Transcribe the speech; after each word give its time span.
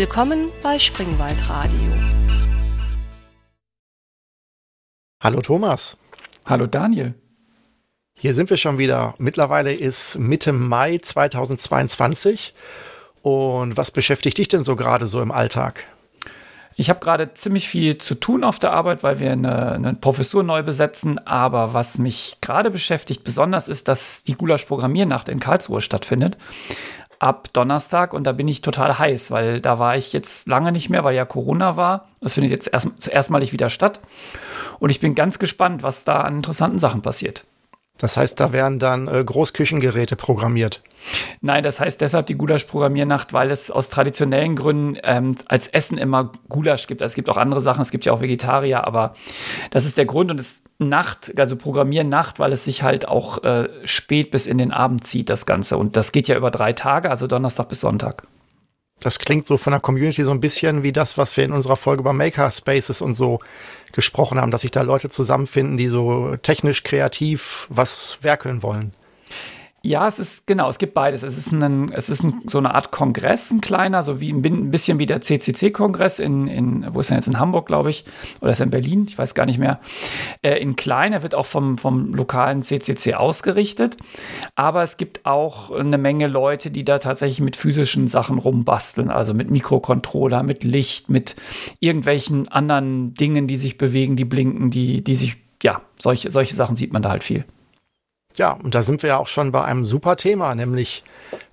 Willkommen 0.00 0.50
bei 0.62 0.78
Springwald 0.78 1.48
Radio. 1.48 1.92
Hallo 5.20 5.40
Thomas. 5.40 5.96
Hallo 6.46 6.66
Daniel. 6.66 7.14
Hier 8.16 8.32
sind 8.32 8.48
wir 8.48 8.58
schon 8.58 8.78
wieder. 8.78 9.16
Mittlerweile 9.18 9.74
ist 9.74 10.16
Mitte 10.16 10.52
Mai 10.52 10.98
2022. 10.98 12.54
Und 13.22 13.76
was 13.76 13.90
beschäftigt 13.90 14.38
dich 14.38 14.46
denn 14.46 14.62
so 14.62 14.76
gerade 14.76 15.08
so 15.08 15.20
im 15.20 15.32
Alltag? 15.32 15.82
Ich 16.76 16.90
habe 16.90 17.00
gerade 17.00 17.34
ziemlich 17.34 17.68
viel 17.68 17.98
zu 17.98 18.14
tun 18.14 18.44
auf 18.44 18.60
der 18.60 18.70
Arbeit, 18.70 19.02
weil 19.02 19.18
wir 19.18 19.32
eine, 19.32 19.72
eine 19.72 19.94
Professur 19.94 20.44
neu 20.44 20.62
besetzen. 20.62 21.18
Aber 21.26 21.74
was 21.74 21.98
mich 21.98 22.36
gerade 22.40 22.70
beschäftigt 22.70 23.24
besonders 23.24 23.66
ist, 23.66 23.88
dass 23.88 24.22
die 24.22 24.36
Gulasch-Programmiernacht 24.36 25.28
in 25.28 25.40
Karlsruhe 25.40 25.80
stattfindet. 25.80 26.38
Ab 27.20 27.48
Donnerstag 27.52 28.14
und 28.14 28.24
da 28.24 28.32
bin 28.32 28.46
ich 28.46 28.60
total 28.60 28.98
heiß, 28.98 29.30
weil 29.30 29.60
da 29.60 29.78
war 29.78 29.96
ich 29.96 30.12
jetzt 30.12 30.46
lange 30.46 30.72
nicht 30.72 30.88
mehr, 30.88 31.04
weil 31.04 31.16
ja 31.16 31.24
Corona 31.24 31.76
war. 31.76 32.08
Das 32.20 32.34
findet 32.34 32.52
jetzt 32.52 32.72
erst, 32.72 33.08
erstmalig 33.08 33.52
wieder 33.52 33.70
statt. 33.70 34.00
Und 34.78 34.90
ich 34.90 35.00
bin 35.00 35.14
ganz 35.14 35.38
gespannt, 35.38 35.82
was 35.82 36.04
da 36.04 36.20
an 36.20 36.36
interessanten 36.36 36.78
Sachen 36.78 37.02
passiert. 37.02 37.44
Das 37.98 38.16
heißt, 38.16 38.38
da 38.40 38.52
werden 38.52 38.78
dann 38.78 39.08
äh, 39.08 39.22
Großküchengeräte 39.24 40.16
programmiert. 40.16 40.82
Nein, 41.40 41.62
das 41.62 41.80
heißt 41.80 42.00
deshalb 42.00 42.26
die 42.26 42.34
Gulasch-Programmiernacht, 42.34 43.32
weil 43.32 43.50
es 43.50 43.70
aus 43.70 43.88
traditionellen 43.88 44.56
Gründen 44.56 44.98
ähm, 45.02 45.36
als 45.46 45.68
Essen 45.68 45.98
immer 45.98 46.32
Gulasch 46.48 46.86
gibt. 46.86 47.02
Also 47.02 47.12
es 47.12 47.16
gibt 47.16 47.28
auch 47.28 47.36
andere 47.36 47.60
Sachen, 47.60 47.82
es 47.82 47.90
gibt 47.90 48.04
ja 48.04 48.12
auch 48.12 48.20
Vegetarier, 48.20 48.86
aber 48.86 49.14
das 49.70 49.84
ist 49.84 49.98
der 49.98 50.06
Grund 50.06 50.30
und 50.30 50.40
es 50.40 50.62
Nacht, 50.80 51.32
also 51.36 51.56
Programmiernacht, 51.56 52.38
weil 52.38 52.52
es 52.52 52.64
sich 52.64 52.84
halt 52.84 53.08
auch 53.08 53.42
äh, 53.42 53.68
spät 53.84 54.30
bis 54.30 54.46
in 54.46 54.58
den 54.58 54.70
Abend 54.70 55.04
zieht, 55.04 55.28
das 55.28 55.44
Ganze. 55.44 55.76
Und 55.76 55.96
das 55.96 56.12
geht 56.12 56.28
ja 56.28 56.36
über 56.36 56.52
drei 56.52 56.72
Tage, 56.72 57.10
also 57.10 57.26
Donnerstag 57.26 57.68
bis 57.68 57.80
Sonntag. 57.80 58.22
Das 59.00 59.18
klingt 59.18 59.46
so 59.46 59.58
von 59.58 59.70
der 59.70 59.80
Community 59.80 60.24
so 60.24 60.30
ein 60.30 60.40
bisschen 60.40 60.82
wie 60.82 60.92
das, 60.92 61.16
was 61.16 61.36
wir 61.36 61.44
in 61.44 61.52
unserer 61.52 61.76
Folge 61.76 62.00
über 62.00 62.12
Makerspaces 62.12 63.00
und 63.00 63.14
so 63.14 63.38
gesprochen 63.92 64.40
haben, 64.40 64.50
dass 64.50 64.62
sich 64.62 64.72
da 64.72 64.82
Leute 64.82 65.08
zusammenfinden, 65.08 65.76
die 65.76 65.88
so 65.88 66.36
technisch 66.42 66.82
kreativ 66.82 67.66
was 67.70 68.18
werkeln 68.22 68.62
wollen. 68.62 68.92
Ja, 69.84 70.08
es 70.08 70.18
ist 70.18 70.48
genau, 70.48 70.68
es 70.68 70.78
gibt 70.78 70.92
beides. 70.92 71.22
Es 71.22 71.38
ist, 71.38 71.52
ein, 71.52 71.92
es 71.92 72.08
ist 72.08 72.24
ein, 72.24 72.42
so 72.46 72.58
eine 72.58 72.74
Art 72.74 72.90
Kongress, 72.90 73.52
ein 73.52 73.60
kleiner, 73.60 74.02
so 74.02 74.20
wie 74.20 74.30
ein 74.30 74.70
bisschen 74.72 74.98
wie 74.98 75.06
der 75.06 75.20
CCC-Kongress 75.20 76.18
in, 76.18 76.48
in, 76.48 76.86
wo 76.92 76.98
ist 76.98 77.10
er 77.10 77.16
jetzt 77.16 77.28
in 77.28 77.38
Hamburg, 77.38 77.66
glaube 77.66 77.90
ich, 77.90 78.04
oder 78.40 78.50
ist 78.50 78.58
er 78.58 78.64
in 78.64 78.70
Berlin, 78.70 79.06
ich 79.08 79.16
weiß 79.16 79.36
gar 79.36 79.46
nicht 79.46 79.60
mehr. 79.60 79.78
Äh, 80.42 80.56
in 80.56 80.74
klein, 80.74 81.12
er 81.12 81.22
wird 81.22 81.36
auch 81.36 81.46
vom, 81.46 81.78
vom 81.78 82.12
lokalen 82.12 82.62
CCC 82.62 83.14
ausgerichtet, 83.14 83.96
aber 84.56 84.82
es 84.82 84.96
gibt 84.96 85.24
auch 85.26 85.70
eine 85.70 85.96
Menge 85.96 86.26
Leute, 86.26 86.72
die 86.72 86.84
da 86.84 86.98
tatsächlich 86.98 87.40
mit 87.40 87.54
physischen 87.54 88.08
Sachen 88.08 88.38
rumbasteln, 88.38 89.10
also 89.10 89.32
mit 89.32 89.48
Mikrocontroller, 89.48 90.42
mit 90.42 90.64
Licht, 90.64 91.08
mit 91.08 91.36
irgendwelchen 91.78 92.48
anderen 92.48 93.14
Dingen, 93.14 93.46
die 93.46 93.56
sich 93.56 93.78
bewegen, 93.78 94.16
die 94.16 94.24
blinken, 94.24 94.72
die, 94.72 95.04
die 95.04 95.14
sich, 95.14 95.36
ja, 95.62 95.82
solche, 95.96 96.32
solche 96.32 96.56
Sachen 96.56 96.74
sieht 96.74 96.92
man 96.92 97.02
da 97.02 97.10
halt 97.10 97.22
viel. 97.22 97.44
Ja, 98.38 98.52
und 98.52 98.74
da 98.76 98.84
sind 98.84 99.02
wir 99.02 99.10
ja 99.10 99.18
auch 99.18 99.26
schon 99.26 99.50
bei 99.50 99.64
einem 99.64 99.84
super 99.84 100.16
Thema, 100.16 100.54
nämlich 100.54 101.02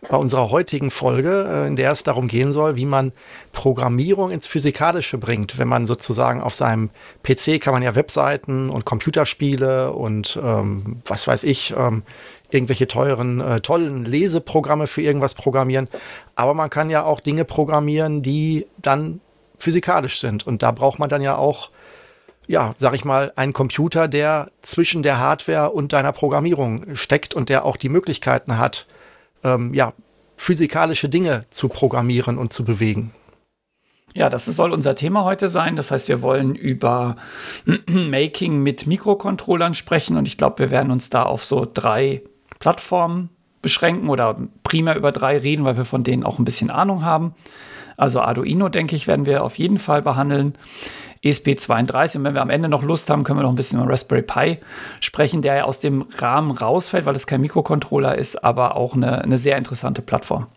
bei 0.07 0.17
unserer 0.17 0.51
heutigen 0.51 0.91
Folge, 0.91 1.47
äh, 1.49 1.67
in 1.67 1.75
der 1.75 1.91
es 1.91 2.03
darum 2.03 2.27
gehen 2.27 2.53
soll, 2.53 2.75
wie 2.75 2.85
man 2.85 3.11
Programmierung 3.53 4.29
ins 4.29 4.45
Physikalische 4.45 5.17
bringt. 5.17 5.57
Wenn 5.57 5.67
man 5.67 5.87
sozusagen 5.87 6.41
auf 6.41 6.53
seinem 6.53 6.91
PC 7.23 7.59
kann 7.59 7.73
man 7.73 7.81
ja 7.81 7.95
Webseiten 7.95 8.69
und 8.69 8.85
Computerspiele 8.85 9.93
und 9.93 10.39
ähm, 10.41 11.01
was 11.07 11.27
weiß 11.27 11.43
ich, 11.43 11.73
ähm, 11.75 12.03
irgendwelche 12.51 12.87
teuren, 12.87 13.41
äh, 13.41 13.61
tollen 13.61 14.05
Leseprogramme 14.05 14.85
für 14.85 15.01
irgendwas 15.01 15.33
programmieren. 15.33 15.87
Aber 16.35 16.53
man 16.53 16.69
kann 16.69 16.91
ja 16.91 17.03
auch 17.03 17.19
Dinge 17.19 17.45
programmieren, 17.45 18.21
die 18.21 18.67
dann 18.77 19.21
physikalisch 19.57 20.19
sind. 20.19 20.45
Und 20.45 20.61
da 20.61 20.69
braucht 20.69 20.99
man 20.99 21.09
dann 21.09 21.23
ja 21.23 21.35
auch 21.35 21.71
ja, 22.47 22.75
sag 22.77 22.93
ich 22.95 23.05
mal, 23.05 23.33
ein 23.35 23.53
Computer, 23.53 24.07
der 24.07 24.51
zwischen 24.61 25.03
der 25.03 25.19
Hardware 25.19 25.71
und 25.71 25.93
deiner 25.93 26.11
Programmierung 26.11 26.95
steckt 26.95 27.33
und 27.33 27.49
der 27.49 27.65
auch 27.65 27.77
die 27.77 27.89
Möglichkeiten 27.89 28.57
hat, 28.57 28.85
ähm, 29.43 29.73
ja, 29.73 29.93
physikalische 30.37 31.09
Dinge 31.09 31.45
zu 31.49 31.69
programmieren 31.69 32.37
und 32.37 32.51
zu 32.51 32.65
bewegen. 32.65 33.13
Ja, 34.13 34.29
das 34.29 34.45
soll 34.45 34.71
unser 34.71 34.95
Thema 34.95 35.25
heute 35.25 35.49
sein. 35.49 35.75
Das 35.75 35.91
heißt, 35.91 36.07
wir 36.07 36.21
wollen 36.21 36.55
über 36.55 37.17
Making 37.87 38.63
mit 38.63 38.87
Mikrocontrollern 38.87 39.73
sprechen 39.73 40.15
und 40.17 40.27
ich 40.27 40.37
glaube, 40.37 40.59
wir 40.59 40.69
werden 40.71 40.91
uns 40.91 41.09
da 41.09 41.23
auf 41.23 41.43
so 41.43 41.67
drei 41.71 42.21
Plattformen 42.59 43.29
beschränken 43.61 44.09
oder 44.09 44.37
primär 44.63 44.95
über 44.95 45.11
drei 45.11 45.37
reden, 45.37 45.65
weil 45.65 45.75
wir 45.75 45.85
von 45.85 46.03
denen 46.03 46.23
auch 46.23 46.39
ein 46.39 46.45
bisschen 46.45 46.69
Ahnung 46.69 47.03
haben. 47.03 47.33
Also 47.97 48.21
Arduino, 48.21 48.69
denke 48.69 48.95
ich, 48.95 49.07
werden 49.07 49.25
wir 49.25 49.43
auf 49.43 49.57
jeden 49.57 49.79
Fall 49.79 50.01
behandeln. 50.01 50.53
ESP32. 51.23 52.17
Und 52.17 52.23
wenn 52.23 52.33
wir 52.35 52.41
am 52.41 52.49
Ende 52.49 52.69
noch 52.69 52.83
Lust 52.83 53.09
haben, 53.09 53.23
können 53.23 53.39
wir 53.39 53.43
noch 53.43 53.49
ein 53.49 53.55
bisschen 53.55 53.81
über 53.81 53.91
Raspberry 53.91 54.21
Pi 54.21 54.59
sprechen, 55.01 55.41
der 55.41 55.55
ja 55.55 55.63
aus 55.63 55.79
dem 55.79 56.05
Rahmen 56.17 56.51
rausfällt, 56.51 57.05
weil 57.05 57.15
es 57.15 57.27
kein 57.27 57.41
Mikrocontroller 57.41 58.15
ist, 58.15 58.43
aber 58.43 58.75
auch 58.75 58.93
eine, 58.93 59.23
eine 59.23 59.37
sehr 59.37 59.57
interessante 59.57 60.01
Plattform. 60.01 60.47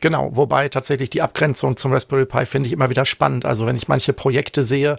Genau, 0.00 0.30
wobei 0.32 0.68
tatsächlich 0.68 1.10
die 1.10 1.22
Abgrenzung 1.22 1.76
zum 1.76 1.92
Raspberry 1.92 2.24
Pi 2.24 2.46
finde 2.46 2.68
ich 2.68 2.72
immer 2.72 2.88
wieder 2.88 3.04
spannend. 3.04 3.44
Also 3.44 3.66
wenn 3.66 3.76
ich 3.76 3.88
manche 3.88 4.12
Projekte 4.12 4.62
sehe 4.62 4.96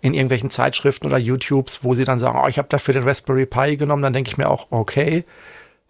in 0.00 0.12
irgendwelchen 0.12 0.50
Zeitschriften 0.50 1.06
oder 1.06 1.18
YouTubes, 1.18 1.84
wo 1.84 1.94
sie 1.94 2.04
dann 2.04 2.18
sagen, 2.18 2.38
oh, 2.42 2.48
ich 2.48 2.58
habe 2.58 2.68
dafür 2.68 2.94
den 2.94 3.04
Raspberry 3.04 3.46
Pi 3.46 3.76
genommen, 3.76 4.02
dann 4.02 4.12
denke 4.12 4.30
ich 4.30 4.38
mir 4.38 4.50
auch, 4.50 4.66
okay, 4.70 5.24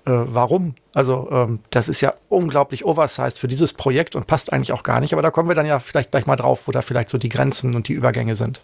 äh, 0.06 0.10
warum? 0.12 0.74
Also 0.94 1.28
ähm, 1.30 1.60
das 1.70 1.88
ist 1.88 2.00
ja 2.00 2.14
unglaublich 2.28 2.84
oversized 2.84 3.38
für 3.38 3.48
dieses 3.48 3.72
Projekt 3.72 4.16
und 4.16 4.26
passt 4.26 4.52
eigentlich 4.52 4.72
auch 4.72 4.82
gar 4.82 5.00
nicht. 5.00 5.12
Aber 5.12 5.22
da 5.22 5.30
kommen 5.30 5.48
wir 5.48 5.54
dann 5.54 5.66
ja 5.66 5.78
vielleicht 5.78 6.10
gleich 6.10 6.26
mal 6.26 6.36
drauf, 6.36 6.66
wo 6.66 6.72
da 6.72 6.82
vielleicht 6.82 7.08
so 7.08 7.18
die 7.18 7.28
Grenzen 7.28 7.74
und 7.74 7.88
die 7.88 7.92
Übergänge 7.92 8.34
sind. 8.34 8.62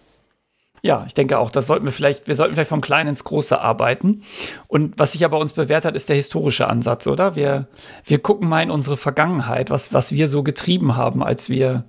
Ja, 0.83 1.03
ich 1.07 1.13
denke 1.13 1.39
auch, 1.39 1.49
das 1.49 1.67
sollten 1.67 1.85
wir 1.85 1.91
vielleicht, 1.91 2.27
wir 2.27 2.35
sollten 2.35 2.53
vielleicht 2.53 2.69
vom 2.69 2.81
Kleinen 2.81 3.09
ins 3.09 3.23
Große 3.23 3.59
arbeiten. 3.59 4.23
Und 4.67 4.97
was 4.97 5.13
sich 5.13 5.21
ja 5.21 5.27
bei 5.27 5.37
uns 5.37 5.53
bewährt 5.53 5.85
hat, 5.85 5.95
ist 5.95 6.09
der 6.09 6.15
historische 6.15 6.67
Ansatz, 6.67 7.07
oder? 7.07 7.35
Wir, 7.35 7.67
wir 8.05 8.19
gucken 8.19 8.47
mal 8.47 8.61
in 8.61 8.69
unsere 8.69 8.95
Vergangenheit, 8.95 9.69
was, 9.69 9.91
was 9.91 10.11
wir 10.11 10.27
so 10.27 10.43
getrieben 10.43 10.95
haben, 10.95 11.23
als 11.23 11.49
wir 11.49 11.85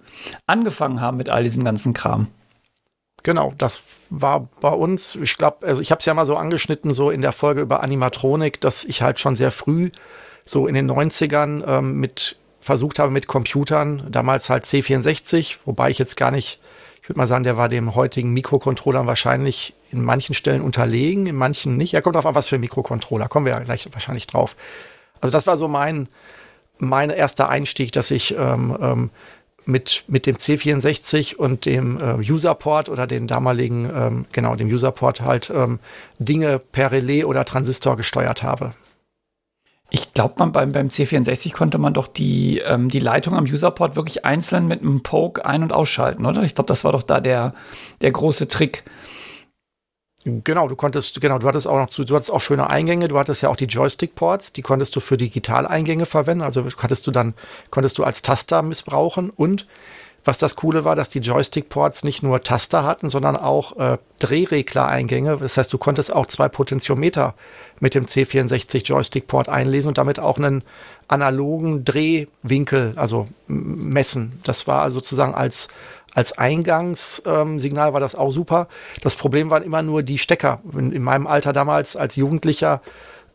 angefangen 0.47 1.01
haben 1.01 1.19
mit 1.19 1.29
all 1.29 1.45
diesem 1.45 1.65
ganzen 1.65 1.93
Kram. 1.93 2.29
Genau, 3.23 3.53
das 3.59 3.83
war 4.11 4.49
bei 4.61 4.71
uns, 4.71 5.17
ich 5.17 5.37
glaube, 5.37 5.67
also 5.67 5.83
ich 5.83 5.91
habe 5.91 5.99
es 5.99 6.05
ja 6.05 6.15
mal 6.15 6.27
so 6.27 6.37
angeschnitten, 6.37 6.95
so 6.95 7.11
in 7.11 7.21
der 7.21 7.33
Folge 7.33 7.61
über 7.61 7.83
Animatronik, 7.83 8.61
dass 8.61 8.85
ich 8.85 9.03
halt 9.03 9.21
schon 9.21 9.37
sehr 9.37 9.51
früh, 9.51 9.91
so 10.45 10.67
in 10.67 10.75
den 10.75 10.91
90ern, 10.91 11.65
ähm, 11.67 12.01
mit 12.01 12.37
versucht 12.61 12.99
habe 12.99 13.11
mit 13.11 13.27
Computern, 13.27 14.07
damals 14.11 14.51
halt 14.51 14.65
C64, 14.65 15.57
wobei 15.65 15.91
ich 15.91 15.99
jetzt 15.99 16.17
gar 16.17 16.31
nicht, 16.31 16.61
ich 17.03 17.09
würde 17.09 17.19
mal 17.19 17.27
sagen, 17.27 17.45
der 17.45 17.57
war 17.57 17.69
dem 17.69 17.95
heutigen 17.95 18.33
Mikrocontrollern 18.33 19.07
wahrscheinlich 19.07 19.75
in 19.91 20.03
manchen 20.03 20.35
Stellen 20.35 20.61
unterlegen, 20.61 21.27
in 21.27 21.37
manchen 21.37 21.77
nicht. 21.77 21.95
Er 21.95 22.03
kommt 22.03 22.17
auf 22.17 22.27
an, 22.27 22.35
was 22.35 22.49
für 22.49 22.59
Mikrocontroller, 22.59 23.29
kommen 23.29 23.47
wir 23.47 23.53
ja 23.53 23.59
gleich 23.61 23.89
wahrscheinlich 23.93 24.27
drauf. 24.27 24.57
Also 25.21 25.33
das 25.33 25.47
war 25.47 25.57
so 25.57 25.69
mein, 25.69 26.09
mein 26.79 27.11
erster 27.11 27.49
Einstieg, 27.49 27.93
dass 27.93 28.11
ich 28.11 28.37
ähm, 28.37 28.77
ähm, 28.81 29.11
mit, 29.69 30.05
mit 30.09 30.25
dem 30.25 30.37
C64 30.37 31.37
und 31.37 31.67
dem 31.67 32.01
äh, 32.01 32.15
Userport 32.33 32.89
oder 32.89 33.07
den 33.07 33.27
damaligen, 33.27 33.89
ähm, 33.95 34.27
genau, 34.33 34.57
dem 34.57 34.69
Userport 34.69 35.21
halt 35.21 35.51
ähm, 35.55 35.79
Dinge 36.19 36.59
per 36.59 36.91
Relais 36.91 37.25
oder 37.25 37.45
Transistor 37.45 37.97
gesteuert 37.97 38.43
habe. 38.43 38.73
Ich 39.91 40.15
glaube, 40.15 40.35
man 40.39 40.53
beim, 40.53 40.73
beim 40.73 40.89
C64 40.89 41.53
konnte 41.53 41.77
man 41.77 41.93
doch 41.93 42.09
die, 42.09 42.59
ähm, 42.59 42.89
die 42.89 42.99
Leitung 42.99 43.35
am 43.35 43.45
Userport 43.45 43.95
wirklich 43.95 44.25
einzeln 44.25 44.69
mit 44.69 44.81
einem 44.81 45.03
Poke 45.03 45.45
ein- 45.45 45.63
und 45.63 45.73
ausschalten, 45.73 46.25
oder? 46.25 46.43
Ich 46.43 46.55
glaube, 46.55 46.69
das 46.69 46.85
war 46.85 46.93
doch 46.93 47.03
da 47.03 47.21
der, 47.21 47.55
der 48.01 48.11
große 48.11 48.49
Trick. 48.49 48.85
Genau, 50.25 50.67
du 50.69 50.75
konntest, 50.75 51.21
genau, 51.21 51.39
du 51.39 51.47
hattest 51.47 51.69
auch 51.69 51.77
noch, 51.77 51.89
du 51.89 52.15
hattest 52.15 52.31
auch 52.31 52.41
schöne 52.41 52.69
Eingänge, 52.69 53.07
du 53.07 53.19
hattest 53.19 53.43
ja 53.43 53.51
auch 53.51 53.57
die 53.57 53.67
Joystick-Ports, 53.67 54.53
die 54.53 54.63
konntest 54.63 54.97
du 54.97 55.01
für 55.01 55.17
Digitaleingänge 55.17 56.07
verwenden, 56.07 56.43
also 56.43 56.67
hattest 56.77 57.07
du 57.07 57.13
dann, 57.13 57.35
konntest 57.71 57.99
du 57.99 58.05
als 58.05 58.21
Taster 58.21 58.63
missbrauchen 58.63 59.31
und 59.31 59.67
was 60.25 60.37
das 60.37 60.57
Coole 60.57 60.85
war, 60.85 60.97
dass 60.97 61.09
die 61.09 61.21
Joystick-Ports 61.21 62.05
nicht 62.05 62.23
nur 62.23 62.43
Taster 62.43 62.85
hatten, 62.85 63.09
sondern 63.09 63.37
auch 63.37 63.79
äh, 63.79 63.97
Drehregler-Eingänge. 64.19 65.39
Das 65.39 65.57
heißt, 65.57 65.73
du 65.73 65.79
konntest 65.79 66.13
auch 66.13 66.27
zwei 66.27 66.49
Potentiometer 66.49 67.35
mit 67.81 67.95
dem 67.95 68.05
C64 68.05 68.85
Joystick-Port 68.85 69.49
einlesen 69.49 69.89
und 69.89 69.97
damit 69.97 70.19
auch 70.19 70.37
einen 70.37 70.65
analogen 71.07 71.85
Drehwinkel, 71.85 72.93
also 72.97 73.29
messen. 73.47 74.41
Das 74.45 74.67
war 74.67 74.91
sozusagen 74.91 75.35
als 75.35 75.69
als 76.19 76.37
Eingangssignal 76.37 77.93
war 77.93 78.01
das 78.01 78.17
auch 78.17 78.31
super. 78.31 78.67
Das 79.03 79.15
Problem 79.15 79.51
waren 79.51 79.63
immer 79.63 79.83
nur 79.83 80.03
die 80.03 80.19
Stecker. 80.19 80.61
In, 80.73 80.91
in 80.91 81.01
meinem 81.01 81.29
Alter 81.29 81.53
damals 81.53 81.95
als 81.95 82.17
Jugendlicher 82.17 82.83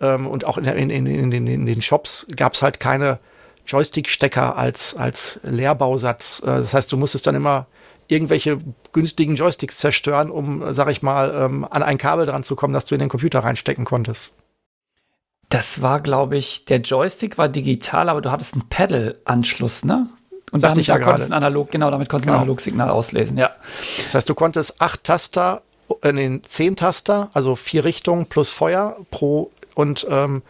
ähm, 0.02 0.28
und 0.28 0.44
auch 0.44 0.58
in, 0.58 0.66
in, 0.66 1.32
in, 1.32 1.66
den 1.66 1.82
Shops 1.82 2.28
gab 2.36 2.56
es 2.56 2.62
halt 2.62 2.82
keine 2.82 3.20
Joystick-Stecker 3.66 4.58
als, 4.58 4.98
als 4.98 5.40
Leerbausatz. 5.44 6.42
Äh, 6.44 6.48
das 6.48 6.74
heißt, 6.74 6.92
du 6.92 6.98
musstest 6.98 7.26
dann 7.26 7.36
immer 7.36 7.68
irgendwelche 8.10 8.58
günstigen 8.92 9.36
Joysticks 9.36 9.78
zerstören, 9.78 10.30
um, 10.30 10.74
sag 10.74 10.90
ich 10.92 11.02
mal, 11.02 11.34
ähm, 11.34 11.66
an 11.70 11.84
ein 11.84 11.98
Kabel 11.98 12.26
dran 12.26 12.44
zu 12.44 12.58
kommen, 12.58 12.74
das 12.74 12.86
du 12.86 12.96
in 12.96 13.00
den 13.00 13.08
Computer 13.08 13.40
reinstecken 13.40 13.86
konntest. 13.86 14.34
Das 15.48 15.82
war, 15.82 16.02
glaube 16.02 16.36
ich, 16.36 16.66
der 16.66 16.82
Joystick 16.82 17.38
war 17.38 17.48
digital, 17.48 18.10
aber 18.10 18.20
du 18.20 18.30
hattest 18.30 18.56
einen 18.56 18.68
Pedal-Anschluss, 18.68 19.86
ne? 19.86 20.10
Und 20.54 20.60
Sagte 20.60 20.76
dann, 20.76 20.82
ich 20.82 20.88
ja 20.88 20.98
da 20.98 21.04
konntest 21.04 21.32
analog, 21.32 21.72
genau, 21.72 21.90
damit 21.92 22.08
konntest 22.10 22.28
du 22.28 22.30
Genau. 22.30 22.38
ein 22.38 22.44
Analogsignal 22.44 22.90
auslesen, 22.90 23.38
ja. 23.38 23.50
Das 24.04 24.14
heißt, 24.14 24.30
du 24.30 24.36
konntest 24.36 24.80
acht 24.80 25.04
Taster, 25.04 25.64
äh, 26.04 26.12
nee, 26.14 26.40
zehn 26.44 26.76
Taster, 26.76 27.30
also 27.34 27.56
vier 27.56 27.84
Richtungen 27.84 28.28
plus 28.28 28.52
Feuer 28.52 28.96
pro 29.10 29.52
und, 29.74 30.06
ähm, 30.10 30.44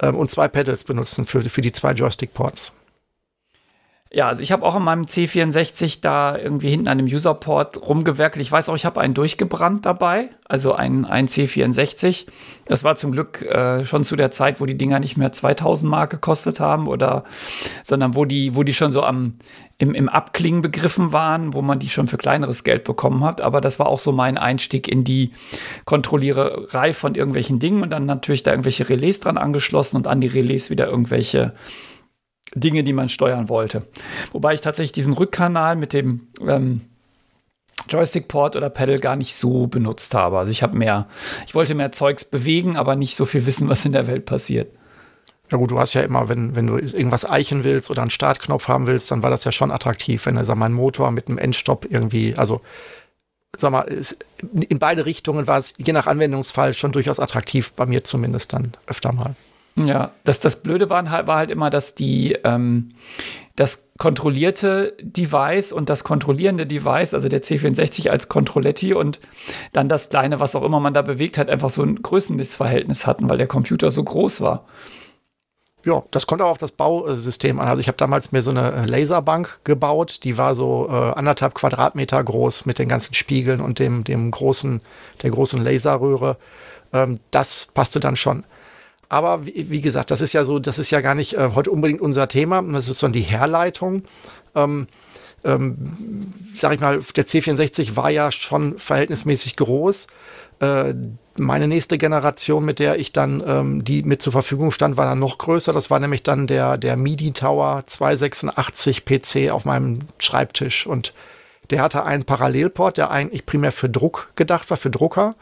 ähm, 0.00 0.16
und 0.16 0.30
zwei 0.30 0.46
Pedals 0.48 0.84
benutzen 0.84 1.26
für, 1.26 1.42
für 1.42 1.60
die 1.60 1.72
zwei 1.72 1.90
Joystick-Ports. 1.92 2.72
Ja, 4.14 4.28
also 4.28 4.42
ich 4.42 4.52
habe 4.52 4.62
auch 4.66 4.76
in 4.76 4.82
meinem 4.82 5.04
C64 5.04 6.00
da 6.02 6.36
irgendwie 6.36 6.68
hinten 6.68 6.88
an 6.88 6.98
dem 6.98 7.06
Userport 7.06 7.80
rumgewerkelt. 7.80 8.42
Ich 8.42 8.52
weiß 8.52 8.68
auch, 8.68 8.74
ich 8.74 8.84
habe 8.84 9.00
einen 9.00 9.14
durchgebrannt 9.14 9.86
dabei, 9.86 10.28
also 10.46 10.74
ein, 10.74 11.06
ein 11.06 11.28
C64. 11.28 12.26
Das 12.66 12.84
war 12.84 12.94
zum 12.96 13.12
Glück 13.12 13.40
äh, 13.40 13.86
schon 13.86 14.04
zu 14.04 14.14
der 14.14 14.30
Zeit, 14.30 14.60
wo 14.60 14.66
die 14.66 14.76
Dinger 14.76 15.00
nicht 15.00 15.16
mehr 15.16 15.32
2000 15.32 15.90
Mark 15.90 16.10
gekostet 16.10 16.60
haben 16.60 16.88
oder, 16.88 17.24
sondern 17.84 18.14
wo 18.14 18.26
die, 18.26 18.54
wo 18.54 18.64
die 18.64 18.74
schon 18.74 18.92
so 18.92 19.02
am, 19.02 19.36
im, 19.78 19.94
im 19.94 20.10
Abklingen 20.10 20.60
begriffen 20.60 21.14
waren, 21.14 21.54
wo 21.54 21.62
man 21.62 21.78
die 21.78 21.88
schon 21.88 22.06
für 22.06 22.18
kleineres 22.18 22.64
Geld 22.64 22.84
bekommen 22.84 23.24
hat. 23.24 23.40
Aber 23.40 23.62
das 23.62 23.78
war 23.78 23.86
auch 23.86 23.98
so 23.98 24.12
mein 24.12 24.36
Einstieg 24.36 24.88
in 24.88 25.04
die 25.04 25.32
Kontrolliererei 25.86 26.92
von 26.92 27.14
irgendwelchen 27.14 27.60
Dingen 27.60 27.82
und 27.82 27.88
dann 27.88 28.04
natürlich 28.04 28.42
da 28.42 28.50
irgendwelche 28.50 28.90
Relais 28.90 29.20
dran 29.20 29.38
angeschlossen 29.38 29.96
und 29.96 30.06
an 30.06 30.20
die 30.20 30.26
Relais 30.26 30.68
wieder 30.68 30.86
irgendwelche 30.86 31.54
Dinge, 32.54 32.84
die 32.84 32.92
man 32.92 33.08
steuern 33.08 33.48
wollte. 33.48 33.82
Wobei 34.32 34.54
ich 34.54 34.60
tatsächlich 34.60 34.92
diesen 34.92 35.12
Rückkanal 35.12 35.76
mit 35.76 35.92
dem 35.92 36.28
ähm, 36.46 36.82
Joystick-Port 37.88 38.56
oder 38.56 38.70
Pedal 38.70 38.98
gar 38.98 39.16
nicht 39.16 39.34
so 39.34 39.66
benutzt 39.66 40.14
habe. 40.14 40.38
Also 40.38 40.50
ich 40.50 40.62
habe 40.62 40.76
mehr, 40.76 41.06
ich 41.46 41.54
wollte 41.54 41.74
mehr 41.74 41.92
Zeugs 41.92 42.24
bewegen, 42.24 42.76
aber 42.76 42.96
nicht 42.96 43.16
so 43.16 43.26
viel 43.26 43.46
wissen, 43.46 43.68
was 43.68 43.84
in 43.84 43.92
der 43.92 44.06
Welt 44.06 44.26
passiert. 44.26 44.72
Ja 45.50 45.58
gut, 45.58 45.70
du 45.70 45.78
hast 45.78 45.92
ja 45.92 46.00
immer, 46.00 46.28
wenn, 46.28 46.54
wenn 46.54 46.66
du 46.66 46.78
irgendwas 46.78 47.28
eichen 47.28 47.62
willst 47.62 47.90
oder 47.90 48.00
einen 48.00 48.10
Startknopf 48.10 48.68
haben 48.68 48.86
willst, 48.86 49.10
dann 49.10 49.22
war 49.22 49.30
das 49.30 49.44
ja 49.44 49.52
schon 49.52 49.70
attraktiv, 49.70 50.24
wenn 50.24 50.36
du, 50.36 50.44
sag 50.44 50.56
mal, 50.56 50.66
einen 50.66 50.74
Motor 50.74 51.10
mit 51.10 51.28
einem 51.28 51.36
Endstopp 51.36 51.86
irgendwie, 51.90 52.34
also 52.36 52.62
sag 53.56 53.70
mal, 53.70 53.86
in 54.54 54.78
beide 54.78 55.04
Richtungen 55.04 55.46
war 55.46 55.58
es 55.58 55.74
je 55.76 55.92
nach 55.92 56.06
Anwendungsfall 56.06 56.72
schon 56.72 56.92
durchaus 56.92 57.20
attraktiv, 57.20 57.72
bei 57.72 57.84
mir 57.84 58.02
zumindest 58.02 58.54
dann 58.54 58.72
öfter 58.86 59.12
mal. 59.12 59.34
Ja, 59.76 60.12
das, 60.24 60.40
das 60.40 60.62
Blöde 60.62 60.90
war 60.90 61.08
halt, 61.10 61.26
war 61.26 61.38
halt 61.38 61.50
immer, 61.50 61.70
dass 61.70 61.94
die 61.94 62.36
ähm, 62.44 62.90
das 63.56 63.88
kontrollierte 63.98 64.96
Device 65.00 65.72
und 65.72 65.88
das 65.88 66.04
kontrollierende 66.04 66.66
Device, 66.66 67.14
also 67.14 67.28
der 67.28 67.42
C64 67.42 68.08
als 68.08 68.28
Controletti 68.28 68.94
und 68.94 69.20
dann 69.72 69.88
das 69.88 70.08
kleine, 70.08 70.40
was 70.40 70.56
auch 70.56 70.62
immer 70.62 70.80
man 70.80 70.94
da 70.94 71.02
bewegt 71.02 71.38
hat, 71.38 71.50
einfach 71.50 71.70
so 71.70 71.82
ein 71.82 72.02
Größenmissverhältnis 72.02 73.06
hatten, 73.06 73.28
weil 73.28 73.38
der 73.38 73.46
Computer 73.46 73.90
so 73.90 74.02
groß 74.02 74.40
war. 74.40 74.64
Ja, 75.84 76.02
das 76.12 76.26
kommt 76.26 76.40
auch 76.42 76.50
auf 76.50 76.58
das 76.58 76.70
Bausystem 76.70 77.58
an. 77.58 77.68
Also 77.68 77.80
ich 77.80 77.88
habe 77.88 77.98
damals 77.98 78.30
mir 78.30 78.42
so 78.42 78.50
eine 78.50 78.86
Laserbank 78.86 79.60
gebaut, 79.64 80.20
die 80.22 80.38
war 80.38 80.54
so 80.54 80.86
äh, 80.88 80.92
anderthalb 80.92 81.54
Quadratmeter 81.54 82.22
groß 82.22 82.66
mit 82.66 82.78
den 82.78 82.88
ganzen 82.88 83.14
Spiegeln 83.14 83.60
und 83.60 83.80
dem, 83.80 84.04
dem 84.04 84.30
großen, 84.30 84.80
der 85.22 85.30
großen 85.30 85.60
Laserröhre. 85.62 86.36
Ähm, 86.92 87.18
das 87.32 87.68
passte 87.74 87.98
dann 87.98 88.14
schon. 88.14 88.44
Aber 89.12 89.44
wie, 89.44 89.68
wie 89.68 89.82
gesagt, 89.82 90.10
das 90.10 90.22
ist 90.22 90.32
ja 90.32 90.46
so, 90.46 90.58
das 90.58 90.78
ist 90.78 90.90
ja 90.90 91.02
gar 91.02 91.14
nicht 91.14 91.34
äh, 91.34 91.50
heute 91.54 91.70
unbedingt 91.70 92.00
unser 92.00 92.28
Thema. 92.28 92.62
Das 92.62 92.88
ist 92.88 93.02
dann 93.02 93.12
die 93.12 93.20
Herleitung. 93.20 94.04
Ähm, 94.54 94.86
ähm, 95.44 96.32
sag 96.56 96.72
ich 96.72 96.80
mal, 96.80 97.00
der 97.14 97.26
C64 97.26 97.94
war 97.94 98.08
ja 98.08 98.32
schon 98.32 98.78
verhältnismäßig 98.78 99.56
groß. 99.56 100.06
Äh, 100.60 100.94
meine 101.36 101.68
nächste 101.68 101.98
Generation, 101.98 102.64
mit 102.64 102.78
der 102.78 102.98
ich 102.98 103.12
dann, 103.12 103.42
ähm, 103.46 103.84
die 103.84 104.02
mit 104.02 104.22
zur 104.22 104.32
Verfügung 104.32 104.70
stand, 104.70 104.96
war 104.96 105.04
dann 105.04 105.18
noch 105.18 105.36
größer. 105.36 105.74
Das 105.74 105.90
war 105.90 106.00
nämlich 106.00 106.22
dann 106.22 106.46
der, 106.46 106.78
der 106.78 106.96
MIDI 106.96 107.32
Tower 107.32 107.82
286 107.84 109.04
PC 109.04 109.50
auf 109.50 109.66
meinem 109.66 109.98
Schreibtisch. 110.20 110.86
Und 110.86 111.12
der 111.68 111.82
hatte 111.82 112.06
einen 112.06 112.24
Parallelport, 112.24 112.96
der 112.96 113.10
eigentlich 113.10 113.44
primär 113.44 113.72
für 113.72 113.90
Druck 113.90 114.30
gedacht 114.36 114.70
war, 114.70 114.78
für 114.78 114.90
Drucker. 114.90 115.34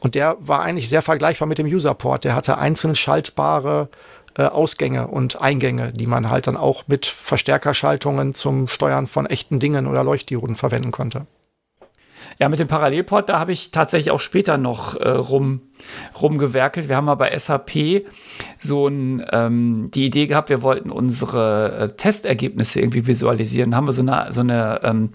Und 0.00 0.14
der 0.14 0.36
war 0.40 0.62
eigentlich 0.62 0.88
sehr 0.88 1.02
vergleichbar 1.02 1.46
mit 1.46 1.58
dem 1.58 1.66
Userport. 1.66 2.24
Der 2.24 2.34
hatte 2.34 2.58
einzeln 2.58 2.94
schaltbare 2.94 3.88
äh, 4.36 4.44
Ausgänge 4.44 5.06
und 5.06 5.40
Eingänge, 5.40 5.92
die 5.92 6.06
man 6.06 6.30
halt 6.30 6.46
dann 6.46 6.56
auch 6.56 6.84
mit 6.88 7.06
Verstärkerschaltungen 7.06 8.34
zum 8.34 8.66
Steuern 8.66 9.06
von 9.06 9.26
echten 9.26 9.60
Dingen 9.60 9.86
oder 9.86 10.02
Leuchtdioden 10.02 10.56
verwenden 10.56 10.90
konnte. 10.90 11.26
Ja, 12.38 12.48
mit 12.48 12.58
dem 12.58 12.68
Parallelport, 12.68 13.28
da 13.28 13.38
habe 13.38 13.52
ich 13.52 13.70
tatsächlich 13.70 14.10
auch 14.10 14.20
später 14.20 14.56
noch 14.56 14.94
äh, 14.94 15.08
rum, 15.08 15.60
rumgewerkelt. 16.20 16.88
Wir 16.88 16.96
haben 16.96 17.04
mal 17.04 17.16
bei 17.16 17.36
SAP 17.36 18.04
so 18.58 18.86
ein, 18.86 19.24
ähm, 19.32 19.90
die 19.92 20.06
Idee 20.06 20.26
gehabt, 20.26 20.48
wir 20.48 20.62
wollten 20.62 20.90
unsere 20.90 21.78
äh, 21.78 21.96
Testergebnisse 21.96 22.80
irgendwie 22.80 23.06
visualisieren. 23.06 23.72
Da 23.72 23.76
haben 23.76 23.88
wir 23.88 23.92
so 23.92 24.02
eine, 24.02 24.26
so 24.30 24.40
eine 24.40 24.80
ähm, 24.82 25.10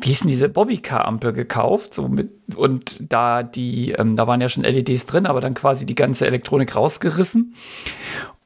wie 0.00 0.08
hießen 0.08 0.28
diese 0.28 0.48
Bobbycar-Ampel 0.48 1.32
gekauft. 1.32 1.94
So 1.94 2.08
mit, 2.08 2.30
und 2.56 3.12
da 3.12 3.42
die, 3.42 3.92
ähm, 3.92 4.16
da 4.16 4.26
waren 4.26 4.40
ja 4.40 4.48
schon 4.48 4.64
LEDs 4.64 5.06
drin, 5.06 5.26
aber 5.26 5.40
dann 5.40 5.54
quasi 5.54 5.86
die 5.86 5.94
ganze 5.94 6.26
Elektronik 6.26 6.74
rausgerissen 6.76 7.54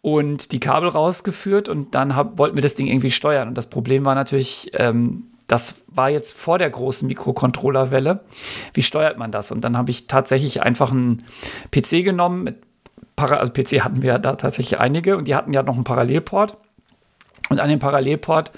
und 0.00 0.52
die 0.52 0.60
Kabel 0.60 0.88
rausgeführt 0.88 1.68
und 1.68 1.94
dann 1.94 2.14
hab, 2.14 2.38
wollten 2.38 2.56
wir 2.56 2.62
das 2.62 2.74
Ding 2.74 2.86
irgendwie 2.86 3.10
steuern. 3.10 3.48
Und 3.48 3.54
das 3.54 3.68
Problem 3.68 4.04
war 4.04 4.14
natürlich, 4.14 4.70
ähm, 4.74 5.24
das 5.48 5.82
war 5.88 6.10
jetzt 6.10 6.32
vor 6.32 6.58
der 6.58 6.70
großen 6.70 7.08
Mikrocontrollerwelle. 7.08 8.20
Wie 8.74 8.82
steuert 8.82 9.18
man 9.18 9.32
das? 9.32 9.50
Und 9.50 9.62
dann 9.62 9.76
habe 9.76 9.90
ich 9.90 10.06
tatsächlich 10.06 10.62
einfach 10.62 10.92
einen 10.92 11.24
PC 11.72 12.04
genommen. 12.04 12.44
Mit 12.44 12.56
also 13.16 13.52
PC 13.52 13.82
hatten 13.82 14.02
wir 14.02 14.18
da 14.18 14.34
tatsächlich 14.36 14.78
einige 14.78 15.16
und 15.16 15.26
die 15.26 15.34
hatten 15.34 15.52
ja 15.52 15.64
noch 15.64 15.74
einen 15.74 15.84
Parallelport. 15.84 16.56
Und 17.48 17.60
an 17.60 17.68
den 17.70 17.78
Parallelport 17.78 18.52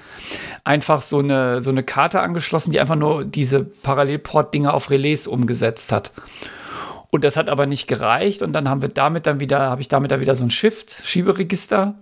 einfach 0.64 1.00
so 1.00 1.20
eine, 1.20 1.62
so 1.62 1.70
eine 1.70 1.84
Karte 1.84 2.20
angeschlossen, 2.20 2.72
die 2.72 2.80
einfach 2.80 2.96
nur 2.96 3.24
diese 3.24 3.62
Parallelport-Dinger 3.62 4.74
auf 4.74 4.90
Relais 4.90 5.28
umgesetzt 5.28 5.92
hat. 5.92 6.12
Und 7.10 7.22
das 7.24 7.36
hat 7.36 7.48
aber 7.48 7.66
nicht 7.66 7.86
gereicht. 7.86 8.42
Und 8.42 8.52
dann 8.52 8.68
haben 8.68 8.82
wir 8.82 8.88
damit 8.88 9.26
dann 9.26 9.38
wieder, 9.38 9.60
habe 9.60 9.80
ich 9.80 9.88
damit 9.88 10.10
dann 10.10 10.20
wieder 10.20 10.34
so 10.34 10.42
ein 10.42 10.50
Shift-Schieberegister 10.50 11.94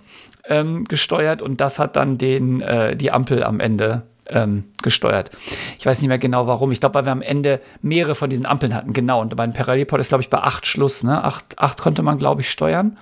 ähm, 0.49 0.84
gesteuert 0.84 1.43
und 1.43 1.61
das 1.61 1.79
hat 1.79 1.96
dann 1.96 2.19
den, 2.19 2.62
äh, 2.62 2.96
die 2.96 3.11
Ampel 3.11 3.44
am 3.44 3.61
Ende 3.61 4.02
ähm, 4.30 4.64
gesteuert. 4.82 5.30
Ich 5.78 5.86
weiß 5.86 6.00
nicht 6.00 6.08
mehr 6.08 6.19
genau 6.19 6.46
warum. 6.46 6.70
Ich 6.72 6.80
glaube, 6.80 6.94
weil 6.94 7.04
wir 7.04 7.12
am 7.12 7.22
Ende 7.22 7.60
mehrere 7.82 8.14
von 8.14 8.31
diesen 8.31 8.46
Ampeln 8.46 8.74
hatten. 8.74 8.93
Genau. 8.93 9.20
Und 9.20 9.34
beim 9.36 9.53
Parallelport 9.53 10.00
ist, 10.00 10.08
glaube 10.08 10.22
ich, 10.22 10.31
bei 10.31 10.38
acht 10.38 10.67
Schluss. 10.67 11.03
Ne? 11.03 11.22
Acht, 11.22 11.58
acht 11.58 11.81
konnte 11.81 12.03
man, 12.03 12.19
glaube 12.19 12.41
ich, 12.41 12.50
steuern. 12.50 12.96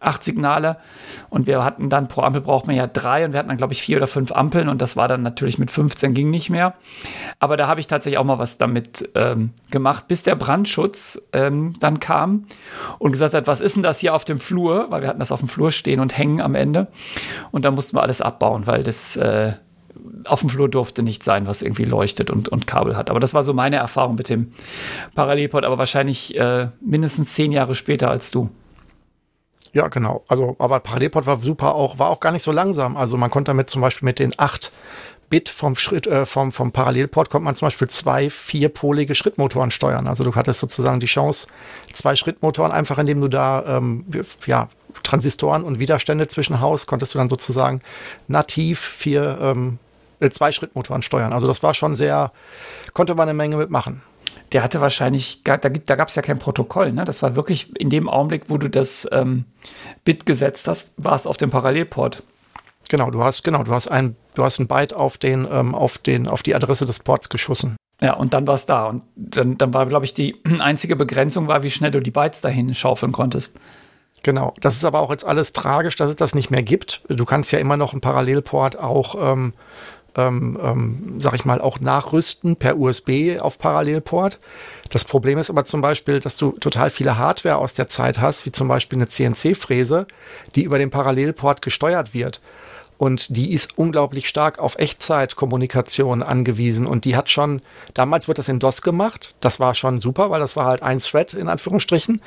Acht 0.00 0.24
Signale. 0.24 0.76
Und 1.30 1.46
wir 1.46 1.64
hatten 1.64 1.88
dann 1.88 2.08
pro 2.08 2.22
Ampel 2.22 2.40
braucht 2.40 2.66
man 2.66 2.76
ja 2.76 2.86
drei. 2.86 3.24
Und 3.24 3.32
wir 3.32 3.38
hatten 3.38 3.48
dann, 3.48 3.58
glaube 3.58 3.72
ich, 3.72 3.82
vier 3.82 3.96
oder 3.96 4.06
fünf 4.06 4.32
Ampeln. 4.32 4.68
Und 4.68 4.82
das 4.82 4.96
war 4.96 5.08
dann 5.08 5.22
natürlich 5.22 5.58
mit 5.58 5.70
15 5.70 6.14
ging 6.14 6.30
nicht 6.30 6.50
mehr. 6.50 6.74
Aber 7.38 7.56
da 7.56 7.66
habe 7.66 7.80
ich 7.80 7.86
tatsächlich 7.86 8.18
auch 8.18 8.24
mal 8.24 8.38
was 8.38 8.58
damit 8.58 9.08
ähm, 9.14 9.50
gemacht, 9.70 10.08
bis 10.08 10.22
der 10.22 10.34
Brandschutz 10.34 11.28
ähm, 11.32 11.74
dann 11.80 12.00
kam 12.00 12.46
und 12.98 13.12
gesagt 13.12 13.34
hat, 13.34 13.46
was 13.46 13.60
ist 13.60 13.76
denn 13.76 13.82
das 13.82 14.00
hier 14.00 14.14
auf 14.14 14.24
dem 14.24 14.40
Flur? 14.40 14.86
Weil 14.90 15.02
wir 15.02 15.08
hatten 15.08 15.20
das 15.20 15.32
auf 15.32 15.40
dem 15.40 15.48
Flur 15.48 15.70
stehen 15.70 16.00
und 16.00 16.16
hängen 16.16 16.40
am 16.40 16.54
Ende. 16.54 16.88
Und 17.50 17.64
da 17.64 17.70
mussten 17.70 17.96
wir 17.96 18.02
alles 18.02 18.20
abbauen, 18.20 18.66
weil 18.66 18.82
das 18.82 19.16
äh, 19.16 19.52
auf 20.24 20.40
dem 20.40 20.48
Flur 20.48 20.68
durfte 20.68 21.02
nicht 21.02 21.22
sein, 21.22 21.46
was 21.46 21.62
irgendwie 21.62 21.84
leuchtet 21.84 22.30
und, 22.30 22.48
und 22.48 22.66
Kabel 22.66 22.96
hat. 22.96 23.10
Aber 23.10 23.20
das 23.20 23.34
war 23.34 23.44
so 23.44 23.54
meine 23.54 23.76
Erfahrung 23.76 24.14
mit 24.14 24.28
dem 24.28 24.52
Parallelport, 25.14 25.64
aber 25.64 25.78
wahrscheinlich 25.78 26.36
äh, 26.38 26.68
mindestens 26.80 27.34
zehn 27.34 27.52
Jahre 27.52 27.74
später 27.74 28.10
als 28.10 28.30
du. 28.30 28.50
Ja, 29.72 29.88
genau. 29.88 30.22
Also, 30.28 30.56
aber 30.58 30.80
Parallelport 30.80 31.26
war 31.26 31.40
super 31.40 31.74
auch, 31.74 31.98
war 31.98 32.10
auch 32.10 32.20
gar 32.20 32.32
nicht 32.32 32.42
so 32.42 32.52
langsam. 32.52 32.96
Also 32.96 33.16
man 33.16 33.30
konnte 33.30 33.50
damit 33.50 33.70
zum 33.70 33.80
Beispiel 33.80 34.06
mit 34.06 34.18
den 34.18 34.32
8 34.36 34.70
Bit 35.30 35.48
vom 35.48 35.76
Schritt, 35.76 36.06
äh, 36.06 36.26
vom, 36.26 36.52
vom 36.52 36.72
Parallelport 36.72 37.30
konnte 37.30 37.46
man 37.46 37.54
zum 37.54 37.64
Beispiel 37.64 37.88
zwei 37.88 38.28
vierpolige 38.28 39.14
Schrittmotoren 39.14 39.70
steuern. 39.70 40.06
Also 40.06 40.24
du 40.24 40.34
hattest 40.34 40.60
sozusagen 40.60 41.00
die 41.00 41.06
Chance, 41.06 41.46
zwei 41.94 42.16
Schrittmotoren 42.16 42.70
einfach, 42.70 42.98
indem 42.98 43.22
du 43.22 43.28
da 43.28 43.78
ähm, 43.78 44.04
ja, 44.44 44.68
Transistoren 45.02 45.64
und 45.64 45.78
Widerstände 45.78 46.26
zwischen 46.28 46.60
Haus, 46.60 46.86
konntest 46.86 47.14
du 47.14 47.18
dann 47.18 47.30
sozusagen 47.30 47.80
nativ 48.28 48.78
vier 48.78 49.38
ähm, 49.40 49.78
äh, 50.22 50.30
zwei 50.30 50.52
Schrittmotoren 50.52 51.02
steuern. 51.02 51.32
Also 51.32 51.46
das 51.46 51.62
war 51.62 51.74
schon 51.74 51.94
sehr, 51.94 52.32
konnte 52.94 53.14
man 53.14 53.28
eine 53.28 53.36
Menge 53.36 53.56
mitmachen. 53.56 54.02
Der 54.52 54.62
hatte 54.62 54.80
wahrscheinlich, 54.80 55.42
da, 55.44 55.56
da 55.56 55.96
gab 55.96 56.08
es 56.08 56.14
ja 56.14 56.22
kein 56.22 56.38
Protokoll. 56.38 56.92
Ne? 56.92 57.04
Das 57.04 57.22
war 57.22 57.36
wirklich 57.36 57.74
in 57.78 57.90
dem 57.90 58.08
Augenblick, 58.08 58.44
wo 58.48 58.58
du 58.58 58.68
das 58.68 59.08
ähm, 59.10 59.44
Bit 60.04 60.26
gesetzt 60.26 60.68
hast, 60.68 60.92
war 60.96 61.14
es 61.14 61.26
auf 61.26 61.36
dem 61.36 61.50
Parallelport. 61.50 62.22
Genau, 62.88 63.10
du 63.10 63.22
hast, 63.22 63.44
genau, 63.44 63.62
du 63.62 63.72
hast 63.72 63.88
ein, 63.88 64.16
du 64.34 64.44
hast 64.44 64.58
ein 64.58 64.66
Byte 64.66 64.92
auf 64.92 65.16
den, 65.16 65.48
ähm, 65.50 65.74
auf 65.74 65.98
den, 65.98 66.28
auf 66.28 66.42
die 66.42 66.54
Adresse 66.54 66.84
des 66.84 66.98
Ports 66.98 67.28
geschossen. 67.30 67.76
Ja, 68.02 68.14
und 68.14 68.34
dann 68.34 68.46
war 68.46 68.54
es 68.54 68.66
da. 68.66 68.86
Und 68.86 69.04
dann, 69.16 69.56
dann 69.56 69.72
war, 69.72 69.86
glaube 69.86 70.04
ich, 70.04 70.12
die 70.12 70.36
einzige 70.60 70.96
Begrenzung 70.96 71.48
war, 71.48 71.62
wie 71.62 71.70
schnell 71.70 71.90
du 71.90 72.00
die 72.00 72.10
Bytes 72.10 72.40
dahin 72.40 72.74
schaufeln 72.74 73.12
konntest. 73.12 73.58
Genau, 74.22 74.54
das 74.60 74.76
ist 74.76 74.84
aber 74.84 75.00
auch 75.00 75.10
jetzt 75.10 75.24
alles 75.24 75.52
tragisch, 75.52 75.96
dass 75.96 76.10
es 76.10 76.16
das 76.16 76.34
nicht 76.34 76.50
mehr 76.50 76.62
gibt. 76.62 77.02
Du 77.08 77.24
kannst 77.24 77.50
ja 77.50 77.58
immer 77.58 77.76
noch 77.76 77.92
einen 77.92 78.00
Parallelport 78.00 78.78
auch, 78.78 79.16
ähm, 79.18 79.52
ähm, 80.16 80.58
ähm, 80.62 81.14
sag 81.18 81.34
ich 81.34 81.44
mal, 81.44 81.60
auch 81.60 81.80
nachrüsten 81.80 82.56
per 82.56 82.78
USB 82.78 83.38
auf 83.40 83.58
Parallelport. 83.58 84.38
Das 84.90 85.04
Problem 85.04 85.38
ist 85.38 85.50
aber 85.50 85.64
zum 85.64 85.80
Beispiel, 85.80 86.20
dass 86.20 86.36
du 86.36 86.52
total 86.52 86.90
viele 86.90 87.16
Hardware 87.16 87.56
aus 87.56 87.74
der 87.74 87.88
Zeit 87.88 88.20
hast, 88.20 88.44
wie 88.44 88.52
zum 88.52 88.68
Beispiel 88.68 88.98
eine 88.98 89.08
CNC-Fräse, 89.08 90.06
die 90.54 90.64
über 90.64 90.78
den 90.78 90.90
Parallelport 90.90 91.62
gesteuert 91.62 92.12
wird. 92.12 92.40
Und 92.98 93.36
die 93.36 93.52
ist 93.52 93.76
unglaublich 93.78 94.28
stark 94.28 94.60
auf 94.60 94.78
Echtzeitkommunikation 94.78 96.22
angewiesen. 96.22 96.86
Und 96.86 97.04
die 97.04 97.16
hat 97.16 97.30
schon, 97.30 97.60
damals 97.94 98.28
wird 98.28 98.38
das 98.38 98.48
in 98.48 98.60
DOS 98.60 98.80
gemacht. 98.80 99.34
Das 99.40 99.58
war 99.58 99.74
schon 99.74 100.00
super, 100.00 100.30
weil 100.30 100.38
das 100.38 100.54
war 100.54 100.66
halt 100.66 100.82
ein 100.82 100.98
Thread 100.98 101.34
in 101.34 101.48
Anführungsstrichen. 101.48 102.22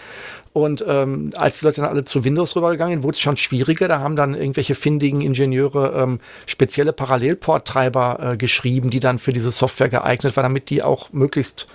Und 0.56 0.86
ähm, 0.88 1.34
als 1.36 1.60
die 1.60 1.66
Leute 1.66 1.82
dann 1.82 1.90
alle 1.90 2.06
zu 2.06 2.24
Windows 2.24 2.56
rübergegangen, 2.56 3.04
wurde 3.04 3.16
es 3.16 3.20
schon 3.20 3.36
schwieriger. 3.36 3.90
Da 3.90 4.00
haben 4.00 4.16
dann 4.16 4.34
irgendwelche 4.34 4.74
findigen 4.74 5.20
Ingenieure 5.20 6.02
ähm, 6.02 6.22
spezielle 6.46 6.94
Parallelport-Treiber 6.94 8.20
äh, 8.22 8.38
geschrieben, 8.38 8.90
die 8.90 9.02
dann 9.02 9.20
für 9.20 9.34
diese 9.34 9.52
Software 9.52 9.90
geeignet 9.90 10.38
waren, 10.38 10.44
damit 10.44 10.70
die 10.70 10.82
auch 10.82 11.12
möglichst 11.12 11.68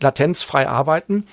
latenzfrei 0.00 0.66
arbeiten. 0.66 1.26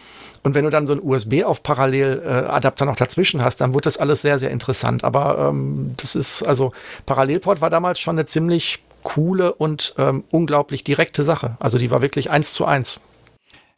Und 0.44 0.56
wenn 0.56 0.66
du 0.66 0.70
dann 0.70 0.86
so 0.86 0.92
ein 0.92 1.00
USB 1.02 1.46
auf 1.46 1.64
Paralleladapter 1.64 2.84
noch 2.84 2.98
dazwischen 2.98 3.46
hast, 3.46 3.62
dann 3.62 3.74
wird 3.74 3.86
das 3.86 3.96
alles 3.96 4.22
sehr, 4.22 4.38
sehr 4.38 4.52
interessant. 4.52 5.06
Aber 5.06 5.52
ähm, 5.52 5.94
das 5.96 6.16
ist, 6.16 6.44
also 6.44 6.74
Parallelport 7.06 7.62
war 7.62 7.70
damals 7.70 8.02
schon 8.02 8.16
eine 8.18 8.26
ziemlich 8.26 8.84
coole 9.04 9.54
und 9.54 9.96
ähm, 9.98 10.26
unglaublich 10.32 10.84
direkte 10.84 11.24
Sache. 11.24 11.56
Also 11.62 11.78
die 11.78 11.92
war 11.92 12.02
wirklich 12.02 12.30
eins 12.30 12.52
zu 12.52 12.66
eins. 12.66 13.00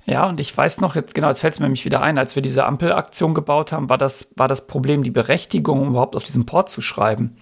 Ja, 0.06 0.28
und 0.28 0.40
ich 0.40 0.56
weiß 0.56 0.82
noch, 0.82 0.96
jetzt 0.96 1.14
genau, 1.14 1.28
jetzt 1.28 1.42
fällt 1.42 1.54
es 1.54 1.60
mir 1.60 1.66
nämlich 1.66 1.86
wieder 1.86 2.02
ein, 2.02 2.18
als 2.18 2.36
wir 2.36 2.42
diese 2.42 2.66
Ampelaktion 2.66 3.34
gebaut 3.34 3.72
haben, 3.72 3.90
war 3.90 3.98
das, 3.98 4.34
war 4.36 4.48
das 4.48 4.68
Problem 4.68 5.04
die 5.04 5.12
Berechtigung, 5.12 5.80
um 5.82 5.90
überhaupt 5.90 6.16
auf 6.16 6.24
diesen 6.24 6.46
Port 6.46 6.70
zu 6.70 6.82
schreiben 6.82 7.36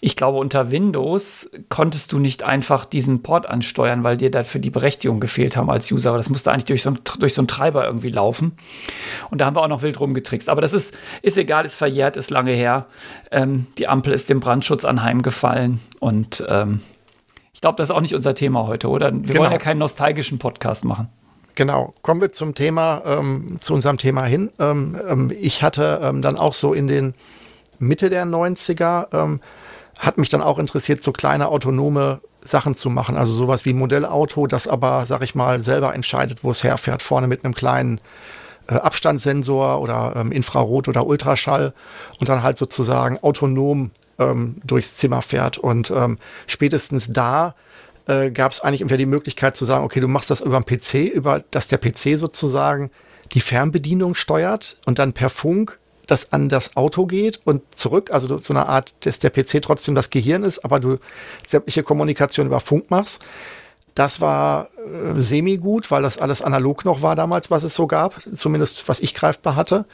ich 0.00 0.14
glaube, 0.16 0.38
unter 0.38 0.70
Windows 0.70 1.50
konntest 1.68 2.12
du 2.12 2.18
nicht 2.18 2.42
einfach 2.42 2.84
diesen 2.84 3.22
Port 3.22 3.48
ansteuern, 3.48 4.04
weil 4.04 4.16
dir 4.16 4.30
dafür 4.30 4.60
die 4.60 4.70
Berechtigung 4.70 5.20
gefehlt 5.20 5.56
haben 5.56 5.70
als 5.70 5.90
User. 5.90 6.10
Aber 6.10 6.18
das 6.18 6.28
musste 6.28 6.52
eigentlich 6.52 6.66
durch 6.66 6.82
so, 6.82 6.90
ein, 6.90 6.98
durch 7.18 7.34
so 7.34 7.40
einen 7.40 7.48
Treiber 7.48 7.86
irgendwie 7.86 8.10
laufen. 8.10 8.52
Und 9.30 9.40
da 9.40 9.46
haben 9.46 9.56
wir 9.56 9.62
auch 9.62 9.68
noch 9.68 9.82
wild 9.82 9.98
rumgetrickst. 9.98 10.48
Aber 10.48 10.60
das 10.60 10.74
ist, 10.74 10.96
ist 11.22 11.38
egal, 11.38 11.64
ist 11.64 11.76
verjährt, 11.76 12.16
ist 12.16 12.30
lange 12.30 12.52
her. 12.52 12.86
Ähm, 13.30 13.66
die 13.78 13.88
Ampel 13.88 14.12
ist 14.12 14.28
dem 14.28 14.40
Brandschutz 14.40 14.84
anheimgefallen. 14.84 15.80
Und 15.98 16.44
ähm, 16.48 16.82
ich 17.54 17.62
glaube, 17.62 17.76
das 17.76 17.88
ist 17.88 17.96
auch 17.96 18.02
nicht 18.02 18.14
unser 18.14 18.34
Thema 18.34 18.66
heute, 18.66 18.88
oder? 18.88 19.12
Wir 19.12 19.22
genau. 19.22 19.40
wollen 19.40 19.52
ja 19.52 19.58
keinen 19.58 19.78
nostalgischen 19.78 20.38
Podcast 20.38 20.84
machen. 20.84 21.08
Genau, 21.56 21.94
kommen 22.02 22.20
wir 22.20 22.30
zum 22.30 22.54
Thema, 22.54 23.02
ähm, 23.04 23.56
zu 23.60 23.74
unserem 23.74 23.98
Thema 23.98 24.24
hin. 24.24 24.50
Ähm, 24.58 24.96
ähm, 25.08 25.32
ich 25.36 25.62
hatte 25.62 26.00
ähm, 26.02 26.22
dann 26.22 26.36
auch 26.36 26.52
so 26.52 26.72
in 26.72 26.86
den 26.86 27.14
Mitte 27.78 28.08
der 28.08 28.24
90er 28.24 29.38
hat 29.98 30.18
mich 30.18 30.28
dann 30.28 30.42
auch 30.42 30.58
interessiert, 30.58 31.02
so 31.02 31.12
kleine 31.12 31.48
autonome 31.48 32.20
Sachen 32.42 32.74
zu 32.74 32.90
machen. 32.90 33.16
Also 33.16 33.34
sowas 33.34 33.64
wie 33.64 33.74
Modellauto, 33.74 34.46
das 34.46 34.68
aber, 34.68 35.06
sag 35.06 35.22
ich 35.22 35.34
mal, 35.34 35.62
selber 35.62 35.94
entscheidet, 35.94 36.44
wo 36.44 36.50
es 36.50 36.62
herfährt. 36.62 37.02
Vorne 37.02 37.26
mit 37.26 37.44
einem 37.44 37.54
kleinen 37.54 38.00
äh, 38.68 38.74
Abstandssensor 38.74 39.80
oder 39.80 40.14
ähm, 40.16 40.32
Infrarot 40.32 40.88
oder 40.88 41.06
Ultraschall 41.06 41.72
und 42.20 42.28
dann 42.28 42.42
halt 42.42 42.58
sozusagen 42.58 43.18
autonom 43.18 43.90
ähm, 44.18 44.56
durchs 44.64 44.96
Zimmer 44.96 45.22
fährt. 45.22 45.58
Und 45.58 45.90
ähm, 45.90 46.18
spätestens 46.46 47.12
da 47.12 47.54
äh, 48.06 48.30
gab 48.30 48.52
es 48.52 48.60
eigentlich 48.60 48.80
immer 48.80 48.96
die 48.96 49.06
Möglichkeit 49.06 49.56
zu 49.56 49.64
sagen, 49.64 49.84
okay, 49.84 50.00
du 50.00 50.08
machst 50.08 50.30
das 50.30 50.40
über 50.40 50.60
den 50.60 50.64
PC, 50.64 51.12
über 51.12 51.44
dass 51.50 51.68
der 51.68 51.78
PC 51.78 52.18
sozusagen 52.18 52.90
die 53.32 53.40
Fernbedienung 53.40 54.14
steuert 54.14 54.78
und 54.86 54.98
dann 54.98 55.12
per 55.12 55.30
Funk 55.30 55.78
das 56.06 56.32
an 56.32 56.48
das 56.48 56.76
Auto 56.76 57.06
geht 57.06 57.40
und 57.44 57.62
zurück, 57.74 58.12
also 58.12 58.38
so 58.38 58.52
eine 58.52 58.68
Art, 58.68 59.04
dass 59.04 59.18
der 59.18 59.30
PC 59.30 59.60
trotzdem 59.60 59.96
das 59.96 60.10
Gehirn 60.10 60.44
ist, 60.44 60.64
aber 60.64 60.78
du 60.78 60.98
sämtliche 61.44 61.82
Kommunikation 61.82 62.46
über 62.46 62.60
Funk 62.60 62.90
machst. 62.90 63.20
Das 63.94 64.20
war 64.20 64.68
äh, 64.76 65.20
semi-gut, 65.20 65.90
weil 65.90 66.02
das 66.02 66.18
alles 66.18 66.42
analog 66.42 66.84
noch 66.84 67.02
war 67.02 67.16
damals, 67.16 67.50
was 67.50 67.64
es 67.64 67.74
so 67.74 67.86
gab, 67.86 68.22
zumindest 68.32 68.88
was 68.88 69.00
ich 69.00 69.14
greifbar 69.14 69.56
hatte. 69.56 69.84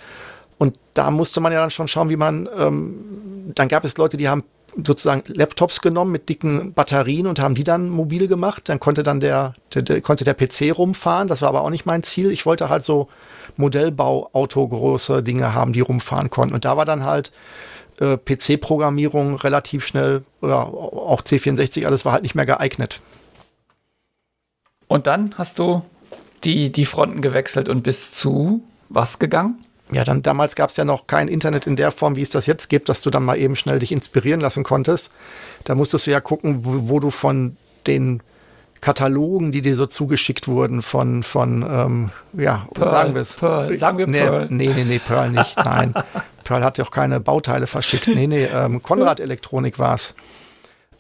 Und 0.59 0.79
da 0.95 1.11
musste 1.11 1.41
man 1.41 1.53
ja 1.53 1.61
dann 1.61 1.71
schon 1.71 1.89
schauen, 1.89 2.11
wie 2.11 2.17
man, 2.17 2.49
ähm, 2.57 3.53
dann 3.55 3.69
gab 3.69 3.85
es 3.85 3.97
Leute, 3.97 4.17
die 4.17 4.29
haben 4.29 4.45
sozusagen 4.77 5.23
Laptops 5.27 5.81
genommen 5.81 6.13
mit 6.13 6.29
dicken 6.29 6.73
Batterien 6.73 7.27
und 7.27 7.41
haben 7.41 7.55
die 7.55 7.65
dann 7.65 7.89
mobil 7.89 8.29
gemacht. 8.29 8.69
Dann 8.69 8.81
konnte 8.81 9.03
dann 9.03 9.21
der, 9.21 9.55
der, 9.75 9.83
der, 9.83 10.01
konnte 10.01 10.25
der 10.25 10.35
PC 10.35 10.77
rumfahren. 10.77 11.29
Das 11.29 11.43
war 11.43 11.49
aber 11.49 11.63
auch 11.63 11.71
nicht 11.71 11.87
mein 11.87 12.03
Ziel. 12.03 12.31
Ich 12.31 12.47
wollte 12.47 12.69
halt 12.69 12.85
so 12.85 13.09
Modellbauauto 13.57 14.69
große 14.69 15.23
Dinge 15.23 15.55
haben, 15.55 15.73
die 15.73 15.81
rumfahren 15.81 16.31
konnten. 16.31 16.55
Und 16.55 16.65
da 16.65 16.77
war 16.77 16.85
dann 16.85 17.05
halt 17.05 17.33
äh, 18.01 18.17
PC-Programmierung 18.17 19.37
relativ 19.37 19.87
schnell 19.87 20.25
oder 20.41 20.67
auch 20.67 21.23
C64, 21.23 21.87
alles 21.87 22.05
war 22.05 22.13
halt 22.13 22.23
nicht 22.23 22.35
mehr 22.35 22.47
geeignet. 22.47 23.01
Und 24.89 25.07
dann 25.07 25.35
hast 25.39 25.59
du 25.59 25.83
die, 26.45 26.73
die 26.73 26.85
Fronten 26.85 27.23
gewechselt 27.23 27.69
und 27.69 27.83
bist 27.83 28.15
zu 28.15 28.63
was 28.89 29.19
gegangen? 29.19 29.65
Ja, 29.95 30.05
dann 30.05 30.23
damals 30.23 30.55
gab 30.55 30.71
es 30.71 30.77
ja 30.77 30.85
noch 30.85 31.07
kein 31.07 31.29
Internet 31.29 31.67
in 31.67 31.77
der 31.77 31.91
Form, 31.91 32.17
wie 32.17 32.23
es 32.23 32.31
das 32.31 32.47
jetzt 32.47 32.69
gibt, 32.69 32.89
dass 32.89 33.01
du 33.01 33.11
dann 33.11 33.25
mal 33.25 33.37
eben 33.37 33.57
schnell 33.57 33.79
dich 33.79 33.93
inspirieren 33.93 34.41
lassen 34.41 34.65
konntest. 34.65 35.11
Da 35.65 35.75
musstest 35.75 36.07
du 36.07 36.11
ja 36.11 36.21
gucken, 36.21 36.65
wo, 36.65 36.89
wo 36.89 37.01
du 37.01 37.11
von 37.11 37.57
den 37.87 38.23
Katalogen, 38.81 39.53
die 39.53 39.63
dir 39.63 39.77
so 39.77 39.87
zugeschickt 39.87 40.49
wurden 40.49 40.83
von, 40.83 41.23
von 41.23 41.63
ähm, 41.63 42.11
ja, 42.33 42.67
Pearl, 42.75 42.91
sagen 42.91 43.15
wir 43.15 43.23
es. 43.23 43.37
Pearl, 43.37 43.77
sagen 43.77 43.99
wir 43.99 44.07
nee, 44.09 44.21
Pearl. 44.21 44.47
Nee, 44.51 44.73
nee, 44.75 44.85
nee, 44.85 44.99
Pearl 44.99 45.31
nicht, 45.31 45.57
nein. 45.57 45.95
Pearl 46.45 46.65
hat 46.65 46.79
ja 46.79 46.85
auch 46.85 46.91
keine 46.91 47.21
Bauteile 47.21 47.69
verschickt. 47.69 48.09
Nee, 48.09 48.27
nee, 48.27 48.45
ähm, 48.45 48.83
Konrad 48.83 49.21
Elektronik 49.21 49.79
war 49.79 49.95
es. 49.95 50.15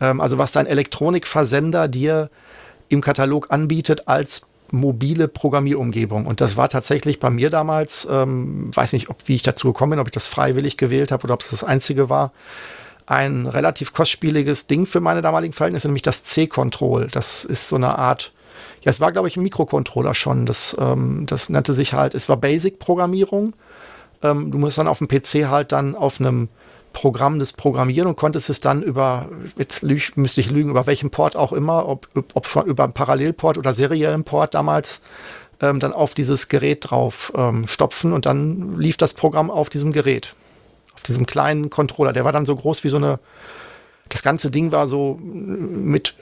Ähm, 0.00 0.20
also 0.20 0.38
was 0.38 0.52
dein 0.52 0.66
Elektronikversender 0.66 1.88
dir 1.88 2.30
im 2.88 3.00
Katalog 3.00 3.50
anbietet 3.50 4.06
als 4.06 4.42
mobile 4.72 5.28
Programmierumgebung. 5.28 6.26
Und 6.26 6.40
das 6.40 6.56
war 6.56 6.68
tatsächlich 6.68 7.20
bei 7.20 7.30
mir 7.30 7.50
damals, 7.50 8.08
ähm, 8.10 8.74
weiß 8.74 8.92
nicht, 8.94 9.10
ob, 9.10 9.16
wie 9.26 9.36
ich 9.36 9.42
dazu 9.42 9.68
gekommen 9.68 9.90
bin, 9.90 10.00
ob 10.00 10.08
ich 10.08 10.12
das 10.12 10.26
freiwillig 10.26 10.76
gewählt 10.76 11.12
habe 11.12 11.24
oder 11.24 11.34
ob 11.34 11.42
es 11.42 11.50
das 11.50 11.62
einzige 11.62 12.08
war 12.08 12.32
ein 13.06 13.46
relativ 13.46 13.92
kostspieliges 13.92 14.66
Ding 14.66 14.86
für 14.86 15.00
meine 15.00 15.22
damaligen 15.22 15.52
Verhältnisse, 15.52 15.88
nämlich 15.88 16.02
das 16.02 16.22
C-Control. 16.24 17.08
Das 17.10 17.44
ist 17.44 17.68
so 17.68 17.76
eine 17.76 17.98
Art, 17.98 18.32
ja, 18.82 18.90
es 18.90 19.00
war, 19.00 19.12
glaube 19.12 19.28
ich, 19.28 19.36
ein 19.36 19.42
Mikrocontroller 19.42 20.14
schon. 20.14 20.46
Das, 20.46 20.76
ähm, 20.78 21.26
das 21.26 21.48
nannte 21.48 21.74
sich 21.74 21.92
halt, 21.92 22.14
es 22.14 22.28
war 22.28 22.36
Basic-Programmierung. 22.36 23.54
Ähm, 24.22 24.50
du 24.50 24.58
musst 24.58 24.78
dann 24.78 24.88
auf 24.88 24.98
dem 24.98 25.08
PC 25.08 25.48
halt 25.48 25.72
dann 25.72 25.94
auf 25.94 26.20
einem 26.20 26.48
Programm 26.92 27.38
das 27.38 27.52
programmieren 27.52 28.08
und 28.08 28.16
konntest 28.16 28.50
es 28.50 28.60
dann 28.60 28.82
über, 28.82 29.28
jetzt 29.56 29.84
müsste 30.16 30.40
ich 30.40 30.50
lügen, 30.50 30.70
über 30.70 30.86
welchen 30.86 31.10
Port 31.10 31.36
auch 31.36 31.52
immer, 31.52 31.88
ob, 31.88 32.08
ob 32.34 32.46
schon 32.46 32.66
über 32.66 32.84
einen 32.84 32.92
Parallelport 32.92 33.58
oder 33.58 33.74
seriellen 33.74 34.24
Port 34.24 34.54
damals, 34.54 35.00
ähm, 35.60 35.80
dann 35.80 35.92
auf 35.92 36.14
dieses 36.14 36.48
Gerät 36.48 36.90
drauf 36.90 37.32
ähm, 37.36 37.66
stopfen 37.66 38.12
und 38.12 38.26
dann 38.26 38.78
lief 38.78 38.96
das 38.96 39.14
Programm 39.14 39.50
auf 39.50 39.70
diesem 39.70 39.92
Gerät 39.92 40.34
diesem 41.06 41.26
kleinen 41.26 41.70
Controller. 41.70 42.12
Der 42.12 42.24
war 42.24 42.32
dann 42.32 42.46
so 42.46 42.54
groß 42.54 42.84
wie 42.84 42.88
so 42.88 42.96
eine, 42.96 43.18
das 44.08 44.22
ganze 44.22 44.50
Ding 44.50 44.72
war 44.72 44.86
so 44.86 45.18
mit, 45.20 46.14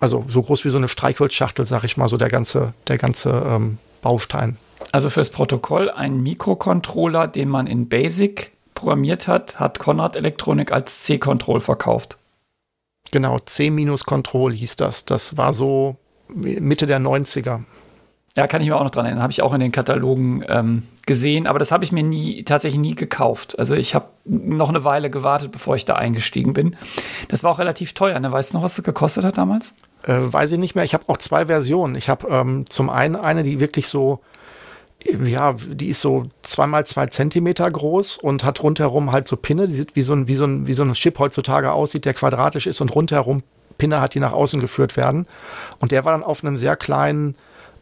also 0.00 0.24
so 0.28 0.42
groß 0.42 0.64
wie 0.64 0.70
so 0.70 0.78
eine 0.78 0.88
Streichholzschachtel, 0.88 1.66
sag 1.66 1.84
ich 1.84 1.96
mal, 1.96 2.08
so 2.08 2.16
der 2.16 2.28
ganze, 2.28 2.72
der 2.86 2.98
ganze 2.98 3.30
ähm, 3.46 3.78
Baustein. 4.02 4.56
Also 4.92 5.10
fürs 5.10 5.30
Protokoll 5.30 5.90
ein 5.90 6.22
Mikrocontroller, 6.22 7.28
den 7.28 7.48
man 7.48 7.66
in 7.66 7.88
Basic 7.88 8.52
programmiert 8.78 9.28
hat, 9.28 9.60
hat 9.60 9.78
Konrad 9.78 10.16
Elektronik 10.16 10.72
als 10.72 11.04
C-Control 11.04 11.60
verkauft. 11.60 12.16
Genau, 13.10 13.38
C-Control 13.38 14.52
hieß 14.52 14.76
das. 14.76 15.04
Das 15.04 15.36
war 15.36 15.52
so 15.52 15.96
Mitte 16.28 16.86
der 16.86 17.00
90er. 17.00 17.60
Ja, 18.36 18.46
kann 18.46 18.60
ich 18.60 18.68
mir 18.68 18.76
auch 18.76 18.84
noch 18.84 18.90
dran 18.90 19.04
erinnern. 19.04 19.22
Habe 19.22 19.32
ich 19.32 19.42
auch 19.42 19.52
in 19.52 19.58
den 19.58 19.72
Katalogen 19.72 20.44
ähm, 20.48 20.84
gesehen, 21.06 21.48
aber 21.48 21.58
das 21.58 21.72
habe 21.72 21.82
ich 21.82 21.90
mir 21.90 22.04
nie, 22.04 22.44
tatsächlich 22.44 22.80
nie 22.80 22.94
gekauft. 22.94 23.58
Also 23.58 23.74
ich 23.74 23.96
habe 23.96 24.10
noch 24.24 24.68
eine 24.68 24.84
Weile 24.84 25.10
gewartet, 25.10 25.50
bevor 25.50 25.74
ich 25.74 25.84
da 25.84 25.94
eingestiegen 25.94 26.52
bin. 26.52 26.76
Das 27.28 27.42
war 27.42 27.50
auch 27.50 27.58
relativ 27.58 27.94
teuer. 27.94 28.20
Ne? 28.20 28.30
Weißt 28.30 28.52
du 28.52 28.58
noch, 28.58 28.62
was 28.62 28.76
das 28.76 28.84
gekostet 28.84 29.24
hat 29.24 29.38
damals? 29.38 29.74
Äh, 30.04 30.18
weiß 30.20 30.52
ich 30.52 30.58
nicht 30.58 30.76
mehr. 30.76 30.84
Ich 30.84 30.94
habe 30.94 31.04
auch 31.08 31.16
zwei 31.16 31.46
Versionen. 31.46 31.96
Ich 31.96 32.08
habe 32.08 32.28
ähm, 32.28 32.66
zum 32.68 32.90
einen 32.90 33.16
eine, 33.16 33.42
die 33.42 33.58
wirklich 33.58 33.88
so, 33.88 34.20
ja, 35.04 35.52
die 35.52 35.88
ist 35.88 36.00
so 36.00 36.26
zweimal 36.42 36.84
zwei 36.84 37.06
Zentimeter 37.06 37.70
groß 37.70 38.18
und 38.18 38.44
hat 38.44 38.62
rundherum 38.62 39.12
halt 39.12 39.28
so 39.28 39.36
Pinne, 39.36 39.68
die 39.68 39.74
sieht 39.74 39.94
wie 39.96 40.02
so 40.02 40.12
ein, 40.12 40.28
wie 40.28 40.34
so 40.34 40.44
ein, 40.44 40.66
wie 40.66 40.72
so 40.72 40.82
ein 40.82 40.92
Chip 40.94 41.18
heutzutage 41.18 41.72
aussieht, 41.72 42.04
der 42.04 42.14
quadratisch 42.14 42.66
ist 42.66 42.80
und 42.80 42.94
rundherum 42.94 43.42
Pinne 43.78 44.00
hat, 44.00 44.14
die 44.14 44.20
nach 44.20 44.32
außen 44.32 44.60
geführt 44.60 44.96
werden. 44.96 45.26
Und 45.78 45.92
der 45.92 46.04
war 46.04 46.12
dann 46.12 46.24
auf 46.24 46.42
einem 46.42 46.56
sehr 46.56 46.76
kleinen 46.76 47.36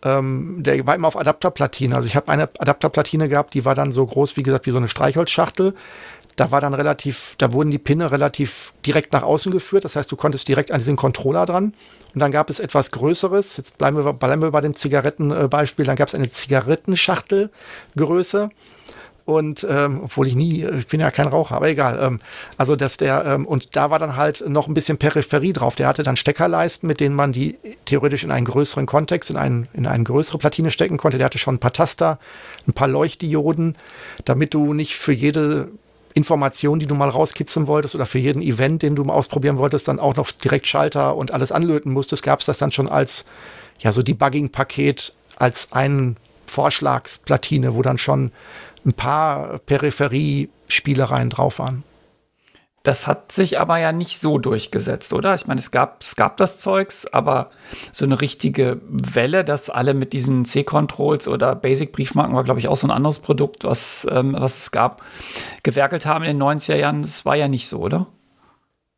ähm, 0.05 0.63
der 0.63 0.87
war 0.87 0.95
immer 0.95 1.09
auf 1.09 1.19
Adapterplatine. 1.19 1.95
Also 1.95 2.07
ich 2.07 2.17
habe 2.17 2.31
eine 2.31 2.49
Adapterplatine 2.59 3.29
gehabt, 3.29 3.55
die 3.55 3.65
war 3.65 3.75
dann 3.75 3.93
so 3.93 4.05
groß, 4.05 4.37
wie 4.37 4.43
gesagt, 4.43 4.67
wie 4.67 4.71
so 4.71 4.77
eine 4.77 4.89
Streichholzschachtel. 4.89 5.75
Da 6.37 6.51
war 6.51 6.61
dann 6.61 6.75
relativ, 6.75 7.35
da 7.39 7.53
wurden 7.53 7.71
die 7.71 7.79
Pinne 7.79 8.13
relativ 8.13 8.75
direkt 8.85 9.13
nach 9.13 9.23
außen 9.23 9.51
geführt. 9.51 9.85
Das 9.85 9.97
heißt, 9.97 10.13
du 10.13 10.17
konntest 10.17 10.49
direkt 10.49 10.71
an 10.71 10.79
diesen 10.79 10.97
Controller 10.97 11.47
dran. 11.47 11.73
Und 12.15 12.21
dann 12.21 12.31
gab 12.31 12.51
es 12.51 12.61
etwas 12.61 12.91
Größeres. 12.91 13.57
Jetzt 13.57 13.79
bleiben 13.79 13.97
wir, 13.97 14.13
bleiben 14.13 14.43
wir 14.43 14.51
bei 14.51 14.61
dem 14.61 14.75
Zigarettenbeispiel. 14.75 15.87
Dann 15.87 15.97
gab 15.97 16.09
es 16.09 16.15
eine 16.15 16.31
Zigarettenschachtelgröße. 16.31 18.51
Und 19.27 19.67
ähm, 19.69 20.03
obwohl 20.05 20.29
ich 20.29 20.37
nie, 20.37 20.63
ich 20.63 20.87
bin 20.87 21.01
ja 21.01 21.11
kein 21.11 21.27
Raucher, 21.27 21.57
aber 21.57 21.69
egal. 21.69 21.99
Ähm, 22.01 22.21
also 22.57 22.77
dass 22.77 22.97
der, 22.97 23.25
ähm, 23.27 23.45
und 23.45 23.75
da 23.75 23.91
war 23.91 23.99
dann 23.99 24.17
halt 24.17 24.49
noch 24.49 24.69
ein 24.69 24.75
bisschen 24.75 24.99
Peripherie 24.99 25.53
drauf. 25.53 25.75
Der 25.75 25.89
hatte 25.89 26.05
dann 26.05 26.17
Steckerleisten, 26.17 26.87
mit 26.87 27.01
denen 27.01 27.17
man 27.17 27.33
die 27.33 27.59
theoretisch 27.87 28.23
in 28.23 28.31
einen 28.31 28.47
größeren 28.47 28.87
Kontext, 28.87 29.31
in, 29.31 29.37
einen, 29.37 29.67
in 29.73 29.87
eine 29.87 30.05
größere 30.05 30.39
Platine 30.39 30.71
stecken 30.71 30.97
konnte. 30.97 31.19
Der 31.19 31.25
hatte 31.25 31.39
schon 31.39 31.57
ein 31.57 31.59
paar 31.59 31.73
Taster, 31.73 32.21
ein 32.69 32.73
paar 32.73 32.87
Leuchtdioden, 32.87 33.75
damit 34.25 34.55
du 34.55 34.75
nicht 34.75 34.95
für 34.95 35.13
jede 35.13 35.71
Information, 36.17 36.79
die 36.79 36.87
du 36.87 36.95
mal 36.95 37.11
rauskitzeln 37.11 37.67
wolltest 37.67 37.95
oder 37.95 38.07
für 38.07 38.19
jeden 38.19 38.41
Event, 38.41 38.81
den 38.81 38.97
du 38.97 39.05
mal 39.05 39.13
ausprobieren 39.13 39.59
wolltest, 39.59 39.87
dann 39.87 40.01
auch 40.01 40.17
noch 40.17 40.31
direkt 40.31 40.67
Schalter 40.67 41.15
und 41.15 41.31
alles 41.31 41.53
anlöten 41.53 41.93
musstest, 41.93 42.23
gab 42.23 42.41
es 42.41 42.47
das 42.47 42.57
dann 42.57 42.73
schon 42.73 42.89
als 42.89 43.27
ja 43.81 43.93
so 43.93 44.03
Debugging-Paket 44.03 45.13
als 45.37 45.73
einen 45.73 46.17
Vorschlagsplatine, 46.47 47.75
wo 47.75 47.83
dann 47.83 47.99
schon 47.99 48.33
ein 48.87 48.95
paar 48.95 49.59
Peripherie-Spielereien 49.59 51.29
drauf 51.29 51.59
waren. 51.59 51.83
Das 52.87 53.09
hat 53.09 53.33
sich 53.33 53.59
aber 53.59 53.79
ja 53.79 53.91
nicht 53.91 54.21
so 54.21 54.39
durchgesetzt, 54.39 55.13
oder? 55.13 55.35
Ich 55.35 55.49
meine, 55.49 55.59
es 55.59 55.73
gab, 55.73 56.03
es 56.03 56.15
gab 56.15 56.37
das 56.37 56.59
Zeugs, 56.59 57.05
aber 57.13 57.51
so 57.91 58.05
eine 58.05 58.21
richtige 58.21 58.81
Welle, 58.89 59.45
dass 59.45 59.71
alle 59.71 59.93
mit 59.93 60.13
diesen 60.13 60.45
C-Controls 60.45 61.27
oder 61.27 61.57
Basic-Briefmarken 61.57 62.37
war, 62.37 62.45
glaube 62.45 62.61
ich, 62.61 62.69
auch 62.69 62.77
so 62.77 62.87
ein 62.87 62.93
anderes 62.93 63.19
Produkt, 63.19 63.65
was, 63.65 64.07
ähm, 64.09 64.37
was 64.39 64.59
es 64.59 64.71
gab, 64.71 65.03
gewerkelt 65.65 66.07
haben 66.07 66.25
in 66.25 66.39
den 66.39 66.41
90er 66.41 66.77
Jahren. 66.77 67.03
Das 67.03 67.25
war 67.25 67.35
ja 67.35 67.49
nicht 67.49 67.67
so, 67.67 67.81
oder? 67.81 68.07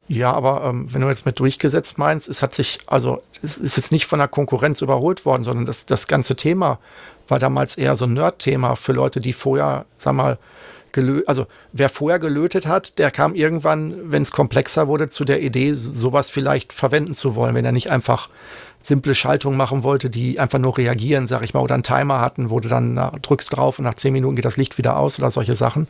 Ja, 0.06 0.34
aber 0.34 0.64
ähm, 0.64 0.92
wenn 0.92 1.00
du 1.00 1.08
jetzt 1.08 1.24
mit 1.24 1.40
durchgesetzt 1.40 1.96
meinst, 1.96 2.28
es 2.28 2.42
hat 2.42 2.54
sich, 2.54 2.80
also 2.88 3.22
es 3.42 3.56
ist 3.56 3.78
jetzt 3.78 3.90
nicht 3.90 4.04
von 4.04 4.18
der 4.18 4.28
Konkurrenz 4.28 4.82
überholt 4.82 5.24
worden, 5.24 5.44
sondern 5.44 5.64
das, 5.64 5.86
das 5.86 6.06
ganze 6.06 6.36
Thema 6.36 6.78
war 7.26 7.38
damals 7.38 7.78
eher 7.78 7.96
so 7.96 8.04
ein 8.04 8.12
Nerd-Thema 8.12 8.76
für 8.76 8.92
Leute, 8.92 9.20
die 9.20 9.32
vorher, 9.32 9.86
sag 9.96 10.12
mal, 10.12 10.36
also 11.26 11.46
wer 11.72 11.88
vorher 11.88 12.18
gelötet 12.18 12.66
hat, 12.66 12.98
der 12.98 13.10
kam 13.10 13.34
irgendwann, 13.34 14.10
wenn 14.10 14.22
es 14.22 14.32
komplexer 14.32 14.88
wurde, 14.88 15.08
zu 15.08 15.24
der 15.24 15.42
Idee, 15.42 15.74
sowas 15.74 16.30
vielleicht 16.30 16.72
verwenden 16.72 17.14
zu 17.14 17.34
wollen, 17.34 17.54
wenn 17.54 17.64
er 17.64 17.72
nicht 17.72 17.90
einfach 17.90 18.28
simple 18.82 19.14
Schaltungen 19.14 19.56
machen 19.56 19.82
wollte, 19.82 20.08
die 20.08 20.38
einfach 20.38 20.58
nur 20.58 20.76
reagieren, 20.78 21.26
sag 21.26 21.42
ich 21.42 21.54
mal, 21.54 21.60
oder 21.60 21.74
einen 21.74 21.82
Timer 21.82 22.20
hatten, 22.20 22.50
wo 22.50 22.60
du 22.60 22.68
dann 22.68 22.94
na, 22.94 23.12
drückst 23.22 23.56
drauf 23.56 23.78
und 23.78 23.84
nach 23.84 23.94
zehn 23.94 24.12
Minuten 24.12 24.36
geht 24.36 24.44
das 24.44 24.56
Licht 24.56 24.78
wieder 24.78 24.98
aus 24.98 25.18
oder 25.18 25.30
solche 25.30 25.56
Sachen. 25.56 25.88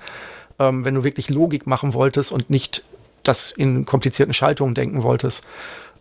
Ähm, 0.59 0.85
wenn 0.85 0.95
du 0.95 1.05
wirklich 1.05 1.31
Logik 1.31 1.67
machen 1.67 1.95
wolltest 1.95 2.33
und 2.33 2.51
nicht 2.51 2.83
das 3.23 3.53
in 3.53 3.85
komplizierten 3.85 4.35
Schaltungen 4.35 4.75
denken 4.75 5.03
wolltest. 5.03 5.47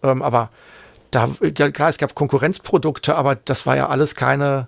Ähm, 0.04 0.22
aber 0.22 0.50
da, 1.12 1.30
klar, 1.54 1.90
es 1.90 1.98
gab 1.98 2.16
Konkurrenzprodukte, 2.16 3.16
aber 3.16 3.36
das 3.36 3.66
war 3.66 3.76
ja 3.76 3.88
alles 3.88 4.16
keine, 4.16 4.68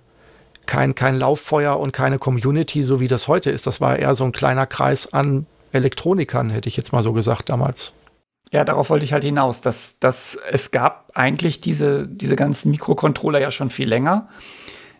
kein, 0.70 0.94
kein 0.94 1.16
Lauffeuer 1.16 1.80
und 1.80 1.92
keine 1.92 2.20
Community, 2.20 2.84
so 2.84 3.00
wie 3.00 3.08
das 3.08 3.26
heute 3.26 3.50
ist. 3.50 3.66
Das 3.66 3.80
war 3.80 3.98
eher 3.98 4.14
so 4.14 4.24
ein 4.24 4.30
kleiner 4.30 4.66
Kreis 4.66 5.12
an 5.12 5.46
Elektronikern, 5.72 6.48
hätte 6.48 6.68
ich 6.68 6.76
jetzt 6.76 6.92
mal 6.92 7.02
so 7.02 7.12
gesagt 7.12 7.48
damals. 7.48 7.92
Ja, 8.52 8.64
darauf 8.64 8.88
wollte 8.88 9.04
ich 9.04 9.12
halt 9.12 9.24
hinaus, 9.24 9.60
dass, 9.60 9.98
dass 9.98 10.38
es 10.50 10.70
gab 10.70 11.10
eigentlich 11.14 11.60
diese, 11.60 12.06
diese 12.06 12.36
ganzen 12.36 12.70
Mikrocontroller 12.70 13.40
ja 13.40 13.50
schon 13.50 13.68
viel 13.70 13.88
länger. 13.88 14.28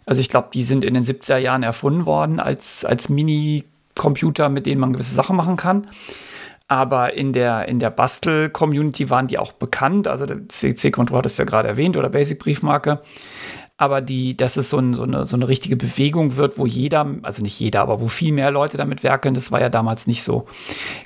Also 0.07 0.21
ich 0.21 0.29
glaube, 0.29 0.49
die 0.53 0.65
sind 0.65 0.85
in 0.85 0.95
den 0.95 1.05
70er 1.05 1.37
Jahren 1.37 1.62
erfunden 1.62 2.05
worden 2.05 2.41
als, 2.41 2.85
als 2.85 3.09
Mini-Computer, 3.09 4.49
mit 4.49 4.67
denen 4.67 4.81
man 4.81 4.93
gewisse 4.93 5.15
Sachen 5.15 5.37
machen 5.37 5.57
kann. 5.57 5.87
Aber 6.67 7.15
in 7.15 7.33
der, 7.33 7.69
in 7.69 7.79
der 7.79 7.91
Bastel-Community 7.91 9.09
waren 9.09 9.29
die 9.29 9.39
auch 9.39 9.53
bekannt. 9.53 10.09
Also 10.09 10.27
der 10.27 10.49
CC-Controller 10.49 11.19
hat 11.19 11.27
es 11.27 11.37
ja 11.37 11.45
gerade 11.45 11.69
erwähnt 11.69 11.97
oder 11.97 12.09
Basic-Briefmarke 12.09 13.00
aber 13.80 14.02
die, 14.02 14.37
dass 14.37 14.58
es 14.58 14.68
so, 14.68 14.76
ein, 14.76 14.92
so, 14.92 15.04
eine, 15.04 15.25
so 15.25 15.37
eine 15.37 15.49
richtige 15.49 15.75
Bewegung 15.75 16.37
wird, 16.37 16.58
wo 16.58 16.66
jeder, 16.66 17.06
also 17.22 17.42
nicht 17.42 17.58
jeder, 17.58 17.80
aber 17.80 17.99
wo 17.99 18.08
viel 18.08 18.30
mehr 18.30 18.50
Leute 18.50 18.76
damit 18.76 19.02
werkeln, 19.02 19.32
das 19.32 19.52
war 19.52 19.60
ja 19.62 19.70
damals 19.70 20.06
nicht 20.06 20.22
so. 20.22 20.46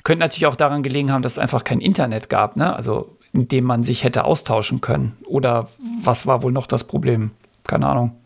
Könnte 0.03 0.19
natürlich 0.19 0.45
auch 0.45 0.57
daran 0.57 0.83
gelegen 0.83 1.09
haben, 1.09 1.21
dass 1.21 1.33
es 1.33 1.39
einfach 1.39 1.63
kein 1.63 1.79
Internet 1.79 2.29
gab, 2.29 2.57
ne? 2.57 2.75
Also 2.75 3.17
in 3.31 3.47
dem 3.47 3.63
man 3.63 3.85
sich 3.85 4.03
hätte 4.03 4.25
austauschen 4.25 4.81
können. 4.81 5.15
Oder 5.25 5.69
was 6.03 6.27
war 6.27 6.43
wohl 6.43 6.51
noch 6.51 6.67
das 6.67 6.83
Problem? 6.83 7.31
Keine 7.65 7.87
Ahnung. 7.87 8.17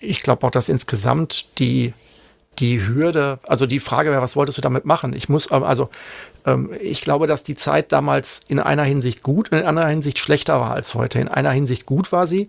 Ich 0.00 0.20
glaube 0.20 0.44
auch, 0.44 0.50
dass 0.50 0.68
insgesamt 0.68 1.46
die, 1.60 1.94
die 2.58 2.84
Hürde, 2.84 3.38
also 3.46 3.66
die 3.66 3.78
Frage 3.78 4.10
wäre, 4.10 4.20
was 4.20 4.34
wolltest 4.34 4.58
du 4.58 4.62
damit 4.62 4.84
machen? 4.84 5.12
Ich 5.12 5.28
muss, 5.28 5.52
also 5.52 5.90
ähm, 6.44 6.72
ich 6.80 7.02
glaube, 7.02 7.28
dass 7.28 7.44
die 7.44 7.54
Zeit 7.54 7.92
damals 7.92 8.40
in 8.48 8.58
einer 8.58 8.82
Hinsicht 8.82 9.22
gut 9.22 9.52
und 9.52 9.58
in 9.58 9.64
einer 9.64 9.86
Hinsicht 9.86 10.18
schlechter 10.18 10.58
war 10.58 10.72
als 10.72 10.94
heute. 10.94 11.20
In 11.20 11.28
einer 11.28 11.52
Hinsicht 11.52 11.86
gut 11.86 12.10
war 12.10 12.26
sie, 12.26 12.48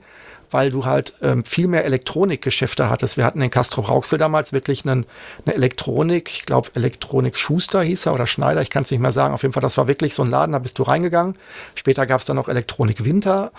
weil 0.51 0.71
du 0.71 0.85
halt 0.85 1.13
ähm, 1.21 1.43
viel 1.43 1.67
mehr 1.67 1.85
Elektronikgeschäfte 1.85 2.89
hattest. 2.89 3.17
Wir 3.17 3.25
hatten 3.25 3.41
in 3.41 3.49
Castro 3.49 3.81
Rauxel 3.81 4.17
damals 4.17 4.53
wirklich 4.53 4.85
einen, 4.85 5.05
eine 5.45 5.55
Elektronik, 5.55 6.29
ich 6.31 6.45
glaube 6.45 6.69
Elektronik 6.73 7.37
Schuster 7.37 7.81
hieß 7.81 8.05
er 8.05 8.13
oder 8.13 8.27
Schneider, 8.27 8.61
ich 8.61 8.69
kann 8.69 8.83
es 8.83 8.91
nicht 8.91 8.99
mehr 8.99 9.13
sagen. 9.13 9.33
Auf 9.33 9.41
jeden 9.41 9.53
Fall, 9.53 9.61
das 9.61 9.77
war 9.77 9.87
wirklich 9.87 10.13
so 10.13 10.23
ein 10.23 10.29
Laden, 10.29 10.53
da 10.53 10.59
bist 10.59 10.79
du 10.79 10.83
reingegangen. 10.83 11.35
Später 11.75 12.05
gab 12.05 12.19
es 12.19 12.25
dann 12.25 12.35
noch 12.35 12.47
Elektronik 12.47 13.03
Winter 13.03 13.51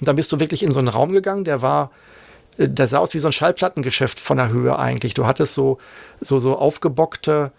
und 0.00 0.08
dann 0.08 0.16
bist 0.16 0.32
du 0.32 0.40
wirklich 0.40 0.62
in 0.62 0.72
so 0.72 0.78
einen 0.78 0.88
Raum 0.88 1.12
gegangen, 1.12 1.44
der 1.44 1.62
war 1.62 1.90
äh, 2.58 2.68
der 2.68 2.88
sah 2.88 2.98
aus 2.98 3.14
wie 3.14 3.20
so 3.20 3.28
ein 3.28 3.32
Schallplattengeschäft 3.32 4.18
von 4.18 4.36
der 4.36 4.48
Höhe 4.48 4.78
eigentlich. 4.78 5.14
Du 5.14 5.26
hattest 5.26 5.54
so, 5.54 5.78
so, 6.20 6.38
so 6.38 6.58
aufgebockte 6.58 7.52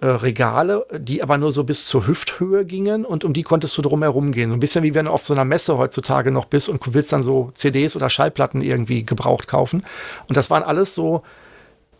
äh, 0.00 0.06
Regale, 0.06 0.86
die 0.96 1.22
aber 1.22 1.38
nur 1.38 1.52
so 1.52 1.64
bis 1.64 1.86
zur 1.86 2.06
Hüfthöhe 2.06 2.64
gingen 2.64 3.04
und 3.04 3.24
um 3.24 3.32
die 3.32 3.42
konntest 3.42 3.76
du 3.76 3.82
drumherum 3.82 4.32
gehen. 4.32 4.50
So 4.50 4.56
ein 4.56 4.60
bisschen 4.60 4.84
wie 4.84 4.94
wenn 4.94 5.06
du 5.06 5.10
auf 5.10 5.26
so 5.26 5.34
einer 5.34 5.44
Messe 5.44 5.76
heutzutage 5.76 6.30
noch 6.30 6.44
bist 6.44 6.68
und 6.68 6.94
willst 6.94 7.12
dann 7.12 7.22
so 7.22 7.50
CDs 7.54 7.96
oder 7.96 8.08
Schallplatten 8.08 8.62
irgendwie 8.62 9.04
gebraucht 9.04 9.48
kaufen. 9.48 9.84
Und 10.28 10.36
das 10.36 10.50
waren 10.50 10.62
alles 10.62 10.94
so 10.94 11.22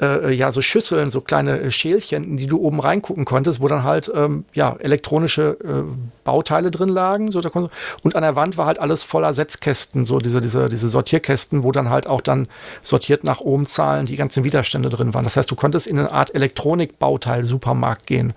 äh, 0.01 0.33
ja, 0.33 0.53
so 0.53 0.63
Schüsseln, 0.63 1.11
so 1.11 1.21
kleine 1.21 1.61
äh, 1.61 1.71
Schälchen, 1.71 2.25
in 2.25 2.37
die 2.37 2.47
du 2.47 2.59
oben 2.61 2.81
reingucken 2.81 3.25
konntest, 3.25 3.61
wo 3.61 3.69
dann 3.69 3.85
halt 3.85 4.11
ähm, 4.15 4.45
ja, 4.53 4.77
elektronische 4.79 5.57
äh, 5.63 5.83
Bauteile 6.25 6.71
drin 6.71 6.89
lagen. 6.89 7.31
So, 7.31 7.41
und 7.41 8.17
an 8.17 8.23
der 8.23 8.37
Wand 8.37 8.57
war 8.57 8.67
halt 8.67 8.81
alles 8.81 9.03
voller 9.03 9.35
Setzkästen, 9.35 10.05
so 10.05 10.19
diese, 10.19 10.41
diese, 10.41 10.69
diese 10.69 10.89
Sortierkästen, 10.89 11.65
wo 11.65 11.73
dann 11.73 11.91
halt 11.91 12.07
auch 12.07 12.21
dann 12.21 12.49
sortiert 12.83 13.25
nach 13.25 13.41
Ohmzahlen 13.41 14.07
die 14.07 14.17
ganzen 14.17 14.45
Widerstände 14.45 14.89
drin 14.89 15.15
waren. 15.15 15.25
Das 15.25 15.37
heißt, 15.37 15.51
du 15.51 15.57
konntest 15.57 15.87
in 15.87 15.99
eine 15.99 16.13
Art 16.13 16.35
Elektronikbauteil-Supermarkt 16.35 18.07
gehen. 18.07 18.35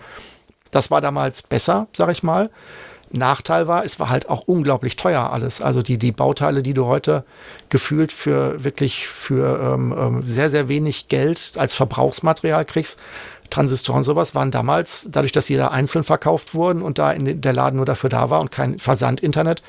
Das 0.71 0.89
war 0.89 1.01
damals 1.01 1.43
besser, 1.43 1.87
sag 1.93 2.11
ich 2.11 2.23
mal. 2.23 2.49
Nachteil 3.13 3.67
war, 3.67 3.85
es 3.85 3.99
war 3.99 4.09
halt 4.09 4.29
auch 4.29 4.41
unglaublich 4.45 4.95
teuer 4.95 5.31
alles. 5.31 5.61
Also 5.61 5.81
die, 5.81 5.97
die 5.97 6.11
Bauteile, 6.11 6.63
die 6.63 6.73
du 6.73 6.85
heute 6.85 7.23
gefühlt 7.69 8.11
für 8.11 8.63
wirklich 8.63 9.07
für 9.07 9.73
ähm, 9.73 9.95
ähm, 9.97 10.23
sehr, 10.27 10.49
sehr 10.49 10.67
wenig 10.67 11.07
Geld 11.07 11.53
als 11.57 11.75
Verbrauchsmaterial 11.75 12.65
kriegst, 12.65 12.99
Transistoren 13.49 14.03
sowas, 14.03 14.33
waren 14.33 14.49
damals, 14.49 15.07
dadurch, 15.11 15.33
dass 15.33 15.49
jeder 15.49 15.71
einzeln 15.71 16.03
verkauft 16.03 16.53
wurden 16.53 16.81
und 16.81 16.97
da 16.97 17.11
in 17.11 17.41
der 17.41 17.53
Laden 17.53 17.75
nur 17.75 17.85
dafür 17.85 18.09
da 18.09 18.29
war 18.29 18.39
und 18.39 18.49
kein 18.49 18.79
Versand-Internet, 18.79 19.61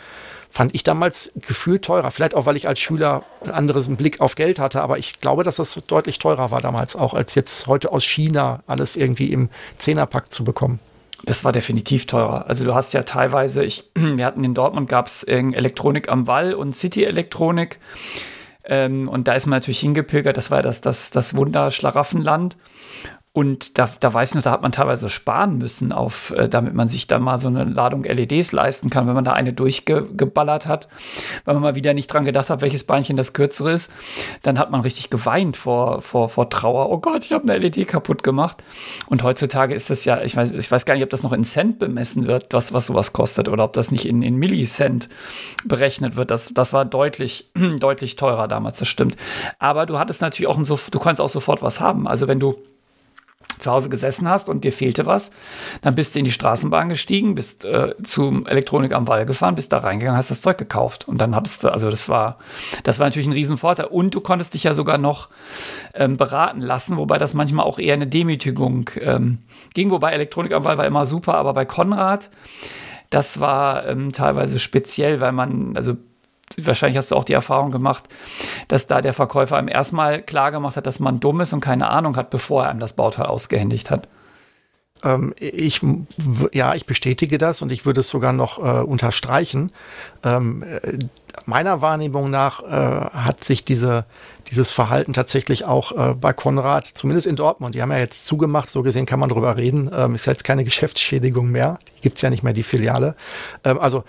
fand 0.52 0.74
ich 0.74 0.84
damals 0.84 1.32
gefühlt 1.34 1.84
teurer. 1.84 2.10
Vielleicht 2.10 2.34
auch, 2.34 2.46
weil 2.46 2.56
ich 2.56 2.68
als 2.68 2.78
Schüler 2.78 3.24
einen 3.40 3.52
anderen 3.52 3.96
Blick 3.96 4.20
auf 4.20 4.34
Geld 4.34 4.58
hatte, 4.58 4.82
aber 4.82 4.98
ich 4.98 5.18
glaube, 5.18 5.42
dass 5.42 5.56
das 5.56 5.74
deutlich 5.86 6.18
teurer 6.18 6.50
war 6.50 6.60
damals 6.60 6.94
auch, 6.94 7.14
als 7.14 7.34
jetzt 7.34 7.66
heute 7.66 7.90
aus 7.90 8.04
China 8.04 8.62
alles 8.66 8.96
irgendwie 8.96 9.32
im 9.32 9.48
Zehnerpack 9.78 10.30
zu 10.30 10.44
bekommen. 10.44 10.78
Das 11.24 11.44
war 11.44 11.52
definitiv 11.52 12.06
teurer. 12.06 12.46
Also 12.48 12.64
du 12.64 12.74
hast 12.74 12.94
ja 12.94 13.02
teilweise, 13.02 13.64
ich, 13.64 13.90
wir 13.94 14.24
hatten 14.24 14.44
in 14.44 14.54
Dortmund 14.54 14.88
gab 14.88 15.06
es 15.06 15.22
Elektronik 15.22 16.08
am 16.08 16.26
Wall 16.26 16.54
und 16.54 16.74
City 16.74 17.04
Elektronik. 17.04 17.78
Ähm, 18.64 19.08
und 19.08 19.28
da 19.28 19.34
ist 19.34 19.46
man 19.46 19.58
natürlich 19.58 19.80
hingepilgert. 19.80 20.36
Das 20.36 20.50
war 20.50 20.62
das, 20.62 20.80
das, 20.80 21.10
das 21.10 21.36
Wunder 21.36 21.70
Schlaraffenland. 21.70 22.56
Und 23.34 23.78
da, 23.78 23.88
da 23.98 24.12
weiß 24.12 24.30
ich 24.30 24.34
noch, 24.34 24.42
da 24.42 24.50
hat 24.50 24.60
man 24.60 24.72
teilweise 24.72 25.08
sparen 25.08 25.56
müssen, 25.56 25.90
auf, 25.90 26.32
äh, 26.32 26.50
damit 26.50 26.74
man 26.74 26.90
sich 26.90 27.06
dann 27.06 27.22
mal 27.22 27.38
so 27.38 27.48
eine 27.48 27.64
Ladung 27.64 28.04
LEDs 28.04 28.52
leisten 28.52 28.90
kann, 28.90 29.06
wenn 29.06 29.14
man 29.14 29.24
da 29.24 29.32
eine 29.32 29.54
durchgeballert 29.54 30.66
hat, 30.66 30.88
weil 31.46 31.54
man 31.54 31.62
mal 31.62 31.74
wieder 31.74 31.94
nicht 31.94 32.08
dran 32.08 32.26
gedacht 32.26 32.50
hat, 32.50 32.60
welches 32.60 32.84
Beinchen 32.84 33.16
das 33.16 33.32
kürzere 33.32 33.72
ist. 33.72 33.90
Dann 34.42 34.58
hat 34.58 34.70
man 34.70 34.82
richtig 34.82 35.08
geweint 35.08 35.56
vor, 35.56 36.02
vor, 36.02 36.28
vor 36.28 36.50
Trauer. 36.50 36.90
Oh 36.90 36.98
Gott, 36.98 37.24
ich 37.24 37.32
habe 37.32 37.50
eine 37.50 37.56
LED 37.56 37.88
kaputt 37.88 38.22
gemacht. 38.22 38.62
Und 39.06 39.22
heutzutage 39.22 39.74
ist 39.74 39.88
das 39.88 40.04
ja, 40.04 40.20
ich 40.20 40.36
weiß, 40.36 40.52
ich 40.52 40.70
weiß 40.70 40.84
gar 40.84 40.92
nicht, 40.92 41.04
ob 41.04 41.10
das 41.10 41.22
noch 41.22 41.32
in 41.32 41.44
Cent 41.44 41.78
bemessen 41.78 42.26
wird, 42.26 42.52
was, 42.52 42.74
was 42.74 42.84
sowas 42.84 43.14
kostet, 43.14 43.48
oder 43.48 43.64
ob 43.64 43.72
das 43.72 43.90
nicht 43.90 44.04
in, 44.04 44.20
in 44.20 44.36
Millicent 44.36 45.08
berechnet 45.64 46.16
wird. 46.16 46.30
Das, 46.30 46.52
das 46.52 46.74
war 46.74 46.84
deutlich, 46.84 47.50
deutlich 47.80 48.16
teurer 48.16 48.46
damals, 48.46 48.78
das 48.78 48.88
stimmt. 48.88 49.16
Aber 49.58 49.86
du 49.86 49.98
hattest 49.98 50.20
natürlich 50.20 50.48
auch, 50.48 50.60
du 50.62 50.98
konntest 50.98 51.22
auch 51.22 51.30
sofort 51.30 51.62
was 51.62 51.80
haben. 51.80 52.06
Also 52.06 52.28
wenn 52.28 52.38
du 52.38 52.56
zu 53.62 53.70
Hause 53.70 53.88
gesessen 53.88 54.28
hast 54.28 54.48
und 54.48 54.64
dir 54.64 54.72
fehlte 54.72 55.06
was, 55.06 55.30
dann 55.80 55.94
bist 55.94 56.14
du 56.14 56.18
in 56.18 56.24
die 56.24 56.30
Straßenbahn 56.30 56.88
gestiegen, 56.88 57.34
bist 57.34 57.64
äh, 57.64 57.94
zum 58.02 58.46
Elektronik 58.46 58.92
am 58.92 59.08
Wall 59.08 59.26
gefahren, 59.26 59.54
bist 59.54 59.72
da 59.72 59.78
reingegangen, 59.78 60.18
hast 60.18 60.30
das 60.30 60.42
Zeug 60.42 60.58
gekauft. 60.58 61.08
Und 61.08 61.18
dann 61.18 61.34
hattest 61.34 61.64
du, 61.64 61.68
also 61.68 61.90
das 61.90 62.08
war, 62.08 62.38
das 62.84 62.98
war 62.98 63.06
natürlich 63.06 63.28
ein 63.28 63.32
Riesenvorteil. 63.32 63.86
Und 63.86 64.14
du 64.14 64.20
konntest 64.20 64.54
dich 64.54 64.64
ja 64.64 64.74
sogar 64.74 64.98
noch 64.98 65.28
ähm, 65.94 66.16
beraten 66.16 66.60
lassen, 66.60 66.96
wobei 66.96 67.18
das 67.18 67.34
manchmal 67.34 67.64
auch 67.64 67.78
eher 67.78 67.94
eine 67.94 68.06
Demütigung 68.06 68.90
ähm, 69.00 69.38
ging, 69.74 69.90
wobei 69.90 70.12
Elektronik 70.12 70.52
am 70.52 70.64
Wall 70.64 70.78
war 70.78 70.86
immer 70.86 71.06
super, 71.06 71.34
aber 71.34 71.54
bei 71.54 71.64
Konrad, 71.64 72.30
das 73.10 73.40
war 73.40 73.86
ähm, 73.86 74.12
teilweise 74.12 74.58
speziell, 74.58 75.20
weil 75.20 75.32
man, 75.32 75.76
also 75.76 75.96
wahrscheinlich 76.58 76.96
hast 76.96 77.10
du 77.10 77.16
auch 77.16 77.24
die 77.24 77.32
Erfahrung 77.32 77.70
gemacht, 77.70 78.04
dass 78.68 78.86
da 78.86 79.00
der 79.00 79.12
Verkäufer 79.12 79.56
einem 79.56 79.68
erstmal 79.68 80.22
klar 80.22 80.52
gemacht 80.52 80.76
hat, 80.76 80.86
dass 80.86 81.00
man 81.00 81.20
dumm 81.20 81.40
ist 81.40 81.52
und 81.52 81.60
keine 81.60 81.88
Ahnung 81.88 82.16
hat, 82.16 82.30
bevor 82.30 82.64
er 82.64 82.70
einem 82.70 82.80
das 82.80 82.94
Bauteil 82.94 83.26
ausgehändigt 83.26 83.90
hat. 83.90 84.08
Ähm, 85.04 85.34
ich, 85.38 85.80
ja, 86.52 86.74
ich 86.74 86.86
bestätige 86.86 87.38
das 87.38 87.62
und 87.62 87.72
ich 87.72 87.84
würde 87.84 88.00
es 88.00 88.08
sogar 88.08 88.32
noch 88.32 88.58
äh, 88.58 88.82
unterstreichen. 88.82 89.70
Ähm, 90.22 90.62
äh, 90.62 90.98
meiner 91.46 91.80
Wahrnehmung 91.80 92.30
nach 92.30 92.62
äh, 92.62 92.66
hat 92.66 93.42
sich 93.42 93.64
diese, 93.64 94.04
dieses 94.50 94.70
Verhalten 94.70 95.12
tatsächlich 95.12 95.64
auch 95.64 95.92
äh, 95.92 96.14
bei 96.14 96.32
Konrad, 96.32 96.86
zumindest 96.86 97.26
in 97.26 97.36
Dortmund, 97.36 97.74
die 97.74 97.82
haben 97.82 97.90
ja 97.90 97.98
jetzt 97.98 98.26
zugemacht, 98.26 98.70
so 98.70 98.82
gesehen 98.82 99.06
kann 99.06 99.18
man 99.18 99.28
drüber 99.28 99.58
reden, 99.58 99.90
ähm, 99.94 100.14
ist 100.14 100.26
jetzt 100.26 100.44
keine 100.44 100.64
Geschäftsschädigung 100.72 101.50
mehr, 101.50 101.78
die 101.96 102.02
gibt 102.02 102.16
es 102.16 102.22
ja 102.22 102.30
nicht 102.30 102.42
mehr, 102.42 102.52
die 102.52 102.62
Filiale. 102.62 103.16
Ähm, 103.64 103.78
also 103.78 104.04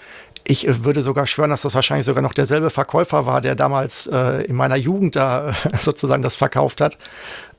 ich 0.46 0.68
äh, 0.68 0.84
würde 0.84 1.02
sogar 1.04 1.28
schwören, 1.28 1.50
dass 1.50 1.62
das 1.62 1.74
wahrscheinlich 1.74 2.06
sogar 2.06 2.22
noch 2.22 2.34
derselbe 2.34 2.70
Verkäufer 2.70 3.26
war, 3.26 3.42
der 3.42 3.56
damals 3.56 4.08
äh, 4.08 4.44
in 4.44 4.56
meiner 4.56 4.76
Jugend 4.76 5.16
da 5.16 5.54
sozusagen 5.80 6.24
das 6.24 6.36
verkauft 6.36 6.82
hat. 6.82 6.98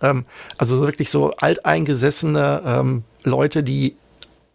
Ähm, 0.02 0.24
also 0.58 0.80
wirklich 0.80 1.10
so 1.10 1.32
alteingesessene 1.32 2.62
ähm, 2.64 3.04
Leute, 3.22 3.62
die 3.62 3.96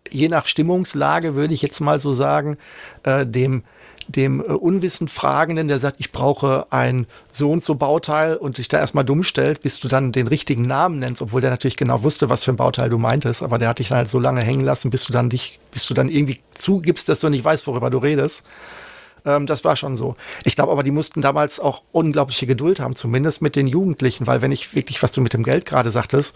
je 0.10 0.28
nach 0.28 0.48
Stimmungslage, 0.48 1.36
würde 1.36 1.54
ich 1.54 1.62
jetzt 1.62 1.80
mal 1.82 2.00
so 2.00 2.14
sagen, 2.14 2.58
äh, 3.04 3.26
dem 3.26 3.64
dem 4.16 4.42
äh, 4.42 4.44
unwissend 4.44 5.12
Fragenden, 5.12 5.68
der 5.68 5.80
sagt, 5.80 5.98
ich 6.00 6.12
brauche 6.12 6.66
ein 6.72 7.08
so 7.32 7.52
und 7.52 7.64
so 7.64 7.76
Bauteil 7.76 8.36
und 8.36 8.58
dich 8.58 8.68
da 8.68 8.80
erstmal 8.80 9.06
dumm 9.06 9.24
stellt, 9.24 9.62
bis 9.62 9.80
du 9.80 9.88
dann 9.88 10.12
den 10.12 10.28
richtigen 10.28 10.64
Namen 10.64 11.00
nennst, 11.00 11.22
obwohl 11.22 11.42
der 11.42 11.52
natürlich 11.52 11.78
genau 11.78 12.04
wusste, 12.04 12.30
was 12.30 12.44
für 12.44 12.52
ein 12.52 12.58
Bauteil 12.58 12.90
du 12.90 12.98
meintest, 12.98 13.44
aber 13.44 13.58
der 13.58 13.70
hat 13.70 13.80
dich 13.80 13.90
dann 13.90 14.00
halt 14.00 14.10
so 14.10 14.20
lange 14.20 14.42
hängen 14.42 14.62
lassen, 14.62 14.90
bis 14.90 15.04
du 15.06 15.14
dann 15.14 15.30
dich, 15.30 15.60
bis 15.72 15.86
du 15.86 15.94
dann 15.94 16.10
irgendwie 16.10 16.40
zugibst, 16.56 17.08
dass 17.08 17.20
du 17.20 17.30
nicht 17.30 17.44
weißt, 17.44 17.68
worüber 17.68 17.90
du 17.90 18.00
redest. 18.00 18.44
Ähm, 19.26 19.46
das 19.46 19.64
war 19.64 19.76
schon 19.76 19.96
so. 19.98 20.16
Ich 20.44 20.56
glaube 20.56 20.72
aber, 20.72 20.84
die 20.84 20.92
mussten 20.92 21.22
damals 21.22 21.60
auch 21.60 21.84
unglaubliche 21.92 22.48
Geduld 22.48 22.80
haben, 22.80 22.96
zumindest 22.96 23.42
mit 23.42 23.56
den 23.56 23.68
Jugendlichen, 23.68 24.28
weil 24.28 24.42
wenn 24.42 24.52
ich 24.52 24.76
wirklich, 24.76 25.02
was 25.04 25.12
du 25.12 25.22
mit 25.22 25.34
dem 25.34 25.44
Geld 25.44 25.66
gerade 25.66 25.92
sagtest, 25.92 26.36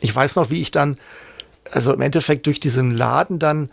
ich 0.00 0.14
weiß 0.14 0.36
noch, 0.36 0.50
wie 0.50 0.60
ich 0.60 0.70
dann, 0.70 0.96
also 1.70 1.92
im 1.92 2.00
Endeffekt 2.00 2.46
durch 2.46 2.60
diesen 2.60 2.90
Laden 2.96 3.38
dann 3.38 3.70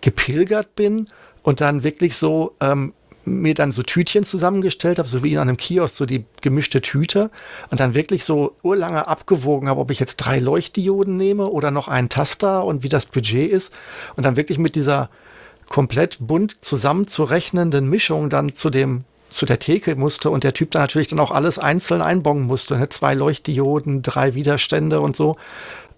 gepilgert 0.00 0.74
bin 0.74 1.08
und 1.42 1.60
dann 1.60 1.82
wirklich 1.82 2.16
so 2.16 2.54
ähm, 2.60 2.92
mir 3.24 3.54
dann 3.54 3.72
so 3.72 3.82
Tütchen 3.82 4.24
zusammengestellt 4.24 4.98
habe, 4.98 5.08
so 5.08 5.22
wie 5.22 5.32
in 5.32 5.38
einem 5.38 5.56
Kiosk, 5.56 5.96
so 5.96 6.06
die 6.06 6.24
gemischte 6.40 6.80
Tüte 6.80 7.30
und 7.70 7.80
dann 7.80 7.94
wirklich 7.94 8.24
so 8.24 8.56
urlange 8.62 9.06
abgewogen 9.06 9.68
habe, 9.68 9.80
ob 9.80 9.90
ich 9.90 10.00
jetzt 10.00 10.16
drei 10.16 10.38
Leuchtdioden 10.38 11.16
nehme 11.16 11.46
oder 11.46 11.70
noch 11.70 11.88
einen 11.88 12.08
Taster 12.08 12.64
und 12.64 12.82
wie 12.82 12.88
das 12.88 13.06
Budget 13.06 13.50
ist 13.50 13.72
und 14.16 14.24
dann 14.24 14.36
wirklich 14.36 14.58
mit 14.58 14.74
dieser 14.74 15.08
komplett 15.68 16.18
bunt 16.20 16.56
zusammenzurechnenden 16.60 17.88
Mischung 17.88 18.28
dann 18.28 18.54
zu 18.54 18.70
dem 18.70 19.04
zu 19.32 19.46
der 19.46 19.58
Theke 19.58 19.96
musste 19.96 20.28
und 20.28 20.44
der 20.44 20.52
Typ 20.52 20.72
da 20.72 20.80
natürlich 20.80 21.08
dann 21.08 21.18
auch 21.18 21.30
alles 21.30 21.58
einzeln 21.58 22.02
einbongen 22.02 22.46
musste. 22.46 22.76
Ne? 22.76 22.90
Zwei 22.90 23.14
Leuchtdioden, 23.14 24.02
drei 24.02 24.34
Widerstände 24.34 25.00
und 25.00 25.16
so. 25.16 25.36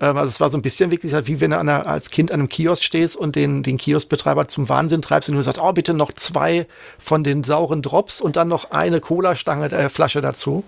Ähm, 0.01 0.17
also 0.17 0.29
es 0.29 0.41
war 0.41 0.51
so 0.51 0.59
ein 0.59 0.63
bisschen 0.63 0.91
wirklich 0.91 1.15
halt 1.15 1.27
wie 1.27 1.41
wenn 1.41 1.51
du 1.51 1.59
einer, 1.59 1.87
als 1.87 2.11
Kind 2.11 2.33
an 2.33 2.41
einem 2.41 2.49
Kiosk 2.49 2.83
stehst 2.83 3.17
und 3.17 3.37
den, 3.37 3.63
den 3.63 3.77
Kioskbetreiber 3.77 4.49
zum 4.49 4.69
Wahnsinn 4.69 5.03
treibst 5.03 5.29
und 5.29 5.37
du 5.37 5.43
sagst, 5.43 5.61
oh, 5.61 5.73
bitte 5.73 5.95
noch 5.95 6.13
zwei 6.13 6.67
von 6.99 7.25
den 7.25 7.45
sauren 7.45 7.83
Drops 7.83 8.21
und 8.21 8.37
dann 8.37 8.49
noch 8.49 8.71
eine 8.71 9.01
Cola-Stange, 9.01 9.71
äh, 9.73 9.89
Flasche 9.89 10.21
dazu. 10.21 10.65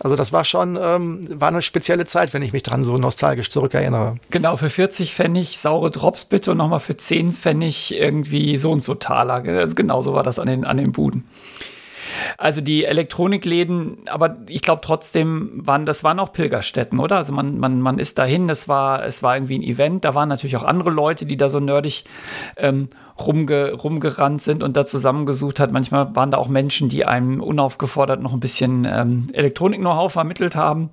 Also 0.00 0.14
das 0.14 0.32
war 0.32 0.44
schon, 0.44 0.78
ähm, 0.80 1.26
war 1.40 1.48
eine 1.48 1.62
spezielle 1.62 2.06
Zeit, 2.06 2.32
wenn 2.32 2.42
ich 2.42 2.52
mich 2.52 2.62
dran 2.62 2.84
so 2.84 2.98
nostalgisch 2.98 3.50
zurückerinnere. 3.50 4.16
Genau, 4.30 4.56
für 4.56 4.68
40 4.68 5.12
Pfennig 5.12 5.58
saure 5.58 5.90
Drops 5.90 6.24
bitte 6.24 6.52
und 6.52 6.58
nochmal 6.58 6.80
für 6.80 6.96
10 6.96 7.32
Pfennig 7.32 7.98
irgendwie 7.98 8.56
so 8.58 8.70
und 8.70 8.82
so 8.82 8.94
Taler. 8.94 9.42
Also 9.44 9.74
genau 9.74 10.00
so 10.02 10.12
war 10.12 10.22
das 10.22 10.38
an 10.38 10.46
den, 10.46 10.64
an 10.64 10.76
den 10.76 10.92
Buden. 10.92 11.24
Also 12.36 12.60
die 12.60 12.84
Elektronikläden, 12.84 13.98
aber 14.08 14.36
ich 14.48 14.62
glaube 14.62 14.80
trotzdem 14.82 15.66
waren, 15.66 15.86
das 15.86 16.04
waren 16.04 16.18
auch 16.20 16.32
Pilgerstätten, 16.32 16.98
oder? 16.98 17.16
Also 17.16 17.32
man, 17.32 17.58
man, 17.58 17.80
man 17.80 17.98
ist 17.98 18.18
dahin, 18.18 18.48
es 18.48 18.68
war, 18.68 19.04
es 19.04 19.22
war 19.22 19.36
irgendwie 19.36 19.58
ein 19.58 19.62
Event, 19.62 20.04
da 20.04 20.14
waren 20.14 20.28
natürlich 20.28 20.56
auch 20.56 20.64
andere 20.64 20.90
Leute, 20.90 21.26
die 21.26 21.36
da 21.36 21.48
so 21.48 21.60
nerdig 21.60 22.04
ähm, 22.56 22.88
rumge, 23.18 23.72
rumgerannt 23.72 24.42
sind 24.42 24.62
und 24.62 24.76
da 24.76 24.86
zusammengesucht 24.86 25.60
hat. 25.60 25.72
Manchmal 25.72 26.14
waren 26.14 26.30
da 26.30 26.38
auch 26.38 26.48
Menschen, 26.48 26.88
die 26.88 27.04
einem 27.04 27.40
unaufgefordert 27.40 28.22
noch 28.22 28.32
ein 28.32 28.40
bisschen 28.40 28.86
ähm, 28.90 29.26
Elektronik-Know-how 29.32 30.12
vermittelt 30.12 30.56
haben 30.56 30.90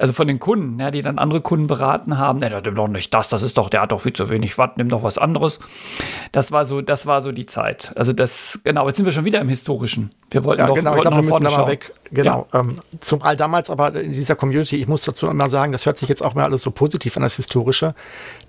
also 0.00 0.12
von 0.12 0.26
den 0.26 0.38
Kunden, 0.38 0.78
ja, 0.80 0.90
die 0.90 1.02
dann 1.02 1.18
andere 1.18 1.40
Kunden 1.40 1.66
beraten 1.66 2.18
haben, 2.18 2.38
ne, 2.38 2.60
nimm 2.64 2.74
doch 2.74 2.88
nicht 2.88 3.12
das, 3.14 3.28
das 3.28 3.42
ist 3.42 3.58
doch, 3.58 3.68
der 3.68 3.82
hat 3.82 3.92
doch 3.92 4.00
viel 4.00 4.12
zu 4.12 4.30
wenig 4.30 4.58
Watt, 4.58 4.76
nimm 4.76 4.88
doch 4.88 5.02
was 5.02 5.18
anderes. 5.18 5.60
Das 6.32 6.52
war 6.52 6.64
so, 6.64 6.80
das 6.80 7.06
war 7.06 7.22
so 7.22 7.32
die 7.32 7.46
Zeit. 7.46 7.92
Also 7.96 8.12
das, 8.12 8.60
genau, 8.64 8.86
jetzt 8.86 8.96
sind 8.96 9.06
wir 9.06 9.12
schon 9.12 9.24
wieder 9.24 9.40
im 9.40 9.48
Historischen. 9.48 10.10
Wir 10.30 10.44
wollten 10.44 10.60
ja, 10.60 10.66
doch, 10.66 10.74
genau, 10.74 10.90
wollten 10.90 10.98
ich 10.98 11.02
glaube, 11.10 11.16
wir 11.16 11.30
müssen 11.30 11.44
da 11.44 11.50
schauen. 11.50 11.60
mal 11.62 11.70
weg. 11.70 11.94
Genau. 12.10 12.46
Ja. 12.52 12.60
Ähm, 12.60 12.80
zumal 13.00 13.36
damals 13.36 13.70
aber 13.70 13.94
in 13.94 14.12
dieser 14.12 14.36
Community, 14.36 14.76
ich 14.76 14.88
muss 14.88 15.02
dazu 15.02 15.26
mal 15.26 15.50
sagen, 15.50 15.72
das 15.72 15.86
hört 15.86 15.98
sich 15.98 16.08
jetzt 16.08 16.22
auch 16.22 16.34
mal 16.34 16.44
alles 16.44 16.62
so 16.62 16.70
positiv 16.70 17.16
an, 17.16 17.22
das 17.22 17.36
Historische. 17.36 17.94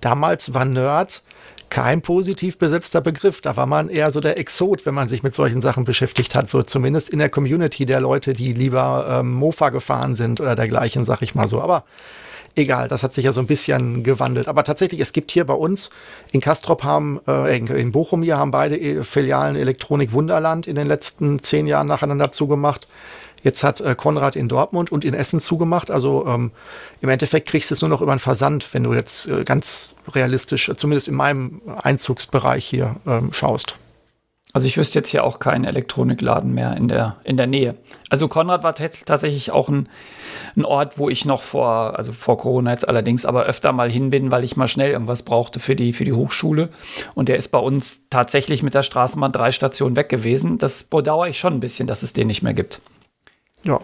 Damals 0.01 0.53
war 0.53 0.65
Nerd 0.65 1.23
kein 1.69 2.01
positiv 2.01 2.57
besetzter 2.57 3.01
Begriff. 3.01 3.41
Da 3.41 3.55
war 3.55 3.65
man 3.65 3.89
eher 3.89 4.11
so 4.11 4.19
der 4.19 4.37
Exot, 4.37 4.85
wenn 4.85 4.93
man 4.93 5.09
sich 5.09 5.23
mit 5.23 5.35
solchen 5.35 5.61
Sachen 5.61 5.85
beschäftigt 5.85 6.35
hat. 6.35 6.49
So 6.49 6.61
zumindest 6.61 7.09
in 7.09 7.19
der 7.19 7.29
Community 7.29 7.85
der 7.85 8.01
Leute, 8.01 8.33
die 8.33 8.53
lieber 8.53 9.19
ähm, 9.19 9.33
Mofa 9.33 9.69
gefahren 9.69 10.15
sind 10.15 10.41
oder 10.41 10.55
dergleichen, 10.55 11.05
sag 11.05 11.21
ich 11.21 11.35
mal 11.35 11.47
so. 11.47 11.61
Aber 11.61 11.83
egal, 12.55 12.87
das 12.87 13.03
hat 13.03 13.13
sich 13.13 13.25
ja 13.25 13.33
so 13.33 13.39
ein 13.39 13.47
bisschen 13.47 14.03
gewandelt. 14.03 14.47
Aber 14.47 14.63
tatsächlich, 14.63 14.99
es 14.99 15.13
gibt 15.13 15.31
hier 15.31 15.45
bei 15.45 15.53
uns 15.53 15.89
in 16.31 16.41
Kastrop 16.41 16.83
haben, 16.83 17.19
äh, 17.27 17.57
in 17.57 17.91
Bochum 17.91 18.23
hier 18.23 18.37
haben 18.37 18.51
beide 18.51 18.79
äh, 18.79 19.03
Filialen 19.03 19.55
Elektronik 19.55 20.11
Wunderland 20.11 20.67
in 20.67 20.75
den 20.75 20.87
letzten 20.87 21.41
zehn 21.41 21.67
Jahren 21.67 21.87
nacheinander 21.87 22.31
zugemacht. 22.31 22.87
Jetzt 23.43 23.63
hat 23.63 23.81
äh, 23.81 23.95
Konrad 23.95 24.35
in 24.35 24.47
Dortmund 24.47 24.91
und 24.91 25.05
in 25.05 25.13
Essen 25.13 25.39
zugemacht. 25.39 25.91
Also 25.91 26.25
ähm, 26.27 26.51
im 27.01 27.09
Endeffekt 27.09 27.47
kriegst 27.47 27.71
du 27.71 27.75
es 27.75 27.81
nur 27.81 27.89
noch 27.89 28.01
über 28.01 28.11
einen 28.11 28.19
Versand, 28.19 28.73
wenn 28.73 28.83
du 28.83 28.93
jetzt 28.93 29.27
äh, 29.27 29.43
ganz 29.43 29.95
realistisch, 30.13 30.71
zumindest 30.75 31.07
in 31.07 31.15
meinem 31.15 31.61
Einzugsbereich 31.81 32.65
hier 32.65 32.95
ähm, 33.05 33.31
schaust. 33.33 33.75
Also 34.51 34.65
ich 34.65 34.77
wüsste 34.77 34.97
jetzt 34.97 35.09
hier 35.09 35.23
auch 35.23 35.37
keinen 35.37 35.63
Elektronikladen 35.63 36.51
mehr 36.51 36.75
in 36.75 36.87
der, 36.87 37.17
in 37.23 37.37
der 37.37 37.45
Nähe. 37.45 37.75
Also 38.09 38.27
Konrad 38.27 38.63
war 38.63 38.73
tatsächlich 38.73 39.51
auch 39.51 39.69
ein, 39.69 39.87
ein 40.55 40.65
Ort, 40.65 40.97
wo 40.97 41.07
ich 41.07 41.23
noch 41.23 41.43
vor, 41.43 41.95
also 41.95 42.11
vor 42.13 42.39
Corona 42.39 42.71
jetzt 42.71 42.87
allerdings, 42.87 43.25
aber 43.25 43.43
öfter 43.43 43.71
mal 43.73 43.91
hin 43.91 44.09
bin, 44.09 44.31
weil 44.31 44.43
ich 44.43 44.57
mal 44.57 44.67
schnell 44.67 44.89
irgendwas 44.89 45.21
brauchte 45.21 45.59
für 45.59 45.75
die, 45.75 45.93
für 45.93 46.03
die 46.03 46.13
Hochschule. 46.13 46.69
Und 47.13 47.29
der 47.29 47.37
ist 47.37 47.49
bei 47.49 47.59
uns 47.59 48.09
tatsächlich 48.09 48.63
mit 48.63 48.73
der 48.73 48.81
Straßenbahn 48.81 49.31
drei 49.31 49.51
Stationen 49.51 49.95
weg 49.95 50.09
gewesen. 50.09 50.57
Das 50.57 50.83
bedauere 50.83 51.27
ich 51.27 51.37
schon 51.37 51.53
ein 51.53 51.59
bisschen, 51.59 51.85
dass 51.85 52.01
es 52.01 52.13
den 52.13 52.25
nicht 52.25 52.41
mehr 52.41 52.55
gibt. 52.55 52.81
Ja. 53.63 53.79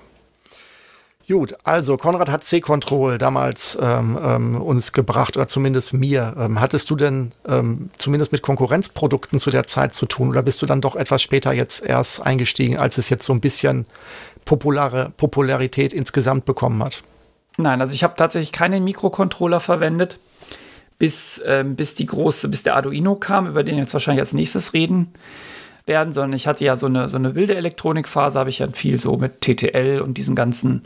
Gut, 1.28 1.56
also 1.64 1.98
Konrad 1.98 2.30
hat 2.30 2.44
C-Control 2.44 3.18
damals 3.18 3.76
ähm, 3.82 4.18
ähm, 4.22 4.62
uns 4.62 4.92
gebracht, 4.92 5.36
oder 5.36 5.48
zumindest 5.48 5.92
mir. 5.92 6.36
Ähm, 6.38 6.62
hattest 6.62 6.92
du 6.92 6.96
denn 6.96 7.32
ähm, 7.48 7.90
zumindest 7.98 8.32
mit 8.32 8.44
Konkurrenzprodukten 8.44 9.40
zu 9.40 9.50
der 9.50 9.66
Zeit 9.66 9.96
zu 9.96 10.06
tun 10.06 10.30
oder 10.30 10.44
bist 10.44 10.62
du 10.62 10.68
dann 10.68 10.82
doch 10.82 10.96
etwas 10.96 11.24
später 11.24 11.52
jetzt 11.52 11.84
erst 11.84 12.22
eingestiegen, 12.22 12.78
als 12.78 13.00
es 13.00 13.10
jetzt 13.10 13.26
so 13.26 13.34
ein 13.34 13.42
bisschen 13.42 13.88
populare 14.46 15.14
Popularität 15.18 15.94
insgesamt 15.94 16.46
bekommen 16.46 16.84
hat? 16.84 17.02
Nein, 17.58 17.82
also 17.82 17.94
ich 17.94 18.04
habe 18.04 18.14
tatsächlich 18.16 18.52
keinen 18.52 18.84
Mikrocontroller 18.84 19.60
verwendet, 19.60 20.20
bis, 21.00 21.42
ähm, 21.48 21.76
bis 21.76 21.96
die 21.96 22.06
große, 22.06 22.50
bis 22.50 22.62
der 22.62 22.76
Arduino 22.76 23.16
kam, 23.16 23.48
über 23.48 23.64
den 23.64 23.80
jetzt 23.80 23.94
wahrscheinlich 23.94 24.22
als 24.22 24.34
nächstes 24.34 24.74
reden 24.74 25.12
werden, 25.86 26.14
sondern 26.14 26.34
ich 26.34 26.48
hatte 26.48 26.64
ja 26.64 26.76
so 26.76 26.88
eine, 26.88 27.10
so 27.10 27.18
eine 27.18 27.36
wilde 27.36 27.56
Elektronikphase, 27.56 28.40
habe 28.40 28.50
ich 28.50 28.60
ja 28.60 28.68
viel 28.72 29.00
so 29.00 29.18
mit 29.18 29.42
TTL 29.42 30.02
und 30.02 30.18
diesen 30.18 30.36
ganzen 30.36 30.84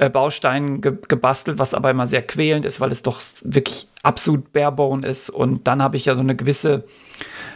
äh, 0.00 0.10
Bausteinen 0.10 0.80
ge 0.80 0.96
gebastelt, 1.08 1.58
was 1.58 1.74
aber 1.74 1.90
immer 1.90 2.06
sehr 2.06 2.22
quälend 2.22 2.64
ist, 2.64 2.80
weil 2.80 2.90
es 2.90 3.02
doch 3.02 3.20
wirklich 3.42 3.86
absolut 4.02 4.52
barebone 4.52 5.06
ist. 5.06 5.30
Und 5.30 5.68
dann 5.68 5.82
habe 5.82 5.96
ich 5.96 6.06
ja 6.06 6.14
so 6.14 6.22
eine 6.22 6.34
gewisse 6.34 6.84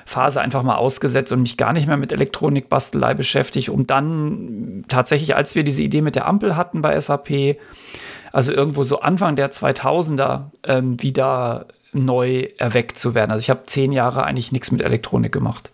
Phase 0.04 0.40
einfach 0.40 0.62
mal 0.62 0.76
ausgesetzt 0.76 1.32
und 1.32 1.40
mich 1.40 1.56
gar 1.56 1.72
nicht 1.72 1.86
mehr 1.86 1.96
mit 1.96 2.12
Elektronikbastelei 2.12 3.14
beschäftigt, 3.14 3.70
um 3.70 3.86
dann 3.86 4.84
tatsächlich, 4.88 5.34
als 5.34 5.54
wir 5.54 5.64
diese 5.64 5.82
Idee 5.82 6.02
mit 6.02 6.16
der 6.16 6.26
Ampel 6.26 6.56
hatten 6.56 6.82
bei 6.82 7.00
SAP, 7.00 7.56
also 8.30 8.52
irgendwo 8.52 8.82
so 8.82 9.00
Anfang 9.00 9.36
der 9.36 9.50
2000er 9.50 10.50
ähm, 10.64 11.02
wieder 11.02 11.66
neu 11.92 12.48
erweckt 12.58 12.98
zu 12.98 13.14
werden. 13.14 13.30
Also 13.30 13.42
ich 13.42 13.50
habe 13.50 13.62
zehn 13.66 13.92
Jahre 13.92 14.24
eigentlich 14.24 14.52
nichts 14.52 14.70
mit 14.70 14.82
Elektronik 14.82 15.32
gemacht. 15.32 15.72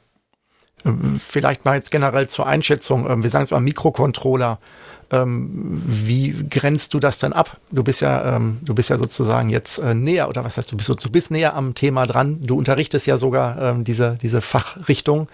Vielleicht 1.18 1.64
mal 1.64 1.76
jetzt 1.76 1.90
generell 1.90 2.28
zur 2.28 2.46
Einschätzung. 2.46 3.08
Ähm, 3.08 3.22
wir 3.22 3.30
sagen 3.30 3.44
es 3.44 3.50
mal 3.50 3.60
Mikrocontroller. 3.60 4.58
Ähm, 5.12 5.82
wie 5.84 6.46
grenzt 6.48 6.94
du 6.94 7.00
das 7.00 7.18
denn 7.18 7.32
ab? 7.32 7.58
Du 7.70 7.82
bist 7.82 8.00
ja, 8.00 8.36
ähm, 8.36 8.58
du 8.62 8.74
bist 8.74 8.90
ja 8.90 8.98
sozusagen 8.98 9.50
jetzt 9.50 9.78
äh, 9.78 9.94
näher, 9.94 10.28
oder 10.28 10.44
was 10.44 10.56
heißt 10.56 10.70
du 10.70 10.76
bist, 10.76 10.88
du 10.88 11.10
bist 11.10 11.30
näher 11.30 11.54
am 11.54 11.74
Thema 11.74 12.06
dran. 12.06 12.38
Du 12.40 12.56
unterrichtest 12.56 13.06
ja 13.06 13.18
sogar 13.18 13.74
diese, 13.74 14.18
diese 14.22 14.40
Fachrichtung. 14.40 15.28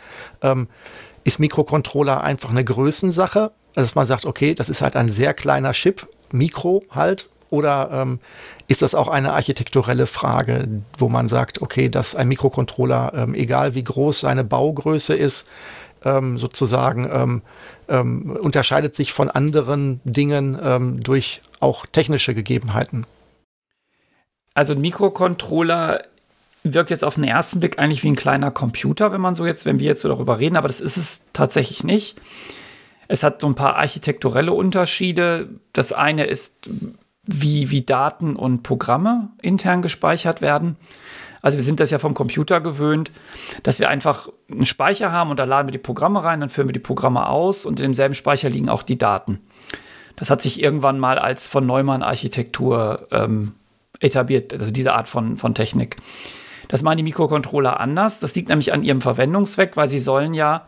ist 1.24 1.38
Mikrocontroller 1.38 2.22
einfach 2.22 2.50
eine 2.50 2.64
Größensache? 2.64 3.52
Dass 3.74 3.94
man 3.94 4.06
sagt, 4.06 4.24
okay, 4.24 4.54
das 4.54 4.70
ist 4.70 4.80
halt 4.80 4.96
ein 4.96 5.10
sehr 5.10 5.34
kleiner 5.34 5.72
Chip, 5.72 6.08
Mikro 6.32 6.84
halt, 6.90 7.28
oder 7.50 7.90
ähm, 7.92 8.20
ist 8.68 8.82
das 8.82 8.94
auch 8.94 9.08
eine 9.08 9.32
architekturelle 9.32 10.06
Frage, 10.06 10.68
wo 10.98 11.08
man 11.08 11.28
sagt, 11.28 11.62
okay, 11.62 11.88
dass 11.88 12.14
ein 12.14 12.28
Mikrocontroller, 12.28 13.12
ähm, 13.14 13.34
egal 13.34 13.74
wie 13.74 13.84
groß 13.84 14.20
seine 14.20 14.44
Baugröße 14.44 15.14
ist, 15.14 15.48
ähm, 16.04 16.38
sozusagen 16.38 17.08
ähm, 17.12 17.42
ähm, 17.88 18.36
unterscheidet 18.40 18.94
sich 18.94 19.12
von 19.12 19.30
anderen 19.30 20.00
Dingen 20.04 20.58
ähm, 20.60 21.02
durch 21.02 21.40
auch 21.60 21.86
technische 21.86 22.34
Gegebenheiten? 22.34 23.06
Also 24.54 24.72
ein 24.72 24.80
Mikrocontroller 24.80 26.02
wirkt 26.64 26.90
jetzt 26.90 27.04
auf 27.04 27.14
den 27.14 27.24
ersten 27.24 27.60
Blick 27.60 27.78
eigentlich 27.78 28.02
wie 28.02 28.08
ein 28.08 28.16
kleiner 28.16 28.50
Computer, 28.50 29.12
wenn 29.12 29.20
man 29.20 29.34
so 29.34 29.46
jetzt, 29.46 29.66
wenn 29.66 29.78
wir 29.78 29.86
jetzt 29.86 30.02
so 30.02 30.08
darüber 30.08 30.38
reden, 30.38 30.56
aber 30.56 30.68
das 30.68 30.80
ist 30.80 30.96
es 30.96 31.26
tatsächlich 31.32 31.84
nicht. 31.84 32.16
Es 33.08 33.22
hat 33.22 33.40
so 33.40 33.46
ein 33.46 33.54
paar 33.54 33.76
architekturelle 33.76 34.52
Unterschiede. 34.52 35.48
Das 35.72 35.92
eine 35.92 36.24
ist, 36.24 36.68
wie, 37.26 37.70
wie 37.70 37.82
Daten 37.82 38.36
und 38.36 38.62
Programme 38.62 39.28
intern 39.42 39.82
gespeichert 39.82 40.40
werden. 40.40 40.76
Also 41.42 41.58
wir 41.58 41.62
sind 41.62 41.78
das 41.78 41.90
ja 41.90 41.98
vom 41.98 42.14
Computer 42.14 42.60
gewöhnt, 42.60 43.12
dass 43.62 43.78
wir 43.78 43.88
einfach 43.88 44.28
einen 44.50 44.66
Speicher 44.66 45.12
haben 45.12 45.30
und 45.30 45.38
da 45.38 45.44
laden 45.44 45.68
wir 45.68 45.72
die 45.72 45.78
Programme 45.78 46.24
rein, 46.24 46.40
dann 46.40 46.48
führen 46.48 46.68
wir 46.68 46.72
die 46.72 46.80
Programme 46.80 47.28
aus 47.28 47.64
und 47.64 47.78
in 47.78 47.84
demselben 47.84 48.14
Speicher 48.14 48.50
liegen 48.50 48.68
auch 48.68 48.82
die 48.82 48.98
Daten. 48.98 49.40
Das 50.16 50.30
hat 50.30 50.42
sich 50.42 50.60
irgendwann 50.60 50.98
mal 50.98 51.18
als 51.18 51.46
von 51.46 51.66
Neumann-Architektur 51.66 53.06
ähm, 53.12 53.52
etabliert, 54.00 54.54
also 54.54 54.70
diese 54.70 54.94
Art 54.94 55.08
von, 55.08 55.36
von 55.36 55.54
Technik. 55.54 55.96
Das 56.68 56.82
machen 56.82 56.96
die 56.96 57.02
Mikrocontroller 57.04 57.78
anders. 57.78 58.18
Das 58.18 58.34
liegt 58.34 58.48
nämlich 58.48 58.72
an 58.72 58.82
ihrem 58.82 59.00
Verwendungszweck, 59.00 59.76
weil 59.76 59.88
sie 59.88 59.98
sollen 59.98 60.34
ja 60.34 60.66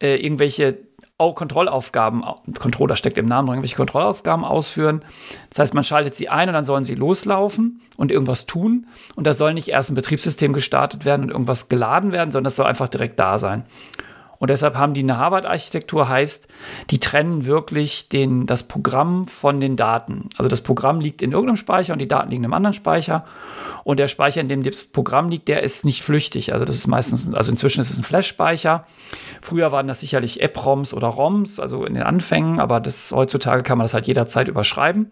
äh, 0.00 0.16
irgendwelche 0.16 0.78
auch 1.18 1.34
Kontrollaufgaben, 1.34 2.24
Controller 2.60 2.94
steckt 2.94 3.18
im 3.18 3.26
Namen 3.26 3.46
drin, 3.46 3.56
irgendwelche 3.56 3.76
Kontrollaufgaben 3.76 4.44
ausführen. 4.44 5.04
Das 5.50 5.58
heißt, 5.58 5.74
man 5.74 5.82
schaltet 5.82 6.14
sie 6.14 6.28
ein 6.28 6.48
und 6.48 6.54
dann 6.54 6.64
sollen 6.64 6.84
sie 6.84 6.94
loslaufen 6.94 7.80
und 7.96 8.12
irgendwas 8.12 8.46
tun. 8.46 8.86
Und 9.16 9.26
da 9.26 9.34
soll 9.34 9.52
nicht 9.52 9.68
erst 9.68 9.90
ein 9.90 9.96
Betriebssystem 9.96 10.52
gestartet 10.52 11.04
werden 11.04 11.24
und 11.24 11.30
irgendwas 11.30 11.68
geladen 11.68 12.12
werden, 12.12 12.30
sondern 12.30 12.44
das 12.44 12.56
soll 12.56 12.66
einfach 12.66 12.88
direkt 12.88 13.18
da 13.18 13.38
sein. 13.38 13.64
Und 14.38 14.50
deshalb 14.50 14.76
haben 14.76 14.94
die 14.94 15.02
eine 15.02 15.18
Harvard-Architektur, 15.18 16.08
heißt, 16.08 16.48
die 16.90 17.00
trennen 17.00 17.44
wirklich 17.44 18.08
den, 18.08 18.46
das 18.46 18.62
Programm 18.62 19.26
von 19.26 19.60
den 19.60 19.76
Daten. 19.76 20.28
Also 20.36 20.48
das 20.48 20.60
Programm 20.60 21.00
liegt 21.00 21.22
in 21.22 21.32
irgendeinem 21.32 21.56
Speicher 21.56 21.92
und 21.92 21.98
die 21.98 22.08
Daten 22.08 22.30
liegen 22.30 22.42
in 22.42 22.46
einem 22.46 22.54
anderen 22.54 22.74
Speicher. 22.74 23.24
Und 23.84 23.98
der 23.98 24.06
Speicher, 24.06 24.40
in 24.40 24.48
dem 24.48 24.62
das 24.62 24.86
Programm 24.86 25.28
liegt, 25.28 25.48
der 25.48 25.62
ist 25.62 25.84
nicht 25.84 26.02
flüchtig. 26.02 26.52
Also 26.52 26.64
das 26.64 26.76
ist 26.76 26.86
meistens, 26.86 27.32
also 27.34 27.50
inzwischen 27.50 27.80
ist 27.80 27.90
es 27.90 27.98
ein 27.98 28.04
Flash-Speicher. 28.04 28.86
Früher 29.40 29.72
waren 29.72 29.88
das 29.88 30.00
sicherlich 30.00 30.40
EPROMs 30.40 30.94
oder 30.94 31.08
ROMs, 31.08 31.58
also 31.58 31.84
in 31.84 31.94
den 31.94 32.04
Anfängen, 32.04 32.60
aber 32.60 32.80
das, 32.80 33.12
heutzutage 33.12 33.62
kann 33.62 33.78
man 33.78 33.84
das 33.84 33.94
halt 33.94 34.06
jederzeit 34.06 34.48
überschreiben. 34.48 35.10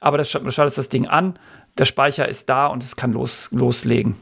Aber 0.00 0.18
das 0.18 0.30
schaltet 0.30 0.78
das 0.78 0.88
Ding 0.88 1.06
an, 1.06 1.34
der 1.78 1.84
Speicher 1.84 2.28
ist 2.28 2.48
da 2.48 2.66
und 2.66 2.84
es 2.84 2.96
kann 2.96 3.12
los, 3.12 3.48
loslegen. 3.50 4.16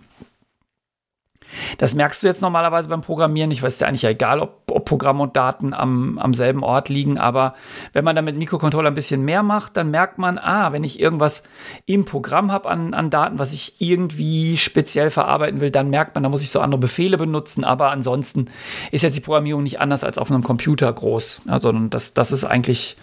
Das 1.79 1.95
merkst 1.95 2.23
du 2.23 2.27
jetzt 2.27 2.43
normalerweise 2.43 2.89
beim 2.89 3.01
Programmieren. 3.01 3.51
Ich 3.51 3.63
weiß 3.63 3.81
ja 3.81 3.89
eigentlich 3.89 4.05
egal, 4.05 4.41
ob, 4.41 4.71
ob 4.71 4.85
Programm 4.85 5.21
und 5.21 5.37
Daten 5.37 5.75
am, 5.75 6.19
am 6.19 6.35
selben 6.35 6.63
Ort 6.63 6.89
liegen, 6.89 7.19
aber 7.19 7.55
wenn 7.93 8.05
man 8.05 8.17
dann 8.17 8.25
mit 8.25 8.37
Mikrocontroller 8.37 8.91
ein 8.91 8.95
bisschen 8.95 9.25
mehr 9.25 9.43
macht, 9.43 9.77
dann 9.77 9.91
merkt 9.91 10.19
man, 10.19 10.39
ah, 10.39 10.73
wenn 10.73 10.85
ich 10.85 11.01
irgendwas 11.01 11.43
im 11.87 12.05
Programm 12.05 12.53
habe 12.53 12.69
an, 12.69 12.95
an 12.95 13.11
Daten, 13.11 13.39
was 13.39 13.53
ich 13.53 13.81
irgendwie 13.81 14.57
speziell 14.57 15.11
verarbeiten 15.11 15.61
will, 15.61 15.71
dann 15.71 15.91
merkt 15.91 16.15
man, 16.15 16.23
da 16.23 16.29
muss 16.29 16.43
ich 16.43 16.51
so 16.51 16.61
andere 16.61 16.81
Befehle 16.81 17.17
benutzen, 17.17 17.65
aber 17.65 17.91
ansonsten 17.91 18.47
ist 18.91 19.03
jetzt 19.03 19.17
die 19.17 19.21
Programmierung 19.21 19.63
nicht 19.63 19.81
anders 19.81 20.05
als 20.05 20.19
auf 20.19 20.31
einem 20.31 20.43
Computer 20.43 20.93
groß, 20.93 21.43
ja, 21.49 21.61
sondern 21.61 21.91
das, 21.91 22.15
das 22.15 22.33
ist 22.33 22.45
eigentlich, 22.45 22.97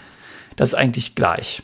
das 0.56 0.70
ist 0.70 0.76
eigentlich 0.76 1.16
gleich. 1.16 1.64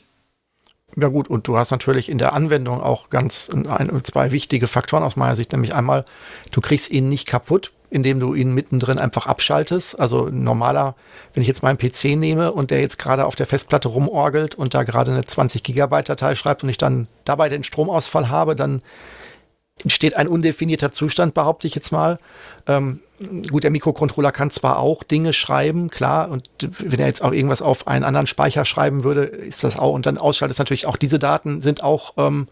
Ja 0.96 1.08
gut, 1.08 1.28
und 1.28 1.48
du 1.48 1.58
hast 1.58 1.72
natürlich 1.72 2.10
in 2.10 2.20
der 2.20 2.34
Anwendung 2.34 2.82
auch 2.82 3.10
ganz 3.10 3.50
ein, 3.50 4.04
zwei 4.04 4.32
wichtige 4.32 4.68
Faktoren 4.68 5.04
aus 5.04 5.16
meiner 5.16 5.36
Sicht, 5.36 5.52
nämlich 5.52 5.74
einmal, 5.74 6.06
du 6.52 6.62
kriegst 6.62 6.92
ihn 6.92 7.10
nicht 7.10 7.28
kaputt, 7.28 7.72
indem 7.90 8.20
du 8.20 8.34
ihn 8.34 8.54
mittendrin 8.54 9.00
einfach 9.00 9.28
abschaltest. 9.28 10.00
Also 10.00 10.28
normaler, 10.30 10.96
wenn 11.34 11.42
ich 11.42 11.48
jetzt 11.48 11.64
meinen 11.64 11.78
PC 11.78 12.16
nehme 12.16 12.52
und 12.52 12.72
der 12.72 12.82
jetzt 12.82 12.98
gerade 12.98 13.26
auf 13.26 13.36
der 13.36 13.46
Festplatte 13.46 13.88
rumorgelt 13.88 14.56
und 14.56 14.74
da 14.74 14.84
gerade 14.84 15.12
eine 15.12 15.26
20 15.26 15.64
Gigabyte 15.64 16.10
Datei 16.10 16.36
schreibt 16.36 16.64
und 16.64 16.70
ich 16.70 16.78
dann 16.78 17.08
dabei 17.24 17.50
den 17.50 17.64
Stromausfall 17.64 18.30
habe, 18.30 18.56
dann 18.56 18.82
entsteht 19.84 20.18
ein 20.18 20.28
undefinierter 20.28 20.92
Zustand, 20.92 21.34
behaupte 21.34 21.68
ich 21.68 21.76
jetzt 21.76 21.92
mal. 21.92 22.18
Ähm, 22.68 23.00
gut, 23.50 23.64
der 23.64 23.72
Mikrocontroller 23.72 24.32
kann 24.32 24.50
zwar 24.50 24.80
auch 24.80 25.04
Dinge 25.04 25.34
schreiben, 25.34 25.90
klar, 25.90 26.30
und 26.30 26.50
wenn 26.60 27.00
er 27.00 27.08
jetzt 27.08 27.24
auch 27.24 27.32
irgendwas 27.32 27.62
auf 27.62 27.88
einen 27.88 28.04
anderen 28.04 28.28
Speicher 28.28 28.66
schreiben 28.66 29.04
würde, 29.04 29.24
ist 29.24 29.64
das 29.64 29.78
auch, 29.78 29.94
und 29.94 30.06
dann 30.06 30.18
ausschaltet 30.18 30.58
natürlich 30.58 30.86
auch 30.86 30.98
diese 30.98 31.20
Daten 31.20 31.62
sind 31.62 31.84
auch 31.84 32.14
ähm, 32.18 32.48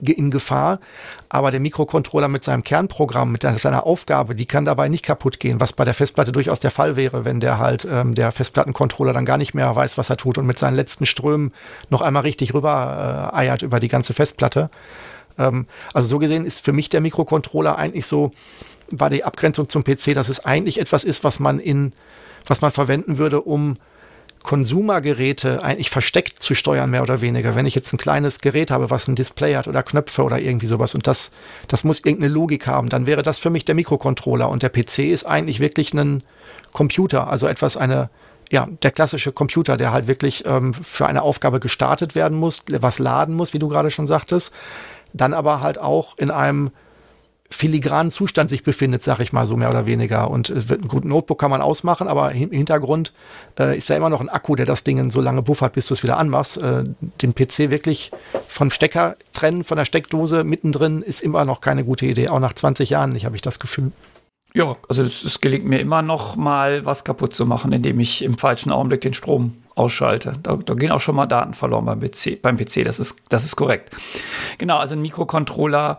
in 0.00 0.30
Gefahr. 0.30 0.80
Aber 1.28 1.50
der 1.50 1.60
Mikrocontroller 1.60 2.28
mit 2.28 2.42
seinem 2.42 2.64
Kernprogramm, 2.64 3.32
mit 3.32 3.42
seiner 3.42 3.86
Aufgabe, 3.86 4.34
die 4.34 4.46
kann 4.46 4.64
dabei 4.64 4.88
nicht 4.88 5.04
kaputt 5.04 5.38
gehen, 5.38 5.60
was 5.60 5.72
bei 5.72 5.84
der 5.84 5.94
Festplatte 5.94 6.32
durchaus 6.32 6.60
der 6.60 6.70
Fall 6.70 6.96
wäre, 6.96 7.24
wenn 7.24 7.40
der 7.40 7.58
halt 7.58 7.86
ähm, 7.90 8.14
der 8.14 8.32
Festplattencontroller 8.32 9.12
dann 9.12 9.24
gar 9.24 9.38
nicht 9.38 9.54
mehr 9.54 9.74
weiß, 9.74 9.98
was 9.98 10.10
er 10.10 10.16
tut 10.16 10.38
und 10.38 10.46
mit 10.46 10.58
seinen 10.58 10.74
letzten 10.74 11.06
Strömen 11.06 11.52
noch 11.90 12.00
einmal 12.00 12.22
richtig 12.22 12.54
rüber 12.54 13.30
äh, 13.32 13.36
eiert 13.36 13.62
über 13.62 13.80
die 13.80 13.88
ganze 13.88 14.14
Festplatte. 14.14 14.70
Ähm, 15.40 15.66
also 15.92 16.08
so 16.08 16.18
gesehen 16.18 16.44
ist 16.44 16.60
für 16.60 16.72
mich 16.72 16.88
der 16.88 17.00
Mikrocontroller 17.00 17.78
eigentlich 17.78 18.06
so, 18.06 18.32
war 18.90 19.10
die 19.10 19.24
Abgrenzung 19.24 19.68
zum 19.68 19.84
PC, 19.84 20.14
dass 20.14 20.28
es 20.28 20.44
eigentlich 20.44 20.80
etwas 20.80 21.04
ist, 21.04 21.24
was 21.24 21.38
man 21.40 21.58
in, 21.58 21.92
was 22.46 22.60
man 22.60 22.70
verwenden 22.70 23.18
würde, 23.18 23.40
um 23.40 23.78
Konsumergeräte 24.42 25.62
eigentlich 25.62 25.90
versteckt 25.90 26.42
zu 26.42 26.54
steuern, 26.54 26.90
mehr 26.90 27.02
oder 27.02 27.20
weniger. 27.20 27.54
Wenn 27.54 27.66
ich 27.66 27.74
jetzt 27.74 27.92
ein 27.92 27.98
kleines 27.98 28.40
Gerät 28.40 28.70
habe, 28.70 28.88
was 28.88 29.06
ein 29.06 29.14
Display 29.14 29.54
hat 29.54 29.68
oder 29.68 29.82
Knöpfe 29.82 30.22
oder 30.22 30.38
irgendwie 30.38 30.66
sowas 30.66 30.94
und 30.94 31.06
das, 31.06 31.30
das 31.68 31.84
muss 31.84 32.00
irgendeine 32.00 32.32
Logik 32.32 32.66
haben, 32.66 32.88
dann 32.88 33.06
wäre 33.06 33.22
das 33.22 33.38
für 33.38 33.50
mich 33.50 33.66
der 33.66 33.74
Mikrocontroller 33.74 34.48
und 34.48 34.62
der 34.62 34.70
PC 34.70 35.00
ist 35.00 35.24
eigentlich 35.24 35.60
wirklich 35.60 35.92
ein 35.92 36.22
Computer, 36.72 37.28
also 37.28 37.48
etwas, 37.48 37.76
eine, 37.76 38.08
ja, 38.50 38.66
der 38.82 38.92
klassische 38.92 39.30
Computer, 39.32 39.76
der 39.76 39.92
halt 39.92 40.06
wirklich 40.06 40.44
ähm, 40.46 40.72
für 40.72 41.06
eine 41.06 41.22
Aufgabe 41.22 41.60
gestartet 41.60 42.14
werden 42.14 42.38
muss, 42.38 42.62
was 42.70 42.98
laden 42.98 43.34
muss, 43.34 43.52
wie 43.52 43.58
du 43.58 43.68
gerade 43.68 43.90
schon 43.90 44.06
sagtest, 44.06 44.52
dann 45.12 45.34
aber 45.34 45.60
halt 45.60 45.78
auch 45.78 46.16
in 46.18 46.30
einem 46.30 46.70
filigranen 47.50 48.12
Zustand 48.12 48.48
sich 48.48 48.62
befindet, 48.62 49.02
sag 49.02 49.18
ich 49.18 49.32
mal 49.32 49.44
so 49.44 49.56
mehr 49.56 49.70
oder 49.70 49.84
weniger. 49.84 50.30
Und 50.30 50.50
äh, 50.50 50.62
ein 50.70 50.88
gutes 50.88 51.08
Notebook 51.08 51.38
kann 51.40 51.50
man 51.50 51.60
ausmachen, 51.60 52.06
aber 52.06 52.32
im 52.32 52.52
Hintergrund 52.52 53.12
äh, 53.58 53.76
ist 53.76 53.88
ja 53.88 53.96
immer 53.96 54.08
noch 54.08 54.20
ein 54.20 54.28
Akku, 54.28 54.54
der 54.54 54.66
das 54.66 54.84
Ding 54.84 55.10
so 55.10 55.20
lange 55.20 55.42
buffert, 55.42 55.72
bis 55.72 55.86
du 55.86 55.94
es 55.94 56.02
wieder 56.02 56.16
anmachst. 56.16 56.58
Äh, 56.58 56.84
den 57.22 57.34
PC 57.34 57.70
wirklich 57.70 58.12
vom 58.46 58.70
Stecker 58.70 59.16
trennen, 59.32 59.64
von 59.64 59.76
der 59.76 59.84
Steckdose 59.84 60.44
mittendrin, 60.44 61.02
ist 61.02 61.22
immer 61.22 61.44
noch 61.44 61.60
keine 61.60 61.84
gute 61.84 62.06
Idee. 62.06 62.28
Auch 62.28 62.38
nach 62.38 62.52
20 62.52 62.90
Jahren 62.90 63.10
nicht, 63.10 63.26
habe 63.26 63.34
ich 63.34 63.42
das 63.42 63.58
Gefühl. 63.58 63.90
Ja, 64.52 64.76
also 64.88 65.02
es 65.02 65.40
gelingt 65.40 65.64
mir 65.64 65.78
immer 65.78 66.02
noch 66.02 66.36
mal 66.36 66.84
was 66.84 67.04
kaputt 67.04 67.34
zu 67.34 67.46
machen, 67.46 67.72
indem 67.72 68.00
ich 68.00 68.22
im 68.22 68.36
falschen 68.36 68.72
Augenblick 68.72 69.00
den 69.00 69.14
Strom 69.14 69.56
ausschalte. 69.80 70.34
Da, 70.42 70.56
da, 70.56 70.74
gehen 70.74 70.92
auch 70.92 71.00
schon 71.00 71.16
mal 71.16 71.26
Daten 71.26 71.54
verloren 71.54 71.86
beim 71.86 72.00
PC, 72.00 72.40
beim 72.42 72.56
PC 72.56 72.84
das, 72.84 73.00
ist, 73.00 73.22
das 73.30 73.44
ist 73.44 73.56
korrekt. 73.56 73.90
Genau, 74.58 74.76
also 74.76 74.94
ein 74.94 75.02
Mikrocontroller 75.02 75.98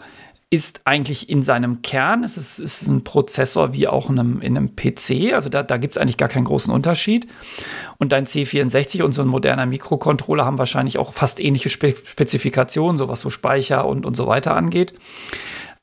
ist 0.53 0.81
eigentlich 0.83 1.29
in 1.29 1.43
seinem 1.43 1.81
Kern, 1.81 2.25
es 2.25 2.37
ist, 2.37 2.59
ist 2.59 2.85
ein 2.85 3.05
Prozessor 3.05 3.71
wie 3.71 3.87
auch 3.87 4.09
in 4.09 4.19
einem, 4.19 4.41
in 4.41 4.57
einem 4.57 4.75
PC, 4.75 5.33
also 5.33 5.47
da, 5.47 5.63
da 5.63 5.77
gibt 5.77 5.95
es 5.95 5.97
eigentlich 5.97 6.17
gar 6.17 6.27
keinen 6.27 6.43
großen 6.43 6.73
Unterschied. 6.73 7.25
Und 7.97 8.11
dein 8.11 8.25
C64 8.25 9.01
und 9.01 9.13
so 9.13 9.21
ein 9.21 9.29
moderner 9.29 9.65
Mikrocontroller 9.65 10.43
haben 10.43 10.57
wahrscheinlich 10.57 10.97
auch 10.97 11.13
fast 11.13 11.39
ähnliche 11.39 11.69
Spe 11.69 11.95
Spezifikationen, 12.03 12.97
so 12.97 13.07
was 13.07 13.21
so 13.21 13.29
Speicher 13.29 13.87
und, 13.87 14.05
und 14.05 14.15
so 14.15 14.27
weiter 14.27 14.53
angeht. 14.55 14.93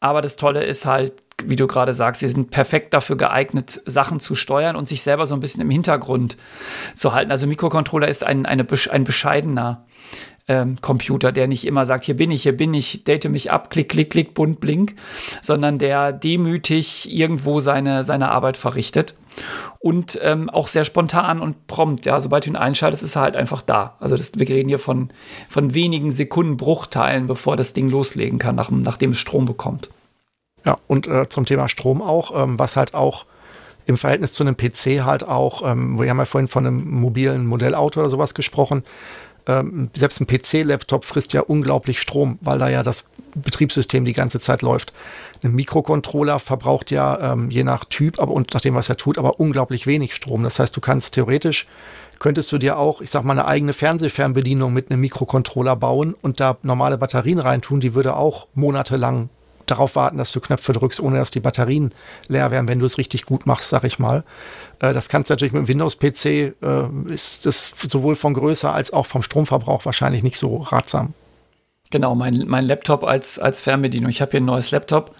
Aber 0.00 0.20
das 0.20 0.37
Tolle 0.37 0.62
ist 0.64 0.84
halt, 0.84 1.14
wie 1.44 1.57
du 1.57 1.66
gerade 1.66 1.94
sagst, 1.94 2.20
sie 2.20 2.29
sind 2.29 2.51
perfekt 2.51 2.94
dafür 2.94 3.16
geeignet, 3.16 3.81
Sachen 3.87 4.20
zu 4.20 4.35
steuern 4.35 4.77
und 4.77 4.88
sich 4.88 5.03
selber 5.03 5.27
so 5.27 5.35
ein 5.35 5.40
bisschen 5.40 5.62
im 5.62 5.70
Hintergrund 5.70 6.37
zu 6.94 7.14
halten. 7.14 7.31
Also 7.31 7.46
Mikrocontroller 7.46 8.09
ist 8.09 8.24
ein, 8.24 8.46
eine, 8.46 8.66
ein 8.90 9.05
bescheidener 9.05 9.85
ähm, 10.48 10.77
Computer, 10.81 11.31
der 11.31 11.46
nicht 11.46 11.66
immer 11.66 11.87
sagt, 11.87 12.05
hier 12.05 12.16
bin 12.16 12.31
ich, 12.31 12.42
hier 12.42 12.57
bin 12.57 12.74
ich, 12.74 13.05
date 13.05 13.29
mich 13.29 13.51
ab, 13.53 13.70
klick, 13.70 13.90
klick, 13.90 14.11
klick, 14.11 14.35
bunt, 14.35 14.61
blink, 14.61 14.94
sondern 15.42 15.79
der 15.79 16.12
demütig 16.12 17.12
irgendwo 17.12 17.61
seine, 17.61 18.03
seine 18.03 18.31
Arbeit 18.31 18.57
verrichtet 18.57 19.14
und 19.79 20.18
ähm, 20.22 20.51
auch 20.51 20.66
sehr 20.66 20.85
spontan 20.85 21.40
und 21.40 21.66
prompt. 21.66 22.07
Ja, 22.07 22.18
sobald 22.20 22.46
du 22.46 22.51
ihn 22.51 22.57
einschaltest, 22.57 23.03
ist 23.03 23.16
er 23.16 23.22
halt 23.22 23.37
einfach 23.37 23.62
da. 23.62 23.96
Also 24.01 24.16
das, 24.16 24.33
wir 24.35 24.48
reden 24.48 24.68
hier 24.68 24.79
von, 24.79 25.11
von 25.48 25.74
wenigen 25.74 26.11
Sekundenbruchteilen, 26.11 27.27
bevor 27.27 27.57
das 27.57 27.74
Ding 27.74 27.88
loslegen 27.90 28.38
kann, 28.38 28.57
nach, 28.57 28.70
nachdem 28.70 29.11
es 29.11 29.18
Strom 29.18 29.44
bekommt. 29.44 29.90
Ja, 30.68 30.76
und 30.87 31.07
äh, 31.07 31.26
zum 31.31 31.46
Thema 31.46 31.66
Strom 31.70 32.02
auch, 32.02 32.44
ähm, 32.44 32.59
was 32.59 32.76
halt 32.76 32.92
auch 32.92 33.24
im 33.87 33.96
Verhältnis 33.96 34.35
zu 34.35 34.44
einem 34.44 34.54
PC 34.54 35.02
halt 35.02 35.26
auch, 35.26 35.62
ähm, 35.66 35.98
wir 35.98 36.11
haben 36.11 36.18
ja 36.18 36.26
vorhin 36.26 36.46
von 36.46 36.66
einem 36.66 36.90
mobilen 37.00 37.46
Modellauto 37.46 38.00
oder 38.00 38.11
sowas 38.11 38.35
gesprochen, 38.35 38.83
ähm, 39.46 39.88
selbst 39.94 40.20
ein 40.20 40.26
PC-Laptop 40.26 41.07
frisst 41.07 41.33
ja 41.33 41.40
unglaublich 41.40 42.02
Strom, 42.02 42.38
weil 42.42 42.59
da 42.59 42.68
ja 42.68 42.83
das 42.83 43.09
Betriebssystem 43.35 44.04
die 44.04 44.12
ganze 44.12 44.40
Zeit 44.40 44.61
läuft. 44.61 44.92
Ein 45.42 45.54
Mikrocontroller 45.54 46.38
verbraucht 46.38 46.90
ja 46.90 47.33
ähm, 47.33 47.50
je 47.50 47.64
nach 47.64 47.87
Typ 47.87 48.20
aber, 48.20 48.33
und 48.33 48.52
nach 48.52 48.61
dem, 48.61 48.74
was 48.74 48.90
er 48.90 48.98
tut, 48.98 49.16
aber 49.16 49.40
unglaublich 49.40 49.87
wenig 49.87 50.14
Strom. 50.14 50.42
Das 50.42 50.59
heißt, 50.59 50.76
du 50.76 50.83
kannst 50.83 51.14
theoretisch, 51.14 51.66
könntest 52.18 52.52
du 52.52 52.59
dir 52.59 52.76
auch, 52.76 53.00
ich 53.00 53.09
sag 53.09 53.24
mal, 53.24 53.33
eine 53.33 53.46
eigene 53.46 53.72
Fernsehfernbedienung 53.72 54.70
mit 54.70 54.90
einem 54.90 55.00
Mikrocontroller 55.00 55.76
bauen 55.76 56.14
und 56.20 56.40
da 56.40 56.59
normale 56.62 56.98
Batterien 56.98 57.38
reintun, 57.38 57.81
die 57.81 57.94
würde 57.94 58.16
auch 58.16 58.48
monatelang 58.52 59.31
darauf 59.70 59.96
warten, 59.96 60.18
dass 60.18 60.33
du 60.33 60.40
Knöpfe 60.40 60.72
drückst, 60.72 61.00
ohne 61.00 61.18
dass 61.18 61.31
die 61.31 61.40
Batterien 61.40 61.92
leer 62.28 62.50
werden, 62.50 62.68
wenn 62.68 62.78
du 62.78 62.87
es 62.87 62.98
richtig 62.98 63.24
gut 63.24 63.46
machst, 63.46 63.68
sag 63.68 63.85
ich 63.85 63.98
mal. 63.98 64.24
Äh, 64.81 64.92
das 64.92 65.09
kannst 65.09 65.31
du 65.31 65.33
natürlich 65.33 65.52
mit 65.52 65.62
dem 65.62 65.68
Windows-PC, 65.68 66.26
äh, 66.26 66.54
ist 67.09 67.46
das 67.46 67.74
sowohl 67.87 68.16
von 68.16 68.35
Größe 68.35 68.70
als 68.70 68.92
auch 68.92 69.07
vom 69.07 69.22
Stromverbrauch 69.22 69.85
wahrscheinlich 69.85 70.22
nicht 70.22 70.38
so 70.38 70.59
ratsam. 70.59 71.14
Genau, 71.90 72.14
mein, 72.14 72.44
mein 72.46 72.66
Laptop 72.66 73.02
als, 73.02 73.38
als 73.38 73.62
Fernbedienung. 73.62 74.11
Ich 74.11 74.20
habe 74.20 74.33
hier 74.33 74.40
ein 74.40 74.44
neues 74.44 74.70
Laptop. 74.72 75.14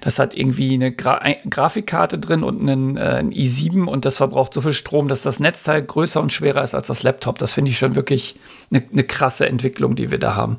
Das 0.00 0.18
hat 0.18 0.34
irgendwie 0.34 0.72
eine 0.72 0.92
Gra 0.92 1.20
Grafikkarte 1.48 2.18
drin 2.18 2.42
und 2.42 2.60
einen, 2.60 2.96
äh, 2.96 3.16
ein 3.18 3.32
i7 3.32 3.84
und 3.84 4.06
das 4.06 4.16
verbraucht 4.16 4.54
so 4.54 4.62
viel 4.62 4.72
Strom, 4.72 5.08
dass 5.08 5.20
das 5.20 5.40
Netzteil 5.40 5.82
größer 5.82 6.22
und 6.22 6.32
schwerer 6.32 6.62
ist 6.62 6.74
als 6.74 6.86
das 6.86 7.02
Laptop. 7.02 7.36
Das 7.38 7.52
finde 7.52 7.70
ich 7.70 7.78
schon 7.78 7.96
wirklich 7.96 8.36
eine, 8.70 8.82
eine 8.90 9.04
krasse 9.04 9.46
Entwicklung, 9.46 9.94
die 9.94 10.10
wir 10.10 10.18
da 10.18 10.34
haben. 10.34 10.58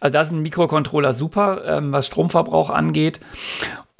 Also 0.00 0.12
da 0.12 0.24
sind 0.24 0.40
Mikrocontroller 0.42 1.12
super, 1.12 1.62
ähm, 1.66 1.92
was 1.92 2.06
Stromverbrauch 2.06 2.70
angeht. 2.70 3.20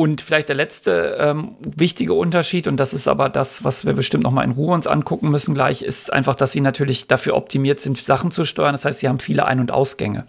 Und 0.01 0.21
vielleicht 0.21 0.49
der 0.49 0.55
letzte 0.55 1.17
ähm, 1.19 1.57
wichtige 1.61 2.15
Unterschied, 2.15 2.69
und 2.69 2.77
das 2.77 2.95
ist 2.95 3.09
aber 3.09 3.29
das, 3.29 3.65
was 3.65 3.85
wir 3.85 3.95
bestimmt 3.95 4.23
noch 4.23 4.31
mal 4.31 4.45
in 4.45 4.53
Ruhe 4.53 4.73
uns 4.73 4.87
angucken 4.87 5.29
müssen 5.29 5.55
gleich, 5.55 5.83
ist 5.83 6.13
einfach, 6.13 6.37
dass 6.37 6.53
sie 6.53 6.61
natürlich 6.61 7.09
dafür 7.09 7.35
optimiert 7.35 7.81
sind, 7.81 7.99
Sachen 7.99 8.31
zu 8.31 8.45
steuern. 8.45 8.75
Das 8.75 8.85
heißt, 8.85 9.01
sie 9.01 9.09
haben 9.09 9.19
viele 9.19 9.47
Ein- 9.47 9.59
und 9.59 9.73
Ausgänge, 9.73 10.27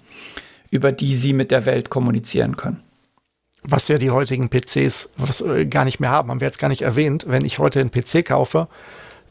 über 0.72 0.92
die 0.92 1.14
sie 1.14 1.34
mit 1.34 1.52
der 1.52 1.68
Welt 1.68 1.92
kommunizieren 1.92 2.58
können. 2.58 2.82
Was 3.62 3.88
ja 3.90 4.00
die 4.00 4.10
heutigen 4.10 4.50
PCs 4.50 5.12
was, 5.18 5.42
äh, 5.42 5.66
gar 5.68 5.86
nicht 5.86 6.00
mehr 6.00 6.10
haben, 6.10 6.32
haben 6.32 6.40
wir 6.40 6.48
jetzt 6.48 6.60
gar 6.60 6.70
nicht 6.70 6.82
erwähnt. 6.82 7.26
Wenn 7.28 7.46
ich 7.46 7.60
heute 7.60 7.80
einen 7.80 7.92
PC 7.92 8.26
kaufe, 8.26 8.70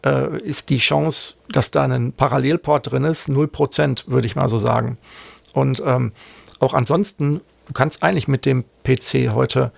äh, 0.04 0.38
ist 0.38 0.70
die 0.70 0.78
Chance, 0.78 1.34
dass 1.50 1.70
da 1.70 1.84
ein 1.84 2.12
Parallelport 2.12 2.92
drin 2.92 3.04
ist, 3.04 3.28
0%, 3.28 4.04
würde 4.06 4.26
ich 4.26 4.36
mal 4.36 4.48
so 4.48 4.58
sagen. 4.58 4.98
Und 5.52 5.82
ähm, 5.84 6.12
auch 6.60 6.74
ansonsten, 6.74 7.40
du 7.66 7.72
kannst 7.72 8.02
eigentlich 8.02 8.28
mit 8.28 8.44
dem 8.46 8.64
PC 8.84 9.32
heute 9.32 9.72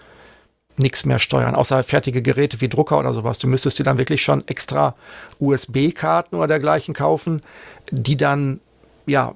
nichts 0.77 1.05
mehr 1.05 1.19
steuern, 1.19 1.55
außer 1.55 1.85
fertige 1.85 2.23
Geräte 2.23 2.61
wie 2.61 2.69
Drucker 2.69 2.99
oder 2.99 3.13
sowas. 3.13 3.39
Du 3.39 3.47
müsstest 3.47 3.79
dir 3.79 3.85
dann 3.85 3.99
wirklich 3.99 4.23
schon 4.23 4.47
extra 4.49 4.95
USB-Karten 5.39 6.37
oder 6.37 6.47
dergleichen 6.47 6.95
kaufen, 6.95 7.43
die 7.91 8.17
dann 8.17 8.61
ja 9.07 9.35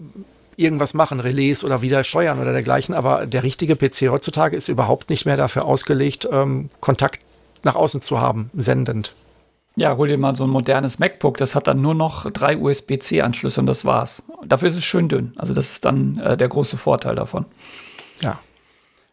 irgendwas 0.56 0.94
machen, 0.94 1.20
Relais 1.20 1.64
oder 1.64 1.82
wieder 1.82 2.04
steuern 2.04 2.40
oder 2.40 2.52
dergleichen. 2.52 2.94
Aber 2.94 3.26
der 3.26 3.42
richtige 3.42 3.76
PC 3.76 4.08
heutzutage 4.10 4.56
ist 4.56 4.68
überhaupt 4.68 5.10
nicht 5.10 5.26
mehr 5.26 5.36
dafür 5.36 5.64
ausgelegt, 5.64 6.28
ähm, 6.30 6.70
Kontakt 6.80 7.20
nach 7.62 7.74
außen 7.74 8.02
zu 8.02 8.20
haben, 8.20 8.50
sendend. 8.54 9.14
Ja, 9.76 9.96
hol 9.96 10.06
dir 10.06 10.18
mal 10.18 10.36
so 10.36 10.44
ein 10.44 10.50
modernes 10.50 11.00
MacBook, 11.00 11.36
das 11.36 11.56
hat 11.56 11.66
dann 11.66 11.82
nur 11.82 11.94
noch 11.94 12.30
drei 12.30 12.56
USB-C-Anschlüsse 12.56 13.60
und 13.60 13.66
das 13.66 13.84
war's. 13.84 14.22
Dafür 14.46 14.68
ist 14.68 14.76
es 14.76 14.84
schön 14.84 15.08
dünn. 15.08 15.32
Also 15.36 15.52
das 15.52 15.72
ist 15.72 15.84
dann 15.84 16.18
äh, 16.20 16.36
der 16.36 16.48
große 16.48 16.76
Vorteil 16.76 17.16
davon. 17.16 17.44
Ja. 18.20 18.38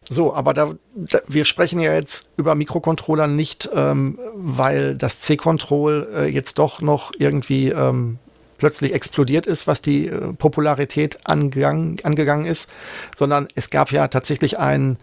So, 0.08 0.34
aber 0.34 0.54
da, 0.54 0.74
da, 0.94 1.20
wir 1.26 1.44
sprechen 1.44 1.80
ja 1.80 1.94
jetzt 1.94 2.28
über 2.36 2.54
Mikrocontroller 2.54 3.26
nicht, 3.26 3.70
ähm, 3.74 4.18
weil 4.34 4.94
das 4.94 5.20
C-Control 5.20 6.08
äh, 6.14 6.26
jetzt 6.26 6.58
doch 6.58 6.80
noch 6.80 7.12
irgendwie 7.18 7.70
ähm, 7.70 8.18
plötzlich 8.58 8.94
explodiert 8.94 9.48
ist, 9.48 9.66
was 9.66 9.82
die 9.82 10.06
äh, 10.06 10.32
Popularität 10.34 11.18
angegangen, 11.24 11.96
angegangen 12.04 12.46
ist, 12.46 12.72
sondern 13.16 13.48
es 13.56 13.70
gab 13.70 13.90
ja 13.90 14.06
tatsächlich 14.06 14.58
ein, 14.60 14.98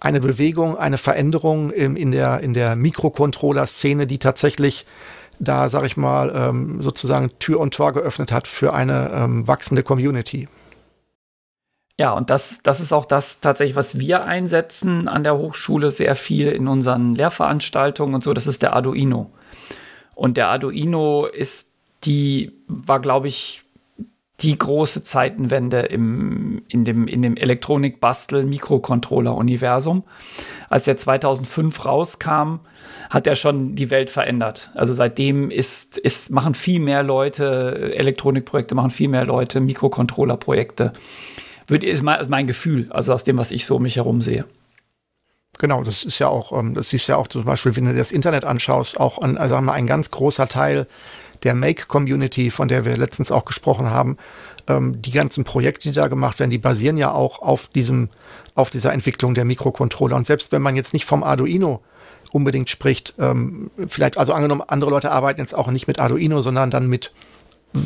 eine 0.00 0.20
Bewegung, 0.20 0.76
eine 0.76 0.98
Veränderung 0.98 1.70
im, 1.70 1.96
in 1.96 2.10
der, 2.10 2.40
in 2.40 2.54
der 2.54 2.76
Mikrocontroller-Szene, 2.76 4.06
die 4.06 4.18
tatsächlich 4.18 4.86
da, 5.38 5.68
sag 5.68 5.84
ich 5.84 5.96
mal, 5.96 6.32
ähm, 6.34 6.80
sozusagen 6.82 7.30
Tür 7.38 7.60
und 7.60 7.74
Tor 7.74 7.92
geöffnet 7.92 8.32
hat 8.32 8.48
für 8.48 8.72
eine 8.72 9.10
ähm, 9.12 9.46
wachsende 9.46 9.82
Community. 9.82 10.48
Ja, 11.98 12.12
und 12.12 12.28
das, 12.28 12.60
das 12.62 12.80
ist 12.80 12.92
auch 12.92 13.06
das 13.06 13.40
tatsächlich, 13.40 13.76
was 13.76 13.98
wir 13.98 14.24
einsetzen 14.24 15.08
an 15.08 15.24
der 15.24 15.38
Hochschule 15.38 15.90
sehr 15.90 16.14
viel 16.14 16.48
in 16.48 16.68
unseren 16.68 17.14
Lehrveranstaltungen 17.14 18.14
und 18.14 18.22
so. 18.22 18.34
Das 18.34 18.46
ist 18.46 18.62
der 18.62 18.74
Arduino. 18.74 19.30
Und 20.14 20.36
der 20.36 20.48
Arduino 20.48 21.26
ist 21.26 21.72
die, 22.04 22.52
war, 22.66 23.00
glaube 23.00 23.28
ich, 23.28 23.64
die 24.40 24.58
große 24.58 25.02
Zeitenwende 25.02 25.80
im, 25.80 26.62
in 26.68 26.84
dem, 26.84 27.08
in 27.08 27.22
dem 27.22 27.36
Elektronik-Bastel-Mikrocontroller-Universum. 27.36 30.04
Als 30.68 30.84
der 30.84 30.96
2005 30.96 31.84
rauskam, 31.84 32.60
hat 33.08 33.26
er 33.26 33.34
schon 33.34 33.74
die 33.76 33.90
Welt 33.90 34.10
verändert. 34.10 34.70
Also 34.74 34.92
seitdem 34.92 35.50
ist, 35.50 35.96
ist, 35.96 36.30
machen 36.30 36.52
viel 36.54 36.80
mehr 36.80 37.02
Leute 37.02 37.94
Elektronikprojekte, 37.94 38.74
machen 38.74 38.90
viel 38.90 39.08
mehr 39.08 39.24
Leute 39.24 39.60
Mikrocontroller-Projekte 39.60 40.92
ist 41.68 42.02
mein 42.02 42.46
Gefühl, 42.46 42.86
also 42.90 43.12
aus 43.12 43.24
dem, 43.24 43.38
was 43.38 43.50
ich 43.50 43.66
so 43.66 43.76
um 43.76 43.82
mich 43.82 43.96
herum 43.96 44.20
sehe. 44.20 44.44
Genau, 45.58 45.82
das 45.82 46.04
ist 46.04 46.18
ja 46.18 46.28
auch, 46.28 46.52
ähm, 46.52 46.74
das 46.74 46.90
siehst 46.90 47.08
ja 47.08 47.16
auch 47.16 47.28
zum 47.28 47.44
Beispiel, 47.44 47.74
wenn 47.76 47.86
du 47.86 47.94
das 47.94 48.12
Internet 48.12 48.44
anschaust, 48.44 49.00
auch 49.00 49.22
an, 49.22 49.38
also 49.38 49.58
mal, 49.60 49.72
ein 49.72 49.86
ganz 49.86 50.10
großer 50.10 50.48
Teil 50.48 50.86
der 51.42 51.54
Make-Community, 51.54 52.50
von 52.50 52.68
der 52.68 52.84
wir 52.84 52.96
letztens 52.96 53.30
auch 53.30 53.44
gesprochen 53.44 53.90
haben, 53.90 54.16
ähm, 54.68 55.00
die 55.02 55.10
ganzen 55.10 55.44
Projekte, 55.44 55.88
die 55.88 55.94
da 55.94 56.08
gemacht 56.08 56.38
werden, 56.38 56.50
die 56.50 56.58
basieren 56.58 56.98
ja 56.98 57.12
auch 57.12 57.40
auf 57.40 57.68
diesem, 57.68 58.08
auf 58.54 58.70
dieser 58.70 58.92
Entwicklung 58.92 59.34
der 59.34 59.44
Mikrocontroller. 59.44 60.16
Und 60.16 60.26
selbst 60.26 60.52
wenn 60.52 60.62
man 60.62 60.76
jetzt 60.76 60.92
nicht 60.92 61.04
vom 61.04 61.22
Arduino 61.22 61.82
unbedingt 62.32 62.70
spricht, 62.70 63.14
ähm, 63.18 63.70
vielleicht, 63.88 64.18
also 64.18 64.32
angenommen, 64.32 64.62
andere 64.66 64.90
Leute 64.90 65.12
arbeiten 65.12 65.40
jetzt 65.40 65.54
auch 65.54 65.70
nicht 65.70 65.86
mit 65.86 65.98
Arduino, 65.98 66.40
sondern 66.40 66.70
dann 66.70 66.88
mit 66.88 67.12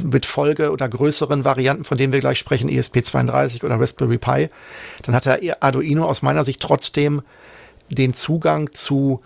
mit 0.05 0.27
Folge 0.27 0.71
oder 0.71 0.89
größeren 0.89 1.45
Varianten, 1.45 1.85
von 1.85 1.99
denen 1.99 2.13
wir 2.13 2.21
gleich 2.21 2.39
sprechen, 2.39 2.71
ESP32 2.71 3.65
oder 3.65 3.81
Raspberry 3.81 4.19
Pi, 4.19 4.49
dann 5.03 5.15
hat 5.15 5.25
der 5.25 5.63
Arduino 5.63 6.05
aus 6.05 6.23
meiner 6.23 6.45
Sicht 6.45 6.61
trotzdem 6.61 7.23
den 7.89 8.15
Zugang 8.15 8.73
zu, 8.73 9.21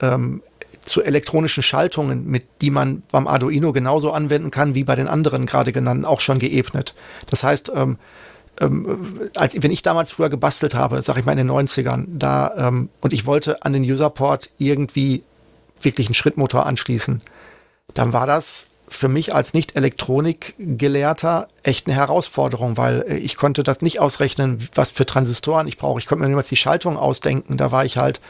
ähm, 0.00 0.42
zu 0.84 1.02
elektronischen 1.02 1.62
Schaltungen, 1.62 2.26
mit 2.26 2.44
die 2.60 2.70
man 2.70 3.02
beim 3.10 3.26
Arduino 3.26 3.72
genauso 3.72 4.12
anwenden 4.12 4.50
kann 4.50 4.74
wie 4.74 4.84
bei 4.84 4.96
den 4.96 5.08
anderen 5.08 5.46
gerade 5.46 5.72
genannten, 5.72 6.04
auch 6.04 6.20
schon 6.20 6.38
geebnet. 6.38 6.94
Das 7.28 7.42
heißt, 7.42 7.72
ähm, 7.74 7.98
ähm, 8.60 9.30
als 9.34 9.60
wenn 9.60 9.70
ich 9.70 9.82
damals 9.82 10.10
früher 10.12 10.28
gebastelt 10.28 10.74
habe, 10.74 11.00
sag 11.02 11.16
ich 11.16 11.24
mal 11.24 11.32
in 11.32 11.38
den 11.38 11.50
90ern, 11.50 12.06
da 12.08 12.52
ähm, 12.56 12.88
und 13.00 13.12
ich 13.12 13.26
wollte 13.26 13.64
an 13.64 13.72
den 13.72 13.82
Userport 13.82 14.50
irgendwie 14.58 15.24
wirklich 15.80 16.06
einen 16.06 16.14
Schrittmotor 16.14 16.66
anschließen, 16.66 17.22
dann 17.94 18.12
war 18.12 18.26
das 18.26 18.66
für 18.88 19.08
mich 19.08 19.34
als 19.34 19.54
Nicht-Elektronik-Gelehrter 19.54 21.48
echt 21.62 21.86
eine 21.86 21.96
Herausforderung, 21.96 22.76
weil 22.76 23.04
äh, 23.08 23.16
ich 23.16 23.36
konnte 23.36 23.62
das 23.62 23.80
nicht 23.80 24.00
ausrechnen, 24.00 24.68
was 24.74 24.90
für 24.90 25.06
Transistoren 25.06 25.66
ich 25.66 25.78
brauche. 25.78 25.98
Ich 25.98 26.06
konnte 26.06 26.22
mir 26.22 26.28
niemals 26.28 26.48
die 26.48 26.56
Schaltung 26.56 26.96
ausdenken. 26.96 27.56
Da 27.56 27.72
war 27.72 27.84
ich 27.84 27.96
halt 27.96 28.20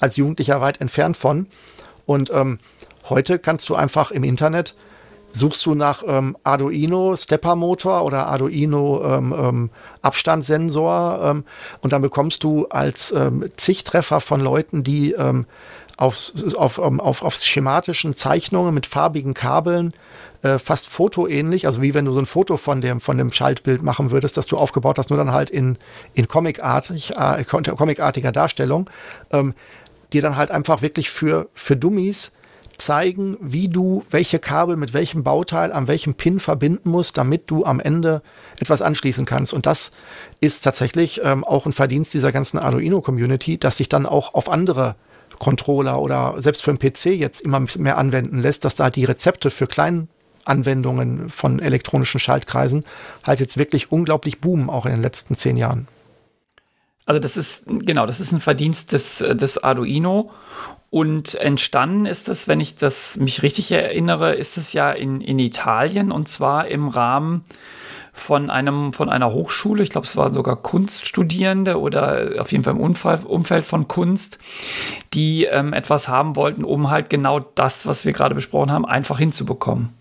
als 0.00 0.16
Jugendlicher 0.16 0.60
weit 0.60 0.80
entfernt 0.80 1.16
von. 1.16 1.46
Und 2.06 2.30
ähm, 2.32 2.58
heute 3.08 3.38
kannst 3.38 3.68
du 3.68 3.74
einfach 3.74 4.10
im 4.10 4.24
Internet 4.24 4.74
suchst 5.36 5.66
du 5.66 5.74
nach 5.74 6.04
ähm, 6.06 6.36
Arduino 6.44 7.16
Stepper-Motor 7.16 8.04
oder 8.04 8.28
Arduino 8.28 9.02
ähm, 9.04 9.34
ähm, 9.36 9.70
Abstandssensor 10.00 11.20
ähm, 11.24 11.44
und 11.80 11.92
dann 11.92 12.02
bekommst 12.02 12.44
du 12.44 12.66
als 12.68 13.10
ähm, 13.10 13.50
zig 13.56 13.82
Treffer 13.82 14.20
von 14.20 14.40
Leuten, 14.40 14.84
die 14.84 15.16
auf, 15.96 16.32
auf, 16.56 16.78
auf, 16.78 17.22
auf 17.22 17.34
schematischen 17.36 18.16
Zeichnungen 18.16 18.74
mit 18.74 18.86
farbigen 18.86 19.34
Kabeln, 19.34 19.92
äh, 20.42 20.58
fast 20.58 20.88
fotoähnlich, 20.88 21.66
also 21.66 21.82
wie 21.82 21.94
wenn 21.94 22.04
du 22.04 22.12
so 22.12 22.18
ein 22.18 22.26
Foto 22.26 22.56
von 22.56 22.80
dem, 22.80 23.00
von 23.00 23.16
dem 23.16 23.32
Schaltbild 23.32 23.82
machen 23.82 24.10
würdest, 24.10 24.36
das 24.36 24.46
du 24.46 24.56
aufgebaut 24.56 24.98
hast, 24.98 25.10
nur 25.10 25.18
dann 25.18 25.32
halt 25.32 25.50
in, 25.50 25.78
in 26.14 26.28
comicartig, 26.28 27.12
äh, 27.16 27.44
comicartiger 27.44 28.32
Darstellung, 28.32 28.90
ähm, 29.30 29.54
dir 30.14 30.22
dann 30.22 30.36
halt 30.36 30.50
einfach 30.50 30.80
wirklich 30.80 31.10
für, 31.10 31.48
für 31.54 31.76
Dummies 31.76 32.32
zeigen, 32.78 33.36
wie 33.40 33.68
du 33.68 34.04
welche 34.10 34.38
Kabel 34.38 34.76
mit 34.76 34.92
welchem 34.94 35.22
Bauteil 35.22 35.72
an 35.72 35.86
welchem 35.86 36.14
Pin 36.14 36.40
verbinden 36.40 36.90
musst, 36.90 37.16
damit 37.16 37.50
du 37.50 37.64
am 37.64 37.80
Ende 37.80 38.22
etwas 38.60 38.82
anschließen 38.82 39.26
kannst. 39.26 39.52
Und 39.52 39.66
das 39.66 39.92
ist 40.40 40.60
tatsächlich 40.60 41.20
ähm, 41.22 41.44
auch 41.44 41.66
ein 41.66 41.72
Verdienst 41.72 42.14
dieser 42.14 42.32
ganzen 42.32 42.58
Arduino-Community, 42.58 43.58
dass 43.58 43.76
sich 43.76 43.88
dann 43.88 44.06
auch 44.06 44.34
auf 44.34 44.50
andere 44.50 44.96
Controller 45.38 46.00
oder 46.00 46.34
selbst 46.38 46.62
für 46.62 46.70
einen 46.70 46.78
PC 46.78 47.06
jetzt 47.06 47.40
immer 47.40 47.64
mehr 47.78 47.98
anwenden 47.98 48.38
lässt, 48.38 48.64
dass 48.64 48.76
da 48.76 48.90
die 48.90 49.04
Rezepte 49.04 49.50
für 49.50 49.66
Kleinanwendungen 49.66 51.28
von 51.30 51.58
elektronischen 51.58 52.20
Schaltkreisen 52.20 52.84
halt 53.24 53.40
jetzt 53.40 53.56
wirklich 53.56 53.90
unglaublich 53.90 54.40
boomen, 54.40 54.70
auch 54.70 54.86
in 54.86 54.94
den 54.94 55.02
letzten 55.02 55.34
zehn 55.34 55.56
Jahren. 55.56 55.88
Also 57.06 57.20
das 57.20 57.36
ist, 57.36 57.64
genau, 57.66 58.06
das 58.06 58.20
ist 58.20 58.32
ein 58.32 58.40
Verdienst 58.40 58.92
des, 58.92 59.18
des 59.18 59.62
Arduino. 59.62 60.30
Und 60.90 61.34
entstanden 61.34 62.06
ist 62.06 62.28
es, 62.28 62.46
wenn 62.46 62.60
ich 62.60 62.76
das 62.76 63.16
mich 63.16 63.42
richtig 63.42 63.72
erinnere, 63.72 64.34
ist 64.34 64.56
es 64.56 64.72
ja 64.72 64.92
in, 64.92 65.20
in 65.20 65.40
Italien 65.40 66.12
und 66.12 66.28
zwar 66.28 66.68
im 66.68 66.88
Rahmen 66.88 67.44
von 68.12 68.48
einem 68.48 68.92
von 68.92 69.08
einer 69.08 69.32
Hochschule, 69.32 69.82
ich 69.82 69.90
glaube, 69.90 70.06
es 70.06 70.16
waren 70.16 70.32
sogar 70.32 70.54
Kunststudierende 70.54 71.80
oder 71.80 72.34
auf 72.38 72.52
jeden 72.52 72.62
Fall 72.62 72.74
im 72.74 72.80
Unfall, 72.80 73.18
Umfeld 73.24 73.66
von 73.66 73.88
Kunst, 73.88 74.38
die 75.14 75.46
ähm, 75.46 75.72
etwas 75.72 76.08
haben 76.08 76.36
wollten, 76.36 76.62
um 76.62 76.90
halt 76.90 77.10
genau 77.10 77.40
das, 77.40 77.86
was 77.86 78.04
wir 78.04 78.12
gerade 78.12 78.36
besprochen 78.36 78.70
haben, 78.70 78.86
einfach 78.86 79.18
hinzubekommen. 79.18 79.92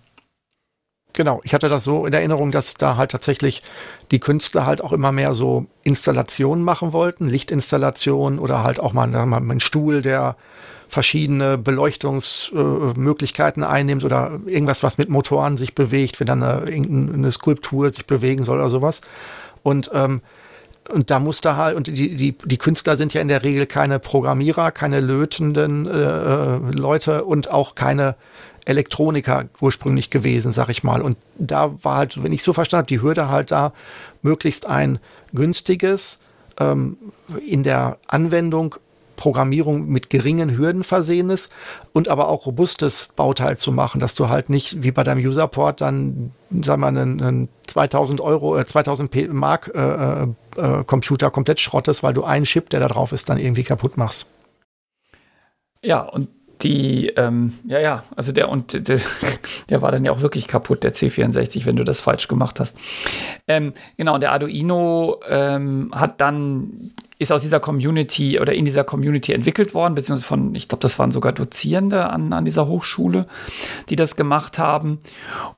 Genau, 1.14 1.40
ich 1.44 1.54
hatte 1.54 1.70
das 1.70 1.84
so 1.84 2.08
in 2.08 2.14
Erinnerung, 2.14 2.52
dass 2.52 2.74
da 2.74 2.98
halt 2.98 3.12
tatsächlich 3.12 3.62
die 4.10 4.20
Künstler 4.20 4.66
halt 4.66 4.84
auch 4.84 4.92
immer 4.92 5.12
mehr 5.12 5.36
so 5.36 5.68
Installationen 5.84 6.64
machen 6.64 6.92
wollten, 6.92 7.28
Lichtinstallationen 7.28 8.40
oder 8.40 8.64
halt 8.64 8.80
auch 8.80 8.94
mal, 8.94 9.06
mal 9.08 9.38
einen 9.38 9.60
Stuhl, 9.60 10.02
der 10.02 10.36
verschiedene 10.90 11.60
Beleuchtungsmöglichkeiten 11.60 13.62
äh, 13.64 13.68
einnimmt 13.68 14.04
oder 14.04 14.40
irgendwas, 14.48 14.82
was 14.84 14.98
mit 14.98 15.10
Motoren 15.10 15.56
sich 15.56 15.76
bewegt, 15.76 16.20
wenn 16.20 16.26
dann 16.28 16.42
eine, 16.42 16.68
irgendeine 16.70 17.32
Skulptur 17.32 17.92
sich 17.92 18.08
bewegen 18.08 18.46
soll 18.46 18.58
oder 18.58 18.70
sowas. 18.70 19.02
Und 19.62 19.92
ähm, 19.94 20.22
und 20.90 21.10
da 21.10 21.20
musste 21.20 21.56
halt, 21.56 21.78
und 21.78 21.88
die, 21.88 22.16
die, 22.16 22.38
die 22.38 22.58
Künstler 22.58 22.98
sind 22.98 23.14
ja 23.14 23.22
in 23.22 23.30
der 23.30 23.44
Regel 23.44 23.66
keine 23.66 24.00
Programmierer, 24.00 24.72
keine 24.72 25.00
lötenden 25.00 25.88
äh, 25.88 25.92
äh, 25.92 26.58
Leute 26.72 27.24
und 27.24 27.50
auch 27.50 27.76
keine 27.76 28.16
Elektroniker 28.66 29.46
ursprünglich 29.62 30.10
gewesen, 30.10 30.54
sag 30.54 30.70
ich 30.70 30.84
mal. 30.84 31.02
Und 31.02 31.18
da 31.38 31.74
war 31.84 31.98
halt, 31.98 32.24
wenn 32.24 32.34
ich 32.34 32.44
so 32.44 32.54
verstanden 32.54 32.84
habe, 32.84 32.88
die 32.88 33.02
Hürde 33.02 33.30
halt 33.30 33.52
da, 33.52 33.74
möglichst 34.22 34.66
ein 34.68 35.00
günstiges, 35.34 36.20
ähm, 36.60 36.98
in 37.46 37.64
der 37.64 37.98
Anwendung 38.08 38.76
Programmierung 39.16 39.88
mit 39.88 40.10
geringen 40.10 40.58
Hürden 40.58 40.84
versehenes 40.84 41.50
und 41.94 42.10
aber 42.10 42.28
auch 42.28 42.46
robustes 42.46 43.10
Bauteil 43.16 43.58
zu 43.58 43.72
machen, 43.72 44.00
dass 44.00 44.16
du 44.16 44.28
halt 44.28 44.50
nicht 44.50 44.84
wie 44.84 44.92
bei 44.92 45.04
deinem 45.04 45.24
Userport 45.26 45.82
dann, 45.82 46.32
wir 46.50 46.78
mal, 46.78 46.88
einen, 46.88 47.22
einen 47.22 47.50
2000 47.68 48.22
Euro, 48.22 48.58
äh, 48.58 48.66
2000 48.66 49.34
Mark 49.34 49.72
äh, 49.74 49.80
äh, 49.80 50.28
äh, 50.58 50.84
Computer 50.84 51.30
komplett 51.30 51.60
schrottest, 51.60 52.04
weil 52.04 52.14
du 52.14 52.24
einen 52.24 52.46
Chip, 52.46 52.70
der 52.70 52.80
da 52.80 52.88
drauf 52.88 53.12
ist, 53.12 53.30
dann 53.30 53.38
irgendwie 53.38 53.64
kaputt 53.64 53.98
machst. 53.98 54.28
Ja, 55.82 56.02
und 56.02 56.30
die, 56.64 57.08
ähm, 57.18 57.54
ja, 57.66 57.80
ja, 57.80 58.04
also 58.16 58.32
der 58.32 58.50
und 58.50 58.88
der, 58.88 59.00
der, 59.70 59.82
war 59.82 59.92
dann 59.92 60.06
ja 60.06 60.12
auch 60.12 60.22
wirklich 60.22 60.48
kaputt, 60.48 60.84
der 60.84 60.94
C64, 60.94 61.66
wenn 61.66 61.76
du 61.76 61.84
das 61.84 62.02
falsch 62.02 62.28
gemacht 62.28 62.60
hast. 62.60 62.78
Ähm, 63.48 63.74
genau, 63.98 64.18
der 64.18 64.32
Arduino 64.32 65.20
ähm, 65.28 65.92
hat 65.94 66.22
dann, 66.22 66.92
ist 67.20 67.32
aus 67.32 67.42
dieser 67.42 67.60
Community 67.60 68.40
oder 68.40 68.54
in 68.54 68.66
dieser 68.66 68.84
Community 68.84 69.34
entwickelt 69.34 69.74
worden, 69.74 69.96
beziehungsweise 69.96 70.28
von, 70.28 70.56
ich 70.56 70.68
glaube, 70.68 70.82
das 70.82 70.98
waren 71.00 71.12
sogar 71.12 71.34
Dozierende 71.34 72.10
an, 72.10 72.32
an 72.34 72.46
dieser 72.46 72.68
Hochschule, 72.68 73.28
die 73.90 73.96
das 73.96 74.16
gemacht 74.16 74.58
haben. 74.58 75.00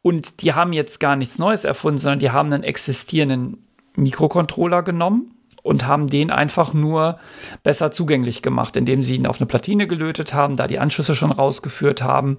Und 0.01 0.41
die 0.41 0.53
haben 0.53 0.74
jetzt 0.74 0.99
gar 0.99 1.16
nichts 1.16 1.38
Neues 1.38 1.64
erfunden, 1.64 1.99
sondern 1.99 2.20
die 2.20 2.32
haben 2.32 2.51
einen 2.51 2.64
existierenden 2.64 3.58
Mikrocontroller 3.95 4.82
genommen 4.84 5.34
und 5.66 5.88
haben 5.88 6.07
den 6.07 6.30
einfach 6.30 6.74
nur 6.74 7.18
besser 7.63 7.89
zugänglich 7.89 8.43
gemacht, 8.43 8.76
indem 8.76 9.01
sie 9.01 9.16
ihn 9.16 9.26
auf 9.26 9.39
eine 9.39 9.47
Platine 9.47 9.88
gelötet 9.88 10.36
haben, 10.36 10.55
da 10.55 10.68
die 10.68 10.78
Anschlüsse 10.78 11.16
schon 11.16 11.32
rausgeführt 11.32 12.03
haben 12.03 12.38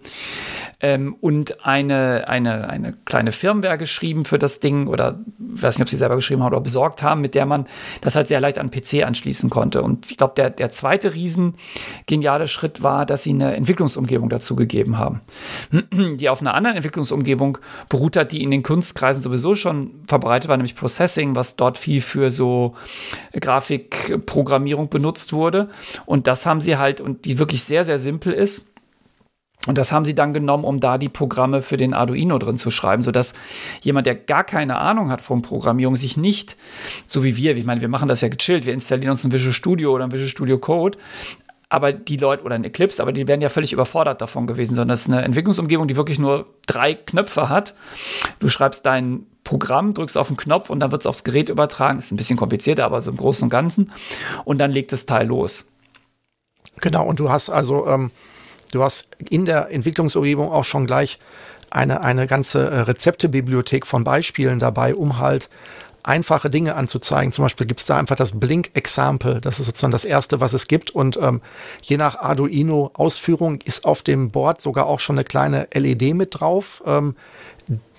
ähm, 0.80 1.16
und 1.20 1.66
eine, 1.66 2.28
eine, 2.28 2.70
eine 2.70 2.92
kleine 3.04 3.32
Firmware 3.32 3.78
geschrieben 3.78 4.24
für 4.24 4.38
das 4.38 4.60
Ding 4.60 4.86
oder 4.86 5.18
weiß 5.38 5.76
nicht, 5.78 5.82
ob 5.82 5.88
sie 5.88 5.96
selber 5.96 6.14
geschrieben 6.14 6.44
haben 6.44 6.52
oder 6.52 6.60
besorgt 6.60 7.02
haben, 7.02 7.20
mit 7.20 7.34
der 7.34 7.46
man 7.46 7.66
das 8.00 8.14
halt 8.14 8.28
sehr 8.28 8.40
leicht 8.40 8.58
an 8.58 8.70
PC 8.70 9.04
anschließen 9.04 9.50
konnte. 9.50 9.82
Und 9.82 10.08
ich 10.08 10.18
glaube, 10.18 10.34
der, 10.36 10.50
der 10.50 10.70
zweite 10.70 11.14
riesen 11.14 11.56
geniale 12.06 12.46
Schritt 12.46 12.84
war, 12.84 13.06
dass 13.06 13.24
sie 13.24 13.30
eine 13.30 13.56
Entwicklungsumgebung 13.56 14.28
dazu 14.28 14.54
gegeben 14.54 14.98
haben, 14.98 15.22
die 16.16 16.28
auf 16.28 16.40
einer 16.40 16.54
anderen 16.54 16.76
Entwicklungsumgebung 16.76 17.58
beruht 17.88 18.16
hat, 18.16 18.30
die 18.30 18.44
in 18.44 18.52
den 18.52 18.62
Kunstkreisen 18.62 19.20
sowieso 19.20 19.56
schon 19.56 20.04
verbreitet 20.06 20.48
war, 20.48 20.56
nämlich 20.56 20.76
Processing, 20.76 21.34
was 21.34 21.56
dort 21.56 21.76
viel 21.76 22.00
für 22.00 22.30
so 22.30 22.76
Grafikprogrammierung 23.38 24.88
benutzt 24.88 25.32
wurde. 25.32 25.68
Und 26.04 26.26
das 26.26 26.46
haben 26.46 26.60
sie 26.60 26.76
halt, 26.76 27.00
und 27.00 27.24
die 27.24 27.38
wirklich 27.38 27.62
sehr, 27.62 27.84
sehr 27.84 27.98
simpel 27.98 28.32
ist. 28.32 28.66
Und 29.66 29.78
das 29.78 29.90
haben 29.90 30.04
sie 30.04 30.14
dann 30.14 30.32
genommen, 30.32 30.64
um 30.64 30.80
da 30.80 30.96
die 30.96 31.08
Programme 31.08 31.60
für 31.60 31.76
den 31.76 31.92
Arduino 31.92 32.38
drin 32.38 32.56
zu 32.56 32.70
schreiben, 32.70 33.02
sodass 33.02 33.34
jemand, 33.80 34.06
der 34.06 34.14
gar 34.14 34.44
keine 34.44 34.78
Ahnung 34.78 35.10
hat 35.10 35.20
von 35.20 35.42
Programmierung, 35.42 35.96
sich 35.96 36.16
nicht, 36.16 36.56
so 37.06 37.24
wie 37.24 37.36
wir, 37.36 37.56
ich 37.56 37.64
meine, 37.64 37.80
wir 37.80 37.88
machen 37.88 38.08
das 38.08 38.20
ja 38.20 38.28
gechillt, 38.28 38.64
wir 38.64 38.74
installieren 38.74 39.10
uns 39.10 39.24
ein 39.24 39.32
Visual 39.32 39.52
Studio 39.52 39.92
oder 39.92 40.04
ein 40.04 40.12
Visual 40.12 40.28
Studio 40.28 40.58
Code, 40.58 40.98
aber 41.68 41.92
die 41.92 42.16
Leute, 42.16 42.44
oder 42.44 42.54
ein 42.54 42.62
Eclipse, 42.62 43.02
aber 43.02 43.12
die 43.12 43.26
wären 43.26 43.40
ja 43.40 43.48
völlig 43.48 43.72
überfordert 43.72 44.20
davon 44.20 44.46
gewesen, 44.46 44.74
sondern 44.74 44.90
das 44.90 45.00
ist 45.00 45.08
eine 45.08 45.22
Entwicklungsumgebung, 45.22 45.88
die 45.88 45.96
wirklich 45.96 46.20
nur 46.20 46.46
drei 46.66 46.94
Knöpfe 46.94 47.48
hat. 47.48 47.74
Du 48.38 48.48
schreibst 48.48 48.86
dein 48.86 49.26
Programm, 49.46 49.94
drückst 49.94 50.18
auf 50.18 50.26
den 50.26 50.36
Knopf 50.36 50.68
und 50.68 50.80
dann 50.80 50.90
wird 50.90 51.02
es 51.02 51.06
aufs 51.06 51.24
Gerät 51.24 51.48
übertragen. 51.48 51.98
Ist 51.98 52.12
ein 52.12 52.16
bisschen 52.16 52.36
komplizierter, 52.36 52.84
aber 52.84 53.00
so 53.00 53.12
im 53.12 53.16
Großen 53.16 53.44
und 53.44 53.48
Ganzen. 53.48 53.92
Und 54.44 54.58
dann 54.58 54.72
legt 54.72 54.92
das 54.92 55.06
Teil 55.06 55.28
los. 55.28 55.64
Genau, 56.80 57.06
und 57.06 57.20
du 57.20 57.30
hast 57.30 57.48
also, 57.48 57.86
ähm, 57.86 58.10
du 58.72 58.82
hast 58.82 59.08
in 59.30 59.46
der 59.46 59.70
Entwicklungsumgebung 59.70 60.50
auch 60.50 60.64
schon 60.64 60.86
gleich 60.86 61.18
eine, 61.70 62.02
eine 62.02 62.26
ganze 62.26 62.68
äh, 62.68 62.80
Rezeptebibliothek 62.80 63.86
von 63.86 64.04
Beispielen 64.04 64.58
dabei, 64.58 64.94
um 64.94 65.18
halt 65.18 65.48
einfache 66.02 66.50
Dinge 66.50 66.74
anzuzeigen. 66.74 67.32
Zum 67.32 67.44
Beispiel 67.44 67.66
gibt 67.66 67.80
es 67.80 67.86
da 67.86 67.96
einfach 67.96 68.16
das 68.16 68.38
Blink-Example. 68.38 69.40
Das 69.40 69.58
ist 69.60 69.66
sozusagen 69.66 69.92
das 69.92 70.04
erste, 70.04 70.40
was 70.40 70.52
es 70.52 70.68
gibt. 70.68 70.90
Und 70.90 71.18
ähm, 71.22 71.40
je 71.82 71.96
nach 71.96 72.16
Arduino-Ausführung 72.18 73.60
ist 73.64 73.84
auf 73.84 74.02
dem 74.02 74.30
Board 74.30 74.60
sogar 74.60 74.86
auch 74.86 75.00
schon 75.00 75.16
eine 75.16 75.24
kleine 75.24 75.68
LED 75.72 76.14
mit 76.14 76.40
drauf. 76.40 76.82
Ähm, 76.86 77.16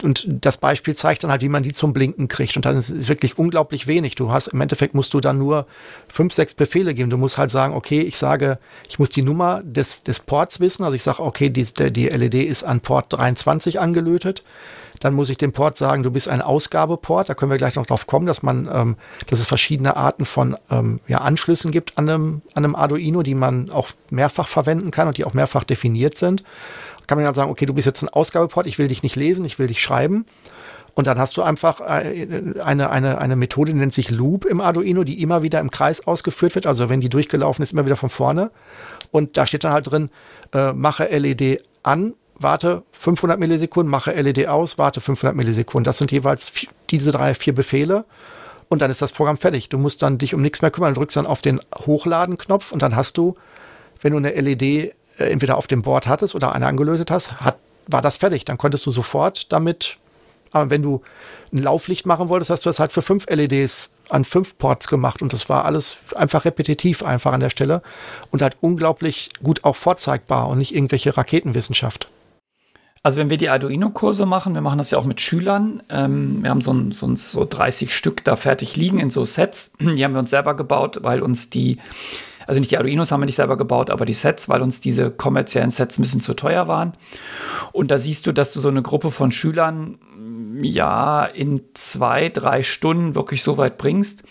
und 0.02 0.26
das 0.30 0.58
Beispiel 0.58 0.96
zeigt 0.96 1.24
dann 1.24 1.32
halt, 1.32 1.42
wie 1.42 1.50
man 1.50 1.64
die 1.64 1.74
zum 1.74 1.92
Blinken 1.92 2.28
kriegt. 2.28 2.56
Und 2.56 2.66
dann 2.66 2.78
ist 2.78 2.90
es 2.90 3.10
wirklich 3.10 3.38
unglaublich 3.38 3.88
wenig. 3.88 4.16
Du 4.16 4.32
hast, 4.32 4.48
im 4.48 4.62
Endeffekt 4.62 4.94
musst 4.94 5.14
du 5.14 5.20
dann 5.20 5.38
nur 5.38 5.66
fünf, 6.08 6.34
sechs 6.34 6.54
Befehle 6.54 6.94
geben. 6.94 7.10
Du 7.10 7.18
musst 7.18 7.38
halt 7.38 7.52
sagen, 7.52 7.74
okay, 7.74 8.00
ich 8.02 8.18
sage, 8.18 8.60
ich 8.88 9.00
muss 9.00 9.10
die 9.10 9.24
Nummer 9.24 9.62
des, 9.64 10.04
des 10.04 10.22
Ports 10.22 10.60
wissen. 10.60 10.84
Also 10.84 10.96
ich 10.96 11.04
sage, 11.04 11.22
okay, 11.22 11.50
die, 11.50 11.66
die 11.92 12.08
LED 12.08 12.36
ist 12.36 12.64
an 12.64 12.80
Port 12.80 13.12
23 13.12 13.80
angelötet. 13.80 14.44
Dann 15.00 15.14
muss 15.14 15.30
ich 15.30 15.38
dem 15.38 15.52
Port 15.52 15.78
sagen, 15.78 16.02
du 16.02 16.12
bist 16.12 16.30
ein 16.30 16.42
Ausgabeport. 16.42 17.30
Da 17.30 17.34
können 17.34 17.52
wir 17.52 17.58
gleich 17.58 17.76
noch 17.76 17.86
drauf 17.86 18.08
kommen, 18.08 18.26
dass 18.26 18.44
man, 18.44 18.70
ähm, 18.72 18.96
dass 19.28 19.40
es 19.40 19.48
verschiedene 19.48 19.98
Arten 19.98 20.26
von 20.26 20.58
ähm, 20.72 21.02
ja, 21.08 21.20
Anschlüssen 21.20 21.72
gibt 21.72 21.98
an 21.98 22.10
einem, 22.10 22.42
an 22.54 22.64
einem 22.64 22.76
Arduino, 22.76 23.22
die 23.22 23.36
man 23.36 23.70
auch 23.70 23.90
mehrfach 24.10 24.48
verwenden 24.48 24.92
kann 24.92 25.08
und 25.08 25.18
die 25.18 25.26
auch 25.26 25.34
mehrfach 25.34 25.66
definiert 25.66 26.18
sind 26.18 26.44
kann 27.08 27.18
man 27.18 27.26
ja 27.26 27.34
sagen, 27.34 27.50
okay, 27.50 27.66
du 27.66 27.74
bist 27.74 27.86
jetzt 27.86 28.04
ein 28.04 28.10
Ausgabeport, 28.10 28.68
ich 28.68 28.78
will 28.78 28.88
dich 28.88 29.04
nicht 29.04 29.16
lesen, 29.16 29.46
ich 29.46 29.58
will 29.60 29.68
dich 29.68 29.82
schreiben. 29.82 30.26
Und 30.94 31.06
dann 31.06 31.20
hast 31.20 31.38
du 31.38 31.44
einfach 31.44 31.80
äh, 31.80 32.28
eine, 32.60 32.90
eine, 32.90 33.20
eine 33.20 33.36
Methode, 33.36 33.72
die 33.72 33.78
nennt 33.78 33.94
sich 33.94 34.10
Loop 34.10 34.46
im 34.46 34.60
Arduino, 34.60 35.04
die 35.04 35.22
immer 35.22 35.44
wieder 35.44 35.60
im 35.60 35.70
Kreis 35.70 36.06
ausgeführt 36.08 36.56
wird. 36.56 36.66
Also 36.66 36.90
wenn 36.90 37.02
die 37.02 37.10
durchgelaufen 37.10 37.62
ist, 37.62 37.72
immer 37.72 37.86
wieder 37.86 37.98
von 37.98 38.10
vorne. 38.10 38.50
Und 39.12 39.38
da 39.38 39.46
steht 39.46 39.64
dann 39.64 39.74
halt 39.74 39.92
drin, 39.92 40.10
äh, 40.54 40.74
mache 40.74 41.06
LED 41.06 41.64
an, 41.84 42.14
warte 42.40 42.82
500 42.94 43.40
Millisekunden, 43.40 43.92
mache 43.92 44.12
LED 44.12 44.48
aus, 44.48 44.80
warte 44.80 45.00
500 45.00 45.36
Millisekunden. 45.36 45.84
Das 45.84 46.00
sind 46.00 46.12
jeweils 46.12 46.52
diese 46.90 47.12
drei, 47.12 47.36
vier 47.36 47.54
Befehle. 47.54 48.06
Und 48.68 48.82
dann 48.82 48.90
ist 48.90 49.02
das 49.02 49.12
Programm 49.12 49.38
fertig. 49.38 49.70
Du 49.70 49.78
musst 49.78 50.02
dann 50.02 50.18
dich 50.18 50.34
um 50.34 50.42
nichts 50.42 50.64
mehr 50.64 50.72
kümmern, 50.72 50.96
drückst 50.96 51.16
dann 51.16 51.28
auf 51.28 51.42
den 51.42 51.62
Hochladen-Knopf 51.76 52.72
und 52.72 52.82
dann 52.82 52.96
hast 52.96 53.18
du, 53.18 53.36
wenn 54.02 54.14
du 54.14 54.18
eine 54.18 54.32
LED 54.32 54.96
entweder 55.18 55.58
auf 55.58 55.68
dem 55.68 55.82
Board 55.82 56.08
hattest 56.08 56.36
oder 56.36 56.54
eine 56.54 56.68
angelötet 56.68 57.12
hast, 57.12 57.42
hat, 57.42 57.58
war 57.88 58.02
das 58.02 58.18
fertig. 58.18 58.46
Dann 58.46 58.58
konntest 58.58 58.86
du 58.86 58.92
sofort 58.92 59.52
damit, 59.52 59.98
aber 60.52 60.70
wenn 60.70 60.82
du 60.82 61.02
ein 61.54 61.64
Lauflicht 61.64 62.06
machen 62.06 62.30
wolltest, 62.30 62.50
hast 62.50 62.66
du 62.66 62.70
das 62.70 62.80
halt 62.80 62.92
für 62.92 63.02
fünf 63.02 63.26
LEDs 63.30 63.94
an 64.10 64.26
fünf 64.26 64.58
Ports 64.58 64.88
gemacht 64.88 65.22
und 65.22 65.34
das 65.34 65.50
war 65.50 65.66
alles 65.66 65.98
einfach 66.16 66.46
repetitiv 66.46 67.04
einfach 67.04 67.34
an 67.34 67.40
der 67.40 67.50
Stelle 67.50 67.82
und 68.32 68.42
halt 68.42 68.58
unglaublich 68.62 69.30
gut 69.42 69.64
auch 69.64 69.76
vorzeigbar 69.76 70.48
und 70.48 70.58
nicht 70.58 70.76
irgendwelche 70.76 71.16
Raketenwissenschaft. 71.16 72.10
Also 73.04 73.20
wenn 73.20 73.30
wir 73.30 73.38
die 73.38 73.50
Arduino-Kurse 73.50 74.26
machen, 74.26 74.54
wir 74.54 74.62
machen 74.62 74.80
das 74.80 74.92
ja 74.92 74.98
auch 74.98 75.06
mit 75.06 75.22
Schülern, 75.22 75.82
ähm, 75.90 76.44
wir 76.44 76.50
haben 76.50 76.62
so, 76.62 76.74
ein, 76.74 76.92
so, 76.92 77.08
ein, 77.08 77.16
so 77.16 77.46
30 77.46 77.96
Stück 77.96 78.24
da 78.24 78.36
fertig 78.36 78.76
liegen 78.76 79.00
in 79.00 79.10
so 79.10 79.24
Sets, 79.24 79.72
die 79.80 80.04
haben 80.04 80.14
wir 80.14 80.20
uns 80.20 80.32
selber 80.32 80.56
gebaut, 80.56 81.00
weil 81.04 81.22
uns 81.22 81.50
die 81.50 81.78
also 82.48 82.60
nicht 82.60 82.72
die 82.72 82.78
Arduinos 82.78 83.12
haben 83.12 83.22
wir 83.22 83.26
nicht 83.26 83.36
selber 83.36 83.58
gebaut, 83.58 83.90
aber 83.90 84.06
die 84.06 84.14
Sets, 84.14 84.50
weil 84.50 84.62
uns 84.62 84.80
diese 84.80 85.12
kommerziellen 85.12 85.72
Sets 85.72 86.00
ein 86.00 86.02
bisschen 86.02 86.22
zu 86.22 86.34
teuer 86.34 86.68
waren. 86.68 86.94
Und 87.74 87.92
da 87.92 88.00
siehst 88.00 88.26
du, 88.26 88.32
dass 88.32 88.54
du 88.54 88.60
so 88.60 88.70
eine 88.70 88.82
Gruppe 88.82 89.12
von 89.12 89.32
Schülern 89.32 90.00
ja 90.62 91.26
in 91.26 91.62
zwei, 91.74 92.30
drei 92.30 92.64
Stunden 92.64 93.16
wirklich 93.16 93.44
so 93.44 93.58
weit 93.58 93.78
bringst, 93.78 94.24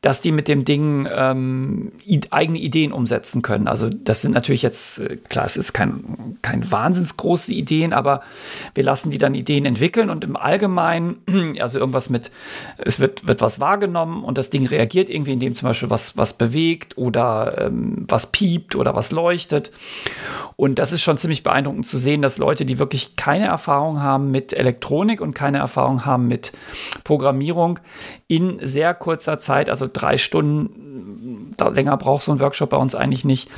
dass 0.00 0.20
die 0.20 0.32
mit 0.32 0.48
dem 0.48 0.64
Ding 0.64 1.08
ähm, 1.10 1.92
eigene 2.30 2.58
Ideen 2.58 2.92
umsetzen 2.92 3.42
können. 3.42 3.68
Also 3.68 3.88
das 3.88 4.22
sind 4.22 4.32
natürlich 4.32 4.62
jetzt, 4.62 5.00
äh, 5.00 5.16
klar, 5.28 5.44
es 5.44 5.56
ist 5.56 5.72
kein, 5.72 6.38
kein 6.42 6.70
wahnsinns 6.70 7.16
große 7.16 7.52
Ideen, 7.52 7.92
aber 7.92 8.22
wir 8.74 8.84
lassen 8.84 9.10
die 9.10 9.18
dann 9.18 9.34
Ideen 9.34 9.64
entwickeln 9.64 10.10
und 10.10 10.24
im 10.24 10.36
Allgemeinen, 10.36 11.56
also 11.60 11.78
irgendwas 11.78 12.10
mit, 12.10 12.30
es 12.78 13.00
wird, 13.00 13.26
wird 13.26 13.40
was 13.40 13.60
wahrgenommen 13.60 14.24
und 14.24 14.38
das 14.38 14.50
Ding 14.50 14.66
reagiert 14.66 15.10
irgendwie, 15.10 15.32
indem 15.32 15.54
zum 15.54 15.68
Beispiel 15.68 15.90
was, 15.90 16.16
was 16.16 16.32
bewegt 16.32 16.96
oder 16.98 17.57
ähm, 17.60 18.04
was 18.08 18.32
piept 18.32 18.76
oder 18.76 18.94
was 18.94 19.10
leuchtet. 19.12 19.72
Und 20.56 20.78
das 20.78 20.92
ist 20.92 21.02
schon 21.02 21.18
ziemlich 21.18 21.42
beeindruckend 21.42 21.86
zu 21.86 21.98
sehen, 21.98 22.22
dass 22.22 22.38
Leute, 22.38 22.64
die 22.64 22.78
wirklich 22.78 23.16
keine 23.16 23.46
Erfahrung 23.46 24.02
haben 24.02 24.30
mit 24.30 24.52
Elektronik 24.52 25.20
und 25.20 25.34
keine 25.34 25.58
Erfahrung 25.58 26.04
haben 26.04 26.26
mit 26.26 26.52
Programmierung, 27.04 27.78
in 28.26 28.58
sehr 28.60 28.92
kurzer 28.94 29.38
Zeit, 29.38 29.70
also 29.70 29.88
drei 29.90 30.16
Stunden, 30.16 31.54
länger 31.74 31.96
braucht 31.96 32.24
so 32.24 32.32
ein 32.32 32.40
Workshop 32.40 32.70
bei 32.70 32.76
uns 32.76 32.94
eigentlich 32.94 33.24
nicht, 33.24 33.48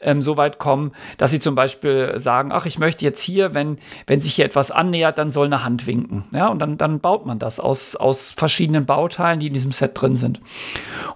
ähm, 0.00 0.22
so 0.22 0.36
weit 0.36 0.58
kommen, 0.58 0.92
dass 1.16 1.30
sie 1.30 1.38
zum 1.38 1.54
Beispiel 1.54 2.14
sagen, 2.16 2.50
ach, 2.52 2.66
ich 2.66 2.78
möchte 2.78 3.04
jetzt 3.04 3.22
hier, 3.22 3.54
wenn, 3.54 3.78
wenn 4.06 4.20
sich 4.20 4.34
hier 4.34 4.44
etwas 4.44 4.70
annähert, 4.70 5.18
dann 5.18 5.30
soll 5.30 5.46
eine 5.46 5.64
Hand 5.64 5.86
winken. 5.86 6.24
Ja, 6.32 6.48
und 6.48 6.58
dann, 6.58 6.76
dann 6.76 7.00
baut 7.00 7.26
man 7.26 7.38
das 7.38 7.60
aus, 7.60 7.96
aus 7.96 8.32
verschiedenen 8.32 8.86
Bauteilen, 8.86 9.40
die 9.40 9.48
in 9.48 9.54
diesem 9.54 9.72
Set 9.72 9.92
drin 9.94 10.16
sind. 10.16 10.40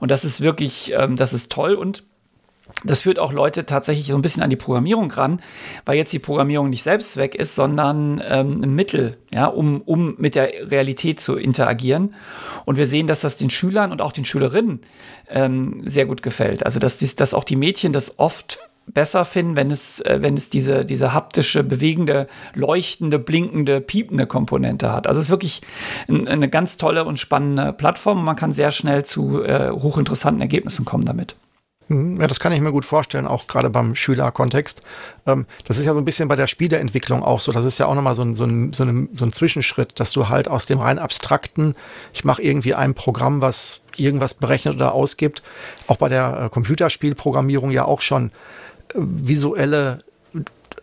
Und 0.01 0.11
das 0.11 0.25
ist 0.25 0.41
wirklich, 0.41 0.93
ähm, 0.97 1.17
das 1.17 1.33
ist 1.33 1.51
toll 1.51 1.75
und 1.75 2.05
das 2.85 3.03
führt 3.03 3.19
auch 3.19 3.33
Leute 3.33 3.67
tatsächlich 3.67 4.07
so 4.07 4.15
ein 4.15 4.23
bisschen 4.23 4.43
an 4.43 4.51
die 4.51 4.57
Programmierung 4.57 5.11
ran, 5.11 5.41
weil 5.85 5.97
jetzt 5.97 6.13
die 6.13 6.19
Programmierung 6.19 6.71
nicht 6.71 6.83
Selbstzweck 6.83 7.35
ist, 7.35 7.55
sondern 7.55 8.23
ähm, 8.27 8.63
ein 8.63 8.75
Mittel, 8.75 9.19
ja, 9.33 9.47
um, 9.47 9.83
um 9.83 10.15
mit 10.19 10.35
der 10.35 10.71
Realität 10.71 11.21
zu 11.21 11.37
interagieren. 11.37 12.15
Und 12.65 12.77
wir 12.77 12.87
sehen, 12.87 13.07
dass 13.07 13.21
das 13.21 13.37
den 13.37 13.51
Schülern 13.51 13.93
und 13.93 14.03
auch 14.03 14.13
den 14.13 14.25
Schülerinnen 14.25 14.81
ähm, 15.29 15.83
sehr 15.85 16.07
gut 16.07 16.23
gefällt. 16.23 16.65
Also 16.65 16.79
dass, 16.79 16.99
dies, 16.99 17.17
dass 17.17 17.35
auch 17.35 17.45
die 17.45 17.57
Mädchen 17.57 17.93
das 17.93 18.19
oft 18.19 18.59
besser 18.87 19.25
finden, 19.25 19.57
wenn 19.57 19.71
es, 19.71 20.01
äh, 20.01 20.19
wenn 20.23 20.37
es 20.37 20.51
diese, 20.51 20.85
diese 20.85 21.13
haptische, 21.13 21.63
bewegende, 21.63 22.27
leuchtende, 22.55 23.19
blinkende, 23.19 23.81
piepende 23.81 24.27
Komponente 24.27 24.93
hat. 24.93 25.07
Also 25.07 25.21
es 25.21 25.27
ist 25.27 25.31
wirklich 25.31 25.63
ein, 26.09 26.27
eine 26.27 26.49
ganz 26.49 26.77
tolle 26.77 27.05
und 27.05 27.21
spannende 27.21 27.73
Plattform. 27.73 28.25
Man 28.25 28.37
kann 28.37 28.53
sehr 28.53 28.71
schnell 28.71 29.05
zu 29.05 29.43
äh, 29.45 29.71
hochinteressanten 29.71 30.41
Ergebnissen 30.41 30.85
kommen 30.85 31.05
damit. 31.05 31.37
Mhm. 31.93 32.21
Ja, 32.21 32.27
das 32.27 32.41
kann 32.41 32.53
ich 32.53 32.61
mir 32.61 32.73
gut 32.73 32.85
vorstellen, 32.85 33.27
auch 33.27 33.47
gerade 33.47 33.71
beim 33.71 33.95
Schülerkontext. 33.95 34.83
Ähm, 35.27 35.47
das 35.67 35.79
ist 35.79 35.87
ja 35.87 35.93
so 35.93 35.99
ein 35.99 36.05
bisschen 36.05 36.29
bei 36.29 36.37
der 36.37 36.47
Spieleentwicklung 36.47 37.23
auch 37.23 37.41
so. 37.41 37.53
Das 37.53 37.65
ist 37.65 37.79
ja 37.79 37.87
auch 37.87 37.95
nochmal 37.95 38.15
so 38.15 38.23
ein, 38.23 38.35
so, 38.35 38.45
ein, 38.45 38.73
so, 38.73 38.85
ein, 38.85 39.09
so 39.17 39.25
ein 39.25 39.33
Zwischenschritt, 39.33 40.01
dass 40.01 40.13
du 40.13 40.29
halt 40.29 40.49
aus 40.49 40.67
dem 40.67 40.81
rein 40.81 40.99
abstrakten, 40.99 41.75
ich 42.13 42.25
mache 42.25 42.43
irgendwie 42.43 42.75
ein 42.75 42.95
Programm, 42.95 43.41
was 43.41 43.83
irgendwas 43.97 44.35
berechnet 44.35 44.75
oder 44.77 44.95
ausgibt, 44.95 45.43
auch 45.87 45.97
bei 45.97 46.09
der 46.09 46.45
äh, 46.45 46.49
Computerspielprogrammierung 46.49 47.71
ja 47.71 47.85
auch 47.85 48.01
schon 48.01 48.31
äh, 48.95 48.99
visuelle 48.99 49.99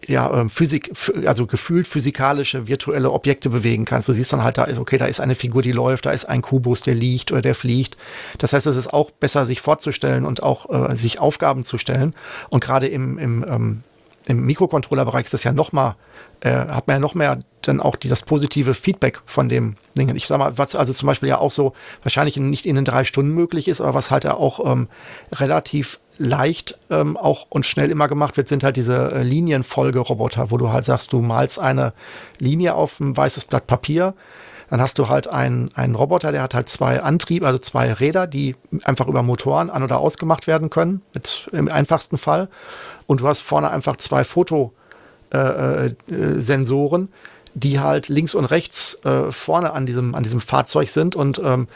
ja, 0.08 0.34
ähm, 0.34 0.50
Physik, 0.50 0.92
also 1.26 1.46
gefühlt 1.46 1.88
physikalische 1.88 2.68
virtuelle 2.68 3.12
Objekte 3.12 3.50
bewegen 3.50 3.86
kannst. 3.86 4.10
Du 4.10 4.14
siehst 4.14 4.32
dann 4.34 4.44
halt, 4.44 4.58
da 4.58 4.64
ist, 4.64 4.80
okay, 4.80 4.98
da 4.98 5.06
ist 5.06 5.20
eine 5.20 5.36
Figur, 5.36 5.62
die 5.62 5.72
läuft, 5.72 6.06
da 6.06 6.12
ist 6.12 6.26
ein 6.26 6.42
Kubus, 6.42 6.82
der 6.82 6.96
liegt 6.96 7.32
oder 7.32 7.42
der 7.42 7.56
fliegt. 7.56 7.98
Das 8.38 8.54
heißt, 8.54 8.68
es 8.68 8.78
ist 8.78 8.94
auch 8.94 9.12
besser, 9.12 9.46
sich 9.46 9.62
vorzustellen 9.62 10.26
und 10.26 10.42
auch 10.44 10.70
äh, 10.70 10.96
sich 10.96 11.20
Aufgaben 11.20 11.64
zu 11.64 11.78
stellen. 11.78 12.16
Und 12.50 12.64
gerade 12.64 12.88
im, 12.88 13.18
im, 13.18 13.46
ähm, 13.48 13.84
im 14.28 14.46
Mikrocontroller-Bereich 14.46 15.26
ist 15.26 15.34
das 15.34 15.44
ja 15.44 15.52
noch 15.52 15.72
mal, 15.72 15.96
äh, 16.42 16.52
hat 16.52 16.88
man 16.88 16.96
ja 16.96 17.00
noch 17.00 17.16
mehr 17.16 17.40
dann 17.62 17.82
auch 17.82 17.96
die, 17.96 18.08
das 18.08 18.24
positive 18.24 18.74
Feedback 18.74 19.22
von 19.26 19.50
dem 19.50 19.76
Dingen. 19.98 20.16
Ich 20.16 20.28
sag 20.28 20.38
mal, 20.38 20.58
was 20.58 20.76
also 20.76 20.94
zum 20.94 21.08
Beispiel 21.08 21.30
ja 21.30 21.40
auch 21.40 21.52
so 21.52 21.74
wahrscheinlich 22.04 22.38
nicht 22.38 22.66
in 22.66 22.76
den 22.76 22.86
drei 22.86 23.04
Stunden 23.04 23.34
möglich 23.34 23.68
ist, 23.68 23.82
aber 23.82 23.94
was 23.94 24.12
halt 24.12 24.24
ja 24.24 24.36
auch 24.36 24.72
ähm, 24.72 24.88
relativ 25.36 26.00
leicht 26.20 26.78
ähm, 26.90 27.18
auch 27.18 27.48
und 27.50 27.66
schnell 27.66 27.90
immer 27.90 28.08
gemacht 28.08 28.38
wird, 28.38 28.48
sind 28.48 28.64
halt 28.64 28.76
diese 28.76 29.12
äh, 29.12 29.24
Linienfolgeroboter, 29.24 30.52
wo 30.52 30.58
du 30.58 30.70
halt 30.70 30.86
sagst, 30.86 31.12
du 31.14 31.22
malst 31.22 31.60
eine 31.60 31.94
Linie 32.38 32.76
auf 32.76 33.00
ein 33.00 33.18
weißes 33.18 33.46
Blatt 33.46 33.66
Papier. 33.66 34.14
Dann 34.70 34.82
hast 34.82 35.00
du 35.00 35.10
halt 35.10 35.28
einen, 35.28 35.72
einen 35.74 35.96
Roboter, 35.96 36.32
der 36.32 36.44
hat 36.44 36.54
halt 36.54 36.70
zwei 36.70 37.02
Antriebe, 37.02 37.48
also 37.48 37.58
zwei 37.58 37.92
Räder, 37.92 38.28
die 38.28 38.56
einfach 38.84 39.08
über 39.08 39.24
Motoren 39.24 39.72
an- 39.72 39.82
oder 39.82 39.98
ausgemacht 39.98 40.46
werden 40.46 40.70
können, 40.70 41.02
mit, 41.16 41.50
im 41.52 41.70
einfachsten 41.70 42.20
Fall. 42.20 42.50
Und 43.08 43.22
du 43.22 43.28
hast 43.28 43.40
vorne 43.40 43.72
einfach 43.72 43.98
zwei 43.98 44.24
Fotosensoren, 44.24 44.72
äh, 45.32 47.06
äh, 47.06 47.08
die 47.56 47.80
halt 47.80 48.10
links 48.10 48.36
und 48.36 48.46
rechts 48.46 49.04
äh, 49.06 49.32
vorne 49.32 49.74
an 49.74 49.88
diesem, 49.88 50.14
an 50.14 50.22
diesem 50.22 50.40
Fahrzeug 50.40 50.90
sind 50.90 51.16
und 51.16 51.42
ähm, 51.44 51.68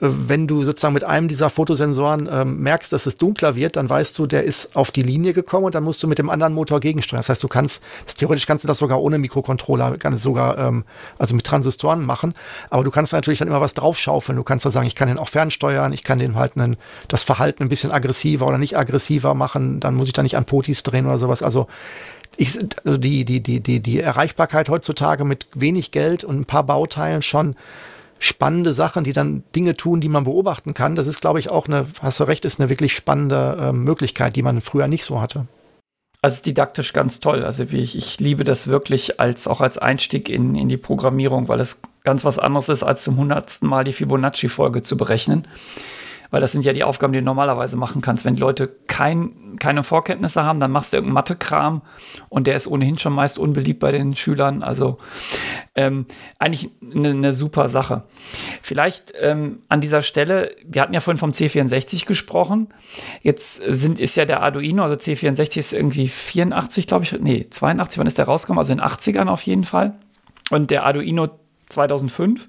wenn 0.00 0.46
du 0.46 0.64
sozusagen 0.64 0.94
mit 0.94 1.04
einem 1.04 1.28
dieser 1.28 1.50
Fotosensoren 1.50 2.28
ähm, 2.30 2.60
merkst, 2.60 2.92
dass 2.92 3.06
es 3.06 3.18
dunkler 3.18 3.54
wird, 3.54 3.76
dann 3.76 3.88
weißt 3.88 4.18
du, 4.18 4.26
der 4.26 4.44
ist 4.44 4.74
auf 4.74 4.90
die 4.90 5.02
Linie 5.02 5.34
gekommen 5.34 5.66
und 5.66 5.74
dann 5.74 5.84
musst 5.84 6.02
du 6.02 6.08
mit 6.08 6.18
dem 6.18 6.30
anderen 6.30 6.54
Motor 6.54 6.80
gegensteuern. 6.80 7.20
Das 7.20 7.28
heißt, 7.28 7.42
du 7.42 7.48
kannst, 7.48 7.82
theoretisch 8.16 8.46
kannst 8.46 8.64
du 8.64 8.68
das 8.68 8.78
sogar 8.78 9.00
ohne 9.00 9.18
Mikrocontroller, 9.18 9.96
kannst 9.98 10.22
sogar, 10.22 10.58
ähm, 10.58 10.84
also 11.18 11.34
mit 11.34 11.44
Transistoren 11.44 12.04
machen, 12.04 12.34
aber 12.70 12.82
du 12.82 12.90
kannst 12.90 13.12
natürlich 13.12 13.40
dann 13.40 13.48
immer 13.48 13.60
was 13.60 13.74
draufschaufeln. 13.74 14.36
Du 14.36 14.42
kannst 14.42 14.64
da 14.64 14.70
sagen, 14.70 14.86
ich 14.86 14.94
kann 14.94 15.08
den 15.08 15.18
auch 15.18 15.28
fernsteuern, 15.28 15.92
ich 15.92 16.02
kann 16.02 16.18
den 16.18 16.34
halt 16.34 16.56
einen, 16.56 16.76
das 17.08 17.22
Verhalten 17.22 17.62
ein 17.62 17.68
bisschen 17.68 17.90
aggressiver 17.90 18.46
oder 18.46 18.58
nicht 18.58 18.78
aggressiver 18.78 19.34
machen, 19.34 19.80
dann 19.80 19.94
muss 19.94 20.06
ich 20.06 20.14
da 20.14 20.22
nicht 20.22 20.36
an 20.36 20.46
Potis 20.46 20.82
drehen 20.82 21.06
oder 21.06 21.18
sowas. 21.18 21.42
Also 21.42 21.66
ich, 22.36 22.58
also 22.84 22.96
die, 22.96 23.24
die, 23.24 23.40
die, 23.40 23.60
die, 23.60 23.80
die 23.80 24.00
Erreichbarkeit 24.00 24.70
heutzutage 24.70 25.24
mit 25.24 25.46
wenig 25.54 25.90
Geld 25.90 26.24
und 26.24 26.40
ein 26.40 26.44
paar 26.46 26.64
Bauteilen 26.64 27.22
schon 27.22 27.56
spannende 28.20 28.72
Sachen, 28.74 29.02
die 29.02 29.12
dann 29.12 29.42
Dinge 29.56 29.74
tun, 29.74 30.00
die 30.00 30.08
man 30.08 30.24
beobachten 30.24 30.74
kann. 30.74 30.94
Das 30.94 31.06
ist, 31.06 31.20
glaube 31.20 31.40
ich, 31.40 31.50
auch 31.50 31.66
eine, 31.66 31.86
hast 32.00 32.20
du 32.20 32.24
recht, 32.24 32.44
ist 32.44 32.60
eine 32.60 32.68
wirklich 32.68 32.94
spannende 32.94 33.56
äh, 33.58 33.72
Möglichkeit, 33.72 34.36
die 34.36 34.42
man 34.42 34.60
früher 34.60 34.86
nicht 34.86 35.04
so 35.04 35.20
hatte. 35.20 35.46
Also 36.22 36.42
didaktisch 36.42 36.92
ganz 36.92 37.20
toll. 37.20 37.44
Also 37.44 37.64
ich, 37.64 37.96
ich 37.96 38.20
liebe 38.20 38.44
das 38.44 38.68
wirklich 38.68 39.18
als 39.18 39.48
auch 39.48 39.62
als 39.62 39.78
Einstieg 39.78 40.28
in, 40.28 40.54
in 40.54 40.68
die 40.68 40.76
Programmierung, 40.76 41.48
weil 41.48 41.60
es 41.60 41.80
ganz 42.04 42.24
was 42.24 42.38
anderes 42.38 42.68
ist, 42.68 42.82
als 42.82 43.02
zum 43.02 43.16
hundertsten 43.16 43.66
Mal 43.66 43.84
die 43.84 43.92
Fibonacci-Folge 43.92 44.82
zu 44.82 44.98
berechnen 44.98 45.48
weil 46.30 46.40
das 46.40 46.52
sind 46.52 46.64
ja 46.64 46.72
die 46.72 46.84
Aufgaben, 46.84 47.12
die 47.12 47.18
du 47.18 47.24
normalerweise 47.24 47.76
machen 47.76 48.02
kannst. 48.02 48.24
Wenn 48.24 48.34
die 48.34 48.40
Leute 48.40 48.68
kein, 48.86 49.56
keine 49.58 49.82
Vorkenntnisse 49.82 50.44
haben, 50.44 50.60
dann 50.60 50.70
machst 50.70 50.92
du 50.92 50.96
irgendeinen 50.96 51.14
Mathe-Kram 51.14 51.82
und 52.28 52.46
der 52.46 52.56
ist 52.56 52.66
ohnehin 52.66 52.98
schon 52.98 53.12
meist 53.12 53.38
unbeliebt 53.38 53.80
bei 53.80 53.92
den 53.92 54.14
Schülern. 54.16 54.62
Also 54.62 54.98
ähm, 55.74 56.06
eigentlich 56.38 56.70
eine, 56.82 57.10
eine, 57.10 57.32
super 57.32 57.68
Sache. 57.68 58.04
Vielleicht 58.62 59.12
ähm, 59.20 59.62
an 59.68 59.80
dieser 59.80 60.02
Stelle, 60.02 60.54
wir 60.64 60.82
hatten 60.82 60.94
ja 60.94 61.00
vorhin 61.00 61.18
vom 61.18 61.32
C64 61.32 62.06
gesprochen. 62.06 62.68
Jetzt 63.22 63.62
sind, 63.66 63.98
ist 63.98 64.16
ja 64.16 64.24
der 64.24 64.42
Arduino, 64.42 64.82
also 64.82 64.96
C64 64.96 65.58
ist 65.58 65.72
irgendwie 65.72 66.08
84, 66.08 66.86
glaube 66.86 67.04
ich, 67.04 67.12
nee, 67.20 67.46
82, 67.48 67.98
wann 67.98 68.06
ist 68.06 68.18
der 68.18 68.26
rausgekommen? 68.26 68.58
Also 68.58 68.72
in 68.72 68.78
den 68.78 68.86
80ern 68.86 69.28
auf 69.28 69.42
jeden 69.42 69.64
Fall. 69.64 69.94
Und 70.50 70.70
der 70.70 70.84
Arduino 70.84 71.28
2005. 71.72 72.48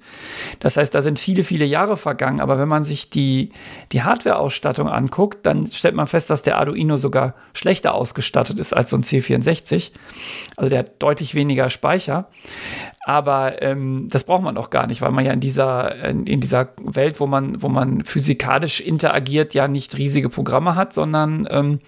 Das 0.59 0.77
heißt, 0.77 0.93
da 0.93 1.01
sind 1.01 1.19
viele, 1.19 1.43
viele 1.43 1.65
Jahre 1.65 1.97
vergangen. 1.97 2.39
Aber 2.41 2.59
wenn 2.59 2.67
man 2.67 2.83
sich 2.83 3.09
die, 3.09 3.51
die 3.91 4.03
Hardware-Ausstattung 4.03 4.89
anguckt, 4.89 5.45
dann 5.45 5.71
stellt 5.71 5.95
man 5.95 6.07
fest, 6.07 6.29
dass 6.29 6.41
der 6.41 6.57
Arduino 6.57 6.97
sogar 6.97 7.35
schlechter 7.53 7.93
ausgestattet 7.93 8.59
ist 8.59 8.73
als 8.73 8.89
so 8.89 8.97
ein 8.97 9.03
C64. 9.03 9.91
Also 10.57 10.69
der 10.69 10.79
hat 10.79 11.01
deutlich 11.01 11.35
weniger 11.35 11.69
Speicher. 11.69 12.27
Aber 13.03 13.61
ähm, 13.63 14.07
das 14.11 14.25
braucht 14.25 14.43
man 14.43 14.57
auch 14.57 14.69
gar 14.69 14.85
nicht, 14.85 15.01
weil 15.01 15.11
man 15.11 15.25
ja 15.25 15.33
in 15.33 15.39
dieser, 15.39 16.05
in 16.05 16.39
dieser 16.39 16.69
Welt, 16.77 17.19
wo 17.19 17.25
man, 17.25 17.61
wo 17.61 17.67
man 17.67 18.03
physikalisch 18.03 18.79
interagiert, 18.79 19.55
ja 19.55 19.67
nicht 19.67 19.97
riesige 19.97 20.29
Programme 20.29 20.75
hat, 20.75 20.93
sondern 20.93 21.47
ähm, 21.49 21.79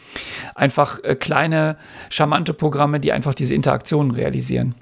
einfach 0.55 1.03
äh, 1.03 1.15
kleine, 1.15 1.77
charmante 2.09 2.53
Programme, 2.53 2.99
die 2.99 3.11
einfach 3.11 3.35
diese 3.35 3.53
Interaktionen 3.53 4.11
realisieren. 4.11 4.75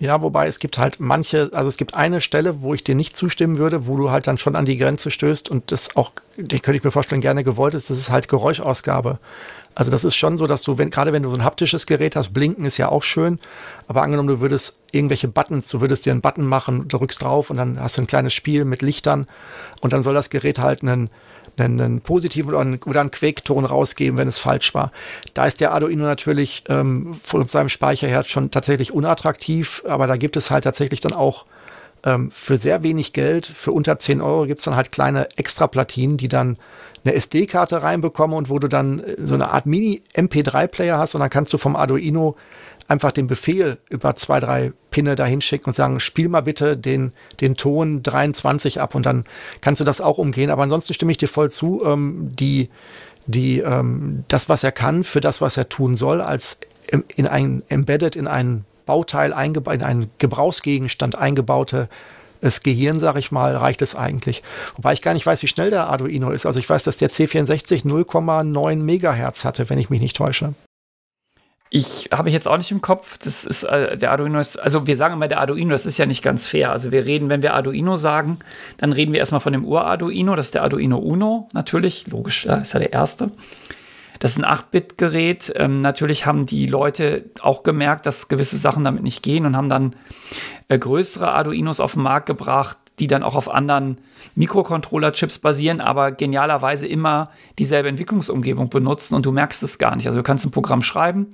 Ja, 0.00 0.22
wobei 0.22 0.46
es 0.46 0.60
gibt 0.60 0.78
halt 0.78 1.00
manche, 1.00 1.50
also 1.52 1.68
es 1.68 1.76
gibt 1.76 1.94
eine 1.94 2.20
Stelle, 2.20 2.62
wo 2.62 2.72
ich 2.72 2.84
dir 2.84 2.94
nicht 2.94 3.16
zustimmen 3.16 3.58
würde, 3.58 3.88
wo 3.88 3.96
du 3.96 4.10
halt 4.10 4.28
dann 4.28 4.38
schon 4.38 4.54
an 4.54 4.64
die 4.64 4.78
Grenze 4.78 5.10
stößt 5.10 5.50
und 5.50 5.72
das 5.72 5.96
auch, 5.96 6.12
die 6.36 6.60
könnte 6.60 6.78
ich 6.78 6.84
mir 6.84 6.92
vorstellen, 6.92 7.20
gerne 7.20 7.42
gewollt 7.42 7.74
ist, 7.74 7.90
das 7.90 7.98
ist 7.98 8.10
halt 8.10 8.28
Geräuschausgabe. 8.28 9.18
Also 9.78 9.92
das 9.92 10.02
ist 10.02 10.16
schon 10.16 10.36
so, 10.36 10.48
dass 10.48 10.62
du, 10.62 10.76
wenn, 10.76 10.90
gerade 10.90 11.12
wenn 11.12 11.22
du 11.22 11.28
so 11.28 11.36
ein 11.36 11.44
haptisches 11.44 11.86
Gerät 11.86 12.16
hast, 12.16 12.32
blinken 12.32 12.64
ist 12.64 12.78
ja 12.78 12.88
auch 12.88 13.04
schön, 13.04 13.38
aber 13.86 14.02
angenommen, 14.02 14.28
du 14.28 14.40
würdest 14.40 14.80
irgendwelche 14.90 15.28
Buttons, 15.28 15.68
du 15.68 15.80
würdest 15.80 16.04
dir 16.04 16.10
einen 16.10 16.20
Button 16.20 16.44
machen, 16.44 16.88
drückst 16.88 17.22
drauf 17.22 17.48
und 17.48 17.58
dann 17.58 17.80
hast 17.80 17.96
du 17.96 18.02
ein 18.02 18.08
kleines 18.08 18.34
Spiel 18.34 18.64
mit 18.64 18.82
Lichtern 18.82 19.28
und 19.80 19.92
dann 19.92 20.02
soll 20.02 20.14
das 20.14 20.30
Gerät 20.30 20.58
halt 20.58 20.82
einen, 20.82 21.10
einen, 21.56 21.80
einen 21.80 22.00
positiven 22.00 22.48
oder 22.48 22.58
einen, 22.58 22.82
oder 22.86 23.02
einen 23.02 23.12
Quake-Ton 23.12 23.64
rausgeben, 23.64 24.18
wenn 24.18 24.26
es 24.26 24.40
falsch 24.40 24.74
war. 24.74 24.90
Da 25.34 25.46
ist 25.46 25.60
der 25.60 25.70
Arduino 25.70 26.02
natürlich 26.02 26.64
ähm, 26.68 27.14
von 27.14 27.46
seinem 27.46 27.68
Speicher 27.68 28.08
her 28.08 28.24
schon 28.24 28.50
tatsächlich 28.50 28.92
unattraktiv, 28.92 29.84
aber 29.86 30.08
da 30.08 30.16
gibt 30.16 30.36
es 30.36 30.50
halt 30.50 30.64
tatsächlich 30.64 30.98
dann 30.98 31.12
auch 31.12 31.44
ähm, 32.04 32.30
für 32.30 32.56
sehr 32.56 32.82
wenig 32.82 33.12
Geld, 33.12 33.46
für 33.46 33.72
unter 33.72 33.98
10 33.98 34.20
Euro 34.20 34.46
gibt 34.46 34.58
es 34.60 34.64
dann 34.64 34.76
halt 34.76 34.92
kleine 34.92 35.28
Extraplatinen, 35.36 36.16
die 36.16 36.28
dann 36.28 36.58
eine 37.04 37.14
SD-Karte 37.14 37.82
reinbekommen 37.82 38.36
und 38.36 38.50
wo 38.50 38.58
du 38.58 38.68
dann 38.68 39.00
äh, 39.00 39.16
so 39.24 39.34
eine 39.34 39.50
Art 39.50 39.66
Mini-MP3-Player 39.66 40.98
hast 40.98 41.14
und 41.14 41.20
dann 41.20 41.30
kannst 41.30 41.52
du 41.52 41.58
vom 41.58 41.76
Arduino 41.76 42.36
einfach 42.88 43.12
den 43.12 43.26
Befehl 43.26 43.78
über 43.90 44.16
zwei, 44.16 44.40
drei 44.40 44.72
Pinne 44.90 45.14
dahin 45.14 45.42
schicken 45.42 45.66
und 45.66 45.74
sagen, 45.74 46.00
spiel 46.00 46.28
mal 46.28 46.40
bitte 46.40 46.76
den, 46.76 47.12
den 47.40 47.54
Ton 47.54 48.02
23 48.02 48.80
ab 48.80 48.94
und 48.94 49.04
dann 49.04 49.24
kannst 49.60 49.80
du 49.80 49.84
das 49.84 50.00
auch 50.00 50.18
umgehen. 50.18 50.50
Aber 50.50 50.62
ansonsten 50.62 50.94
stimme 50.94 51.12
ich 51.12 51.18
dir 51.18 51.28
voll 51.28 51.50
zu, 51.50 51.82
ähm, 51.84 52.30
die, 52.34 52.70
die, 53.26 53.58
ähm, 53.58 54.24
das, 54.28 54.48
was 54.48 54.64
er 54.64 54.72
kann, 54.72 55.04
für 55.04 55.20
das, 55.20 55.42
was 55.42 55.58
er 55.58 55.68
tun 55.68 55.96
soll, 55.96 56.22
als 56.22 56.58
in 57.14 57.26
ein 57.26 57.62
Embedded, 57.68 58.16
in 58.16 58.26
ein 58.26 58.64
Bauteil, 58.88 59.30
in 59.30 59.82
einen 59.82 60.10
Gebrauchsgegenstand 60.18 61.14
eingebaute 61.14 61.88
das 62.40 62.62
Gehirn, 62.62 63.00
sag 63.00 63.16
ich 63.16 63.32
mal, 63.32 63.56
reicht 63.56 63.82
es 63.82 63.94
eigentlich. 63.94 64.42
Wobei 64.76 64.92
ich 64.92 65.02
gar 65.02 65.14
nicht 65.14 65.26
weiß, 65.26 65.42
wie 65.42 65.48
schnell 65.48 65.70
der 65.70 65.88
Arduino 65.88 66.30
ist. 66.30 66.46
Also 66.46 66.58
ich 66.58 66.68
weiß, 66.68 66.82
dass 66.82 66.96
der 66.96 67.10
C64 67.10 67.84
0,9 67.84 68.76
Megahertz 68.76 69.44
hatte, 69.44 69.68
wenn 69.70 69.78
ich 69.78 69.90
mich 69.90 70.00
nicht 70.00 70.16
täusche. 70.16 70.54
Ich 71.70 72.08
habe 72.12 72.28
ich 72.28 72.32
jetzt 72.32 72.48
auch 72.48 72.56
nicht 72.56 72.70
im 72.70 72.80
Kopf. 72.80 73.18
Das 73.18 73.44
ist 73.44 73.64
äh, 73.64 73.98
der 73.98 74.10
Arduino 74.10 74.38
ist, 74.38 74.56
also 74.56 74.86
wir 74.86 74.96
sagen 74.96 75.14
immer 75.14 75.28
der 75.28 75.40
Arduino, 75.40 75.70
das 75.70 75.84
ist 75.84 75.98
ja 75.98 76.06
nicht 76.06 76.22
ganz 76.22 76.46
fair. 76.46 76.72
Also 76.72 76.92
wir 76.92 77.04
reden, 77.04 77.28
wenn 77.28 77.42
wir 77.42 77.54
Arduino 77.54 77.96
sagen, 77.96 78.38
dann 78.78 78.92
reden 78.92 79.12
wir 79.12 79.20
erstmal 79.20 79.40
von 79.40 79.52
dem 79.52 79.66
Ur-Arduino, 79.66 80.34
das 80.34 80.46
ist 80.46 80.54
der 80.54 80.62
Arduino 80.62 80.96
Uno, 80.96 81.48
natürlich, 81.52 82.06
logisch, 82.06 82.44
da 82.44 82.58
ist 82.58 82.72
ja 82.72 82.78
der 82.78 82.92
erste. 82.92 83.30
Das 84.18 84.32
ist 84.32 84.38
ein 84.38 84.44
8-Bit-Gerät. 84.44 85.52
Ähm, 85.56 85.80
natürlich 85.80 86.26
haben 86.26 86.46
die 86.46 86.66
Leute 86.66 87.24
auch 87.40 87.62
gemerkt, 87.62 88.06
dass 88.06 88.28
gewisse 88.28 88.56
Sachen 88.56 88.84
damit 88.84 89.02
nicht 89.02 89.22
gehen 89.22 89.46
und 89.46 89.56
haben 89.56 89.68
dann 89.68 89.96
äh, 90.68 90.78
größere 90.78 91.32
Arduinos 91.32 91.80
auf 91.80 91.94
den 91.94 92.02
Markt 92.02 92.26
gebracht, 92.26 92.78
die 92.98 93.06
dann 93.06 93.22
auch 93.22 93.36
auf 93.36 93.48
anderen 93.48 93.98
Mikrocontroller-Chips 94.34 95.38
basieren, 95.38 95.80
aber 95.80 96.12
genialerweise 96.12 96.86
immer 96.86 97.30
dieselbe 97.58 97.88
Entwicklungsumgebung 97.88 98.70
benutzen 98.70 99.14
und 99.14 99.24
du 99.26 99.32
merkst 99.32 99.62
es 99.62 99.78
gar 99.78 99.94
nicht. 99.96 100.06
Also 100.06 100.18
du 100.18 100.22
kannst 100.22 100.44
ein 100.44 100.50
Programm 100.50 100.82
schreiben 100.82 101.28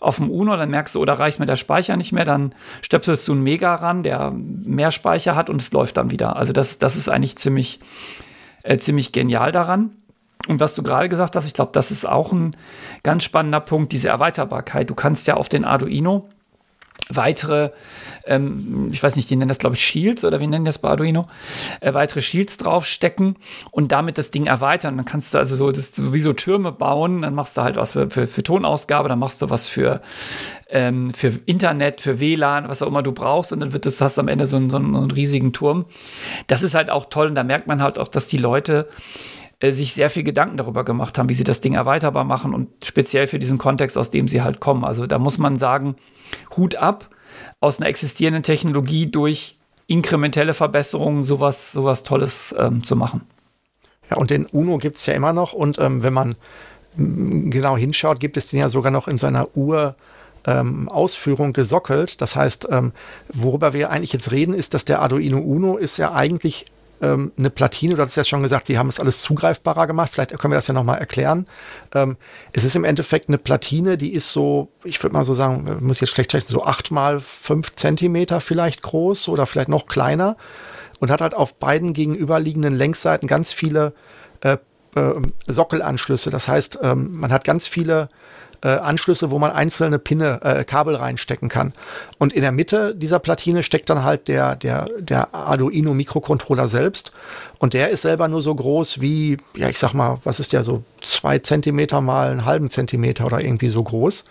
auf 0.00 0.16
dem 0.16 0.30
Uno, 0.30 0.56
dann 0.56 0.70
merkst 0.70 0.94
du, 0.94 1.00
oder 1.00 1.14
oh, 1.14 1.16
reicht 1.16 1.38
mir 1.38 1.46
der 1.46 1.56
Speicher 1.56 1.96
nicht 1.96 2.12
mehr, 2.12 2.24
dann 2.24 2.54
stöpselst 2.82 3.26
du 3.28 3.32
einen 3.32 3.42
Mega 3.42 3.74
ran, 3.74 4.02
der 4.02 4.32
mehr 4.32 4.90
Speicher 4.90 5.36
hat 5.36 5.48
und 5.50 5.62
es 5.62 5.72
läuft 5.72 5.96
dann 5.96 6.10
wieder. 6.10 6.36
Also 6.36 6.52
das, 6.52 6.78
das 6.78 6.96
ist 6.96 7.08
eigentlich 7.08 7.36
ziemlich, 7.36 7.80
äh, 8.62 8.78
ziemlich 8.78 9.12
genial 9.12 9.52
daran. 9.52 9.90
Und 10.48 10.60
was 10.60 10.74
du 10.74 10.82
gerade 10.82 11.08
gesagt 11.08 11.34
hast, 11.34 11.46
ich 11.46 11.54
glaube, 11.54 11.72
das 11.72 11.90
ist 11.90 12.06
auch 12.06 12.32
ein 12.32 12.56
ganz 13.02 13.24
spannender 13.24 13.60
Punkt, 13.60 13.92
diese 13.92 14.08
Erweiterbarkeit. 14.08 14.90
Du 14.90 14.94
kannst 14.94 15.26
ja 15.26 15.34
auf 15.34 15.48
den 15.48 15.64
Arduino 15.64 16.28
weitere, 17.08 17.70
ähm, 18.24 18.88
ich 18.90 19.02
weiß 19.02 19.16
nicht, 19.16 19.30
die 19.30 19.36
nennen 19.36 19.48
das, 19.48 19.58
glaube 19.58 19.76
ich, 19.76 19.84
Shields 19.84 20.24
oder 20.24 20.40
wie 20.40 20.46
nennen 20.46 20.64
das 20.64 20.78
bei 20.78 20.88
Arduino, 20.88 21.28
äh, 21.80 21.94
weitere 21.94 22.20
Shields 22.20 22.56
draufstecken 22.56 23.36
und 23.70 23.92
damit 23.92 24.18
das 24.18 24.30
Ding 24.30 24.46
erweitern. 24.46 24.96
Dann 24.96 25.06
kannst 25.06 25.32
du 25.32 25.38
also 25.38 25.54
so, 25.54 25.70
das 25.70 26.12
wie 26.12 26.20
so 26.20 26.32
Türme 26.32 26.72
bauen, 26.72 27.22
dann 27.22 27.34
machst 27.34 27.56
du 27.56 27.62
halt 27.62 27.76
was 27.76 27.92
für, 27.92 28.10
für, 28.10 28.26
für 28.26 28.42
Tonausgabe, 28.42 29.08
dann 29.08 29.18
machst 29.18 29.40
du 29.40 29.50
was 29.50 29.68
für, 29.68 30.00
ähm, 30.68 31.14
für 31.14 31.32
Internet, 31.46 32.00
für 32.00 32.18
WLAN, 32.18 32.68
was 32.68 32.82
auch 32.82 32.88
immer 32.88 33.02
du 33.02 33.12
brauchst 33.12 33.52
und 33.52 33.60
dann 33.60 33.72
wird 33.72 33.86
das, 33.86 34.00
hast 34.00 34.16
du 34.16 34.22
am 34.22 34.28
Ende 34.28 34.46
so 34.46 34.56
einen, 34.56 34.70
so 34.70 34.78
einen 34.78 35.10
riesigen 35.10 35.52
Turm. 35.52 35.86
Das 36.48 36.62
ist 36.62 36.74
halt 36.74 36.90
auch 36.90 37.06
toll 37.06 37.28
und 37.28 37.36
da 37.36 37.44
merkt 37.44 37.68
man 37.68 37.82
halt 37.82 37.98
auch, 37.98 38.08
dass 38.08 38.26
die 38.26 38.38
Leute 38.38 38.88
äh, 39.60 39.72
sich 39.72 39.94
sehr 39.94 40.10
viel 40.10 40.22
Gedanken 40.22 40.56
darüber 40.56 40.84
gemacht 40.84 41.18
haben, 41.18 41.28
wie 41.28 41.34
sie 41.34 41.44
das 41.44 41.60
Ding 41.60 41.74
erweiterbar 41.74 42.24
machen 42.24 42.54
und 42.54 42.68
speziell 42.84 43.26
für 43.26 43.38
diesen 43.38 43.58
Kontext, 43.58 43.96
aus 43.98 44.10
dem 44.10 44.28
sie 44.28 44.42
halt 44.42 44.60
kommen. 44.60 44.84
Also 44.84 45.06
da 45.06 45.18
muss 45.18 45.38
man 45.38 45.58
sagen, 45.58 45.96
Hut 46.56 46.76
ab, 46.76 47.08
aus 47.60 47.78
einer 47.78 47.88
existierenden 47.88 48.42
Technologie 48.42 49.06
durch 49.10 49.58
inkrementelle 49.86 50.54
Verbesserungen 50.54 51.22
sowas, 51.22 51.72
sowas 51.72 52.02
Tolles 52.02 52.54
ähm, 52.58 52.82
zu 52.82 52.96
machen. 52.96 53.22
Ja, 54.10 54.16
und 54.16 54.30
den 54.30 54.46
UNO 54.46 54.78
gibt 54.78 54.98
es 54.98 55.06
ja 55.06 55.14
immer 55.14 55.32
noch 55.32 55.52
und 55.52 55.78
ähm, 55.78 56.02
wenn 56.02 56.12
man 56.12 56.36
genau 56.96 57.76
hinschaut, 57.76 58.20
gibt 58.20 58.36
es 58.36 58.46
den 58.46 58.58
ja 58.58 58.68
sogar 58.68 58.90
noch 58.90 59.06
in 59.06 59.18
seiner 59.18 59.56
Ur- 59.56 59.94
ähm, 60.46 60.88
Ausführung 60.88 61.52
gesockelt. 61.52 62.20
Das 62.20 62.36
heißt, 62.36 62.68
ähm, 62.70 62.92
worüber 63.32 63.72
wir 63.72 63.90
eigentlich 63.90 64.12
jetzt 64.12 64.30
reden, 64.30 64.54
ist, 64.54 64.74
dass 64.74 64.84
der 64.84 65.02
Arduino 65.02 65.38
Uno 65.38 65.76
ist 65.76 65.96
ja 65.96 66.12
eigentlich 66.12 66.66
ähm, 67.02 67.32
eine 67.36 67.50
Platine, 67.50 67.94
du 67.94 68.02
hast 68.02 68.16
ja 68.16 68.24
schon 68.24 68.42
gesagt, 68.42 68.66
sie 68.66 68.78
haben 68.78 68.88
es 68.88 69.00
alles 69.00 69.20
zugreifbarer 69.20 69.86
gemacht, 69.86 70.10
vielleicht 70.12 70.36
können 70.38 70.52
wir 70.52 70.56
das 70.56 70.66
ja 70.66 70.74
nochmal 70.74 70.98
erklären. 70.98 71.46
Ähm, 71.94 72.16
es 72.52 72.64
ist 72.64 72.76
im 72.76 72.84
Endeffekt 72.84 73.28
eine 73.28 73.38
Platine, 73.38 73.98
die 73.98 74.12
ist 74.12 74.30
so, 74.32 74.68
ich 74.84 75.02
würde 75.02 75.14
mal 75.14 75.24
so 75.24 75.34
sagen, 75.34 75.78
muss 75.80 76.00
jetzt 76.00 76.10
schlecht 76.10 76.32
schätzen, 76.32 76.52
so 76.52 76.64
acht 76.64 76.90
mal 76.90 77.20
fünf 77.20 77.74
Zentimeter 77.74 78.40
vielleicht 78.40 78.82
groß 78.82 79.28
oder 79.28 79.46
vielleicht 79.46 79.68
noch 79.68 79.86
kleiner 79.86 80.36
und 81.00 81.10
hat 81.10 81.20
halt 81.20 81.34
auf 81.34 81.54
beiden 81.54 81.92
gegenüberliegenden 81.92 82.74
Längsseiten 82.74 83.28
ganz 83.28 83.52
viele 83.52 83.92
äh, 84.40 84.56
äh, 84.94 85.12
Sockelanschlüsse. 85.46 86.30
Das 86.30 86.48
heißt, 86.48 86.80
ähm, 86.82 87.18
man 87.18 87.32
hat 87.32 87.44
ganz 87.44 87.68
viele 87.68 88.08
äh, 88.62 88.68
Anschlüsse, 88.68 89.30
wo 89.30 89.38
man 89.38 89.50
einzelne 89.50 89.98
Pinne, 89.98 90.40
äh, 90.42 90.64
Kabel 90.64 90.96
reinstecken 90.96 91.48
kann. 91.48 91.72
Und 92.18 92.32
in 92.32 92.42
der 92.42 92.52
Mitte 92.52 92.94
dieser 92.94 93.18
Platine 93.18 93.62
steckt 93.62 93.90
dann 93.90 94.04
halt 94.04 94.28
der, 94.28 94.56
der, 94.56 94.88
der 94.98 95.34
Arduino 95.34 95.94
Mikrocontroller 95.94 96.68
selbst. 96.68 97.12
Und 97.58 97.74
der 97.74 97.90
ist 97.90 98.02
selber 98.02 98.28
nur 98.28 98.42
so 98.42 98.54
groß 98.54 99.00
wie, 99.00 99.38
ja, 99.54 99.68
ich 99.68 99.78
sag 99.78 99.94
mal, 99.94 100.18
was 100.24 100.40
ist 100.40 100.52
der 100.52 100.64
so, 100.64 100.82
zwei 101.02 101.38
Zentimeter 101.38 102.00
mal 102.00 102.30
einen 102.30 102.44
halben 102.44 102.70
Zentimeter 102.70 103.26
oder 103.26 103.42
irgendwie 103.42 103.68
so 103.68 103.82
groß. 103.82 104.24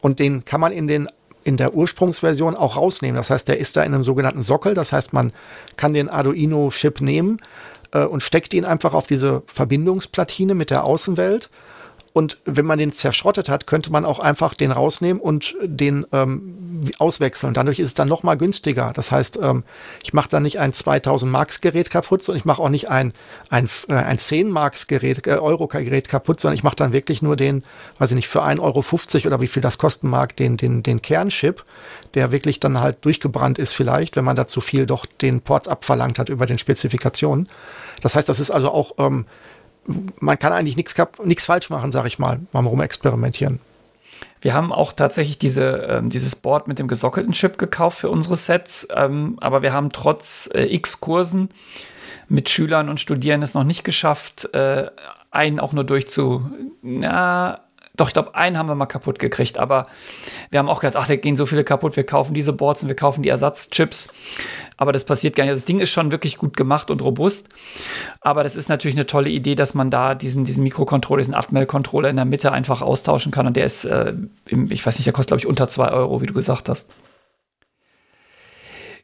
Und 0.00 0.18
den 0.18 0.44
kann 0.44 0.60
man 0.60 0.72
in 0.72 0.88
den 0.88 1.08
in 1.46 1.56
der 1.56 1.74
Ursprungsversion 1.74 2.56
auch 2.56 2.76
rausnehmen. 2.76 3.14
Das 3.14 3.30
heißt, 3.30 3.46
der 3.46 3.58
ist 3.58 3.76
da 3.76 3.84
in 3.84 3.94
einem 3.94 4.02
sogenannten 4.02 4.42
Sockel. 4.42 4.74
Das 4.74 4.92
heißt, 4.92 5.12
man 5.12 5.32
kann 5.76 5.94
den 5.94 6.08
Arduino-Chip 6.08 7.00
nehmen 7.00 7.40
äh, 7.92 8.04
und 8.04 8.24
steckt 8.24 8.52
ihn 8.52 8.64
einfach 8.64 8.94
auf 8.94 9.06
diese 9.06 9.44
Verbindungsplatine 9.46 10.56
mit 10.56 10.70
der 10.70 10.82
Außenwelt 10.82 11.48
und 12.16 12.38
wenn 12.46 12.64
man 12.64 12.78
den 12.78 12.94
zerschrottet 12.94 13.50
hat, 13.50 13.66
könnte 13.66 13.92
man 13.92 14.06
auch 14.06 14.20
einfach 14.20 14.54
den 14.54 14.72
rausnehmen 14.72 15.20
und 15.20 15.54
den 15.62 16.06
ähm, 16.12 16.84
auswechseln. 16.98 17.52
Dadurch 17.52 17.78
ist 17.78 17.88
es 17.88 17.92
dann 17.94 18.08
noch 18.08 18.22
mal 18.22 18.36
günstiger. 18.36 18.90
Das 18.94 19.12
heißt, 19.12 19.38
ähm, 19.42 19.64
ich 20.02 20.14
mache 20.14 20.30
dann 20.30 20.42
nicht 20.42 20.58
ein 20.58 20.72
2000 20.72 21.30
Marks 21.30 21.60
Gerät 21.60 21.90
kaputt, 21.90 22.22
sondern 22.22 22.38
ich 22.38 22.46
mache 22.46 22.62
auch 22.62 22.70
nicht 22.70 22.88
ein, 22.88 23.12
ein, 23.50 23.68
äh, 23.88 23.96
ein 23.96 24.16
10 24.16 24.48
Marks 24.48 24.86
Gerät, 24.86 25.26
äh, 25.26 25.32
Euro 25.32 25.66
Gerät 25.66 26.08
kaputt, 26.08 26.40
sondern 26.40 26.56
ich 26.56 26.62
mache 26.62 26.76
dann 26.76 26.94
wirklich 26.94 27.20
nur 27.20 27.36
den, 27.36 27.64
weiß 27.98 28.12
ich 28.12 28.16
nicht, 28.16 28.28
für 28.28 28.42
1,50 28.42 28.62
Euro 28.62 29.26
oder 29.26 29.42
wie 29.42 29.46
viel 29.46 29.60
das 29.60 29.76
kosten 29.76 30.08
mag, 30.08 30.34
den, 30.36 30.56
den, 30.56 30.82
den 30.82 31.02
Kernchip, 31.02 31.64
der 32.14 32.32
wirklich 32.32 32.60
dann 32.60 32.80
halt 32.80 33.04
durchgebrannt 33.04 33.58
ist 33.58 33.74
vielleicht, 33.74 34.16
wenn 34.16 34.24
man 34.24 34.36
da 34.36 34.46
zu 34.46 34.62
viel 34.62 34.86
doch 34.86 35.04
den 35.04 35.42
Ports 35.42 35.68
abverlangt 35.68 36.18
hat 36.18 36.30
über 36.30 36.46
den 36.46 36.56
Spezifikationen. 36.56 37.50
Das 38.00 38.14
heißt, 38.14 38.26
das 38.26 38.40
ist 38.40 38.50
also 38.50 38.70
auch 38.70 38.94
ähm, 38.96 39.26
man 40.18 40.38
kann 40.38 40.52
eigentlich 40.52 40.76
nichts 40.76 41.46
falsch 41.46 41.70
machen, 41.70 41.92
sage 41.92 42.08
ich 42.08 42.18
mal, 42.18 42.40
mal 42.52 42.66
rumexperimentieren. 42.66 43.60
Wir 44.40 44.54
haben 44.54 44.72
auch 44.72 44.92
tatsächlich 44.92 45.38
diese, 45.38 45.86
ähm, 45.88 46.10
dieses 46.10 46.36
Board 46.36 46.68
mit 46.68 46.78
dem 46.78 46.88
gesockelten 46.88 47.32
Chip 47.32 47.58
gekauft 47.58 47.98
für 47.98 48.10
unsere 48.10 48.36
Sets, 48.36 48.86
ähm, 48.94 49.38
aber 49.40 49.62
wir 49.62 49.72
haben 49.72 49.90
trotz 49.90 50.48
äh, 50.54 50.64
x 50.64 51.00
Kursen 51.00 51.50
mit 52.28 52.48
Schülern 52.48 52.88
und 52.88 53.00
Studierenden 53.00 53.44
es 53.44 53.54
noch 53.54 53.64
nicht 53.64 53.84
geschafft, 53.84 54.54
äh, 54.54 54.86
einen 55.30 55.60
auch 55.60 55.72
nur 55.72 55.84
durchzu, 55.84 56.50
na, 56.82 57.60
doch, 57.96 58.08
ich 58.08 58.14
glaube, 58.14 58.34
einen 58.34 58.58
haben 58.58 58.68
wir 58.68 58.74
mal 58.74 58.86
kaputt 58.86 59.18
gekriegt, 59.18 59.58
aber 59.58 59.86
wir 60.50 60.58
haben 60.58 60.68
auch 60.68 60.80
gedacht, 60.80 60.96
ach, 60.96 61.06
da 61.08 61.16
gehen 61.16 61.36
so 61.36 61.46
viele 61.46 61.64
kaputt, 61.64 61.96
wir 61.96 62.04
kaufen 62.04 62.34
diese 62.34 62.52
Boards 62.52 62.82
und 62.82 62.88
wir 62.88 62.96
kaufen 62.96 63.22
die 63.22 63.28
Ersatzchips. 63.28 64.08
Aber 64.76 64.92
das 64.92 65.04
passiert 65.04 65.36
gar 65.36 65.44
nicht. 65.44 65.54
Das 65.54 65.64
Ding 65.64 65.80
ist 65.80 65.90
schon 65.90 66.10
wirklich 66.10 66.36
gut 66.36 66.56
gemacht 66.56 66.90
und 66.90 67.02
robust. 67.02 67.48
Aber 68.20 68.42
das 68.42 68.56
ist 68.56 68.68
natürlich 68.68 68.96
eine 68.96 69.06
tolle 69.06 69.30
Idee, 69.30 69.54
dass 69.54 69.74
man 69.74 69.90
da 69.90 70.14
diesen, 70.14 70.44
diesen 70.44 70.62
Mikrocontroller, 70.62 71.20
diesen 71.20 71.34
8-Mel-Controller 71.34 72.10
in 72.10 72.16
der 72.16 72.26
Mitte 72.26 72.52
einfach 72.52 72.82
austauschen 72.82 73.32
kann. 73.32 73.46
Und 73.46 73.56
der 73.56 73.64
ist, 73.64 73.86
äh, 73.86 74.12
im, 74.46 74.70
ich 74.70 74.84
weiß 74.84 74.98
nicht, 74.98 75.06
der 75.06 75.14
kostet, 75.14 75.28
glaube 75.28 75.40
ich, 75.40 75.46
unter 75.46 75.68
2 75.68 75.90
Euro, 75.90 76.20
wie 76.20 76.26
du 76.26 76.34
gesagt 76.34 76.68
hast. 76.68 76.90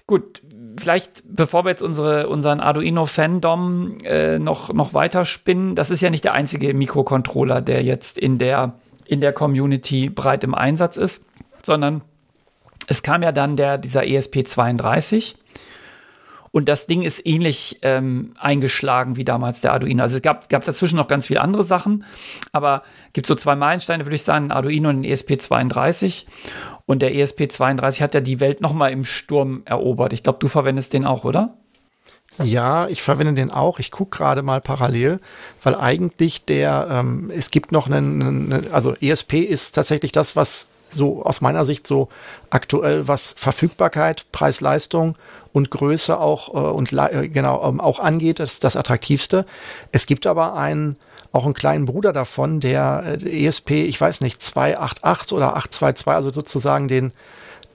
Gut, 0.06 0.42
vielleicht, 0.78 1.22
bevor 1.24 1.64
wir 1.64 1.70
jetzt 1.70 1.82
unsere, 1.82 2.28
unseren 2.28 2.60
Arduino-Fandom 2.60 3.98
äh, 4.04 4.38
noch, 4.38 4.72
noch 4.72 4.92
weiter 4.92 5.24
spinnen, 5.24 5.74
das 5.74 5.90
ist 5.90 6.02
ja 6.02 6.10
nicht 6.10 6.24
der 6.24 6.34
einzige 6.34 6.74
Mikrocontroller, 6.74 7.62
der 7.62 7.82
jetzt 7.82 8.18
in 8.18 8.38
der 8.38 8.74
in 9.12 9.20
der 9.20 9.34
Community 9.34 10.08
breit 10.08 10.42
im 10.42 10.54
Einsatz 10.54 10.96
ist, 10.96 11.26
sondern 11.62 12.02
es 12.86 13.02
kam 13.02 13.22
ja 13.22 13.30
dann 13.30 13.58
der, 13.58 13.76
dieser 13.76 14.04
ESP32 14.04 15.34
und 16.50 16.66
das 16.66 16.86
Ding 16.86 17.02
ist 17.02 17.26
ähnlich 17.26 17.78
ähm, 17.82 18.32
eingeschlagen 18.38 19.18
wie 19.18 19.24
damals 19.24 19.60
der 19.60 19.74
Arduino. 19.74 20.02
Also 20.02 20.16
es 20.16 20.22
gab, 20.22 20.48
gab 20.48 20.64
dazwischen 20.64 20.96
noch 20.96 21.08
ganz 21.08 21.26
viele 21.26 21.42
andere 21.42 21.62
Sachen, 21.62 22.06
aber 22.52 22.84
gibt 23.12 23.26
so 23.26 23.34
zwei 23.34 23.54
Meilensteine, 23.54 24.06
würde 24.06 24.14
ich 24.14 24.22
sagen, 24.22 24.50
Arduino 24.50 24.88
und 24.88 25.02
den 25.02 25.12
ESP32. 25.12 26.24
Und 26.86 27.02
der 27.02 27.14
ESP32 27.14 28.00
hat 28.00 28.14
ja 28.14 28.22
die 28.22 28.40
Welt 28.40 28.62
noch 28.62 28.72
mal 28.72 28.88
im 28.88 29.04
Sturm 29.04 29.60
erobert. 29.66 30.14
Ich 30.14 30.22
glaube, 30.22 30.38
du 30.38 30.48
verwendest 30.48 30.94
den 30.94 31.04
auch, 31.04 31.24
oder? 31.24 31.58
Ja, 32.38 32.88
ich 32.88 33.02
verwende 33.02 33.34
den 33.34 33.50
auch. 33.50 33.78
Ich 33.78 33.90
gucke 33.90 34.16
gerade 34.16 34.42
mal 34.42 34.60
parallel, 34.60 35.20
weil 35.62 35.74
eigentlich 35.74 36.44
der, 36.44 36.88
ähm, 36.90 37.30
es 37.34 37.50
gibt 37.50 37.72
noch 37.72 37.86
einen, 37.86 38.22
einen, 38.22 38.72
also 38.72 38.94
ESP 39.00 39.40
ist 39.40 39.72
tatsächlich 39.74 40.12
das, 40.12 40.34
was 40.34 40.68
so 40.90 41.24
aus 41.24 41.40
meiner 41.40 41.64
Sicht 41.64 41.86
so 41.86 42.08
aktuell, 42.50 43.08
was 43.08 43.34
Verfügbarkeit, 43.36 44.26
Preis-Leistung 44.32 45.16
und 45.52 45.70
Größe 45.70 46.18
auch 46.18 46.48
äh, 46.54 46.72
und 46.72 46.92
äh, 46.92 47.28
genau 47.28 47.66
ähm, 47.68 47.80
auch 47.80 47.98
angeht, 47.98 48.40
das 48.40 48.54
ist 48.54 48.64
das 48.64 48.76
attraktivste. 48.76 49.46
Es 49.90 50.06
gibt 50.06 50.26
aber 50.26 50.54
einen 50.54 50.96
auch 51.32 51.44
einen 51.46 51.54
kleinen 51.54 51.86
Bruder 51.86 52.12
davon, 52.12 52.60
der 52.60 53.18
äh, 53.22 53.46
ESP, 53.46 53.70
ich 53.86 54.00
weiß 54.00 54.20
nicht, 54.20 54.42
288 54.42 55.32
oder 55.32 55.56
822, 55.56 56.06
also 56.08 56.32
sozusagen 56.32 56.88
den 56.88 57.12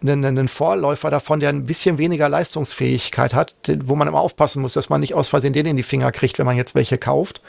einen, 0.01 0.25
einen 0.25 0.47
Vorläufer 0.47 1.09
davon, 1.09 1.39
der 1.39 1.49
ein 1.49 1.65
bisschen 1.65 1.97
weniger 1.97 2.29
Leistungsfähigkeit 2.29 3.33
hat, 3.33 3.55
wo 3.83 3.95
man 3.95 4.07
immer 4.07 4.21
aufpassen 4.21 4.61
muss, 4.61 4.73
dass 4.73 4.89
man 4.89 5.01
nicht 5.01 5.13
aus 5.13 5.27
Versehen 5.27 5.53
den 5.53 5.65
in 5.65 5.77
die 5.77 5.83
Finger 5.83 6.11
kriegt, 6.11 6.39
wenn 6.39 6.45
man 6.45 6.57
jetzt 6.57 6.75
welche 6.75 6.97
kauft. 6.97 7.41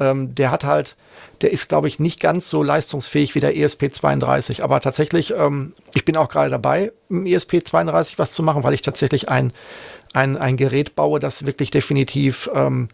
Ähm, 0.00 0.34
der 0.34 0.50
hat 0.50 0.64
halt, 0.64 0.96
der 1.40 1.52
ist, 1.52 1.68
glaube 1.68 1.88
ich, 1.88 1.98
nicht 1.98 2.20
ganz 2.20 2.50
so 2.50 2.62
leistungsfähig 2.62 3.34
wie 3.34 3.40
der 3.40 3.54
ESP32. 3.54 4.62
Aber 4.62 4.80
tatsächlich, 4.80 5.32
ähm, 5.36 5.72
ich 5.94 6.04
bin 6.04 6.16
auch 6.16 6.28
gerade 6.28 6.50
dabei, 6.50 6.92
im 7.08 7.24
ESP32 7.24 8.14
was 8.16 8.32
zu 8.32 8.42
machen, 8.42 8.64
weil 8.64 8.74
ich 8.74 8.82
tatsächlich 8.82 9.28
ein, 9.28 9.52
ein, 10.12 10.36
ein 10.36 10.56
Gerät 10.56 10.96
baue, 10.96 11.20
das 11.20 11.46
wirklich 11.46 11.70
definitiv 11.70 12.50
ähm, 12.54 12.88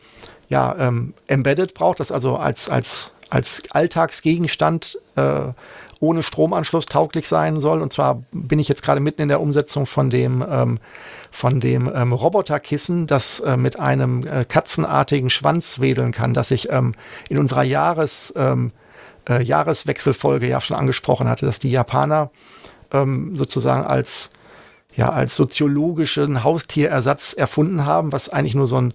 ja, 0.49 0.75
ähm, 0.79 1.15
embedded 1.29 1.75
braucht, 1.75 2.01
das 2.01 2.13
also 2.13 2.37
als, 2.37 2.69
als, 2.69 3.13
als 3.31 3.63
Alltagsgegenstand 3.71 4.99
äh, 5.17 5.53
ohne 6.01 6.23
Stromanschluss 6.23 6.87
tauglich 6.87 7.29
sein 7.29 7.61
soll. 7.61 7.83
Und 7.83 7.93
zwar 7.93 8.23
bin 8.33 8.59
ich 8.59 8.69
jetzt 8.69 8.83
gerade 8.83 9.01
mitten 9.01 9.23
in 9.23 9.29
der 9.29 9.41
Umsetzung 9.41 9.87
von 9.87 10.11
dem, 10.11 10.45
ähm, 10.49 10.81
von 11.31 11.61
dem 11.61 11.91
ähm, 11.95 12.13
Roboterkissen, 12.13 13.07
das 13.07 13.41
äh, 13.41 13.57
mit 13.57 13.79
einem 13.79 14.27
äh, 14.27 14.45
katzenartigen 14.45 15.31
Schwanz 15.31 15.79
wedeln 15.81 16.13
kann, 16.13 16.35
das 16.35 16.51
ich 16.51 16.71
ähm, 16.71 16.95
in 17.29 17.39
unserer 17.39 17.63
Jahres, 17.63 18.33
ähm, 18.35 18.73
äh, 19.29 19.43
Jahreswechselfolge 19.43 20.49
ja 20.49 20.61
schon 20.61 20.77
angesprochen 20.77 21.29
hatte, 21.29 21.45
dass 21.47 21.59
die 21.59 21.71
Japaner 21.71 22.31
ähm, 22.93 23.37
sozusagen 23.37 23.85
als 23.85 24.31
ja, 24.97 25.11
als 25.11 25.37
soziologischen 25.37 26.43
Haustierersatz 26.43 27.33
erfunden 27.33 27.87
haben, 27.87 28.11
was 28.11 28.29
eigentlich 28.29 28.57
nur 28.57 28.67
so 28.67 28.81
ein 28.81 28.93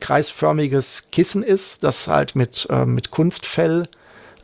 kreisförmiges 0.00 1.08
Kissen 1.12 1.42
ist, 1.42 1.84
das 1.84 2.08
halt 2.08 2.34
mit, 2.34 2.66
äh, 2.70 2.86
mit 2.86 3.10
Kunstfell 3.10 3.86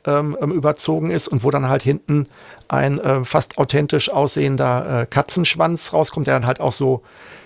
ähm, 0.07 0.37
ähm, 0.41 0.53
überzogen 0.53 1.11
ist 1.11 1.29
und 1.29 1.45
wo 1.45 1.51
dann 1.51 1.69
halt 1.69 1.83
hinten 1.83 2.29
ein 2.69 2.99
äh, 2.99 3.25
fast 3.25 3.59
authentisch 3.59 4.11
aussehender 4.11 5.03
äh, 5.03 5.07
Katzenschwanz 5.07 5.93
rauskommt, 5.93 6.27
der 6.27 6.35
dann 6.35 6.47
halt 6.47 6.61
auch 6.61 6.73
so 6.73 7.03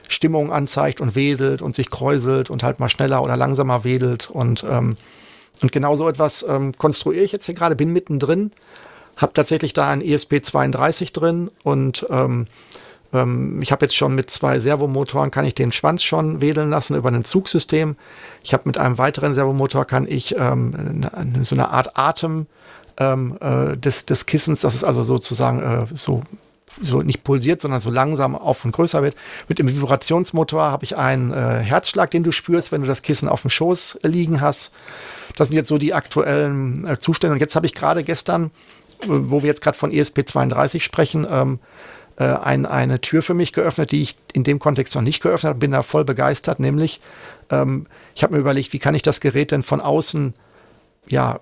Stimmung 0.09 0.53
anzeigt 0.53 1.01
und 1.01 1.15
wedelt 1.15 1.63
und 1.63 1.75
sich 1.75 1.91
kräuselt 1.91 2.51
und 2.51 2.63
halt 2.63 2.81
mal 2.81 2.89
schneller 2.89 3.23
oder 3.23 3.37
langsamer 3.37 3.85
wedelt. 3.85 4.31
Und 4.31 4.65
ähm, 4.69 4.97
und 5.63 5.73
genau 5.73 5.95
so 5.95 6.09
etwas 6.09 6.45
ähm, 6.49 6.77
konstruiere 6.77 7.25
ich 7.25 7.33
jetzt 7.33 7.47
hier 7.47 7.55
gerade, 7.55 7.77
bin 7.77 7.93
mittendrin, 7.93 8.53
habe 9.17 9.33
tatsächlich 9.35 9.73
da 9.73 9.91
ein 9.91 10.03
ESP32 10.03 11.13
drin 11.13 11.51
und 11.63 12.07
ähm, 12.11 12.47
ähm, 13.13 13.61
ich 13.63 13.73
habe 13.73 13.85
jetzt 13.85 13.97
schon 13.97 14.15
mit 14.15 14.31
zwei 14.31 14.59
Servomotoren, 14.61 15.31
kann 15.31 15.45
ich 15.45 15.55
den 15.55 15.73
Schwanz 15.73 16.03
schon 16.03 16.41
wedeln 16.41 16.71
lassen 16.71 16.97
über 16.97 17.11
ein 17.11 17.25
Zugsystem. 17.25 17.97
Ich 18.43 18.53
habe 18.53 18.65
mit 18.67 18.79
einem 18.79 18.99
weiteren 18.99 19.35
Servomotor, 19.35 19.85
kann 19.85 20.07
ich 20.09 20.37
ähm, 20.39 21.07
so 21.43 21.55
eine 21.55 21.71
Art 21.71 21.97
Atem 21.97 22.47
ähm, 22.99 23.37
äh, 23.41 23.77
des, 23.77 24.07
des 24.07 24.27
Kissens, 24.27 24.61
das 24.61 24.75
ist 24.75 24.85
also 24.85 25.03
sozusagen 25.03 25.61
äh, 25.61 25.87
so 25.95 26.23
so 26.81 27.03
nicht 27.03 27.25
pulsiert, 27.25 27.61
sondern 27.61 27.81
so 27.81 27.91
langsam 27.91 28.37
auf 28.37 28.65
und 28.65 28.73
größer 28.73 29.03
wird. 29.03 29.17
Mit 29.49 29.59
dem 29.59 29.69
Vibrationsmotor 29.69 30.63
habe 30.63 30.85
ich 30.85 30.97
einen 30.97 31.33
äh, 31.33 31.59
Herzschlag, 31.59 32.11
den 32.11 32.23
du 32.23 32.33
spürst, 32.33 32.73
wenn 32.73 32.81
du 32.81 32.87
das 32.87 33.03
Kissen 33.03 33.29
auf 33.29 33.43
dem 33.43 33.51
Schoß 33.51 33.99
liegen 34.03 34.41
hast. 34.41 34.73
Das 35.37 35.49
sind 35.49 35.57
jetzt 35.57 35.69
so 35.69 35.79
die 35.79 35.95
aktuellen 35.95 36.87
äh, 36.87 36.99
Zustände. 36.99 37.35
Und 37.35 37.41
jetzt 37.41 37.57
habe 37.57 37.67
ich 37.67 37.75
gerade 37.75 38.05
gestern, 38.05 38.47
äh, 39.03 39.07
wo 39.09 39.43
wir 39.43 39.49
jetzt 39.49 39.63
gerade 39.63 39.77
von 39.77 39.91
ESP32 39.91 40.81
sprechen, 40.81 41.27
ähm, 41.29 41.59
äh, 42.21 42.25
ein, 42.25 42.67
eine 42.67 43.01
Tür 43.01 43.23
für 43.23 43.33
mich 43.33 43.55
geöffnet, 43.55 43.93
die 43.93 44.03
ich 44.03 44.17
in 44.35 44.45
dem 44.45 44.59
Kontext 44.59 44.95
noch 44.95 45.03
nicht 45.03 45.23
geöffnet 45.23 45.49
habe. 45.49 45.59
Bin 45.59 45.73
da 45.73 45.83
voll 45.83 46.05
begeistert, 46.05 46.61
nämlich 46.61 47.01
ähm, 47.51 47.87
ich 48.15 48.23
habe 48.23 48.35
mir 48.35 48.41
überlegt, 48.41 48.75
wie 48.75 48.79
kann 48.79 48.95
ich 48.95 49.03
das 49.03 49.21
Gerät 49.21 49.51
denn 49.51 49.63
von 49.63 49.81
außen 49.81 50.35
ja 51.09 51.41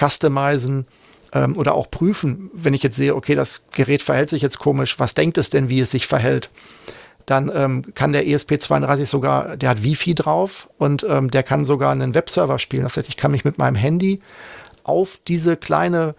customizen 0.00 0.86
ähm, 1.34 1.56
oder 1.56 1.74
auch 1.74 1.90
prüfen, 1.90 2.50
wenn 2.54 2.72
ich 2.72 2.82
jetzt 2.82 2.96
sehe, 2.96 3.14
okay, 3.14 3.34
das 3.34 3.66
Gerät 3.72 4.00
verhält 4.00 4.30
sich 4.30 4.40
jetzt 4.40 4.58
komisch, 4.58 4.98
was 4.98 5.14
denkt 5.14 5.36
es 5.36 5.50
denn, 5.50 5.68
wie 5.68 5.80
es 5.80 5.90
sich 5.90 6.06
verhält? 6.06 6.48
Dann 7.26 7.50
ähm, 7.54 7.94
kann 7.94 8.12
der 8.14 8.24
ESP32 8.24 9.06
sogar, 9.06 9.56
der 9.58 9.68
hat 9.68 9.84
Wi-Fi 9.84 10.14
drauf 10.14 10.70
und 10.78 11.06
ähm, 11.08 11.30
der 11.30 11.42
kann 11.42 11.66
sogar 11.66 11.92
einen 11.92 12.14
Webserver 12.14 12.58
spielen. 12.58 12.82
Das 12.82 12.96
heißt, 12.96 13.08
ich 13.08 13.16
kann 13.16 13.30
mich 13.30 13.44
mit 13.44 13.58
meinem 13.58 13.76
Handy 13.76 14.20
auf 14.82 15.18
diese 15.26 15.56
kleine 15.56 16.14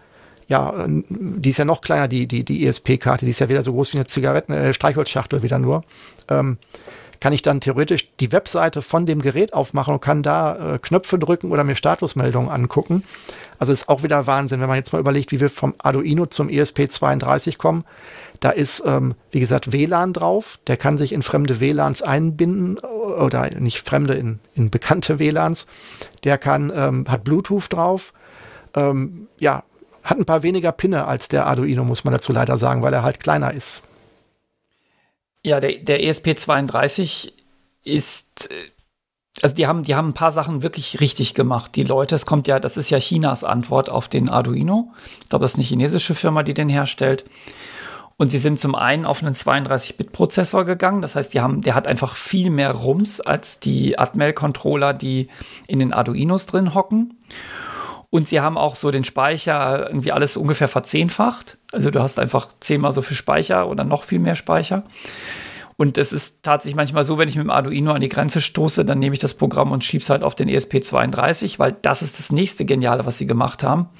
ja, 0.48 0.84
äh, 0.84 1.02
die 1.08 1.50
ist 1.50 1.58
ja 1.58 1.64
noch 1.64 1.80
kleiner, 1.80 2.08
die, 2.08 2.26
die, 2.26 2.44
die 2.44 2.66
ESP-Karte, 2.66 3.24
die 3.24 3.30
ist 3.30 3.40
ja 3.40 3.48
wieder 3.48 3.62
so 3.62 3.72
groß 3.72 3.92
wie 3.92 3.98
eine 3.98 4.06
Zigaretten, 4.06 4.52
äh, 4.52 4.74
Streichholzschachtel 4.74 5.42
wieder 5.42 5.58
nur. 5.58 5.84
Ähm, 6.28 6.58
kann 7.20 7.32
ich 7.32 7.42
dann 7.42 7.60
theoretisch 7.60 8.14
die 8.20 8.30
Webseite 8.32 8.82
von 8.82 9.06
dem 9.06 9.22
Gerät 9.22 9.54
aufmachen 9.54 9.94
und 9.94 10.00
kann 10.00 10.22
da 10.22 10.74
äh, 10.74 10.78
Knöpfe 10.78 11.18
drücken 11.18 11.50
oder 11.50 11.64
mir 11.64 11.74
Statusmeldungen 11.74 12.50
angucken. 12.50 13.04
Also 13.58 13.72
ist 13.72 13.88
auch 13.88 14.02
wieder 14.02 14.26
Wahnsinn, 14.26 14.60
wenn 14.60 14.68
man 14.68 14.76
jetzt 14.76 14.92
mal 14.92 14.98
überlegt, 14.98 15.32
wie 15.32 15.40
wir 15.40 15.48
vom 15.48 15.74
Arduino 15.78 16.26
zum 16.26 16.48
ESP32 16.48 17.56
kommen. 17.56 17.84
Da 18.40 18.50
ist, 18.50 18.82
ähm, 18.84 19.14
wie 19.30 19.40
gesagt, 19.40 19.72
WLAN 19.72 20.12
drauf. 20.12 20.58
Der 20.66 20.76
kann 20.76 20.98
sich 20.98 21.12
in 21.12 21.22
fremde 21.22 21.58
WLANs 21.58 22.02
einbinden 22.02 22.76
oder 22.78 23.48
nicht 23.58 23.88
fremde, 23.88 24.14
in, 24.14 24.40
in 24.54 24.70
bekannte 24.70 25.18
WLANs. 25.18 25.66
Der 26.24 26.36
kann, 26.36 26.70
ähm, 26.74 27.06
hat 27.08 27.24
Bluetooth 27.24 27.72
drauf. 27.72 28.12
Ähm, 28.74 29.28
ja, 29.38 29.62
hat 30.06 30.18
ein 30.18 30.24
paar 30.24 30.42
weniger 30.42 30.72
Pinne 30.72 31.06
als 31.06 31.28
der 31.28 31.46
Arduino, 31.46 31.84
muss 31.84 32.04
man 32.04 32.12
dazu 32.12 32.32
leider 32.32 32.58
sagen, 32.58 32.82
weil 32.82 32.92
er 32.92 33.02
halt 33.02 33.20
kleiner 33.20 33.52
ist. 33.52 33.82
Ja, 35.42 35.60
der, 35.60 35.78
der 35.78 36.00
ESP32 36.00 37.32
ist, 37.84 38.50
äh, 38.50 38.54
also 39.42 39.54
die 39.54 39.66
haben, 39.66 39.82
die 39.82 39.94
haben 39.94 40.08
ein 40.08 40.14
paar 40.14 40.32
Sachen 40.32 40.62
wirklich 40.62 41.00
richtig 41.00 41.34
gemacht. 41.34 41.74
Die 41.74 41.82
Leute, 41.82 42.14
es 42.14 42.24
kommt 42.24 42.48
ja, 42.48 42.58
das 42.60 42.76
ist 42.76 42.90
ja 42.90 42.98
Chinas 42.98 43.44
Antwort 43.44 43.90
auf 43.90 44.08
den 44.08 44.28
Arduino. 44.28 44.92
Ich 45.22 45.28
glaube, 45.28 45.44
das 45.44 45.52
ist 45.52 45.58
eine 45.58 45.64
chinesische 45.64 46.14
Firma, 46.14 46.42
die 46.42 46.54
den 46.54 46.68
herstellt. 46.68 47.24
Und 48.16 48.30
sie 48.30 48.38
sind 48.38 48.58
zum 48.58 48.74
einen 48.74 49.04
auf 49.04 49.22
einen 49.22 49.34
32-Bit-Prozessor 49.34 50.64
gegangen. 50.64 51.02
Das 51.02 51.16
heißt, 51.16 51.34
die 51.34 51.40
haben, 51.40 51.60
der 51.60 51.74
hat 51.74 51.86
einfach 51.86 52.16
viel 52.16 52.50
mehr 52.50 52.70
Rums 52.70 53.20
als 53.20 53.60
die 53.60 53.98
Atmel-Controller, 53.98 54.94
die 54.94 55.28
in 55.66 55.80
den 55.80 55.92
Arduinos 55.92 56.46
drin 56.46 56.74
hocken. 56.74 57.18
Und 58.10 58.28
sie 58.28 58.40
haben 58.40 58.56
auch 58.56 58.76
so 58.76 58.90
den 58.90 59.04
Speicher 59.04 59.88
irgendwie 59.88 60.12
alles 60.12 60.36
ungefähr 60.36 60.68
verzehnfacht. 60.68 61.58
Also 61.72 61.90
du 61.90 62.00
hast 62.00 62.18
einfach 62.18 62.48
zehnmal 62.60 62.92
so 62.92 63.02
viel 63.02 63.16
Speicher 63.16 63.68
oder 63.68 63.84
noch 63.84 64.04
viel 64.04 64.18
mehr 64.18 64.36
Speicher. 64.36 64.84
Und 65.76 65.98
es 65.98 66.12
ist 66.12 66.42
tatsächlich 66.42 66.76
manchmal 66.76 67.04
so, 67.04 67.18
wenn 67.18 67.28
ich 67.28 67.36
mit 67.36 67.44
dem 67.44 67.50
Arduino 67.50 67.92
an 67.92 68.00
die 68.00 68.08
Grenze 68.08 68.40
stoße, 68.40 68.84
dann 68.84 68.98
nehme 68.98 69.14
ich 69.14 69.20
das 69.20 69.34
Programm 69.34 69.72
und 69.72 69.84
schiebe 69.84 70.02
es 70.02 70.08
halt 70.08 70.22
auf 70.22 70.34
den 70.34 70.48
ESP32, 70.48 71.58
weil 71.58 71.76
das 71.82 72.00
ist 72.00 72.18
das 72.18 72.32
nächste 72.32 72.64
Geniale, 72.64 73.04
was 73.04 73.18
sie 73.18 73.26
gemacht 73.26 73.62
haben. 73.62 73.90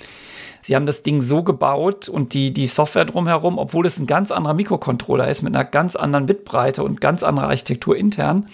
Sie 0.62 0.74
haben 0.74 0.86
das 0.86 1.02
Ding 1.02 1.20
so 1.20 1.44
gebaut 1.44 2.08
und 2.08 2.32
die, 2.32 2.52
die 2.52 2.66
Software 2.66 3.04
drumherum, 3.04 3.58
obwohl 3.58 3.86
es 3.86 4.00
ein 4.00 4.06
ganz 4.06 4.32
anderer 4.32 4.54
Mikrocontroller 4.54 5.28
ist, 5.28 5.42
mit 5.42 5.54
einer 5.54 5.64
ganz 5.64 5.94
anderen 5.94 6.26
Bitbreite 6.26 6.82
und 6.82 7.00
ganz 7.00 7.22
anderer 7.22 7.48
Architektur 7.48 7.96
intern, 7.96 8.46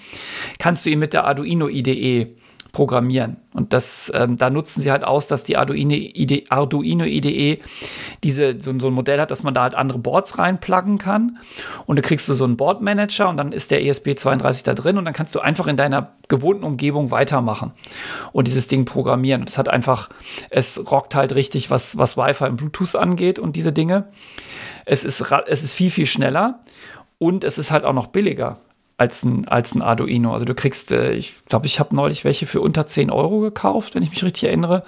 kannst 0.58 0.84
du 0.84 0.90
ihn 0.90 0.98
mit 0.98 1.14
der 1.14 1.24
Arduino 1.24 1.68
IDE 1.68 2.34
programmieren. 2.72 3.36
Und 3.52 3.74
das, 3.74 4.10
ähm, 4.14 4.38
da 4.38 4.48
nutzen 4.48 4.80
sie 4.80 4.90
halt 4.90 5.04
aus, 5.04 5.26
dass 5.26 5.44
die 5.44 5.58
Arduino 5.58 5.94
IDE, 5.94 6.44
Arduino 6.48 7.04
IDE 7.04 7.60
diese, 8.24 8.56
so, 8.60 8.72
so, 8.78 8.86
ein 8.88 8.94
Modell 8.94 9.20
hat, 9.20 9.30
dass 9.30 9.42
man 9.42 9.52
da 9.52 9.62
halt 9.62 9.74
andere 9.74 9.98
Boards 9.98 10.38
reinpluggen 10.38 10.96
kann. 10.96 11.38
Und 11.84 11.96
da 11.96 12.02
kriegst 12.02 12.28
du 12.30 12.34
so 12.34 12.44
einen 12.44 12.56
Boardmanager 12.56 13.28
und 13.28 13.36
dann 13.36 13.52
ist 13.52 13.70
der 13.70 13.82
ESP32 13.82 14.64
da 14.64 14.72
drin 14.72 14.96
und 14.96 15.04
dann 15.04 15.12
kannst 15.12 15.34
du 15.34 15.40
einfach 15.40 15.66
in 15.66 15.76
deiner 15.76 16.12
gewohnten 16.28 16.64
Umgebung 16.64 17.10
weitermachen 17.10 17.72
und 18.32 18.48
dieses 18.48 18.68
Ding 18.68 18.86
programmieren. 18.86 19.44
Das 19.44 19.58
hat 19.58 19.68
einfach, 19.68 20.08
es 20.48 20.90
rockt 20.90 21.14
halt 21.14 21.34
richtig, 21.34 21.70
was, 21.70 21.98
was 21.98 22.16
Wi-Fi 22.16 22.46
und 22.46 22.56
Bluetooth 22.56 22.96
angeht 22.96 23.38
und 23.38 23.54
diese 23.54 23.72
Dinge. 23.72 24.08
Es 24.86 25.04
ist, 25.04 25.22
es 25.46 25.62
ist 25.62 25.74
viel, 25.74 25.90
viel 25.90 26.06
schneller 26.06 26.60
und 27.18 27.44
es 27.44 27.58
ist 27.58 27.70
halt 27.70 27.84
auch 27.84 27.92
noch 27.92 28.06
billiger 28.06 28.58
als 29.02 29.24
ein, 29.24 29.48
als 29.48 29.74
ein 29.74 29.82
Arduino. 29.82 30.32
Also 30.32 30.44
du 30.44 30.54
kriegst, 30.54 30.92
äh, 30.92 31.12
ich 31.12 31.34
glaube, 31.46 31.66
ich 31.66 31.80
habe 31.80 31.94
neulich 31.94 32.24
welche 32.24 32.46
für 32.46 32.60
unter 32.60 32.86
10 32.86 33.10
Euro 33.10 33.40
gekauft, 33.40 33.96
wenn 33.96 34.04
ich 34.04 34.10
mich 34.10 34.22
richtig 34.22 34.44
erinnere. 34.44 34.84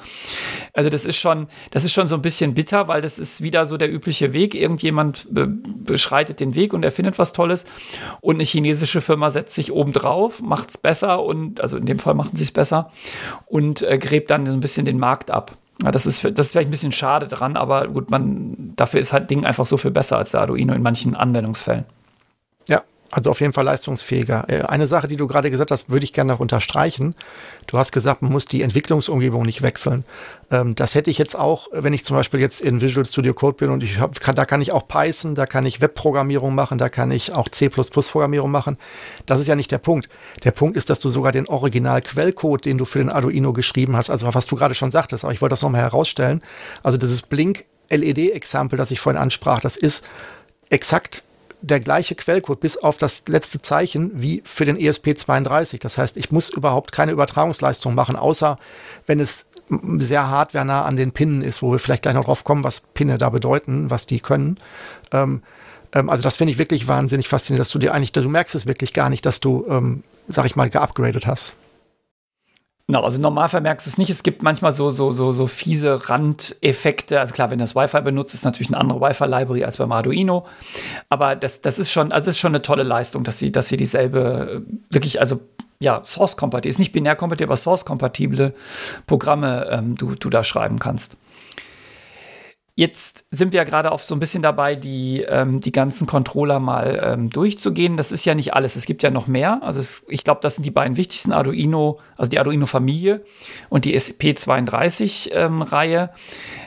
Also 0.72 0.88
das 0.88 1.04
ist 1.04 1.16
schon, 1.16 1.48
das 1.72 1.82
ist 1.82 1.92
schon 1.92 2.06
so 2.06 2.14
ein 2.14 2.22
bisschen 2.22 2.54
bitter, 2.54 2.86
weil 2.86 3.02
das 3.02 3.18
ist 3.18 3.42
wieder 3.42 3.66
so 3.66 3.76
der 3.76 3.92
übliche 3.92 4.32
Weg. 4.32 4.54
Irgendjemand 4.54 5.26
be 5.30 5.48
beschreitet 5.48 6.38
den 6.38 6.54
Weg 6.54 6.72
und 6.72 6.84
erfindet 6.84 7.18
was 7.18 7.32
Tolles 7.32 7.64
und 8.20 8.36
eine 8.36 8.44
chinesische 8.44 9.00
Firma 9.00 9.30
setzt 9.30 9.54
sich 9.56 9.72
oben 9.72 9.92
drauf, 9.92 10.40
macht 10.40 10.70
es 10.70 10.78
besser 10.78 11.22
und, 11.22 11.60
also 11.60 11.76
in 11.76 11.84
dem 11.84 11.98
Fall 11.98 12.14
machen 12.14 12.36
sie 12.36 12.44
es 12.44 12.52
besser 12.52 12.92
und 13.46 13.82
äh, 13.82 13.98
gräbt 13.98 14.30
dann 14.30 14.46
so 14.46 14.52
ein 14.52 14.60
bisschen 14.60 14.86
den 14.86 14.98
Markt 14.98 15.32
ab. 15.32 15.56
Ja, 15.82 15.90
das 15.90 16.06
ist, 16.06 16.24
das 16.24 16.46
ist 16.46 16.52
vielleicht 16.52 16.68
ein 16.68 16.70
bisschen 16.70 16.92
schade 16.92 17.26
dran, 17.26 17.56
aber 17.56 17.88
gut, 17.88 18.10
man, 18.10 18.72
dafür 18.76 19.00
ist 19.00 19.12
halt 19.12 19.28
Ding 19.28 19.44
einfach 19.44 19.66
so 19.66 19.76
viel 19.76 19.90
besser 19.90 20.18
als 20.18 20.30
der 20.30 20.42
Arduino 20.42 20.72
in 20.72 20.82
manchen 20.82 21.16
Anwendungsfällen. 21.16 21.84
Ja, 22.68 22.82
also 23.10 23.30
auf 23.30 23.40
jeden 23.40 23.52
Fall 23.52 23.64
leistungsfähiger. 23.64 24.44
Äh, 24.48 24.62
eine 24.62 24.88
Sache, 24.88 25.06
die 25.06 25.16
du 25.16 25.26
gerade 25.26 25.50
gesagt 25.50 25.70
hast, 25.70 25.88
würde 25.88 26.04
ich 26.04 26.12
gerne 26.12 26.32
noch 26.32 26.40
unterstreichen. 26.40 27.14
Du 27.66 27.78
hast 27.78 27.92
gesagt, 27.92 28.22
man 28.22 28.32
muss 28.32 28.46
die 28.46 28.62
Entwicklungsumgebung 28.62 29.44
nicht 29.44 29.62
wechseln. 29.62 30.04
Ähm, 30.50 30.74
das 30.74 30.94
hätte 30.94 31.10
ich 31.10 31.18
jetzt 31.18 31.38
auch, 31.38 31.68
wenn 31.72 31.92
ich 31.92 32.04
zum 32.04 32.16
Beispiel 32.16 32.40
jetzt 32.40 32.60
in 32.60 32.80
Visual 32.80 33.06
Studio 33.06 33.32
Code 33.34 33.56
bin 33.56 33.70
und 33.70 33.82
ich 33.82 34.00
hab, 34.00 34.18
kann, 34.20 34.34
da 34.34 34.44
kann 34.44 34.60
ich 34.62 34.72
auch 34.72 34.88
Python, 34.88 35.34
da 35.34 35.46
kann 35.46 35.64
ich 35.66 35.80
Webprogrammierung 35.80 36.54
machen, 36.54 36.78
da 36.78 36.88
kann 36.88 37.10
ich 37.10 37.34
auch 37.34 37.48
C++-Programmierung 37.48 38.50
machen. 38.50 38.78
Das 39.26 39.40
ist 39.40 39.46
ja 39.46 39.54
nicht 39.54 39.70
der 39.70 39.78
Punkt. 39.78 40.08
Der 40.42 40.50
Punkt 40.50 40.76
ist, 40.76 40.90
dass 40.90 40.98
du 40.98 41.08
sogar 41.08 41.32
den 41.32 41.46
Original-Quellcode, 41.46 42.64
den 42.64 42.78
du 42.78 42.84
für 42.84 42.98
den 42.98 43.10
Arduino 43.10 43.52
geschrieben 43.52 43.96
hast, 43.96 44.10
also 44.10 44.34
was 44.34 44.46
du 44.46 44.56
gerade 44.56 44.74
schon 44.74 44.90
sagtest, 44.90 45.24
aber 45.24 45.32
ich 45.32 45.40
wollte 45.40 45.52
das 45.52 45.62
nochmal 45.62 45.82
herausstellen. 45.82 46.42
Also 46.82 46.98
dieses 46.98 47.22
Blink 47.22 47.64
LED-Exempel, 47.90 48.76
das 48.76 48.90
ich 48.90 48.98
vorhin 48.98 49.20
ansprach, 49.20 49.60
das 49.60 49.76
ist 49.76 50.04
exakt 50.70 51.22
der 51.66 51.80
gleiche 51.80 52.14
Quellcode 52.14 52.60
bis 52.60 52.76
auf 52.76 52.98
das 52.98 53.24
letzte 53.26 53.62
Zeichen 53.62 54.10
wie 54.14 54.42
für 54.44 54.64
den 54.64 54.76
ESP32. 54.76 55.80
Das 55.80 55.96
heißt, 55.96 56.16
ich 56.16 56.30
muss 56.30 56.50
überhaupt 56.50 56.92
keine 56.92 57.12
Übertragungsleistung 57.12 57.94
machen, 57.94 58.16
außer 58.16 58.58
wenn 59.06 59.18
es 59.18 59.46
sehr 59.98 60.28
hardwarenah 60.28 60.84
an 60.84 60.96
den 60.96 61.12
Pinnen 61.12 61.40
ist, 61.40 61.62
wo 61.62 61.72
wir 61.72 61.78
vielleicht 61.78 62.02
gleich 62.02 62.14
noch 62.14 62.26
drauf 62.26 62.44
kommen, 62.44 62.64
was 62.64 62.80
Pinne 62.80 63.16
da 63.16 63.30
bedeuten, 63.30 63.90
was 63.90 64.04
die 64.06 64.20
können. 64.20 64.58
Ähm, 65.10 65.42
ähm, 65.94 66.10
also 66.10 66.22
das 66.22 66.36
finde 66.36 66.52
ich 66.52 66.58
wirklich 66.58 66.86
wahnsinnig 66.86 67.28
faszinierend, 67.28 67.62
dass 67.62 67.72
du 67.72 67.78
dir 67.78 67.94
eigentlich, 67.94 68.12
du 68.12 68.28
merkst 68.28 68.54
es 68.54 68.66
wirklich 68.66 68.92
gar 68.92 69.08
nicht, 69.08 69.24
dass 69.24 69.40
du, 69.40 69.64
ähm, 69.68 70.04
sag 70.28 70.44
ich 70.44 70.56
mal, 70.56 70.68
geupgradet 70.68 71.26
hast. 71.26 71.54
Genau, 72.86 73.02
also 73.02 73.18
normal 73.18 73.48
vermerkst 73.48 73.86
du 73.86 73.90
es 73.90 73.96
nicht. 73.96 74.10
Es 74.10 74.22
gibt 74.22 74.42
manchmal 74.42 74.72
so, 74.72 74.90
so, 74.90 75.10
so, 75.10 75.32
so 75.32 75.46
fiese 75.46 76.10
Randeffekte. 76.10 77.18
Also 77.18 77.32
klar, 77.32 77.50
wenn 77.50 77.58
du 77.58 77.64
das 77.64 77.74
Wi-Fi 77.74 78.02
benutzt, 78.02 78.34
ist 78.34 78.44
natürlich 78.44 78.68
eine 78.68 78.78
andere 78.78 79.00
Wi-Fi-Library 79.00 79.64
als 79.64 79.78
beim 79.78 79.90
Arduino. 79.90 80.46
Aber 81.08 81.34
das, 81.34 81.62
das 81.62 81.78
ist 81.78 81.90
schon, 81.90 82.12
also 82.12 82.28
ist 82.28 82.38
schon 82.38 82.52
eine 82.52 82.60
tolle 82.60 82.82
Leistung, 82.82 83.24
dass 83.24 83.38
sie, 83.38 83.50
dass 83.50 83.68
sie 83.68 83.78
dieselbe, 83.78 84.62
wirklich, 84.90 85.18
also 85.18 85.40
ja, 85.80 86.02
Source-kompatibel, 86.04 86.68
ist 86.68 86.78
nicht 86.78 86.92
binär-kompatibel, 86.92 87.48
aber 87.48 87.56
Source-kompatible 87.56 88.52
Programme 89.06 89.66
ähm, 89.70 89.96
du, 89.96 90.14
du 90.14 90.28
da 90.28 90.44
schreiben 90.44 90.78
kannst. 90.78 91.16
Jetzt 92.76 93.26
sind 93.30 93.52
wir 93.52 93.58
ja 93.58 93.64
gerade 93.64 93.92
auf 93.92 94.02
so 94.02 94.16
ein 94.16 94.18
bisschen 94.18 94.42
dabei, 94.42 94.74
die, 94.74 95.24
ähm, 95.28 95.60
die 95.60 95.70
ganzen 95.70 96.08
Controller 96.08 96.58
mal 96.58 97.00
ähm, 97.04 97.30
durchzugehen. 97.30 97.96
Das 97.96 98.10
ist 98.10 98.24
ja 98.24 98.34
nicht 98.34 98.54
alles. 98.54 98.74
Es 98.74 98.84
gibt 98.84 99.04
ja 99.04 99.10
noch 99.10 99.28
mehr. 99.28 99.60
Also 99.62 99.78
es, 99.78 100.04
ich 100.08 100.24
glaube, 100.24 100.40
das 100.42 100.56
sind 100.56 100.64
die 100.64 100.72
beiden 100.72 100.96
wichtigsten 100.96 101.32
Arduino, 101.32 102.00
also 102.16 102.30
die 102.30 102.40
Arduino-Familie 102.40 103.24
und 103.68 103.84
die 103.84 103.96
SP32-Reihe. 103.96 106.02
Ähm, 106.02 106.10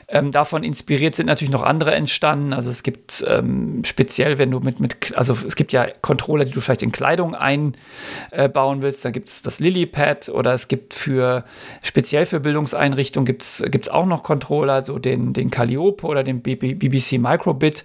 davon 0.08 0.64
inspiriert 0.64 1.16
sind 1.16 1.26
natürlich 1.26 1.52
noch 1.52 1.64
andere 1.64 1.94
entstanden. 1.94 2.54
Also 2.54 2.70
es 2.70 2.84
gibt 2.84 3.26
ähm, 3.28 3.84
speziell, 3.84 4.38
wenn 4.38 4.50
du 4.50 4.62
mit, 4.62 4.80
mit, 4.80 5.18
also 5.18 5.38
es 5.46 5.58
gibt 5.58 5.74
ja 5.74 5.88
Controller, 6.02 6.46
die 6.46 6.54
du 6.54 6.62
vielleicht 6.62 6.82
in 6.82 6.94
Kleidung 6.94 7.36
einbauen 7.36 8.82
willst. 8.82 9.04
Da 9.04 9.12
gibt 9.12 9.28
es 9.28 9.42
das 9.42 9.60
Lilypad 9.60 10.30
oder 10.30 10.54
es 10.54 10.70
gibt 10.70 10.94
für 10.94 11.44
speziell 11.84 12.26
für 12.26 12.40
Bildungseinrichtungen 12.40 13.26
gibt 13.26 13.44
es 13.44 13.90
auch 13.90 14.06
noch 14.06 14.24
Controller, 14.24 14.86
so 14.86 14.98
den, 14.98 15.34
den 15.34 15.52
Calliope 15.52 16.06
oder 16.06 16.24
den 16.24 16.42
BBC 16.42 17.20
Microbit, 17.20 17.84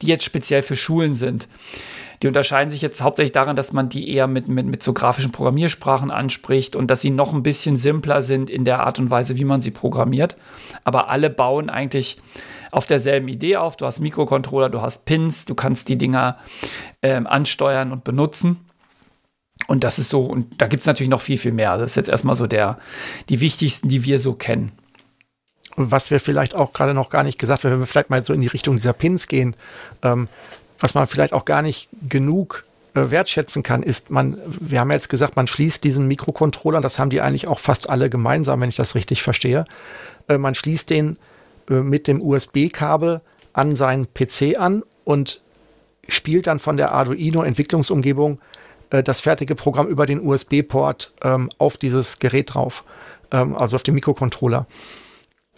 die 0.00 0.06
jetzt 0.06 0.24
speziell 0.24 0.62
für 0.62 0.76
Schulen 0.76 1.14
sind. 1.14 1.46
Die 2.22 2.26
unterscheiden 2.26 2.70
sich 2.70 2.82
jetzt 2.82 3.02
hauptsächlich 3.02 3.32
daran, 3.32 3.56
dass 3.56 3.72
man 3.72 3.88
die 3.88 4.12
eher 4.12 4.26
mit, 4.26 4.46
mit, 4.46 4.66
mit 4.66 4.82
so 4.82 4.92
grafischen 4.92 5.32
Programmiersprachen 5.32 6.10
anspricht 6.10 6.76
und 6.76 6.90
dass 6.90 7.00
sie 7.00 7.10
noch 7.10 7.32
ein 7.32 7.42
bisschen 7.42 7.76
simpler 7.76 8.20
sind 8.20 8.50
in 8.50 8.66
der 8.66 8.80
Art 8.80 8.98
und 8.98 9.10
Weise, 9.10 9.38
wie 9.38 9.44
man 9.44 9.62
sie 9.62 9.70
programmiert. 9.70 10.36
Aber 10.84 11.08
alle 11.08 11.30
bauen 11.30 11.70
eigentlich 11.70 12.18
auf 12.72 12.84
derselben 12.84 13.28
Idee 13.28 13.56
auf. 13.56 13.76
Du 13.76 13.86
hast 13.86 14.00
Mikrocontroller, 14.00 14.68
du 14.68 14.82
hast 14.82 15.06
Pins, 15.06 15.46
du 15.46 15.54
kannst 15.54 15.88
die 15.88 15.96
Dinger 15.96 16.36
äh, 17.00 17.22
ansteuern 17.24 17.90
und 17.90 18.04
benutzen. 18.04 18.58
Und 19.66 19.84
das 19.84 19.98
ist 19.98 20.08
so, 20.08 20.22
und 20.22 20.60
da 20.60 20.66
gibt 20.66 20.82
es 20.82 20.86
natürlich 20.86 21.10
noch 21.10 21.20
viel, 21.20 21.38
viel 21.38 21.52
mehr. 21.52 21.78
Das 21.78 21.90
ist 21.90 21.96
jetzt 21.96 22.08
erstmal 22.08 22.34
so 22.34 22.46
der, 22.46 22.78
die 23.28 23.40
wichtigsten, 23.40 23.88
die 23.88 24.04
wir 24.04 24.18
so 24.18 24.34
kennen. 24.34 24.72
Was 25.76 26.10
wir 26.10 26.20
vielleicht 26.20 26.54
auch 26.54 26.72
gerade 26.72 26.92
noch 26.94 27.10
gar 27.10 27.22
nicht 27.22 27.38
gesagt 27.38 27.64
haben, 27.64 27.72
wenn 27.72 27.80
wir 27.80 27.86
vielleicht 27.86 28.10
mal 28.10 28.24
so 28.24 28.32
in 28.32 28.40
die 28.40 28.48
Richtung 28.48 28.76
dieser 28.76 28.92
Pins 28.92 29.28
gehen, 29.28 29.54
ähm, 30.02 30.28
was 30.80 30.94
man 30.94 31.06
vielleicht 31.06 31.32
auch 31.32 31.44
gar 31.44 31.62
nicht 31.62 31.88
genug 32.08 32.64
äh, 32.94 33.10
wertschätzen 33.10 33.62
kann, 33.62 33.82
ist, 33.82 34.10
man, 34.10 34.36
wir 34.46 34.80
haben 34.80 34.90
ja 34.90 34.96
jetzt 34.96 35.08
gesagt, 35.08 35.36
man 35.36 35.46
schließt 35.46 35.84
diesen 35.84 36.08
Mikrocontroller, 36.08 36.80
das 36.80 36.98
haben 36.98 37.10
die 37.10 37.20
eigentlich 37.20 37.46
auch 37.46 37.60
fast 37.60 37.88
alle 37.88 38.10
gemeinsam, 38.10 38.60
wenn 38.60 38.68
ich 38.68 38.76
das 38.76 38.94
richtig 38.94 39.22
verstehe. 39.22 39.64
Äh, 40.28 40.38
man 40.38 40.54
schließt 40.54 40.90
den 40.90 41.18
äh, 41.68 41.74
mit 41.74 42.08
dem 42.08 42.22
USB-Kabel 42.22 43.20
an 43.52 43.76
seinen 43.76 44.08
PC 44.12 44.58
an 44.58 44.82
und 45.04 45.40
spielt 46.08 46.46
dann 46.46 46.58
von 46.58 46.76
der 46.76 46.92
Arduino-Entwicklungsumgebung 46.92 48.40
äh, 48.90 49.02
das 49.02 49.20
fertige 49.20 49.54
Programm 49.54 49.86
über 49.86 50.06
den 50.06 50.20
USB-Port 50.26 51.12
ähm, 51.22 51.48
auf 51.58 51.76
dieses 51.78 52.18
Gerät 52.18 52.54
drauf, 52.54 52.84
ähm, 53.30 53.56
also 53.56 53.76
auf 53.76 53.82
den 53.82 53.94
Mikrocontroller. 53.94 54.66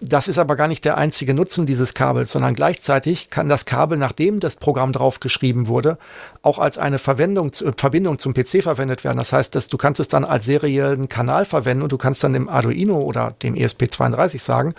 Das 0.01 0.26
ist 0.26 0.38
aber 0.38 0.57
gar 0.57 0.68
nicht 0.68 0.84
der 0.84 0.99
einzige 0.99 1.34
Nutzen 1.34 1.66
dieses 1.66 1.95
Kabels, 1.95 2.32
sondern 2.32 2.55
gleichzeitig 2.55 3.28
kann 3.28 3.49
das 3.49 3.66
Kabel, 3.66 3.99
nachdem 3.99 4.40
das 4.40 4.57
Programm 4.57 4.93
draufgeschrieben 4.93 5.68
wurde, 5.68 5.97
auch 6.43 6.59
als 6.59 6.76
eine 6.76 6.99
Verwendung, 6.99 7.53
äh, 7.53 7.72
Verbindung 7.76 8.18
zum 8.18 8.34
PC 8.34 8.62
verwendet 8.62 9.05
werden. 9.05 9.18
Das 9.18 9.32
heißt, 9.32 9.55
dass 9.55 9.68
du 9.68 9.78
kannst 9.78 10.01
es 10.01 10.09
dann 10.09 10.24
als 10.24 10.45
seriellen 10.45 11.09
Kanal 11.09 11.45
verwenden 11.45 11.84
und 11.84 11.93
du 11.93 11.99
kannst 11.99 12.22
dann 12.24 12.32
dem 12.32 12.49
Arduino 12.49 13.01
oder 13.01 13.34
dem 13.43 13.55
ESP32 13.55 14.40
sagen, 14.40 14.74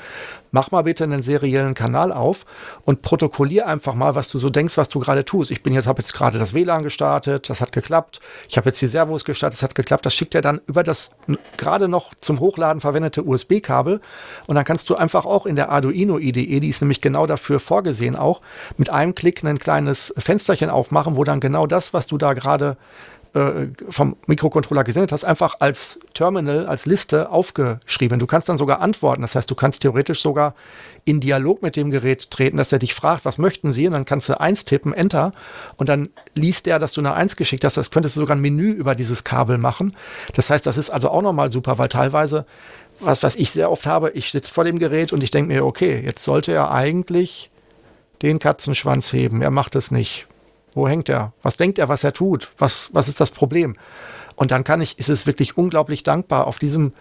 mach 0.51 0.71
mal 0.71 0.83
bitte 0.83 1.03
einen 1.05 1.21
seriellen 1.21 1.73
Kanal 1.73 2.11
auf 2.11 2.45
und 2.85 3.01
protokollier 3.01 3.65
einfach 3.65 3.95
mal, 3.95 4.13
was 4.13 4.27
du 4.29 4.37
so 4.37 4.49
denkst, 4.49 4.77
was 4.77 4.89
du 4.89 4.99
gerade 4.99 5.25
tust. 5.25 5.51
Ich 5.51 5.63
bin 5.63 5.73
jetzt, 5.73 5.87
habe 5.87 6.01
jetzt 6.01 6.13
gerade 6.13 6.37
das 6.37 6.53
WLAN 6.53 6.83
gestartet, 6.83 7.49
das 7.49 7.61
hat 7.61 7.71
geklappt. 7.71 8.19
Ich 8.49 8.57
habe 8.57 8.69
jetzt 8.69 8.81
die 8.81 8.87
Servos 8.87 9.25
gestartet, 9.25 9.57
das 9.57 9.63
hat 9.63 9.73
geklappt. 9.73 10.05
Das 10.05 10.13
schickt 10.13 10.35
er 10.35 10.41
dann 10.41 10.61
über 10.67 10.83
das 10.83 11.11
gerade 11.57 11.87
noch 11.87 12.13
zum 12.19 12.39
Hochladen 12.39 12.81
verwendete 12.81 13.23
USB-Kabel 13.23 14.01
und 14.47 14.55
dann 14.55 14.65
kannst 14.65 14.89
du 14.89 14.95
einfach 14.95 15.25
auch 15.25 15.45
in 15.45 15.55
der 15.55 15.69
Arduino 15.69 16.19
IDE, 16.19 16.59
die 16.59 16.69
ist 16.69 16.81
nämlich 16.81 17.01
genau 17.01 17.25
dafür 17.25 17.59
vorgesehen 17.59 18.15
auch, 18.15 18.41
mit 18.77 18.91
einem 18.91 19.15
Klick 19.15 19.43
ein 19.43 19.57
kleines 19.57 20.13
Fensterchen 20.17 20.69
aufmachen, 20.69 21.15
wo 21.15 21.23
dann 21.23 21.39
genau 21.39 21.52
das, 21.67 21.93
was 21.93 22.07
du 22.07 22.17
da 22.17 22.33
gerade 22.33 22.77
äh, 23.33 23.67
vom 23.89 24.15
Mikrocontroller 24.27 24.83
gesendet 24.83 25.11
hast, 25.11 25.23
einfach 25.23 25.55
als 25.59 25.99
Terminal, 26.13 26.67
als 26.67 26.85
Liste 26.85 27.31
aufgeschrieben. 27.31 28.19
Du 28.19 28.27
kannst 28.27 28.47
dann 28.47 28.59
sogar 28.59 28.79
antworten. 28.79 29.23
Das 29.23 29.33
heißt, 29.33 29.49
du 29.49 29.55
kannst 29.55 29.81
theoretisch 29.81 30.21
sogar 30.21 30.53
in 31.03 31.19
Dialog 31.19 31.63
mit 31.63 31.75
dem 31.75 31.89
Gerät 31.89 32.29
treten, 32.29 32.57
dass 32.57 32.71
er 32.71 32.77
dich 32.77 32.93
fragt, 32.93 33.25
was 33.25 33.39
möchten 33.39 33.73
Sie? 33.73 33.87
Und 33.87 33.93
dann 33.93 34.05
kannst 34.05 34.29
du 34.29 34.39
eins 34.39 34.65
tippen, 34.65 34.93
Enter. 34.93 35.31
Und 35.77 35.89
dann 35.89 36.09
liest 36.35 36.67
er, 36.67 36.77
dass 36.77 36.93
du 36.93 37.01
eine 37.01 37.15
Eins 37.15 37.35
geschickt 37.35 37.63
hast. 37.63 37.75
Das 37.75 37.89
könntest 37.89 38.15
du 38.15 38.19
sogar 38.19 38.35
ein 38.37 38.41
Menü 38.41 38.71
über 38.71 38.93
dieses 38.93 39.23
Kabel 39.23 39.57
machen. 39.57 39.93
Das 40.35 40.51
heißt, 40.51 40.65
das 40.67 40.77
ist 40.77 40.91
also 40.91 41.09
auch 41.09 41.23
nochmal 41.23 41.51
super, 41.51 41.79
weil 41.79 41.89
teilweise 41.89 42.45
was, 42.99 43.23
was 43.23 43.35
ich 43.35 43.49
sehr 43.49 43.71
oft 43.71 43.87
habe, 43.87 44.11
ich 44.11 44.31
sitze 44.31 44.53
vor 44.53 44.63
dem 44.63 44.77
Gerät 44.77 45.11
und 45.11 45.23
ich 45.23 45.31
denke 45.31 45.51
mir, 45.51 45.65
okay, 45.65 46.01
jetzt 46.05 46.23
sollte 46.23 46.51
er 46.51 46.71
eigentlich 46.71 47.49
den 48.21 48.39
Katzenschwanz 48.39 49.11
heben. 49.11 49.41
Er 49.41 49.51
macht 49.51 49.75
es 49.75 49.89
nicht. 49.89 50.27
Wo 50.75 50.87
hängt 50.87 51.09
er? 51.09 51.33
Was 51.41 51.57
denkt 51.57 51.79
er, 51.79 51.89
was 51.89 52.03
er 52.03 52.13
tut? 52.13 52.51
Was, 52.57 52.89
was 52.93 53.07
ist 53.07 53.19
das 53.19 53.31
Problem? 53.31 53.75
Und 54.35 54.51
dann 54.51 54.63
kann 54.63 54.81
ich, 54.81 54.97
ist 54.99 55.09
es 55.09 55.27
wirklich 55.27 55.57
unglaublich 55.57 56.03
dankbar, 56.03 56.47
auf 56.47 56.59
diesem 56.59 56.93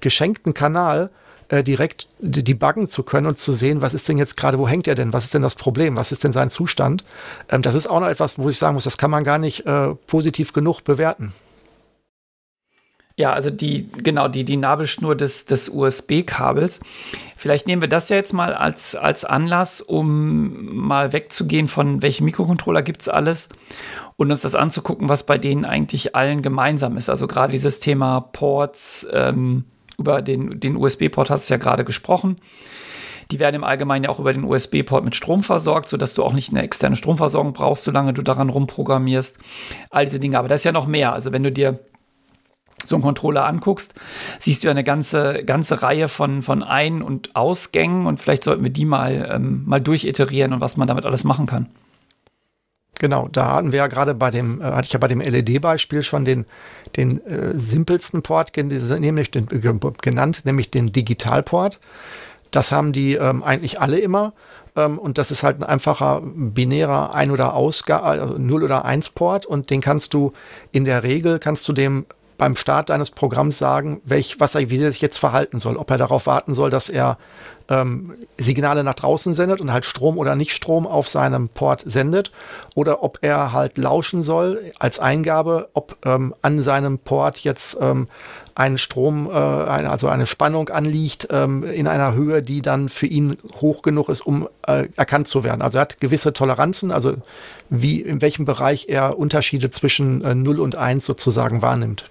geschenkten 0.00 0.54
Kanal 0.54 1.10
äh, 1.48 1.62
direkt 1.62 2.08
debuggen 2.20 2.86
zu 2.86 3.02
können 3.02 3.26
und 3.26 3.38
zu 3.38 3.52
sehen, 3.52 3.82
was 3.82 3.92
ist 3.92 4.08
denn 4.08 4.18
jetzt 4.18 4.36
gerade, 4.36 4.58
wo 4.58 4.68
hängt 4.68 4.88
er 4.88 4.94
denn? 4.94 5.12
Was 5.12 5.24
ist 5.24 5.34
denn 5.34 5.42
das 5.42 5.56
Problem? 5.56 5.96
Was 5.96 6.12
ist 6.12 6.24
denn 6.24 6.32
sein 6.32 6.48
Zustand? 6.48 7.04
Ähm, 7.50 7.62
das 7.62 7.74
ist 7.74 7.88
auch 7.88 8.00
noch 8.00 8.08
etwas, 8.08 8.38
wo 8.38 8.48
ich 8.48 8.58
sagen 8.58 8.74
muss, 8.74 8.84
das 8.84 8.98
kann 8.98 9.10
man 9.10 9.24
gar 9.24 9.38
nicht 9.38 9.66
äh, 9.66 9.94
positiv 10.06 10.52
genug 10.52 10.84
bewerten. 10.84 11.34
Ja, 13.20 13.34
also 13.34 13.50
die, 13.50 13.86
genau, 14.02 14.28
die, 14.28 14.46
die 14.46 14.56
Nabelschnur 14.56 15.14
des, 15.14 15.44
des 15.44 15.68
USB-Kabels. 15.68 16.80
Vielleicht 17.36 17.66
nehmen 17.66 17.82
wir 17.82 17.88
das 17.90 18.08
ja 18.08 18.16
jetzt 18.16 18.32
mal 18.32 18.54
als, 18.54 18.94
als 18.94 19.26
Anlass, 19.26 19.82
um 19.82 20.74
mal 20.74 21.12
wegzugehen 21.12 21.68
von 21.68 22.00
welchen 22.00 22.24
Mikrocontroller 22.24 22.80
gibt 22.80 23.02
es 23.02 23.10
alles 23.10 23.50
und 24.16 24.30
uns 24.30 24.40
das 24.40 24.54
anzugucken, 24.54 25.10
was 25.10 25.26
bei 25.26 25.36
denen 25.36 25.66
eigentlich 25.66 26.16
allen 26.16 26.40
gemeinsam 26.40 26.96
ist. 26.96 27.10
Also 27.10 27.26
gerade 27.26 27.52
dieses 27.52 27.78
Thema 27.78 28.22
Ports, 28.22 29.06
ähm, 29.12 29.64
über 29.98 30.22
den, 30.22 30.58
den 30.58 30.76
USB-Port 30.76 31.28
hast 31.28 31.50
du 31.50 31.52
ja 31.52 31.58
gerade 31.58 31.84
gesprochen. 31.84 32.36
Die 33.32 33.38
werden 33.38 33.56
im 33.56 33.64
Allgemeinen 33.64 34.04
ja 34.04 34.10
auch 34.10 34.18
über 34.18 34.32
den 34.32 34.44
USB-Port 34.44 35.04
mit 35.04 35.14
Strom 35.14 35.42
versorgt, 35.42 35.90
sodass 35.90 36.14
du 36.14 36.24
auch 36.24 36.32
nicht 36.32 36.52
eine 36.52 36.62
externe 36.62 36.96
Stromversorgung 36.96 37.52
brauchst, 37.52 37.84
solange 37.84 38.14
du 38.14 38.22
daran 38.22 38.48
rumprogrammierst. 38.48 39.38
All 39.90 40.06
diese 40.06 40.20
Dinge. 40.20 40.38
Aber 40.38 40.48
da 40.48 40.54
ist 40.54 40.64
ja 40.64 40.72
noch 40.72 40.86
mehr. 40.86 41.12
Also 41.12 41.32
wenn 41.32 41.42
du 41.42 41.52
dir 41.52 41.80
so 42.88 42.96
einen 42.96 43.02
Controller 43.02 43.46
anguckst, 43.46 43.94
siehst 44.38 44.64
du 44.64 44.68
eine 44.68 44.84
ganze, 44.84 45.44
ganze 45.44 45.82
Reihe 45.82 46.08
von, 46.08 46.42
von 46.42 46.62
Ein- 46.62 47.02
und 47.02 47.36
Ausgängen 47.36 48.06
und 48.06 48.20
vielleicht 48.20 48.44
sollten 48.44 48.64
wir 48.64 48.70
die 48.70 48.84
mal, 48.84 49.28
ähm, 49.32 49.62
mal 49.66 49.80
durchiterieren 49.80 50.52
und 50.52 50.60
was 50.60 50.76
man 50.76 50.88
damit 50.88 51.04
alles 51.04 51.24
machen 51.24 51.46
kann. 51.46 51.66
Genau, 53.00 53.28
da 53.32 53.52
hatten 53.52 53.72
wir 53.72 53.78
ja 53.78 53.86
gerade 53.86 54.14
bei 54.14 54.30
dem, 54.30 54.60
äh, 54.60 54.64
hatte 54.64 54.86
ich 54.86 54.92
ja 54.92 54.98
bei 54.98 55.08
dem 55.08 55.20
LED-Beispiel 55.22 56.02
schon 56.02 56.26
den, 56.26 56.44
den 56.96 57.24
äh, 57.24 57.58
simpelsten 57.58 58.22
Port 58.22 58.54
nämlich 58.56 59.30
den, 59.30 59.48
äh, 59.50 59.92
genannt, 60.02 60.42
nämlich 60.44 60.70
den 60.70 60.92
Digitalport. 60.92 61.80
Das 62.50 62.72
haben 62.72 62.92
die 62.92 63.14
ähm, 63.14 63.42
eigentlich 63.42 63.80
alle 63.80 63.98
immer. 63.98 64.34
Ähm, 64.76 64.98
und 64.98 65.16
das 65.16 65.30
ist 65.30 65.42
halt 65.42 65.60
ein 65.60 65.64
einfacher 65.64 66.20
binärer 66.22 67.14
Ein- 67.14 67.30
oder 67.30 67.54
Ausgabe, 67.54 68.04
also 68.04 68.38
0 68.38 68.62
oder 68.62 68.84
1 68.84 69.10
Port 69.10 69.46
und 69.46 69.70
den 69.70 69.80
kannst 69.80 70.12
du 70.12 70.32
in 70.70 70.84
der 70.84 71.02
Regel, 71.02 71.38
kannst 71.38 71.66
du 71.68 71.72
dem 71.72 72.04
beim 72.40 72.56
Start 72.56 72.88
deines 72.88 73.10
Programms 73.10 73.58
sagen, 73.58 74.00
welch, 74.02 74.40
was 74.40 74.54
er, 74.54 74.70
wie 74.70 74.82
er 74.82 74.90
sich 74.90 75.02
jetzt 75.02 75.18
verhalten 75.18 75.60
soll. 75.60 75.76
Ob 75.76 75.90
er 75.90 75.98
darauf 75.98 76.24
warten 76.24 76.54
soll, 76.54 76.70
dass 76.70 76.88
er 76.88 77.18
ähm, 77.68 78.14
Signale 78.38 78.82
nach 78.82 78.94
draußen 78.94 79.34
sendet 79.34 79.60
und 79.60 79.70
halt 79.70 79.84
Strom 79.84 80.16
oder 80.16 80.34
nicht 80.36 80.52
Strom 80.52 80.86
auf 80.86 81.06
seinem 81.06 81.50
Port 81.50 81.82
sendet 81.84 82.32
oder 82.74 83.02
ob 83.02 83.18
er 83.20 83.52
halt 83.52 83.76
lauschen 83.76 84.22
soll 84.22 84.72
als 84.78 84.98
Eingabe, 84.98 85.68
ob 85.74 85.98
ähm, 86.06 86.34
an 86.40 86.62
seinem 86.62 86.98
Port 86.98 87.40
jetzt 87.40 87.76
ähm, 87.78 88.08
ein 88.54 88.78
Strom, 88.78 89.28
äh, 89.28 89.32
eine, 89.34 89.90
also 89.90 90.08
eine 90.08 90.24
Spannung 90.24 90.70
anliegt 90.70 91.28
ähm, 91.30 91.62
in 91.62 91.86
einer 91.86 92.14
Höhe, 92.14 92.40
die 92.40 92.62
dann 92.62 92.88
für 92.88 93.06
ihn 93.06 93.36
hoch 93.60 93.82
genug 93.82 94.08
ist, 94.08 94.22
um 94.22 94.48
äh, 94.66 94.88
erkannt 94.96 95.28
zu 95.28 95.44
werden. 95.44 95.60
Also 95.60 95.76
er 95.76 95.82
hat 95.82 96.00
gewisse 96.00 96.32
Toleranzen, 96.32 96.90
also 96.90 97.16
wie 97.68 98.00
in 98.00 98.22
welchem 98.22 98.46
Bereich 98.46 98.86
er 98.88 99.18
Unterschiede 99.18 99.68
zwischen 99.68 100.24
äh, 100.24 100.34
0 100.34 100.58
und 100.58 100.76
1 100.76 101.04
sozusagen 101.04 101.60
wahrnimmt. 101.60 102.06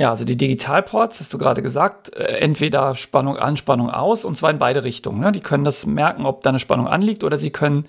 Ja, 0.00 0.08
also 0.08 0.24
die 0.24 0.38
Digitalports, 0.38 1.20
hast 1.20 1.30
du 1.34 1.36
gerade 1.36 1.60
gesagt, 1.60 2.10
äh, 2.14 2.38
entweder 2.38 2.94
Spannung 2.94 3.36
an, 3.36 3.58
Spannung 3.58 3.90
aus, 3.90 4.24
und 4.24 4.34
zwar 4.34 4.50
in 4.50 4.58
beide 4.58 4.82
Richtungen. 4.82 5.20
Ne? 5.20 5.30
Die 5.30 5.40
können 5.40 5.62
das 5.62 5.84
merken, 5.84 6.24
ob 6.24 6.42
da 6.42 6.48
eine 6.48 6.58
Spannung 6.58 6.88
anliegt, 6.88 7.22
oder 7.22 7.36
sie 7.36 7.50
können, 7.50 7.84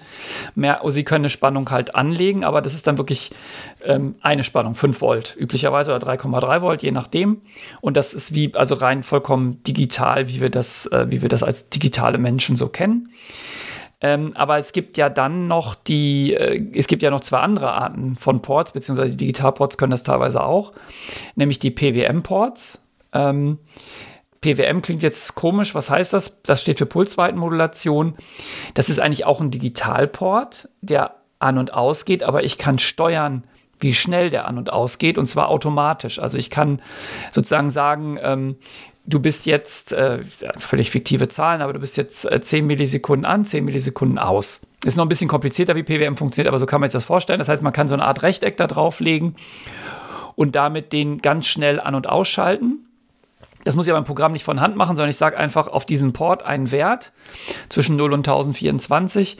mehr, 0.53 0.81
sie 0.87 1.05
können 1.05 1.21
eine 1.21 1.29
Spannung 1.29 1.71
halt 1.71 1.95
anlegen, 1.95 2.43
aber 2.43 2.61
das 2.61 2.73
ist 2.73 2.85
dann 2.85 2.97
wirklich 2.97 3.31
ähm, 3.85 4.15
eine 4.19 4.43
Spannung, 4.43 4.75
5 4.75 4.99
Volt 4.99 5.37
üblicherweise 5.39 5.95
oder 5.95 6.05
3,3 6.05 6.61
Volt, 6.61 6.83
je 6.83 6.91
nachdem. 6.91 7.43
Und 7.79 7.95
das 7.95 8.13
ist 8.13 8.35
wie, 8.35 8.53
also 8.55 8.75
rein 8.75 9.03
vollkommen 9.03 9.63
digital, 9.63 10.27
wie 10.27 10.41
wir 10.41 10.49
das, 10.49 10.87
äh, 10.87 11.05
wie 11.09 11.21
wir 11.21 11.29
das 11.29 11.43
als 11.43 11.69
digitale 11.69 12.17
Menschen 12.17 12.57
so 12.57 12.67
kennen. 12.67 13.13
Ähm, 14.01 14.31
aber 14.35 14.57
es 14.57 14.71
gibt 14.71 14.97
ja 14.97 15.09
dann 15.09 15.47
noch 15.47 15.75
die, 15.75 16.33
äh, 16.33 16.59
es 16.73 16.87
gibt 16.87 17.03
ja 17.03 17.11
noch 17.11 17.21
zwei 17.21 17.39
andere 17.39 17.71
Arten 17.71 18.17
von 18.17 18.41
Ports, 18.41 18.71
beziehungsweise 18.71 19.11
die 19.11 19.17
Digitalports 19.17 19.77
können 19.77 19.91
das 19.91 20.03
teilweise 20.03 20.43
auch, 20.43 20.71
nämlich 21.35 21.59
die 21.59 21.69
PWM-Ports. 21.69 22.79
Ähm, 23.13 23.59
PWM 24.41 24.81
klingt 24.81 25.03
jetzt 25.03 25.35
komisch. 25.35 25.75
Was 25.75 25.91
heißt 25.91 26.13
das? 26.13 26.41
Das 26.41 26.61
steht 26.61 26.79
für 26.79 26.87
Pulsweitenmodulation. 26.87 28.15
Das 28.73 28.89
ist 28.89 28.99
eigentlich 28.99 29.25
auch 29.25 29.39
ein 29.39 29.51
Digitalport, 29.51 30.67
der 30.81 31.15
an 31.37 31.59
und 31.59 31.73
ausgeht, 31.73 32.23
aber 32.23 32.43
ich 32.43 32.57
kann 32.57 32.79
steuern, 32.79 33.43
wie 33.79 33.93
schnell 33.93 34.29
der 34.29 34.47
an 34.47 34.57
und 34.57 34.71
ausgeht 34.71 35.17
und 35.17 35.27
zwar 35.27 35.49
automatisch. 35.49 36.19
Also 36.19 36.37
ich 36.37 36.49
kann 36.49 36.81
sozusagen 37.31 37.69
sagen, 37.69 38.19
ähm, 38.21 38.55
du 39.05 39.19
bist 39.19 39.45
jetzt, 39.45 39.93
äh, 39.93 40.19
völlig 40.57 40.91
fiktive 40.91 41.27
Zahlen, 41.27 41.61
aber 41.61 41.73
du 41.73 41.79
bist 41.79 41.97
jetzt 41.97 42.29
äh, 42.31 42.41
10 42.41 42.65
Millisekunden 42.65 43.25
an, 43.25 43.45
10 43.45 43.65
Millisekunden 43.65 44.17
aus. 44.17 44.61
Ist 44.85 44.97
noch 44.97 45.05
ein 45.05 45.09
bisschen 45.09 45.27
komplizierter, 45.27 45.75
wie 45.75 45.83
PWM 45.83 46.17
funktioniert, 46.17 46.47
aber 46.47 46.59
so 46.59 46.65
kann 46.65 46.81
man 46.81 46.89
sich 46.89 46.93
das 46.93 47.03
vorstellen. 47.03 47.39
Das 47.39 47.49
heißt, 47.49 47.61
man 47.61 47.73
kann 47.73 47.87
so 47.87 47.93
eine 47.93 48.03
Art 48.03 48.23
Rechteck 48.23 48.57
da 48.57 48.67
drauflegen 48.67 49.35
und 50.35 50.55
damit 50.55 50.93
den 50.93 51.19
ganz 51.19 51.47
schnell 51.47 51.79
an- 51.79 51.95
und 51.95 52.07
ausschalten. 52.07 52.87
Das 53.63 53.75
muss 53.75 53.85
ich 53.85 53.91
aber 53.91 53.99
im 53.99 54.05
Programm 54.05 54.31
nicht 54.31 54.43
von 54.43 54.59
Hand 54.59 54.75
machen, 54.75 54.95
sondern 54.95 55.09
ich 55.09 55.17
sage 55.17 55.37
einfach 55.37 55.67
auf 55.67 55.85
diesen 55.85 56.13
Port 56.13 56.43
einen 56.43 56.71
Wert 56.71 57.11
zwischen 57.69 57.95
0 57.95 58.13
und 58.13 58.19
1024 58.27 59.37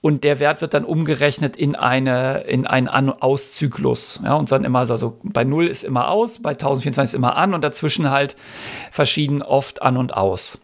und 0.00 0.24
der 0.24 0.38
Wert 0.38 0.60
wird 0.60 0.74
dann 0.74 0.84
umgerechnet 0.84 1.56
in, 1.56 1.74
eine, 1.74 2.42
in 2.42 2.66
einen 2.66 2.88
An- 2.88 3.10
Auszyklus. 3.10 4.20
Ja, 4.24 4.34
und 4.34 4.50
dann 4.52 4.64
immer 4.64 4.86
so, 4.86 4.92
also 4.92 5.18
bei 5.22 5.44
0 5.44 5.66
ist 5.66 5.84
immer 5.84 6.08
aus, 6.08 6.40
bei 6.40 6.50
1024 6.50 7.12
ist 7.12 7.18
immer 7.18 7.36
an 7.36 7.54
und 7.54 7.62
dazwischen 7.64 8.10
halt 8.10 8.36
verschieden 8.90 9.42
oft 9.42 9.82
an 9.82 9.96
und 9.96 10.14
aus. 10.14 10.58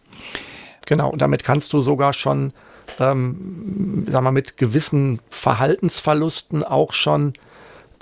Genau, 0.85 1.09
und 1.09 1.21
damit 1.21 1.43
kannst 1.43 1.73
du 1.73 1.81
sogar 1.81 2.13
schon, 2.13 2.53
ähm, 2.99 4.05
sagen 4.09 4.25
wir, 4.25 4.31
mit 4.31 4.57
gewissen 4.57 5.19
Verhaltensverlusten 5.29 6.63
auch 6.63 6.93
schon 6.93 7.33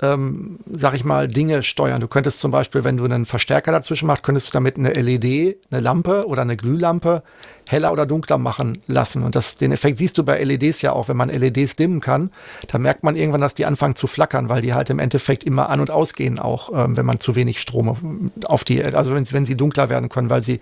ähm, 0.02 0.58
sag 0.72 0.94
ich 0.94 1.04
mal, 1.04 1.28
Dinge 1.28 1.62
steuern. 1.62 2.00
Du 2.00 2.08
könntest 2.08 2.40
zum 2.40 2.50
Beispiel, 2.50 2.84
wenn 2.84 2.96
du 2.96 3.04
einen 3.04 3.26
Verstärker 3.26 3.70
dazwischen 3.70 4.06
machst, 4.06 4.22
könntest 4.22 4.48
du 4.48 4.52
damit 4.52 4.76
eine 4.76 4.92
LED, 4.92 5.58
eine 5.70 5.80
Lampe 5.80 6.26
oder 6.26 6.42
eine 6.42 6.56
Glühlampe 6.56 7.22
heller 7.68 7.92
oder 7.92 8.06
dunkler 8.06 8.38
machen 8.38 8.78
lassen. 8.86 9.22
Und 9.22 9.36
das, 9.36 9.56
den 9.56 9.72
Effekt 9.72 9.98
siehst 9.98 10.16
du 10.16 10.24
bei 10.24 10.42
LEDs 10.42 10.80
ja 10.82 10.92
auch. 10.92 11.08
Wenn 11.08 11.16
man 11.16 11.28
LEDs 11.28 11.76
dimmen 11.76 12.00
kann, 12.00 12.30
dann 12.68 12.82
merkt 12.82 13.04
man 13.04 13.16
irgendwann, 13.16 13.42
dass 13.42 13.54
die 13.54 13.66
anfangen 13.66 13.94
zu 13.94 14.06
flackern, 14.06 14.48
weil 14.48 14.62
die 14.62 14.74
halt 14.74 14.90
im 14.90 14.98
Endeffekt 14.98 15.44
immer 15.44 15.68
an- 15.68 15.80
und 15.80 15.90
ausgehen, 15.90 16.38
auch 16.38 16.70
ähm, 16.72 16.96
wenn 16.96 17.06
man 17.06 17.20
zu 17.20 17.34
wenig 17.34 17.60
Strom 17.60 18.30
auf 18.46 18.64
die, 18.64 18.82
also 18.82 19.14
wenn, 19.14 19.30
wenn 19.30 19.46
sie 19.46 19.56
dunkler 19.56 19.90
werden 19.90 20.08
können, 20.08 20.30
weil 20.30 20.42
sie 20.42 20.60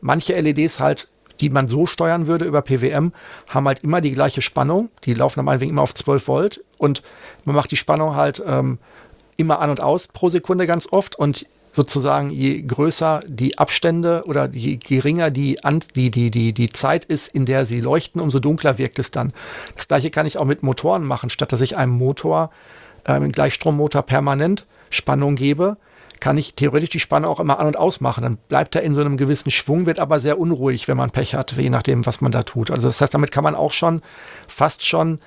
manche 0.00 0.38
LEDs 0.40 0.80
halt 0.80 1.08
die 1.40 1.50
man 1.50 1.68
so 1.68 1.84
steuern 1.84 2.26
würde 2.26 2.44
über 2.44 2.62
PWM, 2.62 3.12
haben 3.48 3.66
halt 3.66 3.82
immer 3.84 4.00
die 4.00 4.12
gleiche 4.12 4.42
Spannung. 4.42 4.88
Die 5.04 5.14
laufen 5.14 5.40
am 5.40 5.46
meinetwegen 5.46 5.70
immer 5.70 5.82
auf 5.82 5.92
12 5.92 6.28
Volt 6.28 6.64
und 6.78 7.02
man 7.44 7.56
macht 7.56 7.70
die 7.70 7.76
Spannung 7.76 8.14
halt 8.14 8.42
ähm, 8.46 8.78
immer 9.36 9.60
an 9.60 9.70
und 9.70 9.80
aus 9.80 10.08
pro 10.08 10.28
Sekunde 10.28 10.66
ganz 10.66 10.88
oft 10.90 11.16
und 11.16 11.46
sozusagen 11.76 12.30
je 12.30 12.62
größer 12.62 13.20
die 13.26 13.58
Abstände 13.58 14.22
oder 14.24 14.48
je 14.50 14.76
geringer 14.76 15.30
die, 15.30 15.58
die, 15.94 16.10
die, 16.10 16.30
die, 16.30 16.54
die 16.54 16.72
Zeit 16.72 17.04
ist, 17.04 17.28
in 17.28 17.44
der 17.44 17.66
sie 17.66 17.80
leuchten, 17.80 18.20
umso 18.20 18.38
dunkler 18.40 18.78
wirkt 18.78 18.98
es 18.98 19.10
dann. 19.10 19.34
Das 19.76 19.86
gleiche 19.86 20.10
kann 20.10 20.24
ich 20.24 20.38
auch 20.38 20.46
mit 20.46 20.62
Motoren 20.62 21.04
machen, 21.04 21.28
statt 21.28 21.52
dass 21.52 21.60
ich 21.60 21.76
einem 21.76 21.92
Motor, 21.92 22.50
äh, 23.04 23.12
einen 23.12 23.30
Gleichstrommotor 23.30 24.02
permanent 24.02 24.64
Spannung 24.90 25.36
gebe, 25.36 25.76
kann 26.18 26.38
ich 26.38 26.54
theoretisch 26.54 26.88
die 26.88 27.00
Spannung 27.00 27.30
auch 27.30 27.40
immer 27.40 27.60
an 27.60 27.66
und 27.66 27.76
aus 27.76 28.00
machen. 28.00 28.22
Dann 28.22 28.38
bleibt 28.48 28.74
er 28.74 28.82
in 28.82 28.94
so 28.94 29.02
einem 29.02 29.18
gewissen 29.18 29.50
Schwung, 29.50 29.84
wird 29.84 29.98
aber 29.98 30.18
sehr 30.18 30.38
unruhig, 30.38 30.88
wenn 30.88 30.96
man 30.96 31.10
Pech 31.10 31.34
hat, 31.34 31.52
je 31.52 31.68
nachdem, 31.68 32.06
was 32.06 32.22
man 32.22 32.32
da 32.32 32.42
tut. 32.42 32.70
Also 32.70 32.88
das 32.88 33.02
heißt, 33.02 33.12
damit 33.12 33.32
kann 33.32 33.44
man 33.44 33.54
auch 33.54 33.72
schon 33.72 34.00
fast 34.48 34.86
schon 34.86 35.18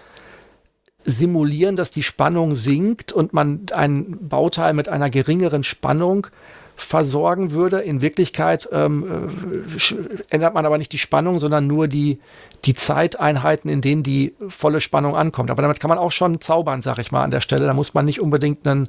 simulieren, 1.06 1.76
dass 1.76 1.92
die 1.92 2.04
Spannung 2.04 2.56
sinkt 2.56 3.12
und 3.12 3.34
man 3.34 3.62
ein 3.74 4.18
Bauteil 4.22 4.74
mit 4.74 4.90
einer 4.90 5.10
geringeren 5.10 5.64
Spannung 5.64 6.28
versorgen 6.76 7.52
würde. 7.52 7.80
In 7.80 8.02
Wirklichkeit 8.02 8.70
ähm, 8.72 9.68
äh, 9.68 10.34
ändert 10.34 10.54
man 10.54 10.66
aber 10.66 10.78
nicht 10.78 10.92
die 10.92 10.98
Spannung, 10.98 11.40
sondern 11.40 11.68
nur 11.68 11.88
die, 11.88 12.20
die 12.66 12.74
Zeiteinheiten, 12.74 13.70
in 13.70 13.82
denen 13.82 14.04
die 14.04 14.34
volle 14.48 14.82
Spannung 14.82 15.16
ankommt. 15.16 15.52
Aber 15.52 15.62
damit 15.62 15.80
kann 15.80 15.90
man 15.90 15.98
auch 15.98 16.12
schon 16.12 16.42
zaubern, 16.42 16.82
sag 16.82 17.00
ich 17.00 17.12
mal, 17.12 17.24
an 17.24 17.32
der 17.32 17.42
Stelle. 17.42 17.66
Da 17.66 17.74
muss 17.74 17.94
man 17.94 18.06
nicht 18.06 18.22
unbedingt 18.22 18.66
einen, 18.68 18.88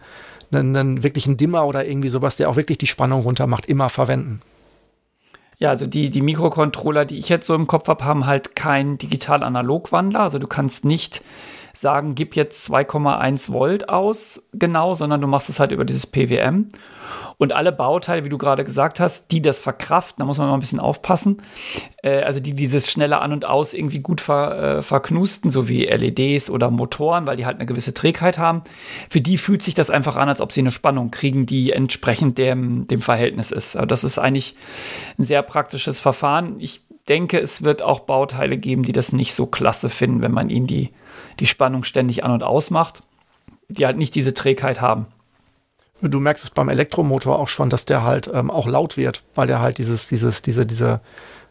einen, 0.53 0.77
einen 0.77 1.03
wirklichen 1.03 1.37
Dimmer 1.37 1.67
oder 1.67 1.87
irgendwie 1.87 2.09
sowas, 2.09 2.37
der 2.37 2.49
auch 2.49 2.57
wirklich 2.57 2.79
die 2.79 2.87
Spannung 2.87 3.23
runter 3.23 3.47
macht, 3.47 3.67
immer 3.67 3.89
verwenden. 3.89 4.41
Ja, 5.59 5.69
also 5.69 5.87
die, 5.87 6.09
die 6.09 6.23
Mikrocontroller, 6.23 7.05
die 7.05 7.19
ich 7.19 7.29
jetzt 7.29 7.47
so 7.47 7.55
im 7.55 7.67
Kopf 7.67 7.87
habe, 7.89 8.05
haben 8.05 8.25
halt 8.25 8.57
keinen 8.57 8.97
Digital-Analog-Wandler. 8.97 10.21
Also 10.21 10.39
du 10.39 10.47
kannst 10.47 10.87
nicht 10.87 11.23
sagen, 11.75 12.15
gib 12.15 12.37
jetzt 12.37 12.71
2,1 12.71 13.53
Volt 13.53 13.89
aus, 13.89 14.49
genau, 14.53 14.95
sondern 14.95 15.21
du 15.21 15.27
machst 15.27 15.49
es 15.49 15.61
halt 15.61 15.73
über 15.73 15.85
dieses 15.85 16.07
PWM. 16.07 16.69
Und 17.39 17.53
alle 17.53 17.73
Bauteile, 17.73 18.25
wie 18.25 18.29
du 18.29 18.39
gerade 18.39 18.65
gesagt 18.65 19.01
hast, 19.01 19.31
die 19.31 19.41
das 19.41 19.61
verkraften, 19.61 20.21
da 20.21 20.27
muss 20.27 20.39
man 20.39 20.49
mal 20.49 20.55
ein 20.55 20.61
bisschen 20.61 20.79
aufpassen, 20.79 21.39
äh, 22.03 22.23
also 22.23 22.39
die 22.39 22.55
dieses 22.55 22.91
schnelle 22.91 23.21
An 23.21 23.33
und 23.33 23.47
Aus 23.47 23.73
irgendwie 23.73 24.01
gut 24.01 24.21
ver, 24.21 24.79
äh, 24.79 24.83
verknusten, 24.83 25.51
so 25.51 25.69
wie 25.69 25.87
LEDs 25.87 26.51
oder 26.51 26.71
Motoren, 26.71 27.27
weil 27.27 27.37
die 27.37 27.47
halt 27.47 27.57
eine 27.57 27.67
gewisse 27.67 27.95
Trägheit 27.95 28.39
haben, 28.39 28.63
für 29.09 29.21
die 29.21 29.39
fühlt 29.39 29.63
sich 29.63 29.75
das 29.75 29.91
einfach 29.91 30.17
an, 30.17 30.29
als 30.29 30.41
ob 30.41 30.53
sie 30.53 30.61
eine 30.61 30.71
Spannung 30.71 31.11
kriegen, 31.11 31.47
die 31.47 31.73
entsprechend 31.73 32.39
dem, 32.39 32.87
dem 32.87 33.01
Verhältnis 33.01 33.51
ist. 33.51 33.75
Also 33.75 33.87
das 33.87 34.05
ist 34.05 34.19
eigentlich 34.19 34.55
ein 35.19 35.25
sehr 35.25 35.43
praktisches 35.43 35.99
Verfahren. 35.99 36.57
Ich 36.59 36.83
denke, 37.09 37.41
es 37.41 37.63
wird 37.63 37.83
auch 37.83 38.01
Bauteile 38.01 38.57
geben, 38.57 38.83
die 38.83 38.93
das 38.93 39.13
nicht 39.13 39.35
so 39.35 39.47
klasse 39.47 39.89
finden, 39.89 40.23
wenn 40.23 40.33
man 40.33 40.51
ihnen 40.51 40.67
die 40.67 40.91
die 41.41 41.47
Spannung 41.47 41.85
ständig 41.85 42.23
an 42.25 42.31
und 42.31 42.43
aus 42.43 42.71
macht, 42.71 43.03
die 43.69 43.87
halt 43.87 43.97
nicht 43.97 44.15
diese 44.15 44.35
Trägheit 44.35 44.81
haben. 44.81 45.07
Du 46.03 46.21
merkst 46.21 46.45
es 46.45 46.51
beim 46.51 46.69
Elektromotor 46.69 47.39
auch 47.39 47.49
schon, 47.49 47.69
dass 47.69 47.85
der 47.85 48.05
halt 48.05 48.31
ähm, 48.33 48.51
auch 48.51 48.67
laut 48.67 48.97
wird, 48.97 49.23
weil 49.35 49.47
der 49.47 49.61
halt 49.61 49.79
dieses, 49.79 50.09
dieses, 50.09 50.41
diese, 50.41 50.65
diese, 50.65 51.01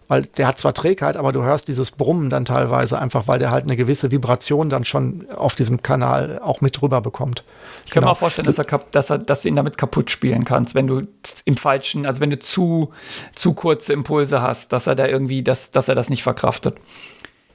weil 0.07 0.23
der 0.23 0.47
hat 0.47 0.57
zwar 0.57 0.73
Trägheit, 0.73 1.17
aber 1.17 1.31
du 1.31 1.43
hörst 1.43 1.67
dieses 1.67 1.91
Brummen 1.91 2.31
dann 2.31 2.45
teilweise 2.45 2.97
einfach, 2.97 3.27
weil 3.27 3.37
der 3.37 3.51
halt 3.51 3.65
eine 3.65 3.77
gewisse 3.77 4.09
Vibration 4.09 4.71
dann 4.71 4.85
schon 4.85 5.27
auf 5.35 5.53
diesem 5.53 5.83
Kanal 5.83 6.39
auch 6.39 6.61
mit 6.61 6.81
drüber 6.81 6.99
bekommt. 6.99 7.43
Ich 7.85 7.91
kann 7.91 8.01
genau. 8.01 8.07
mir 8.07 8.11
auch 8.13 8.17
vorstellen, 8.17 8.47
dass, 8.47 8.57
er, 8.57 8.65
dass, 8.91 9.11
er, 9.11 9.19
dass 9.19 9.43
du 9.43 9.49
ihn 9.49 9.55
damit 9.55 9.77
kaputt 9.77 10.09
spielen 10.09 10.45
kannst, 10.45 10.73
wenn 10.73 10.87
du 10.87 11.03
im 11.45 11.55
falschen, 11.57 12.07
also 12.07 12.19
wenn 12.19 12.31
du 12.31 12.39
zu, 12.39 12.89
zu 13.35 13.53
kurze 13.53 13.93
Impulse 13.93 14.41
hast, 14.41 14.73
dass 14.73 14.87
er 14.87 14.95
da 14.95 15.05
irgendwie, 15.05 15.43
dass, 15.43 15.69
dass 15.69 15.87
er 15.87 15.95
das 15.95 16.09
nicht 16.09 16.23
verkraftet. 16.23 16.75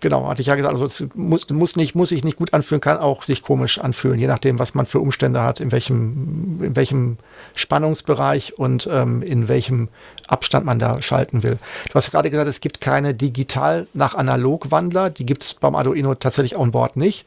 Genau, 0.00 0.28
hatte 0.28 0.42
ich 0.42 0.48
ja 0.48 0.54
gesagt, 0.54 0.74
also 0.74 0.84
es 0.84 1.08
muss, 1.14 1.48
muss, 1.48 1.76
nicht, 1.76 1.94
muss 1.94 2.10
sich 2.10 2.24
nicht 2.24 2.36
gut 2.36 2.52
anfühlen, 2.52 2.80
kann 2.80 2.98
auch 2.98 3.22
sich 3.22 3.42
komisch 3.42 3.78
anfühlen, 3.78 4.18
je 4.18 4.26
nachdem, 4.26 4.58
was 4.58 4.74
man 4.74 4.84
für 4.84 5.00
Umstände 5.00 5.42
hat, 5.42 5.60
in 5.60 5.72
welchem, 5.72 6.62
in 6.62 6.76
welchem 6.76 7.16
Spannungsbereich 7.56 8.58
und 8.58 8.86
ähm, 8.92 9.22
in 9.22 9.48
welchem 9.48 9.88
Abstand 10.28 10.66
man 10.66 10.78
da 10.78 11.00
schalten 11.00 11.42
will. 11.42 11.58
Du 11.88 11.94
hast 11.94 12.10
gerade 12.10 12.30
gesagt, 12.30 12.50
es 12.50 12.60
gibt 12.60 12.80
keine 12.82 13.14
digital 13.14 13.86
nach 13.94 14.14
analog 14.14 14.70
Wandler, 14.70 15.08
die 15.08 15.24
gibt 15.24 15.42
es 15.42 15.54
beim 15.54 15.74
Arduino 15.74 16.14
tatsächlich 16.14 16.56
on 16.56 16.70
board 16.70 16.96
nicht. 16.96 17.24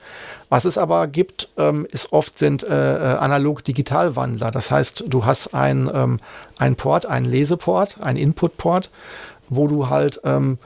Was 0.50 0.66
es 0.66 0.78
aber 0.78 1.08
gibt, 1.08 1.50
ähm, 1.58 1.88
ist 1.92 2.14
oft 2.14 2.38
sind 2.38 2.64
äh, 2.64 2.68
äh 3.14 3.18
analog-digital 3.18 4.16
Wandler. 4.16 4.52
Das 4.52 4.72
heißt, 4.72 5.06
du 5.08 5.26
hast 5.26 5.54
ein, 5.54 5.90
ähm, 5.94 6.76
Port, 6.76 7.06
einen 7.06 7.26
Leseport, 7.26 7.98
einen 8.02 8.18
Input-Port, 8.18 8.92
wo 9.50 9.68
du 9.68 9.90
halt 9.90 10.22
ähm, 10.24 10.58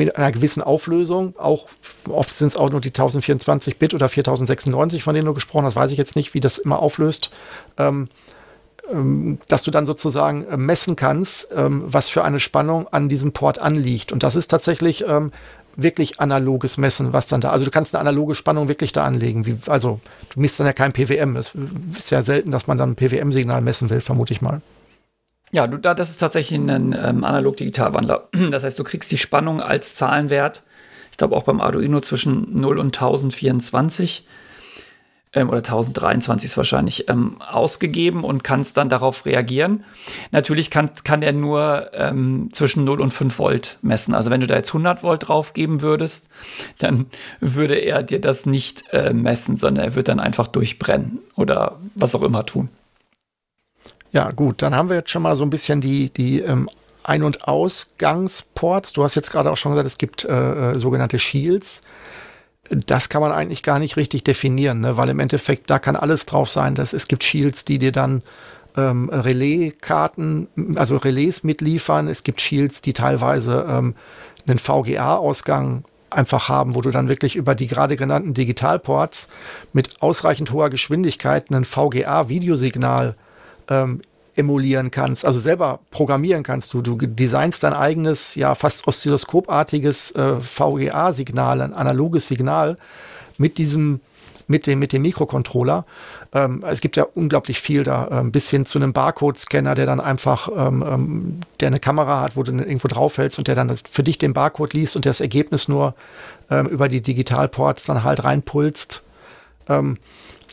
mit 0.00 0.16
einer 0.16 0.32
gewissen 0.32 0.62
Auflösung, 0.62 1.34
auch 1.38 1.66
oft 2.08 2.32
sind 2.32 2.48
es 2.48 2.56
auch 2.56 2.70
nur 2.70 2.80
die 2.80 2.88
1024 2.88 3.78
Bit 3.78 3.92
oder 3.92 4.08
4096, 4.08 5.02
von 5.02 5.14
denen 5.14 5.26
du 5.26 5.34
gesprochen 5.34 5.66
hast, 5.66 5.76
weiß 5.76 5.92
ich 5.92 5.98
jetzt 5.98 6.16
nicht, 6.16 6.32
wie 6.32 6.40
das 6.40 6.56
immer 6.56 6.78
auflöst, 6.78 7.30
ähm, 7.76 8.08
ähm, 8.90 9.38
dass 9.48 9.62
du 9.62 9.70
dann 9.70 9.84
sozusagen 9.84 10.46
äh, 10.46 10.56
messen 10.56 10.96
kannst, 10.96 11.50
ähm, 11.54 11.82
was 11.86 12.08
für 12.08 12.24
eine 12.24 12.40
Spannung 12.40 12.88
an 12.88 13.10
diesem 13.10 13.32
Port 13.32 13.60
anliegt. 13.60 14.10
Und 14.10 14.22
das 14.22 14.36
ist 14.36 14.48
tatsächlich 14.48 15.04
ähm, 15.06 15.32
wirklich 15.76 16.18
analoges 16.18 16.78
Messen, 16.78 17.12
was 17.12 17.26
dann 17.26 17.42
da, 17.42 17.50
also 17.50 17.66
du 17.66 17.70
kannst 17.70 17.94
eine 17.94 18.00
analoge 18.00 18.34
Spannung 18.34 18.68
wirklich 18.68 18.92
da 18.92 19.04
anlegen. 19.04 19.44
Wie, 19.44 19.58
also 19.66 20.00
du 20.32 20.40
misst 20.40 20.58
dann 20.58 20.66
ja 20.66 20.72
kein 20.72 20.94
PWM. 20.94 21.36
Es 21.36 21.52
ist 21.98 22.10
ja 22.10 22.22
selten, 22.22 22.52
dass 22.52 22.66
man 22.66 22.78
dann 22.78 22.92
ein 22.92 22.96
PWM-Signal 22.96 23.60
messen 23.60 23.90
will, 23.90 24.00
vermute 24.00 24.32
ich 24.32 24.40
mal. 24.40 24.62
Ja, 25.52 25.66
du, 25.66 25.78
da, 25.78 25.94
das 25.94 26.10
ist 26.10 26.18
tatsächlich 26.18 26.58
ein 26.58 26.68
ähm, 26.92 27.24
Analog-Digital-Wandler. 27.24 28.28
Das 28.50 28.64
heißt, 28.64 28.78
du 28.78 28.84
kriegst 28.84 29.10
die 29.10 29.18
Spannung 29.18 29.60
als 29.60 29.94
Zahlenwert, 29.94 30.62
ich 31.10 31.16
glaube 31.16 31.36
auch 31.36 31.42
beim 31.42 31.60
Arduino 31.60 32.00
zwischen 32.00 32.60
0 32.60 32.78
und 32.78 32.96
1024 32.96 34.24
ähm, 35.32 35.48
oder 35.48 35.58
1023 35.58 36.46
ist 36.50 36.56
wahrscheinlich 36.56 37.08
ähm, 37.08 37.40
ausgegeben 37.40 38.24
und 38.24 38.42
kannst 38.42 38.76
dann 38.76 38.88
darauf 38.88 39.26
reagieren. 39.26 39.84
Natürlich 40.32 40.70
kann, 40.70 40.90
kann 41.04 41.22
er 41.22 41.32
nur 41.32 41.90
ähm, 41.94 42.48
zwischen 42.52 42.84
0 42.84 43.00
und 43.00 43.12
5 43.12 43.38
Volt 43.38 43.78
messen. 43.82 44.14
Also 44.14 44.30
wenn 44.30 44.40
du 44.40 44.46
da 44.46 44.56
jetzt 44.56 44.70
100 44.70 45.02
Volt 45.02 45.28
draufgeben 45.28 45.82
würdest, 45.82 46.28
dann 46.78 47.06
würde 47.40 47.76
er 47.76 48.02
dir 48.02 48.20
das 48.20 48.46
nicht 48.46 48.84
äh, 48.92 49.12
messen, 49.12 49.56
sondern 49.56 49.84
er 49.84 49.94
wird 49.94 50.08
dann 50.08 50.20
einfach 50.20 50.48
durchbrennen 50.48 51.18
oder 51.36 51.78
was 51.94 52.14
auch 52.14 52.22
immer 52.22 52.46
tun. 52.46 52.68
Ja, 54.12 54.30
gut, 54.30 54.62
dann 54.62 54.74
haben 54.74 54.88
wir 54.88 54.96
jetzt 54.96 55.10
schon 55.10 55.22
mal 55.22 55.36
so 55.36 55.44
ein 55.44 55.50
bisschen 55.50 55.80
die, 55.80 56.10
die 56.10 56.40
ähm, 56.40 56.68
Ein- 57.04 57.22
und 57.22 57.46
Ausgangsports. 57.46 58.92
Du 58.92 59.04
hast 59.04 59.14
jetzt 59.14 59.30
gerade 59.30 59.50
auch 59.50 59.56
schon 59.56 59.72
gesagt, 59.72 59.86
es 59.86 59.98
gibt 59.98 60.24
äh, 60.24 60.72
äh, 60.72 60.78
sogenannte 60.78 61.18
Shields. 61.18 61.80
Das 62.68 63.08
kann 63.08 63.20
man 63.20 63.32
eigentlich 63.32 63.62
gar 63.62 63.78
nicht 63.78 63.96
richtig 63.96 64.24
definieren, 64.24 64.80
ne? 64.80 64.96
weil 64.96 65.08
im 65.08 65.20
Endeffekt 65.20 65.70
da 65.70 65.78
kann 65.78 65.96
alles 65.96 66.26
drauf 66.26 66.48
sein. 66.50 66.74
Dass 66.74 66.92
es 66.92 67.08
gibt 67.08 67.24
Shields, 67.24 67.64
die 67.64 67.78
dir 67.78 67.92
dann 67.92 68.22
ähm, 68.76 69.08
Relaiskarten, 69.10 70.48
also 70.76 70.96
Relais 70.96 71.42
mitliefern. 71.42 72.08
Es 72.08 72.24
gibt 72.24 72.40
Shields, 72.40 72.82
die 72.82 72.92
teilweise 72.92 73.66
ähm, 73.68 73.94
einen 74.46 74.58
VGA-Ausgang 74.58 75.84
einfach 76.10 76.48
haben, 76.48 76.74
wo 76.74 76.80
du 76.80 76.90
dann 76.90 77.08
wirklich 77.08 77.36
über 77.36 77.54
die 77.54 77.68
gerade 77.68 77.96
genannten 77.96 78.34
Digitalports 78.34 79.28
mit 79.72 80.02
ausreichend 80.02 80.50
hoher 80.52 80.70
Geschwindigkeit 80.70 81.50
ein 81.50 81.64
VGA-Videosignal 81.64 83.14
ähm, 83.70 84.02
emulieren 84.36 84.90
kannst, 84.90 85.24
also 85.24 85.38
selber 85.38 85.80
programmieren 85.90 86.42
kannst. 86.42 86.72
Du, 86.74 86.82
du 86.82 86.96
designst 86.96 87.62
dein 87.62 87.74
eigenes, 87.74 88.34
ja 88.34 88.54
fast 88.54 88.86
oszilloskopartiges 88.86 90.12
äh, 90.12 90.40
VGA-Signal, 90.40 91.60
ein 91.60 91.74
analoges 91.74 92.28
Signal 92.28 92.76
mit 93.38 93.58
diesem, 93.58 94.00
mit 94.46 94.66
dem, 94.66 94.78
mit 94.78 94.92
dem 94.92 95.02
Mikrocontroller. 95.02 95.84
Ähm, 96.32 96.64
es 96.66 96.80
gibt 96.80 96.96
ja 96.96 97.06
unglaublich 97.14 97.60
viel 97.60 97.82
da, 97.82 98.08
ähm, 98.10 98.32
bis 98.32 98.50
hin 98.50 98.66
zu 98.66 98.78
einem 98.78 98.92
Barcode-Scanner, 98.92 99.74
der 99.74 99.86
dann 99.86 100.00
einfach, 100.00 100.48
ähm, 100.56 100.84
ähm 100.86 101.40
der 101.60 101.68
eine 101.68 101.80
Kamera 101.80 102.20
hat, 102.20 102.36
wo 102.36 102.42
du 102.42 102.52
irgendwo 102.52 102.88
draufhältst 102.88 103.38
und 103.38 103.48
der 103.48 103.54
dann 103.54 103.76
für 103.90 104.02
dich 104.02 104.18
den 104.18 104.32
Barcode 104.32 104.74
liest 104.74 104.96
und 104.96 105.06
das 105.06 105.20
Ergebnis 105.20 105.68
nur 105.68 105.94
ähm, 106.50 106.66
über 106.66 106.88
die 106.88 107.00
Digitalports 107.00 107.84
dann 107.84 108.04
halt 108.04 108.24
reinpulst. 108.24 109.02
Ähm, 109.68 109.98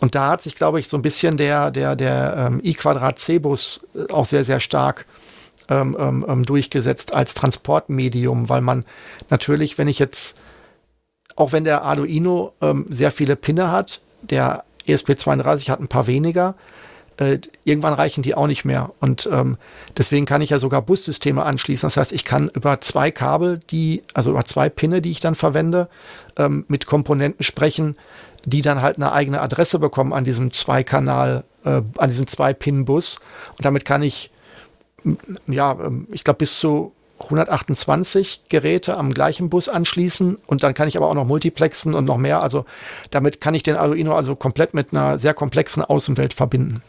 und 0.01 0.15
da 0.15 0.29
hat 0.29 0.41
sich, 0.41 0.55
glaube 0.55 0.79
ich, 0.79 0.89
so 0.89 0.97
ein 0.97 1.01
bisschen 1.01 1.37
der, 1.37 1.71
der, 1.71 1.95
der 1.95 2.35
ähm, 2.37 2.61
I-Quadrat-C-Bus 2.63 3.81
äh, 3.95 4.13
auch 4.13 4.25
sehr, 4.25 4.43
sehr 4.43 4.59
stark 4.59 5.05
ähm, 5.69 5.97
ähm, 5.99 6.25
ähm, 6.27 6.45
durchgesetzt 6.45 7.13
als 7.13 7.33
Transportmedium, 7.33 8.47
weil 8.47 8.61
man 8.61 8.85
natürlich, 9.29 9.77
wenn 9.77 9.87
ich 9.87 9.99
jetzt, 9.99 10.39
auch 11.35 11.51
wenn 11.51 11.63
der 11.63 11.81
Arduino 11.83 12.53
ähm, 12.61 12.85
sehr 12.89 13.11
viele 13.11 13.35
Pinne 13.35 13.71
hat, 13.71 14.01
der 14.21 14.63
ESP32 14.87 15.69
hat 15.69 15.79
ein 15.79 15.87
paar 15.87 16.07
weniger, 16.07 16.55
äh, 17.17 17.39
irgendwann 17.63 17.93
reichen 17.93 18.21
die 18.21 18.35
auch 18.35 18.47
nicht 18.47 18.65
mehr. 18.65 18.91
Und 18.99 19.27
ähm, 19.31 19.57
deswegen 19.97 20.25
kann 20.25 20.41
ich 20.41 20.51
ja 20.51 20.59
sogar 20.59 20.83
Bussysteme 20.83 21.43
anschließen. 21.43 21.87
Das 21.87 21.97
heißt, 21.97 22.13
ich 22.13 22.23
kann 22.23 22.49
über 22.53 22.79
zwei 22.81 23.11
Kabel, 23.11 23.59
die, 23.71 24.03
also 24.13 24.29
über 24.29 24.45
zwei 24.45 24.69
Pinne, 24.69 25.01
die 25.01 25.11
ich 25.11 25.19
dann 25.19 25.35
verwende, 25.35 25.89
ähm, 26.37 26.65
mit 26.67 26.85
Komponenten 26.85 27.43
sprechen, 27.43 27.97
die 28.47 28.61
dann 28.61 28.81
halt 28.81 28.95
eine 28.95 29.11
eigene 29.11 29.41
Adresse 29.41 29.77
bekommen 29.77 30.13
an 30.13 30.23
diesem 30.23 30.53
Zwei-Kanal, 30.53 31.43
äh, 31.65 31.81
an 31.97 32.09
diesem 32.09 32.27
Zwei-Pin-Bus. 32.27 33.19
Und 33.57 33.65
damit 33.65 33.83
kann 33.83 34.01
ich, 34.01 34.31
ja, 35.47 35.73
ähm, 35.73 36.07
ich 36.11 36.23
glaube, 36.23 36.37
bis 36.37 36.57
zu 36.57 36.93
128 37.19 38.43
Geräte 38.47 38.95
am 38.95 39.13
gleichen 39.13 39.49
Bus 39.49 39.67
anschließen 39.67 40.37
und 40.47 40.63
dann 40.63 40.73
kann 40.73 40.87
ich 40.87 40.95
aber 40.95 41.09
auch 41.09 41.13
noch 41.13 41.25
multiplexen 41.25 41.93
und 41.93 42.05
noch 42.05 42.15
mehr. 42.15 42.41
Also 42.41 42.65
damit 43.11 43.41
kann 43.41 43.53
ich 43.53 43.63
den 43.63 43.75
Arduino 43.75 44.15
also 44.15 44.35
komplett 44.37 44.73
mit 44.73 44.93
einer 44.93 45.19
sehr 45.19 45.33
komplexen 45.33 45.83
Außenwelt 45.83 46.33
verbinden. 46.33 46.81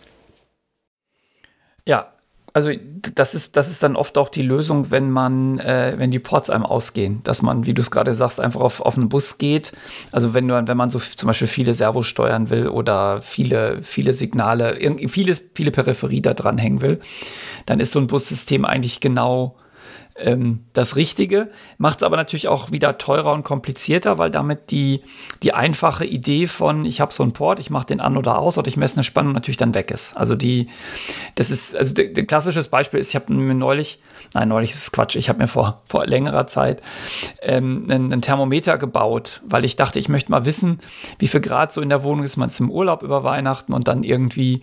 Ja, 1.86 2.12
also 2.59 2.72
das 3.14 3.36
ist, 3.36 3.56
das 3.56 3.70
ist 3.70 3.84
dann 3.84 3.94
oft 3.94 4.18
auch 4.18 4.28
die 4.28 4.42
Lösung, 4.42 4.90
wenn 4.90 5.12
man, 5.12 5.61
äh, 5.61 5.94
wenn 5.96 6.11
die 6.11 6.18
Ports 6.18 6.50
einem 6.50 6.66
ausgehen, 6.66 7.20
dass 7.22 7.40
man, 7.40 7.66
wie 7.66 7.74
du 7.74 7.82
es 7.82 7.92
gerade 7.92 8.12
sagst, 8.14 8.40
einfach 8.40 8.61
auf, 8.61 8.80
auf 8.80 8.96
einen 8.96 9.09
Bus 9.09 9.38
geht. 9.38 9.70
Also 10.11 10.34
wenn 10.34 10.48
du, 10.48 10.61
wenn 10.66 10.76
man 10.76 10.90
so 10.90 10.98
zum 10.98 11.28
Beispiel 11.28 11.46
viele 11.46 11.72
Servos 11.72 12.09
steuern 12.09 12.50
will 12.50 12.66
oder 12.66 13.22
viele, 13.22 13.80
viele 13.82 14.12
Signale, 14.12 14.76
vieles, 15.06 15.40
viele 15.54 15.70
Peripherie 15.70 16.20
da 16.20 16.34
dran 16.34 16.59
hängen 16.59 16.82
will, 16.82 16.98
dann 17.66 17.78
ist 17.78 17.92
so 17.92 18.00
ein 18.00 18.09
Bussystem 18.09 18.64
eigentlich 18.64 18.98
genau 18.98 19.54
ähm, 20.20 20.64
das 20.72 20.96
Richtige, 20.96 21.50
macht 21.78 21.98
es 21.98 22.02
aber 22.02 22.16
natürlich 22.16 22.48
auch 22.48 22.70
wieder 22.70 22.98
teurer 22.98 23.32
und 23.32 23.44
komplizierter, 23.44 24.18
weil 24.18 24.30
damit 24.30 24.70
die, 24.70 25.02
die 25.42 25.54
einfache 25.54 26.04
Idee 26.04 26.46
von, 26.46 26.84
ich 26.84 27.00
habe 27.00 27.12
so 27.12 27.22
einen 27.22 27.32
Port, 27.32 27.58
ich 27.58 27.70
mache 27.70 27.86
den 27.86 28.00
an 28.00 28.16
oder 28.16 28.38
aus 28.38 28.58
oder 28.58 28.68
ich 28.68 28.76
messe 28.76 28.96
eine 28.96 29.04
Spannung 29.04 29.32
natürlich 29.32 29.56
dann 29.56 29.74
weg 29.74 29.90
ist. 29.90 30.16
Also 30.16 30.34
die, 30.34 30.68
das 31.34 31.50
ist, 31.50 31.76
also 31.76 31.94
ein 32.02 32.26
klassisches 32.26 32.68
Beispiel 32.68 33.00
ist, 33.00 33.10
ich 33.10 33.14
habe 33.14 33.32
mir 33.32 33.54
neulich, 33.54 34.00
nein, 34.34 34.48
neulich 34.48 34.70
ist 34.70 34.92
Quatsch, 34.92 35.16
ich 35.16 35.28
habe 35.28 35.38
mir 35.38 35.48
vor, 35.48 35.82
vor 35.86 36.06
längerer 36.06 36.46
Zeit 36.46 36.82
ähm, 37.42 37.86
einen, 37.88 38.12
einen, 38.12 38.22
Thermometer 38.22 38.78
gebaut, 38.78 39.40
weil 39.44 39.64
ich 39.64 39.76
dachte, 39.76 39.98
ich 39.98 40.08
möchte 40.08 40.30
mal 40.30 40.44
wissen, 40.44 40.80
wie 41.18 41.28
viel 41.28 41.40
Grad 41.40 41.72
so 41.72 41.80
in 41.80 41.88
der 41.88 42.02
Wohnung 42.02 42.24
ist, 42.24 42.36
man 42.36 42.48
ist 42.48 42.60
im 42.60 42.70
Urlaub 42.70 43.02
über 43.02 43.24
Weihnachten 43.24 43.72
und 43.72 43.88
dann 43.88 44.02
irgendwie 44.02 44.62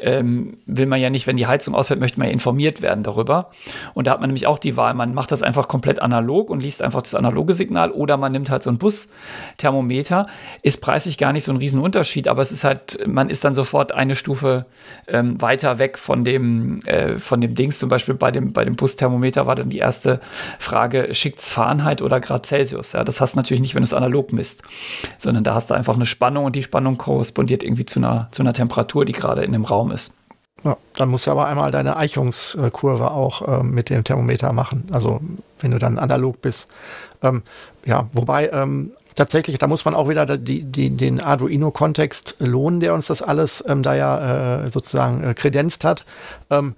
ähm, 0.00 0.58
will 0.66 0.86
man 0.86 1.00
ja 1.00 1.10
nicht, 1.10 1.26
wenn 1.26 1.36
die 1.36 1.46
Heizung 1.46 1.74
ausfällt, 1.74 2.00
möchte 2.00 2.18
man 2.18 2.28
ja 2.28 2.32
informiert 2.32 2.82
werden 2.82 3.02
darüber. 3.02 3.50
Und 3.94 4.06
da 4.06 4.12
hat 4.12 4.20
man 4.20 4.28
nämlich 4.28 4.46
auch 4.46 4.58
die 4.58 4.76
Wahl, 4.76 4.94
man 4.94 5.14
macht 5.14 5.32
das 5.32 5.42
einfach 5.42 5.68
komplett 5.68 6.00
analog 6.00 6.50
und 6.50 6.60
liest 6.60 6.82
einfach 6.82 7.02
das 7.02 7.14
analoge 7.14 7.52
Signal 7.52 7.90
oder 7.90 8.16
man 8.16 8.32
nimmt 8.32 8.50
halt 8.50 8.62
so 8.62 8.70
ein 8.70 8.78
Busthermometer. 8.78 10.26
Ist 10.62 10.80
preislich 10.80 11.18
gar 11.18 11.32
nicht 11.32 11.44
so 11.44 11.52
ein 11.52 11.58
Riesenunterschied, 11.58 12.28
aber 12.28 12.42
es 12.42 12.52
ist 12.52 12.64
halt, 12.64 13.06
man 13.06 13.30
ist 13.30 13.44
dann 13.44 13.54
sofort 13.54 13.92
eine 13.92 14.14
Stufe 14.14 14.66
ähm, 15.06 15.40
weiter 15.40 15.78
weg 15.78 15.98
von 15.98 16.24
dem, 16.24 16.80
äh, 16.86 17.18
von 17.18 17.40
dem 17.40 17.54
Dings. 17.54 17.78
Zum 17.78 17.88
Beispiel 17.88 18.14
bei 18.14 18.30
dem, 18.30 18.52
bei 18.52 18.64
dem 18.64 18.76
Busthermometer 18.76 19.46
war 19.46 19.54
dann 19.54 19.70
die 19.70 19.78
erste 19.78 20.20
Frage, 20.58 21.14
schickt 21.14 21.40
es 21.40 21.50
Fahrenheit 21.50 22.02
oder 22.02 22.20
Grad 22.20 22.46
Celsius? 22.46 22.92
Ja, 22.92 23.04
das 23.04 23.20
hast 23.20 23.34
du 23.34 23.38
natürlich 23.38 23.60
nicht, 23.60 23.74
wenn 23.74 23.82
du 23.82 23.86
es 23.86 23.94
analog 23.94 24.32
misst, 24.32 24.62
sondern 25.18 25.44
da 25.44 25.54
hast 25.54 25.70
du 25.70 25.74
einfach 25.74 25.94
eine 25.94 26.06
Spannung 26.06 26.44
und 26.46 26.56
die 26.56 26.62
Spannung 26.62 26.98
korrespondiert 26.98 27.62
irgendwie 27.62 27.84
zu 27.84 28.00
einer, 28.00 28.28
zu 28.30 28.42
einer 28.42 28.52
Temperatur, 28.52 29.04
die 29.04 29.12
gerade 29.12 29.42
in 29.42 29.52
dem 29.52 29.64
Raum 29.64 29.89
ist. 29.90 30.12
Ja, 30.62 30.76
dann 30.96 31.08
musst 31.08 31.26
du 31.26 31.30
aber 31.30 31.46
einmal 31.46 31.70
deine 31.70 31.96
Eichungskurve 31.96 33.10
auch 33.10 33.60
äh, 33.60 33.62
mit 33.62 33.88
dem 33.88 34.04
Thermometer 34.04 34.52
machen. 34.52 34.88
Also 34.92 35.20
wenn 35.60 35.70
du 35.70 35.78
dann 35.78 35.98
analog 35.98 36.42
bist. 36.42 36.68
Ähm, 37.22 37.42
ja, 37.86 38.08
wobei 38.12 38.50
ähm, 38.50 38.92
tatsächlich, 39.14 39.58
da 39.58 39.66
muss 39.66 39.84
man 39.84 39.94
auch 39.94 40.08
wieder 40.08 40.26
die, 40.36 40.62
die, 40.62 40.90
den 40.90 41.20
Arduino-Kontext 41.20 42.36
lohnen, 42.40 42.80
der 42.80 42.92
uns 42.94 43.06
das 43.06 43.22
alles 43.22 43.64
ähm, 43.66 43.82
da 43.82 43.94
ja 43.94 44.64
äh, 44.64 44.70
sozusagen 44.70 45.24
äh, 45.24 45.34
kredenzt 45.34 45.84
hat. 45.84 46.04
Ähm, 46.50 46.74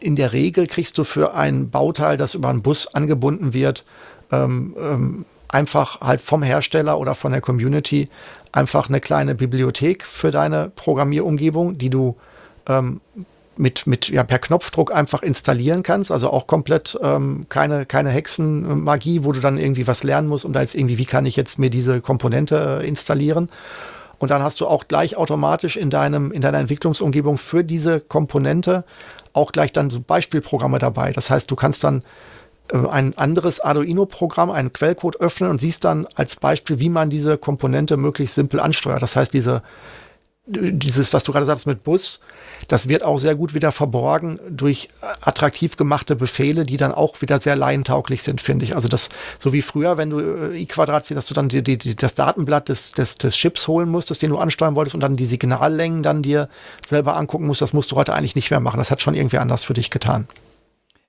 in 0.00 0.16
der 0.16 0.32
Regel 0.32 0.66
kriegst 0.66 0.98
du 0.98 1.04
für 1.04 1.34
ein 1.34 1.70
Bauteil, 1.70 2.16
das 2.16 2.34
über 2.34 2.48
einen 2.48 2.62
Bus 2.62 2.86
angebunden 2.94 3.52
wird, 3.54 3.84
ähm, 4.30 4.76
ähm, 4.78 5.24
einfach 5.48 6.00
halt 6.00 6.20
vom 6.20 6.42
Hersteller 6.42 6.98
oder 6.98 7.14
von 7.14 7.32
der 7.32 7.40
Community 7.40 8.08
einfach 8.52 8.88
eine 8.88 9.00
kleine 9.00 9.34
Bibliothek 9.34 10.04
für 10.04 10.30
deine 10.30 10.70
Programmierumgebung, 10.74 11.78
die 11.78 11.90
du 11.90 12.16
ähm, 12.66 13.00
mit, 13.56 13.86
mit 13.86 14.08
ja, 14.08 14.22
per 14.22 14.38
Knopfdruck 14.38 14.94
einfach 14.94 15.22
installieren 15.22 15.82
kannst. 15.82 16.10
Also 16.10 16.30
auch 16.30 16.46
komplett 16.46 16.98
ähm, 17.02 17.46
keine, 17.48 17.86
keine 17.86 18.10
Hexenmagie, 18.10 19.24
wo 19.24 19.32
du 19.32 19.40
dann 19.40 19.58
irgendwie 19.58 19.86
was 19.86 20.04
lernen 20.04 20.28
musst, 20.28 20.44
um 20.44 20.52
da 20.52 20.60
jetzt 20.60 20.74
irgendwie, 20.74 20.98
wie 20.98 21.04
kann 21.04 21.26
ich 21.26 21.36
jetzt 21.36 21.58
mir 21.58 21.70
diese 21.70 22.00
Komponente 22.00 22.80
äh, 22.80 22.86
installieren. 22.86 23.48
Und 24.18 24.30
dann 24.30 24.42
hast 24.42 24.60
du 24.60 24.66
auch 24.66 24.88
gleich 24.88 25.16
automatisch 25.16 25.76
in, 25.76 25.90
deinem, 25.90 26.32
in 26.32 26.40
deiner 26.40 26.58
Entwicklungsumgebung 26.58 27.38
für 27.38 27.62
diese 27.62 28.00
Komponente 28.00 28.84
auch 29.32 29.52
gleich 29.52 29.72
dann 29.72 29.90
so 29.90 30.00
Beispielprogramme 30.00 30.78
dabei. 30.78 31.12
Das 31.12 31.30
heißt, 31.30 31.50
du 31.50 31.56
kannst 31.56 31.84
dann 31.84 32.02
ein 32.72 33.16
anderes 33.16 33.60
Arduino-Programm, 33.60 34.50
einen 34.50 34.72
Quellcode 34.72 35.20
öffnen 35.20 35.50
und 35.50 35.60
siehst 35.60 35.84
dann 35.84 36.06
als 36.14 36.36
Beispiel, 36.36 36.78
wie 36.78 36.88
man 36.88 37.10
diese 37.10 37.38
Komponente 37.38 37.96
möglichst 37.96 38.34
simpel 38.34 38.60
ansteuert. 38.60 39.02
Das 39.02 39.16
heißt, 39.16 39.32
diese, 39.32 39.62
dieses, 40.48 41.12
was 41.12 41.24
du 41.24 41.32
gerade 41.32 41.46
sagst 41.46 41.66
mit 41.66 41.84
Bus, 41.84 42.20
das 42.68 42.88
wird 42.88 43.04
auch 43.04 43.18
sehr 43.18 43.34
gut 43.34 43.54
wieder 43.54 43.70
verborgen 43.70 44.38
durch 44.48 44.88
attraktiv 45.20 45.76
gemachte 45.76 46.16
Befehle, 46.16 46.64
die 46.64 46.76
dann 46.76 46.92
auch 46.92 47.20
wieder 47.20 47.38
sehr 47.40 47.54
laientauglich 47.54 48.22
sind, 48.22 48.40
finde 48.40 48.64
ich. 48.64 48.74
Also 48.74 48.88
das, 48.88 49.10
so 49.38 49.52
wie 49.52 49.62
früher, 49.62 49.96
wenn 49.96 50.10
du 50.10 50.20
äh, 50.20 50.56
i-Quadrat 50.58 51.06
siehst, 51.06 51.18
dass 51.18 51.26
du 51.26 51.34
dann 51.34 51.48
die, 51.48 51.62
die, 51.62 51.96
das 51.96 52.14
Datenblatt 52.14 52.68
des, 52.68 52.92
des, 52.92 53.16
des 53.16 53.34
Chips 53.36 53.68
holen 53.68 53.90
musstest, 53.90 54.22
den 54.22 54.30
du 54.30 54.38
ansteuern 54.38 54.74
wolltest 54.74 54.94
und 54.94 55.00
dann 55.00 55.16
die 55.16 55.26
Signallängen 55.26 56.02
dann 56.02 56.22
dir 56.22 56.48
selber 56.86 57.16
angucken 57.16 57.46
musst, 57.46 57.60
das 57.60 57.72
musst 57.72 57.92
du 57.92 57.96
heute 57.96 58.14
eigentlich 58.14 58.34
nicht 58.34 58.50
mehr 58.50 58.60
machen. 58.60 58.78
Das 58.78 58.90
hat 58.90 59.02
schon 59.02 59.14
irgendwie 59.14 59.38
anders 59.38 59.64
für 59.64 59.74
dich 59.74 59.90
getan. 59.90 60.26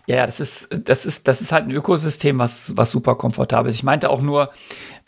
Ja, 0.10 0.26
das 0.26 0.40
ist, 0.40 0.70
das 0.72 1.06
ist, 1.06 1.28
das 1.28 1.40
ist 1.40 1.52
halt 1.52 1.66
ein 1.66 1.72
Ökosystem, 1.72 2.40
was, 2.40 2.76
was 2.76 2.90
super 2.90 3.14
komfortabel 3.14 3.70
ist. 3.70 3.76
Ich 3.76 3.84
meinte 3.84 4.10
auch 4.10 4.24
nur, 4.24 4.50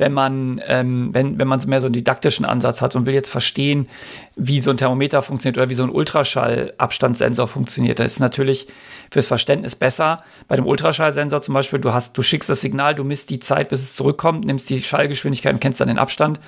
wenn 0.02 0.14
man, 0.14 0.60
ähm, 0.66 1.14
wenn, 1.14 1.38
wenn 1.38 1.48
man 1.48 1.60
so 1.60 1.68
mehr 1.68 1.80
so 1.80 1.86
einen 1.86 1.94
didaktischen 1.94 2.44
Ansatz 2.44 2.82
hat 2.82 2.96
und 2.96 3.06
will 3.06 3.14
jetzt 3.14 3.30
verstehen, 3.30 3.88
wie 4.36 4.60
so 4.60 4.72
ein 4.72 4.78
Thermometer 4.78 5.22
funktioniert 5.22 5.58
oder 5.58 5.70
wie 5.70 5.76
so 5.76 5.84
ein 5.84 5.92
Ultraschallabstandssensor 5.92 7.48
funktioniert, 7.48 8.00
da 8.00 8.04
ist 8.04 8.20
natürlich 8.20 8.68
fürs 9.12 9.28
Verständnis 9.28 9.76
besser. 9.76 10.24
Bei 10.48 10.56
dem 10.56 10.66
Ultraschallsensor 10.66 11.42
zum 11.42 11.54
Beispiel, 11.54 11.80
du 11.80 11.94
hast, 11.94 12.18
du 12.18 12.24
schickst 12.24 12.50
das 12.50 12.62
Signal, 12.62 12.96
du 12.96 13.04
misst 13.04 13.30
die 13.30 13.40
Zeit, 13.40 13.70
bis 13.70 13.82
es 13.82 13.94
zurückkommt, 13.94 14.46
nimmst 14.46 14.70
die 14.72 14.82
Schallgeschwindigkeit 14.82 15.54
und 15.54 15.60
kennst 15.60 15.80
dann 15.82 15.90
den 15.90 16.00
Abstand, 16.00 16.40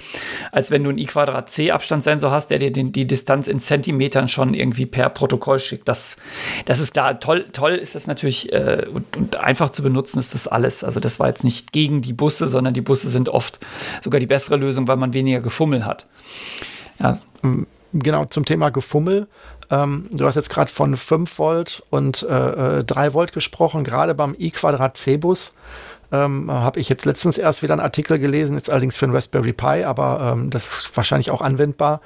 als 0.51 0.71
wenn 0.71 0.83
du 0.83 0.89
einen 0.89 0.97
I 0.97 1.05
Quadrat 1.05 1.49
C 1.49 1.69
Abstandssensor 1.71 2.31
hast, 2.31 2.47
der 2.47 2.57
dir 2.57 2.71
den, 2.71 2.91
die 2.91 3.05
Distanz 3.05 3.47
in 3.47 3.59
Zentimetern 3.59 4.29
schon 4.29 4.55
irgendwie 4.55 4.87
per 4.87 5.09
Protokoll 5.09 5.59
schickt. 5.59 5.87
Das, 5.87 6.17
das 6.65 6.79
ist 6.79 6.93
klar. 6.93 7.19
Toll, 7.19 7.45
toll 7.51 7.73
ist 7.73 7.93
das 7.93 8.07
natürlich 8.07 8.51
äh, 8.51 8.87
und, 8.91 9.15
und 9.15 9.35
einfach 9.35 9.69
zu 9.69 9.83
benutzen 9.83 10.17
ist 10.17 10.33
das 10.33 10.47
alles. 10.47 10.83
Also 10.83 10.99
das 10.99 11.19
war 11.19 11.27
jetzt 11.27 11.43
nicht 11.43 11.71
gegen 11.71 12.01
die 12.01 12.13
Busse, 12.13 12.47
sondern 12.47 12.73
die 12.73 12.81
Busse 12.81 13.09
sind 13.09 13.29
oft 13.29 13.42
sogar 14.01 14.19
die 14.19 14.27
bessere 14.27 14.57
Lösung, 14.57 14.87
weil 14.87 14.97
man 14.97 15.13
weniger 15.13 15.41
Gefummel 15.41 15.85
hat. 15.85 16.07
Ja. 16.99 17.17
Genau, 17.93 18.25
zum 18.25 18.45
Thema 18.45 18.69
Gefummel. 18.69 19.27
Ähm, 19.69 20.09
du 20.11 20.25
hast 20.25 20.35
jetzt 20.35 20.49
gerade 20.49 20.71
von 20.71 20.97
5 20.97 21.37
Volt 21.37 21.83
und 21.89 22.23
äh, 22.23 22.83
3 22.83 23.05
äh, 23.05 23.13
Volt 23.13 23.33
gesprochen, 23.33 23.83
gerade 23.83 24.15
beim 24.15 24.35
i-Quadrat 24.37 24.97
C-Bus. 24.97 25.53
Ähm, 26.13 26.51
habe 26.51 26.79
ich 26.79 26.89
jetzt 26.89 27.05
letztens 27.05 27.39
erst 27.39 27.63
wieder 27.63 27.73
einen 27.73 27.81
Artikel 27.81 28.19
gelesen, 28.19 28.55
ist 28.55 28.69
allerdings 28.69 28.95
für 28.95 29.05
ein 29.05 29.15
Raspberry 29.15 29.51
Pi, 29.51 29.83
aber 29.83 30.33
ähm, 30.33 30.51
das 30.51 30.67
ist 30.67 30.95
wahrscheinlich 30.95 31.31
auch 31.31 31.41
anwendbar, 31.41 32.01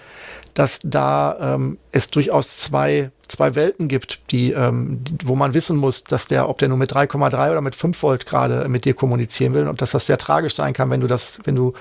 dass 0.54 0.80
da 0.82 1.56
ähm, 1.56 1.78
es 1.92 2.10
durchaus 2.10 2.58
zwei, 2.58 3.12
zwei 3.28 3.54
Welten 3.56 3.90
gibt, 3.90 4.32
die, 4.32 4.54
ähm, 4.54 5.02
die, 5.04 5.28
wo 5.28 5.36
man 5.36 5.54
wissen 5.54 5.76
muss, 5.76 6.06
dass 6.06 6.26
der, 6.26 6.48
ob 6.48 6.58
der 6.58 6.70
nur 6.70 6.78
mit 6.78 6.94
3,3 6.94 7.52
oder 7.52 7.62
mit 7.62 7.76
5 7.76 8.02
Volt 8.02 8.26
gerade 8.26 8.70
mit 8.70 8.86
dir 8.86 8.94
kommunizieren 8.94 9.54
will 9.54 9.68
und 9.68 9.82
dass 9.82 9.92
das 9.92 10.06
sehr 10.06 10.18
tragisch 10.18 10.56
sein 10.56 10.74
kann, 10.74 10.90
wenn 10.90 11.02
du 11.02 11.08
das, 11.08 11.40
wenn 11.44 11.56
du 11.56 11.74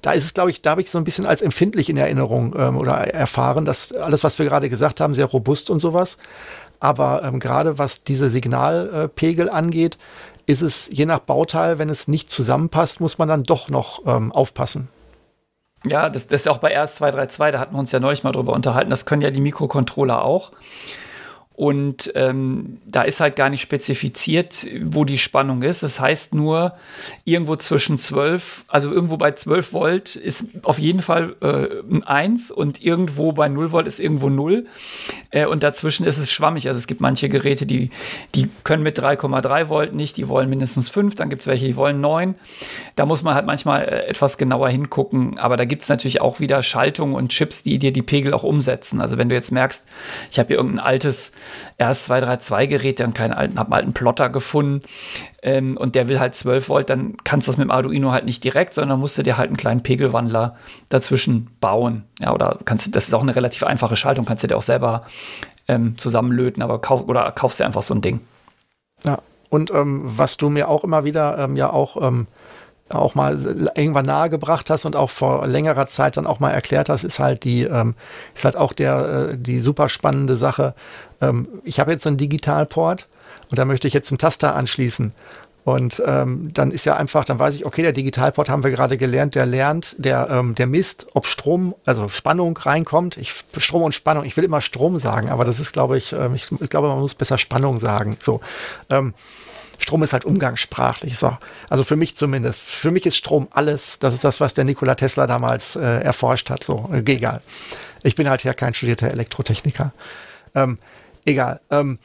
da 0.00 0.12
ist 0.12 0.24
es, 0.24 0.32
glaube 0.32 0.50
ich, 0.50 0.62
da 0.62 0.70
habe 0.70 0.80
ich 0.80 0.90
so 0.90 0.96
ein 0.96 1.04
bisschen 1.04 1.26
als 1.26 1.42
empfindlich 1.42 1.90
in 1.90 1.98
Erinnerung 1.98 2.54
ähm, 2.56 2.78
oder 2.78 2.94
erfahren, 2.94 3.66
dass 3.66 3.92
alles, 3.92 4.24
was 4.24 4.38
wir 4.38 4.46
gerade 4.46 4.70
gesagt 4.70 5.00
haben, 5.00 5.14
sehr 5.14 5.26
robust 5.26 5.68
und 5.68 5.80
sowas. 5.80 6.16
Aber 6.80 7.22
ähm, 7.24 7.40
gerade 7.40 7.78
was 7.78 8.02
diese 8.02 8.30
Signalpegel 8.30 9.50
angeht, 9.50 9.98
ist 10.52 10.62
es 10.62 10.88
je 10.92 11.06
nach 11.06 11.20
Bauteil, 11.20 11.78
wenn 11.78 11.88
es 11.88 12.06
nicht 12.06 12.30
zusammenpasst, 12.30 13.00
muss 13.00 13.18
man 13.18 13.28
dann 13.28 13.42
doch 13.42 13.68
noch 13.68 14.06
ähm, 14.06 14.30
aufpassen. 14.30 14.88
Ja, 15.84 16.08
das, 16.08 16.28
das 16.28 16.42
ist 16.42 16.48
auch 16.48 16.58
bei 16.58 16.80
RS232, 16.80 17.50
da 17.50 17.58
hatten 17.58 17.74
wir 17.74 17.80
uns 17.80 17.90
ja 17.90 17.98
neulich 17.98 18.22
mal 18.22 18.32
drüber 18.32 18.52
unterhalten. 18.52 18.90
Das 18.90 19.04
können 19.06 19.22
ja 19.22 19.30
die 19.30 19.40
Mikrocontroller 19.40 20.22
auch. 20.22 20.52
Und 21.62 22.10
ähm, 22.16 22.78
da 22.88 23.02
ist 23.02 23.20
halt 23.20 23.36
gar 23.36 23.48
nicht 23.48 23.62
spezifiziert, 23.62 24.66
wo 24.82 25.04
die 25.04 25.16
Spannung 25.16 25.62
ist. 25.62 25.84
Das 25.84 26.00
heißt 26.00 26.34
nur, 26.34 26.74
irgendwo 27.24 27.54
zwischen 27.54 27.98
12, 27.98 28.64
also 28.66 28.90
irgendwo 28.90 29.16
bei 29.16 29.30
12 29.30 29.72
Volt 29.72 30.16
ist 30.16 30.46
auf 30.64 30.80
jeden 30.80 30.98
Fall 30.98 31.36
äh, 31.40 31.68
ein 31.88 32.02
1 32.02 32.50
und 32.50 32.82
irgendwo 32.82 33.30
bei 33.30 33.48
0 33.48 33.70
Volt 33.70 33.86
ist 33.86 34.00
irgendwo 34.00 34.28
0. 34.28 34.66
Äh, 35.30 35.46
und 35.46 35.62
dazwischen 35.62 36.04
ist 36.04 36.18
es 36.18 36.32
schwammig. 36.32 36.66
Also 36.66 36.78
es 36.78 36.88
gibt 36.88 37.00
manche 37.00 37.28
Geräte, 37.28 37.64
die, 37.64 37.90
die 38.34 38.50
können 38.64 38.82
mit 38.82 38.98
3,3 38.98 39.68
Volt 39.68 39.94
nicht, 39.94 40.16
die 40.16 40.26
wollen 40.26 40.50
mindestens 40.50 40.90
5. 40.90 41.14
Dann 41.14 41.30
gibt 41.30 41.42
es 41.42 41.46
welche, 41.46 41.66
die 41.66 41.76
wollen 41.76 42.00
9. 42.00 42.34
Da 42.96 43.06
muss 43.06 43.22
man 43.22 43.36
halt 43.36 43.46
manchmal 43.46 43.84
äh, 43.84 44.06
etwas 44.08 44.36
genauer 44.36 44.68
hingucken. 44.68 45.38
Aber 45.38 45.56
da 45.56 45.64
gibt 45.64 45.82
es 45.82 45.88
natürlich 45.88 46.20
auch 46.20 46.40
wieder 46.40 46.60
Schaltungen 46.64 47.14
und 47.14 47.28
Chips, 47.28 47.62
die 47.62 47.78
dir 47.78 47.92
die 47.92 48.02
Pegel 48.02 48.34
auch 48.34 48.42
umsetzen. 48.42 49.00
Also 49.00 49.16
wenn 49.16 49.28
du 49.28 49.36
jetzt 49.36 49.52
merkst, 49.52 49.86
ich 50.28 50.40
habe 50.40 50.48
hier 50.48 50.56
irgendein 50.56 50.84
altes 50.84 51.30
RS232-Gerät, 51.78 53.00
dann 53.00 53.14
keinen 53.14 53.32
alten, 53.32 53.58
hab 53.58 53.66
einen 53.66 53.74
alten 53.74 53.92
Plotter 53.92 54.28
gefunden 54.28 54.80
ähm, 55.42 55.76
und 55.76 55.94
der 55.94 56.08
will 56.08 56.20
halt 56.20 56.34
12 56.34 56.68
Volt, 56.68 56.90
dann 56.90 57.16
kannst 57.24 57.46
du 57.46 57.50
das 57.50 57.58
mit 57.58 57.66
dem 57.66 57.70
Arduino 57.70 58.12
halt 58.12 58.24
nicht 58.24 58.44
direkt, 58.44 58.74
sondern 58.74 59.00
musst 59.00 59.18
du 59.18 59.22
dir 59.22 59.36
halt 59.36 59.48
einen 59.48 59.56
kleinen 59.56 59.82
Pegelwandler 59.82 60.56
dazwischen 60.88 61.50
bauen. 61.60 62.04
Ja, 62.20 62.32
oder 62.32 62.58
kannst 62.64 62.86
du, 62.86 62.90
das 62.90 63.08
ist 63.08 63.14
auch 63.14 63.22
eine 63.22 63.36
relativ 63.36 63.62
einfache 63.64 63.96
Schaltung, 63.96 64.24
kannst 64.24 64.42
du 64.42 64.48
dir 64.48 64.56
auch 64.56 64.62
selber 64.62 65.04
ähm, 65.68 65.98
zusammenlöten, 65.98 66.62
aber 66.62 66.80
kauf, 66.80 67.08
oder 67.08 67.30
kaufst 67.32 67.60
dir 67.60 67.66
einfach 67.66 67.82
so 67.82 67.94
ein 67.94 68.02
Ding. 68.02 68.20
Ja, 69.04 69.18
und 69.48 69.70
ähm, 69.70 70.02
was 70.04 70.36
du 70.36 70.48
mir 70.48 70.68
auch 70.68 70.84
immer 70.84 71.04
wieder 71.04 71.38
ähm, 71.38 71.56
ja 71.56 71.70
auch 71.70 72.00
ähm, 72.00 72.26
auch 72.94 73.14
mal 73.14 73.38
irgendwann 73.74 74.06
nahegebracht 74.06 74.70
hast 74.70 74.84
und 74.84 74.96
auch 74.96 75.10
vor 75.10 75.46
längerer 75.46 75.86
Zeit 75.86 76.16
dann 76.16 76.26
auch 76.26 76.40
mal 76.40 76.50
erklärt 76.50 76.88
hast, 76.88 77.04
ist 77.04 77.18
halt 77.18 77.44
die, 77.44 77.62
ähm, 77.62 77.94
ist 78.34 78.44
halt 78.44 78.56
auch 78.56 78.72
der, 78.72 79.30
äh, 79.30 79.38
die 79.38 79.60
super 79.60 79.88
spannende 79.88 80.36
Sache. 80.36 80.74
Ähm, 81.22 81.48
ich 81.64 81.80
habe 81.80 81.92
jetzt 81.92 82.06
einen 82.06 82.18
Digitalport 82.18 83.08
und 83.50 83.58
da 83.58 83.64
möchte 83.64 83.88
ich 83.88 83.94
jetzt 83.94 84.10
einen 84.10 84.18
Taster 84.18 84.54
anschließen. 84.54 85.12
Und 85.64 86.02
ähm, 86.04 86.48
dann 86.52 86.72
ist 86.72 86.84
ja 86.86 86.96
einfach, 86.96 87.24
dann 87.24 87.38
weiß 87.38 87.54
ich, 87.54 87.64
okay, 87.64 87.82
der 87.82 87.92
Digitalport 87.92 88.48
haben 88.48 88.64
wir 88.64 88.72
gerade 88.72 88.96
gelernt, 88.96 89.36
der 89.36 89.46
lernt, 89.46 89.94
der, 89.96 90.28
ähm, 90.28 90.56
der 90.56 90.66
misst, 90.66 91.06
ob 91.14 91.26
Strom, 91.26 91.76
also 91.84 92.08
Spannung 92.08 92.56
reinkommt. 92.56 93.16
Ich, 93.16 93.32
Strom 93.58 93.82
und 93.82 93.94
Spannung, 93.94 94.24
ich 94.24 94.36
will 94.36 94.42
immer 94.42 94.60
Strom 94.60 94.98
sagen, 94.98 95.28
aber 95.28 95.44
das 95.44 95.60
ist, 95.60 95.72
glaube 95.72 95.98
ich, 95.98 96.12
ähm, 96.12 96.34
ich, 96.34 96.50
ich 96.50 96.68
glaube, 96.68 96.88
man 96.88 96.98
muss 96.98 97.14
besser 97.14 97.38
Spannung 97.38 97.78
sagen. 97.78 98.16
So. 98.18 98.40
Ähm, 98.90 99.14
Strom 99.78 100.02
ist 100.02 100.12
halt 100.12 100.24
umgangssprachlich. 100.24 101.16
So. 101.16 101.36
Also 101.68 101.84
für 101.84 101.96
mich 101.96 102.16
zumindest. 102.16 102.60
Für 102.60 102.90
mich 102.90 103.06
ist 103.06 103.16
Strom 103.16 103.48
alles. 103.50 103.98
Das 104.00 104.14
ist 104.14 104.24
das, 104.24 104.40
was 104.40 104.54
der 104.54 104.64
Nikola 104.64 104.96
Tesla 104.96 105.28
damals 105.28 105.76
äh, 105.76 105.80
erforscht 105.80 106.50
hat. 106.50 106.64
So, 106.64 106.90
äh, 106.92 106.98
egal. 106.98 107.40
Ich 108.02 108.16
bin 108.16 108.28
halt 108.28 108.42
ja 108.42 108.52
kein 108.52 108.74
studierter 108.74 109.10
Elektrotechniker. 109.10 109.92
Ähm, 110.54 110.78
egal. 111.24 111.60
Ähm, 111.70 111.98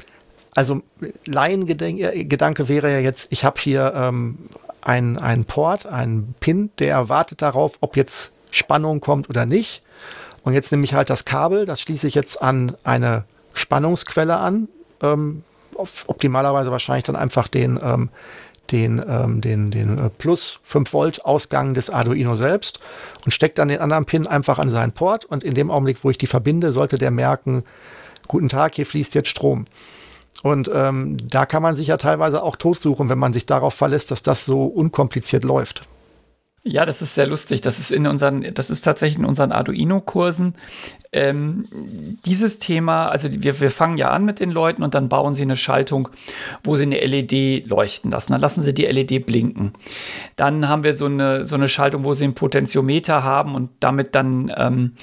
also 0.54 0.82
Laiengedanke 1.26 2.68
wäre 2.68 2.92
ja 2.92 3.00
jetzt, 3.00 3.32
ich 3.32 3.46
habe 3.46 3.60
hier 3.62 3.94
ähm, 3.96 4.38
einen 4.82 5.46
Port, 5.46 5.86
einen 5.86 6.34
Pin, 6.40 6.72
der 6.80 7.10
wartet 7.10 7.42
darauf, 7.42 7.78
ob 7.82 7.96
jetzt 7.96 8.32
Spannung 8.52 9.00
kommt 9.00 9.30
oder 9.30 9.46
nicht. 9.46 9.84
Und 10.44 10.54
jetzt 10.54 10.72
nehme 10.72 10.84
ich 10.84 10.94
halt 10.94 11.10
das 11.10 11.26
Kabel, 11.26 11.66
das 11.66 11.82
schließe 11.82 12.08
ich 12.08 12.16
jetzt 12.16 12.42
an 12.42 12.76
eine 12.84 13.26
Spannungsquelle 13.54 14.38
an, 14.38 14.70
ähm, 15.02 15.44
optimalerweise 15.76 16.72
wahrscheinlich 16.72 17.04
dann 17.04 17.16
einfach 17.16 17.48
den, 17.48 17.80
ähm, 17.84 18.10
den, 18.72 19.04
ähm, 19.08 19.42
den, 19.42 19.72
den 19.72 19.98
äh, 19.98 20.10
plus 20.10 20.60
5 20.64 20.92
Volt 20.94 21.26
Ausgang 21.26 21.74
des 21.74 21.90
Arduino 21.90 22.36
selbst 22.36 22.80
und 23.26 23.32
steckt 23.32 23.58
dann 23.58 23.68
den 23.68 23.80
anderen 23.80 24.06
Pin 24.06 24.26
einfach 24.26 24.58
an 24.58 24.70
seinen 24.70 24.92
Port 24.92 25.26
und 25.26 25.44
in 25.44 25.54
dem 25.54 25.70
Augenblick, 25.70 25.98
wo 26.04 26.10
ich 26.10 26.18
die 26.18 26.28
verbinde, 26.28 26.74
sollte 26.74 26.98
der 26.98 27.12
merken, 27.12 27.64
guten 28.28 28.50
Tag, 28.50 28.76
hier 28.76 28.86
fließt 28.86 29.16
jetzt 29.16 29.30
Strom. 29.30 29.66
Und 30.44 30.70
ähm, 30.74 31.18
da 31.24 31.46
kann 31.46 31.64
man 31.64 31.76
sich 31.76 31.88
ja 31.88 31.98
teilweise 31.98 32.44
auch 32.44 32.56
totsuchen, 32.56 33.10
wenn 33.10 33.18
man 33.18 33.34
sich 33.34 33.46
darauf 33.46 33.74
verlässt, 33.74 34.12
dass 34.12 34.22
das 34.22 34.46
so 34.46 34.66
unkompliziert 34.66 35.44
läuft. 35.44 35.88
Ja, 36.64 36.86
das 36.86 37.02
ist 37.02 37.16
sehr 37.16 37.28
lustig. 37.28 37.62
Das 37.62 37.80
ist 37.80 37.92
in 37.92 38.08
unseren, 38.08 38.54
das 38.54 38.70
ist 38.70 38.82
tatsächlich 38.82 39.18
in 39.18 39.26
unseren 39.26 39.52
Arduino-Kursen 39.52 40.56
ähm, 41.14 41.66
dieses 42.26 42.60
Thema, 42.60 43.08
also 43.08 43.28
wir, 43.32 43.60
wir 43.60 43.72
fangen 43.72 43.98
ja 43.98 44.10
an 44.10 44.26
mit 44.26 44.40
den 44.40 44.52
Leuten 44.52 44.84
und 44.84 44.94
dann 44.94 45.10
bauen 45.10 45.36
sie 45.36 45.44
eine 45.44 45.56
Schaltung, 45.56 46.10
wo 46.64 46.76
sie 46.76 46.84
eine 46.84 47.00
LED 47.00 47.68
leuchten 47.68 48.12
lassen. 48.12 48.34
Dann 48.34 48.42
lassen 48.42 48.62
sie 48.62 48.74
die 48.74 48.86
LED 48.86 49.26
blinken. 49.26 49.74
Dann 50.36 50.68
haben 50.68 50.84
wir 50.84 50.94
so 50.94 51.06
eine, 51.06 51.46
so 51.46 51.56
eine 51.56 51.70
Schaltung, 51.70 52.04
wo 52.04 52.14
sie 52.14 52.26
einen 52.26 52.34
Potentiometer 52.34 53.24
haben 53.24 53.56
und 53.56 53.70
damit 53.80 54.16
dann 54.16 54.52
ähm, 54.56 54.94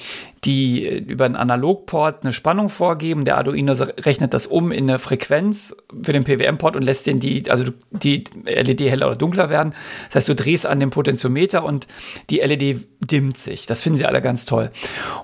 die 0.45 0.87
über 0.87 1.25
einen 1.25 1.35
Analogport 1.35 2.23
eine 2.23 2.31
Spannung 2.31 2.69
vorgeben. 2.69 3.25
Der 3.25 3.37
Arduino 3.37 3.73
rechnet 3.73 4.33
das 4.33 4.45
um 4.45 4.71
in 4.71 4.89
eine 4.89 4.99
Frequenz 4.99 5.75
für 6.03 6.13
den 6.13 6.23
PWM-Port 6.23 6.75
und 6.75 6.83
lässt 6.83 7.07
den 7.07 7.19
die, 7.19 7.49
also 7.49 7.65
die 7.91 8.25
LED 8.45 8.81
heller 8.81 9.07
oder 9.07 9.15
dunkler 9.15 9.49
werden. 9.49 9.73
Das 10.07 10.15
heißt, 10.15 10.29
du 10.29 10.35
drehst 10.35 10.67
an 10.67 10.79
dem 10.79 10.91
Potentiometer 10.91 11.63
und 11.63 11.87
die 12.29 12.39
LED 12.39 12.87
dimmt 12.99 13.37
sich. 13.37 13.65
Das 13.65 13.81
finden 13.81 13.97
sie 13.97 14.05
alle 14.05 14.21
ganz 14.21 14.45
toll. 14.45 14.71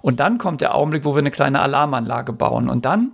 Und 0.01 0.19
dann 0.19 0.37
kommt 0.37 0.61
der 0.61 0.70
Augenblick, 0.75 1.05
wo 1.05 1.13
wir 1.13 1.19
eine 1.19 1.31
kleine 1.31 1.61
Alarmanlage 1.61 2.33
bauen. 2.33 2.69
Und 2.69 2.85
dann 2.85 3.13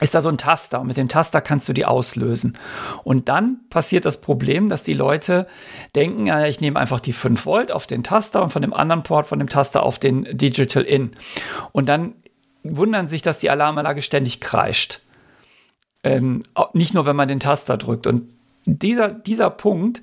ist 0.00 0.14
da 0.14 0.20
so 0.20 0.28
ein 0.28 0.38
Taster 0.38 0.80
und 0.80 0.88
mit 0.88 0.96
dem 0.96 1.08
Taster 1.08 1.40
kannst 1.40 1.68
du 1.68 1.72
die 1.72 1.86
auslösen. 1.86 2.58
Und 3.04 3.28
dann 3.28 3.60
passiert 3.70 4.04
das 4.04 4.20
Problem, 4.20 4.68
dass 4.68 4.82
die 4.82 4.94
Leute 4.94 5.46
denken, 5.94 6.26
ich 6.46 6.60
nehme 6.60 6.80
einfach 6.80 7.00
die 7.00 7.12
5 7.12 7.46
Volt 7.46 7.70
auf 7.70 7.86
den 7.86 8.02
Taster 8.02 8.42
und 8.42 8.50
von 8.50 8.62
dem 8.62 8.74
anderen 8.74 9.04
Port 9.04 9.26
von 9.26 9.38
dem 9.38 9.48
Taster 9.48 9.84
auf 9.84 9.98
den 9.98 10.24
Digital 10.36 10.82
In. 10.82 11.12
Und 11.72 11.88
dann 11.88 12.14
wundern 12.64 13.06
sich, 13.06 13.22
dass 13.22 13.38
die 13.38 13.50
Alarmanlage 13.50 14.02
ständig 14.02 14.40
kreischt. 14.40 15.00
Ähm, 16.02 16.42
nicht 16.72 16.92
nur, 16.92 17.06
wenn 17.06 17.16
man 17.16 17.28
den 17.28 17.40
Taster 17.40 17.76
drückt. 17.76 18.06
Und 18.06 18.28
dieser, 18.66 19.10
dieser 19.10 19.50
Punkt, 19.50 20.00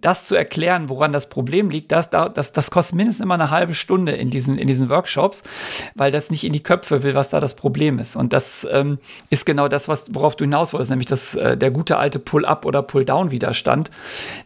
das 0.00 0.26
zu 0.26 0.34
erklären, 0.34 0.88
woran 0.88 1.12
das 1.12 1.28
Problem 1.28 1.70
liegt, 1.70 1.92
das, 1.92 2.10
das, 2.10 2.52
das 2.52 2.70
kostet 2.70 2.96
mindestens 2.96 3.24
immer 3.24 3.34
eine 3.34 3.50
halbe 3.50 3.74
Stunde 3.74 4.12
in 4.12 4.30
diesen, 4.30 4.58
in 4.58 4.66
diesen 4.66 4.90
Workshops, 4.90 5.42
weil 5.94 6.12
das 6.12 6.30
nicht 6.30 6.44
in 6.44 6.52
die 6.52 6.62
Köpfe 6.62 7.02
will, 7.02 7.14
was 7.14 7.30
da 7.30 7.40
das 7.40 7.54
Problem 7.54 7.98
ist. 7.98 8.16
Und 8.16 8.32
das 8.32 8.66
ähm, 8.70 8.98
ist 9.30 9.46
genau 9.46 9.68
das, 9.68 9.88
was, 9.88 10.14
worauf 10.14 10.36
du 10.36 10.44
hinaus 10.44 10.72
wolltest, 10.72 10.90
nämlich 10.90 11.08
das, 11.08 11.34
äh, 11.34 11.56
der 11.56 11.70
gute 11.70 11.96
alte 11.96 12.18
Pull-up 12.18 12.64
oder 12.64 12.82
Pull-down-Widerstand, 12.82 13.90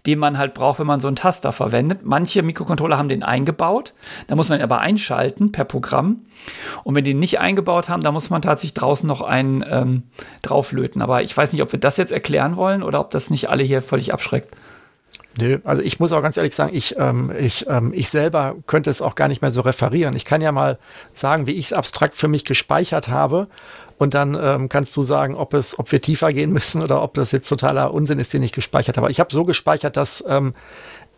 den 0.06 0.18
man 0.18 0.38
halt 0.38 0.54
braucht, 0.54 0.78
wenn 0.78 0.86
man 0.86 1.00
so 1.00 1.06
einen 1.06 1.16
Taster 1.16 1.52
verwendet. 1.52 2.00
Manche 2.02 2.42
Mikrocontroller 2.42 2.96
haben 2.96 3.08
den 3.08 3.22
eingebaut, 3.22 3.92
da 4.28 4.36
muss 4.36 4.48
man 4.48 4.58
ihn 4.58 4.64
aber 4.64 4.80
einschalten 4.80 5.52
per 5.52 5.64
Programm. 5.64 6.22
Und 6.82 6.94
wenn 6.94 7.04
die 7.04 7.14
nicht 7.14 7.40
eingebaut 7.40 7.88
haben, 7.88 8.02
da 8.02 8.10
muss 8.10 8.30
man 8.30 8.42
tatsächlich 8.42 8.74
draußen 8.74 9.06
noch 9.06 9.20
einen 9.20 9.64
ähm, 9.68 10.02
drauflöten. 10.42 11.02
Aber 11.02 11.22
ich 11.22 11.36
weiß 11.36 11.52
nicht, 11.52 11.62
ob 11.62 11.72
wir 11.72 11.78
das 11.78 11.96
jetzt 11.96 12.10
erklären 12.10 12.56
wollen 12.56 12.82
oder 12.82 13.00
ob 13.00 13.10
das 13.10 13.30
nicht 13.30 13.48
alle 13.48 13.62
hier 13.62 13.82
völlig 13.82 14.12
abschreckt. 14.12 14.56
Nö, 15.38 15.58
also 15.64 15.82
ich 15.82 15.98
muss 15.98 16.12
auch 16.12 16.20
ganz 16.20 16.36
ehrlich 16.36 16.54
sagen, 16.54 16.74
ich, 16.74 16.98
ähm, 16.98 17.32
ich, 17.38 17.66
ähm, 17.68 17.92
ich 17.94 18.10
selber 18.10 18.56
könnte 18.66 18.90
es 18.90 19.00
auch 19.00 19.14
gar 19.14 19.28
nicht 19.28 19.40
mehr 19.40 19.50
so 19.50 19.62
referieren. 19.62 20.14
Ich 20.14 20.26
kann 20.26 20.42
ja 20.42 20.52
mal 20.52 20.78
sagen, 21.12 21.46
wie 21.46 21.52
ich 21.52 21.66
es 21.66 21.72
abstrakt 21.72 22.16
für 22.16 22.28
mich 22.28 22.44
gespeichert 22.44 23.08
habe. 23.08 23.48
Und 23.96 24.14
dann 24.14 24.36
ähm, 24.40 24.68
kannst 24.68 24.96
du 24.96 25.02
sagen, 25.02 25.34
ob, 25.34 25.54
es, 25.54 25.78
ob 25.78 25.90
wir 25.92 26.02
tiefer 26.02 26.32
gehen 26.32 26.52
müssen 26.52 26.82
oder 26.82 27.02
ob 27.02 27.14
das 27.14 27.32
jetzt 27.32 27.48
totaler 27.48 27.94
Unsinn 27.94 28.18
ist, 28.18 28.34
den 28.34 28.42
ich 28.42 28.52
gespeichert 28.52 28.96
habe. 28.96 29.10
Ich 29.10 29.20
habe 29.20 29.32
so 29.32 29.44
gespeichert, 29.44 29.96
dass 29.96 30.22
ähm, 30.26 30.54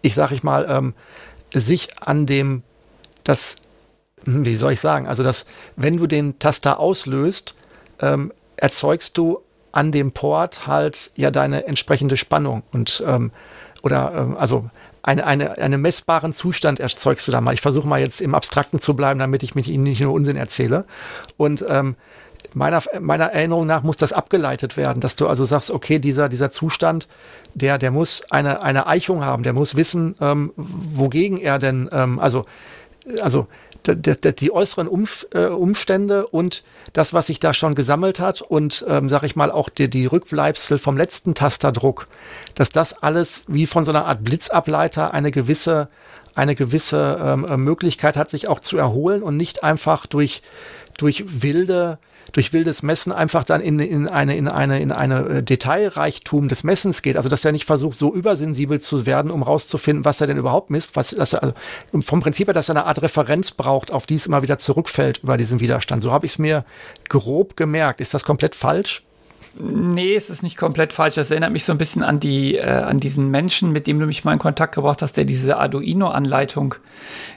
ich, 0.02 0.14
sage 0.14 0.34
ich 0.34 0.42
mal, 0.42 0.66
ähm, 0.68 0.94
sich 1.52 1.98
an 1.98 2.26
dem, 2.26 2.62
das 3.24 3.56
hm, 4.24 4.44
wie 4.44 4.56
soll 4.56 4.72
ich 4.72 4.80
sagen, 4.80 5.06
also 5.06 5.22
dass, 5.22 5.46
wenn 5.76 5.96
du 5.96 6.06
den 6.06 6.38
Taster 6.38 6.78
auslöst, 6.78 7.54
ähm, 8.00 8.32
erzeugst 8.56 9.18
du 9.18 9.40
an 9.72 9.92
dem 9.92 10.12
Port 10.12 10.66
halt 10.66 11.10
ja 11.16 11.30
deine 11.30 11.66
entsprechende 11.66 12.16
Spannung 12.16 12.62
und 12.72 13.02
oder 13.85 14.12
ähm, 14.16 14.36
also 14.39 14.69
eine, 15.02 15.27
eine, 15.27 15.59
einen 15.59 15.82
messbaren 15.82 16.32
Zustand 16.32 16.81
erzeugst 16.81 17.28
du 17.28 17.32
da 17.32 17.40
mal. 17.43 17.52
Ich 17.52 17.61
versuche 17.61 17.86
mal 17.86 18.01
jetzt 18.01 18.23
im 18.23 18.35
Abstrakten 18.35 18.81
zu 18.81 18.97
bleiben, 18.97 19.20
damit 19.20 19.43
ich 19.43 19.55
mich 19.55 19.69
Ihnen 19.69 19.85
nicht 19.85 20.01
nur 20.01 20.15
Unsinn 20.15 20.36
erzähle. 20.36 20.86
Und 21.36 21.65
ähm, 21.69 21.94
meiner, 22.55 22.82
meiner 23.01 23.27
Erinnerung 23.27 23.66
nach 23.66 23.82
muss 23.82 23.98
das 23.98 24.15
abgeleitet 24.15 24.78
werden, 24.78 25.01
dass 25.01 25.16
du 25.16 25.28
also 25.28 25.44
sagst, 25.44 25.70
okay, 25.70 25.98
dieser, 25.98 26.31
dieser 26.31 26.51
Zustand, 26.51 27.06
der, 27.52 27.77
der 27.77 27.90
muss 27.90 28.23
eine, 28.31 28.62
eine 28.62 28.86
Eichung 28.86 29.23
haben, 29.24 29.43
der 29.43 29.52
muss 29.52 29.77
wissen, 29.77 30.15
ähm, 30.23 30.52
wogegen 30.56 31.39
er 31.39 31.59
denn, 31.59 31.90
ähm, 31.93 32.19
also, 32.19 32.47
also 33.20 33.47
die 33.86 34.52
äußeren 34.52 34.89
Umf 34.89 35.27
äh, 35.35 35.47
Umstände 35.47 36.27
und 36.27 36.62
das, 36.93 37.12
was 37.12 37.27
sich 37.27 37.40
da 37.40 37.55
schon 37.55 37.74
gesammelt 37.74 38.20
hat 38.20 38.40
und, 38.40 38.85
ähm, 38.89 39.09
sag 39.09 39.23
ich 39.24 39.36
mal, 39.36 39.51
auch 39.51 39.69
die, 39.69 39.89
die 39.89 40.06
Rückbleibsel 40.06 40.78
vom 40.78 40.97
letzten 40.97 41.35
Tasterdruck, 41.35 42.09
dass 42.55 42.70
das 42.70 43.02
alles 43.02 43.43
wie 43.47 43.66
von 43.66 43.85
so 43.85 43.90
einer 43.90 44.06
Art 44.06 44.24
Blitzableiter 44.24 45.12
eine 45.12 45.31
gewisse, 45.31 45.89
eine 46.35 46.55
gewisse 46.55 47.19
ähm, 47.20 47.44
äh, 47.44 47.56
Möglichkeit 47.56 48.16
hat, 48.16 48.31
sich 48.31 48.48
auch 48.48 48.61
zu 48.61 48.77
erholen 48.77 49.23
und 49.23 49.36
nicht 49.36 49.62
einfach 49.62 50.06
durch, 50.06 50.43
durch 50.97 51.24
wilde 51.43 51.98
durch 52.35 52.52
wildes 52.52 52.82
Messen 52.82 53.12
einfach 53.12 53.44
dann 53.44 53.61
in, 53.61 53.78
in 53.78 54.09
eine, 54.09 54.36
in 54.36 54.48
eine, 54.48 54.81
in 54.81 54.93
eine 54.93 55.28
äh, 55.28 55.43
Detailreichtum 55.43 56.48
des 56.48 56.65
Messens 56.65 57.01
geht. 57.01 57.16
Also, 57.16 57.28
dass 57.28 57.44
er 57.44 57.52
nicht 57.52 57.65
versucht, 57.65 57.97
so 57.97 58.12
übersensibel 58.12 58.81
zu 58.81 59.06
werden, 59.06 59.31
um 59.31 59.43
rauszufinden, 59.43 60.05
was 60.05 60.20
er 60.20 60.27
denn 60.27 60.36
überhaupt 60.36 60.69
misst, 60.69 60.97
was, 60.97 61.11
dass 61.11 61.32
er, 61.32 61.43
also 61.43 61.55
vom 62.02 62.20
Prinzip 62.20 62.48
her, 62.48 62.55
dass 62.55 62.69
er 62.69 62.74
eine 62.74 62.86
Art 62.86 63.01
Referenz 63.01 63.52
braucht, 63.52 63.93
auf 63.93 64.06
die 64.06 64.16
es 64.16 64.27
immer 64.27 64.43
wieder 64.43 64.59
zurückfällt 64.59 65.20
über 65.23 65.36
diesen 65.36 65.61
Widerstand. 65.61 66.02
So 66.02 66.12
habe 66.12 66.27
ich 66.27 66.32
es 66.32 66.39
mir 66.39 66.65
grob 67.09 67.56
gemerkt. 67.56 68.01
Ist 68.01 68.15
das 68.15 68.24
komplett 68.24 68.56
falsch? 68.56 69.05
Nee, 69.56 70.16
es 70.16 70.30
ist 70.30 70.42
nicht 70.42 70.56
komplett 70.56 70.92
falsch. 70.92 71.14
Das 71.14 71.30
erinnert 71.30 71.52
mich 71.52 71.64
so 71.64 71.72
ein 71.72 71.78
bisschen 71.78 72.02
an, 72.02 72.18
die, 72.18 72.56
äh, 72.56 72.64
an 72.64 72.98
diesen 72.98 73.30
Menschen, 73.30 73.70
mit 73.72 73.86
dem 73.86 74.00
du 74.00 74.06
mich 74.06 74.24
mal 74.24 74.32
in 74.32 74.38
Kontakt 74.38 74.74
gebracht 74.74 75.02
hast, 75.02 75.16
der 75.16 75.24
diese 75.24 75.58
Arduino-Anleitung 75.58 76.74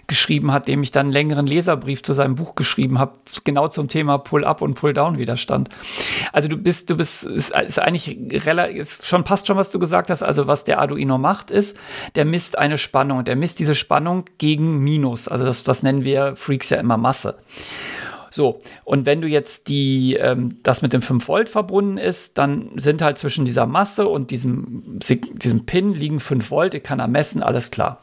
geschrieben 0.07 0.51
hat, 0.51 0.67
dem 0.67 0.81
ich 0.81 0.91
dann 0.91 1.07
einen 1.07 1.13
längeren 1.13 1.45
Leserbrief 1.45 2.01
zu 2.01 2.13
seinem 2.13 2.35
Buch 2.35 2.55
geschrieben 2.55 2.97
habe, 2.97 3.13
genau 3.43 3.67
zum 3.67 3.87
Thema 3.87 4.17
Pull-Up 4.17 4.61
und 4.61 4.73
Pull-Down-Widerstand. 4.73 5.69
Also 6.33 6.47
du 6.47 6.57
bist, 6.57 6.89
du 6.89 6.97
bist, 6.97 7.23
ist, 7.23 7.53
ist 7.53 7.79
eigentlich 7.79 8.17
relativ, 8.45 8.77
ist 8.77 9.05
schon 9.05 9.23
passt 9.23 9.47
schon, 9.47 9.57
was 9.57 9.69
du 9.69 9.79
gesagt 9.79 10.09
hast. 10.09 10.23
Also 10.23 10.47
was 10.47 10.63
der 10.63 10.79
Arduino 10.79 11.17
macht, 11.17 11.51
ist, 11.51 11.77
der 12.15 12.25
misst 12.25 12.57
eine 12.57 12.77
Spannung. 12.77 13.25
Der 13.25 13.35
misst 13.35 13.59
diese 13.59 13.75
Spannung 13.75 14.25
gegen 14.37 14.79
Minus. 14.79 15.27
Also 15.27 15.45
das, 15.45 15.63
das 15.63 15.83
nennen 15.83 16.03
wir 16.03 16.35
Freaks 16.35 16.69
ja 16.69 16.77
immer 16.77 16.97
Masse. 16.97 17.37
So, 18.37 18.59
und 18.83 19.07
wenn 19.07 19.19
du 19.19 19.27
jetzt 19.27 19.67
die, 19.67 20.13
ähm, 20.13 20.59
das 20.61 20.83
mit 20.83 20.93
dem 20.93 21.01
5 21.01 21.27
Volt 21.27 21.49
verbunden 21.49 21.97
ist, 21.97 22.37
dann 22.37 22.69
sind 22.75 23.01
halt 23.01 23.17
zwischen 23.17 23.45
dieser 23.45 23.65
Masse 23.65 24.07
und 24.07 24.29
diesem, 24.29 24.99
diesem 24.99 25.65
Pin 25.65 25.95
liegen 25.95 26.19
5 26.19 26.51
Volt, 26.51 26.75
ich 26.75 26.83
kann 26.83 26.99
er 26.99 27.07
messen, 27.07 27.41
alles 27.41 27.71
klar. 27.71 27.99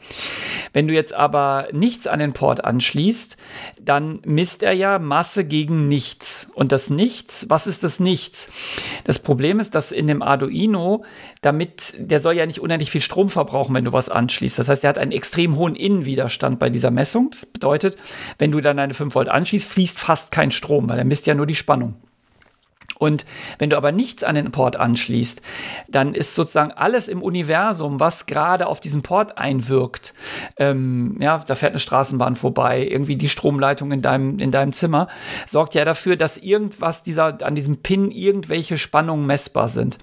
Wenn 0.73 0.89
du 0.89 0.93
jetzt 0.93 1.13
aber 1.13 1.69
nichts 1.71 2.05
an 2.05 2.19
den 2.19 2.33
Port 2.33 2.65
anschließt, 2.65 3.37
dann 3.81 4.19
misst 4.25 4.61
er 4.61 4.73
ja 4.73 4.99
Masse 4.99 5.45
gegen 5.45 5.87
nichts. 5.87 6.49
Und 6.53 6.73
das 6.73 6.89
Nichts, 6.89 7.45
was 7.47 7.65
ist 7.65 7.85
das 7.85 8.01
Nichts? 8.01 8.51
Das 9.05 9.19
Problem 9.19 9.61
ist, 9.61 9.73
dass 9.73 9.93
in 9.93 10.07
dem 10.07 10.21
Arduino, 10.21 11.05
damit, 11.45 11.93
der 11.97 12.19
soll 12.19 12.33
ja 12.33 12.45
nicht 12.45 12.59
unendlich 12.59 12.91
viel 12.91 13.01
Strom 13.01 13.29
verbrauchen, 13.29 13.75
wenn 13.75 13.85
du 13.85 13.93
was 13.93 14.09
anschließt. 14.09 14.57
Das 14.57 14.67
heißt, 14.67 14.83
er 14.83 14.89
hat 14.89 14.97
einen 14.97 15.11
extrem 15.11 15.55
hohen 15.55 15.75
Innenwiderstand 15.75 16.59
bei 16.59 16.69
dieser 16.69 16.91
Messung. 16.91 17.29
Das 17.31 17.45
bedeutet, 17.45 17.97
wenn 18.39 18.51
du 18.51 18.61
dann 18.61 18.79
eine 18.79 18.93
5 18.93 19.13
Volt 19.13 19.29
anschließt, 19.29 19.67
fließt 19.67 19.99
fast 19.99 20.31
kein 20.31 20.51
Strom, 20.51 20.89
weil 20.89 20.97
er 20.97 21.05
misst 21.05 21.27
ja 21.27 21.35
nur 21.35 21.45
die 21.45 21.55
Spannung. 21.55 21.95
Und 22.97 23.25
wenn 23.59 23.69
du 23.69 23.77
aber 23.77 23.91
nichts 23.91 24.23
an 24.23 24.35
den 24.35 24.51
Port 24.51 24.77
anschließt, 24.77 25.41
dann 25.87 26.13
ist 26.13 26.33
sozusagen 26.33 26.71
alles 26.71 27.07
im 27.07 27.21
Universum, 27.21 27.99
was 27.99 28.25
gerade 28.25 28.67
auf 28.67 28.79
diesen 28.79 29.01
Port 29.01 29.37
einwirkt, 29.37 30.13
ähm, 30.57 31.17
ja, 31.19 31.43
da 31.45 31.55
fährt 31.55 31.73
eine 31.73 31.79
Straßenbahn 31.79 32.35
vorbei, 32.35 32.87
irgendwie 32.87 33.17
die 33.17 33.29
Stromleitung 33.29 33.91
in 33.91 34.01
deinem, 34.01 34.39
in 34.39 34.51
deinem 34.51 34.73
Zimmer, 34.73 35.07
sorgt 35.45 35.75
ja 35.75 35.85
dafür, 35.85 36.15
dass 36.15 36.37
irgendwas 36.37 37.03
dieser, 37.03 37.45
an 37.45 37.55
diesem 37.55 37.77
Pin 37.77 38.11
irgendwelche 38.11 38.77
Spannungen 38.77 39.25
messbar 39.25 39.69
sind. 39.69 39.97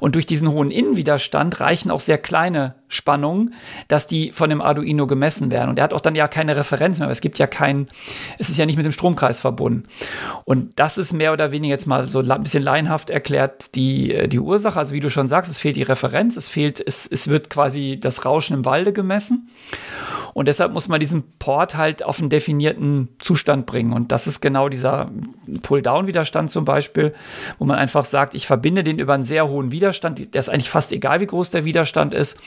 Und 0.00 0.14
durch 0.14 0.26
diesen 0.26 0.50
hohen 0.50 0.70
Innenwiderstand 0.70 1.60
reichen 1.60 1.90
auch 1.90 2.00
sehr 2.00 2.18
kleine 2.18 2.79
Spannungen, 2.90 3.54
dass 3.88 4.06
die 4.06 4.32
von 4.32 4.50
dem 4.50 4.60
Arduino 4.60 5.06
gemessen 5.06 5.50
werden. 5.50 5.70
Und 5.70 5.78
er 5.78 5.84
hat 5.84 5.94
auch 5.94 6.00
dann 6.00 6.14
ja 6.14 6.28
keine 6.28 6.56
Referenz 6.56 6.98
mehr, 6.98 7.06
weil 7.06 7.12
es 7.12 7.20
gibt 7.20 7.38
ja 7.38 7.46
keinen, 7.46 7.88
es 8.38 8.50
ist 8.50 8.58
ja 8.58 8.66
nicht 8.66 8.76
mit 8.76 8.84
dem 8.84 8.92
Stromkreis 8.92 9.40
verbunden. 9.40 9.84
Und 10.44 10.78
das 10.78 10.98
ist 10.98 11.12
mehr 11.12 11.32
oder 11.32 11.52
weniger 11.52 11.72
jetzt 11.72 11.86
mal 11.86 12.08
so 12.08 12.18
ein 12.18 12.42
bisschen 12.42 12.62
laienhaft 12.62 13.08
erklärt 13.08 13.74
die, 13.76 14.12
äh, 14.12 14.28
die 14.28 14.40
Ursache. 14.40 14.78
Also 14.78 14.92
wie 14.92 15.00
du 15.00 15.08
schon 15.08 15.28
sagst, 15.28 15.50
es 15.50 15.58
fehlt 15.58 15.76
die 15.76 15.82
Referenz, 15.82 16.36
es 16.36 16.48
fehlt, 16.48 16.82
es, 16.84 17.06
es 17.06 17.28
wird 17.28 17.48
quasi 17.48 17.98
das 18.00 18.24
Rauschen 18.24 18.54
im 18.54 18.64
Walde 18.64 18.92
gemessen. 18.92 19.48
Und 20.32 20.46
deshalb 20.46 20.72
muss 20.72 20.88
man 20.88 21.00
diesen 21.00 21.24
Port 21.38 21.76
halt 21.76 22.02
auf 22.02 22.20
einen 22.20 22.28
definierten 22.28 23.08
Zustand 23.18 23.66
bringen. 23.66 23.92
Und 23.92 24.12
das 24.12 24.26
ist 24.26 24.40
genau 24.40 24.68
dieser 24.68 25.10
Pull-Down-Widerstand 25.62 26.50
zum 26.50 26.64
Beispiel, 26.64 27.12
wo 27.58 27.64
man 27.64 27.78
einfach 27.78 28.04
sagt, 28.04 28.34
ich 28.34 28.46
verbinde 28.46 28.84
den 28.84 28.98
über 28.98 29.14
einen 29.14 29.24
sehr 29.24 29.48
hohen 29.48 29.72
Widerstand. 29.72 30.34
Der 30.34 30.38
ist 30.38 30.48
eigentlich 30.48 30.70
fast 30.70 30.92
egal, 30.92 31.20
wie 31.20 31.26
groß 31.26 31.50
der 31.50 31.64
Widerstand 31.64 32.14
ist 32.14 32.38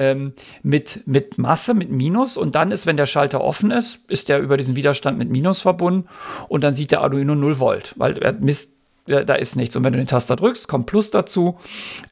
ähm, 0.00 0.32
mit, 0.62 1.06
mit 1.06 1.38
Masse, 1.38 1.74
mit 1.74 1.90
Minus. 1.90 2.36
Und 2.36 2.56
dann 2.56 2.72
ist, 2.72 2.86
wenn 2.86 2.96
der 2.96 3.06
Schalter 3.06 3.42
offen 3.42 3.70
ist, 3.70 4.00
ist 4.08 4.28
der 4.28 4.40
über 4.40 4.56
diesen 4.56 4.74
Widerstand 4.74 5.18
mit 5.18 5.30
Minus 5.30 5.60
verbunden. 5.60 6.08
Und 6.48 6.64
dann 6.64 6.74
sieht 6.74 6.90
der 6.90 7.02
Arduino 7.02 7.36
0 7.36 7.60
Volt, 7.60 7.94
weil 7.96 8.18
er 8.18 8.32
misst 8.32 8.74
da 9.06 9.34
ist 9.34 9.56
nichts. 9.56 9.74
Und 9.74 9.82
wenn 9.82 9.92
du 9.92 9.98
den 9.98 10.06
Taster 10.06 10.36
drückst, 10.36 10.68
kommt 10.68 10.86
Plus 10.86 11.10
dazu, 11.10 11.58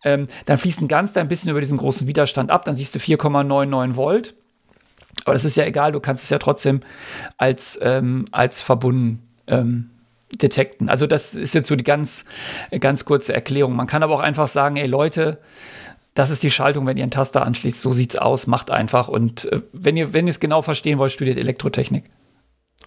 ähm, 0.02 0.27
dann 0.47 0.59
fließt 0.59 0.81
ein 0.81 0.89
ganz 0.89 1.12
klein 1.12 1.28
bisschen 1.28 1.51
über 1.51 1.60
diesen 1.60 1.78
großen 1.78 2.09
Widerstand 2.09 2.51
ab, 2.51 2.65
dann 2.65 2.74
siehst 2.74 2.94
du 2.94 2.98
4,99 2.98 3.94
Volt. 3.94 4.35
Aber 5.24 5.35
das 5.35 5.44
ist 5.44 5.56
ja 5.56 5.65
egal, 5.65 5.93
du 5.93 6.01
kannst 6.01 6.24
es 6.24 6.31
ja 6.31 6.39
trotzdem 6.39 6.81
als, 7.36 7.78
ähm, 7.82 8.24
als 8.32 8.62
verbunden 8.62 9.23
ähm, 9.47 9.90
detekten. 10.43 10.89
Also 10.89 11.06
das 11.06 11.35
ist 11.35 11.55
jetzt 11.55 11.69
so 11.69 11.77
die 11.77 11.85
ganz, 11.85 12.24
ganz 12.81 13.05
kurze 13.05 13.32
Erklärung. 13.32 13.77
Man 13.77 13.86
kann 13.86 14.02
aber 14.02 14.15
auch 14.15 14.20
einfach 14.20 14.48
sagen, 14.48 14.77
ey 14.77 14.86
Leute, 14.86 15.39
das 16.19 16.31
ist 16.31 16.43
die 16.43 16.51
Schaltung, 16.51 16.85
wenn 16.86 16.97
ihr 16.97 17.05
einen 17.05 17.12
Taster 17.12 17.47
anschließt, 17.47 17.81
so 17.81 17.93
sieht's 17.93 18.16
aus, 18.16 18.49
macht 18.49 18.73
einfach. 18.73 19.07
Und 19.07 19.51
äh, 19.53 19.61
wenn 19.73 19.97
ihr, 19.97 20.12
wenn 20.12 20.27
es 20.27 20.40
genau 20.40 20.62
verstehen 20.62 20.99
wollt, 20.99 21.12
studiert 21.12 21.39
Elektrotechnik. 21.39 22.05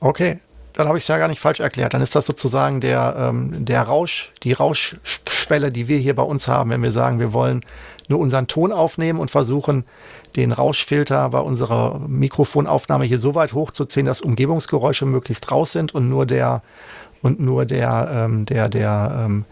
Okay, 0.02 0.40
dann 0.74 0.88
habe 0.90 0.98
ich 0.98 1.06
es 1.06 1.08
ja 1.08 1.18
gar 1.18 1.30
nicht 1.30 1.40
falsch 1.40 1.62
erklärt. 1.62 1.94
Dann 1.94 2.02
ist 2.02 2.14
das 2.14 2.26
sozusagen 2.26 2.82
der, 2.82 3.16
ähm, 3.18 3.64
der 3.64 3.84
Rausch, 3.84 4.34
die 4.44 4.52
Rauschschwelle, 4.52 5.72
die 5.72 5.88
wir 5.88 5.98
hier 5.98 6.14
bei 6.14 6.24
uns 6.24 6.50
haben, 6.50 6.72
wenn 6.72 6.84
wir 6.84 6.92
sagen, 6.92 7.20
wir 7.20 7.32
wollen 7.32 7.62
nur 8.10 8.20
unseren 8.20 8.48
Ton 8.48 8.74
aufnehmen 8.74 9.20
und 9.20 9.32
versuchen, 9.32 9.86
den 10.36 10.52
Rauschfilter 10.52 11.30
bei 11.30 11.40
unserer 11.40 12.00
Mikrofonaufnahme 12.00 13.06
hier 13.06 13.20
so 13.20 13.34
weit 13.34 13.54
hochzuziehen, 13.54 14.06
dass 14.06 14.20
Umgebungsgeräusche 14.20 15.06
möglichst 15.06 15.50
raus 15.52 15.72
sind 15.72 15.96
und 15.96 16.10
nur 16.10 16.26
der 16.26 16.64
und 17.22 17.40
nur 17.40 17.66
der, 17.66 18.10
ähm, 18.14 18.46
der, 18.46 18.68
der, 18.68 19.26
ähm, 19.26 19.46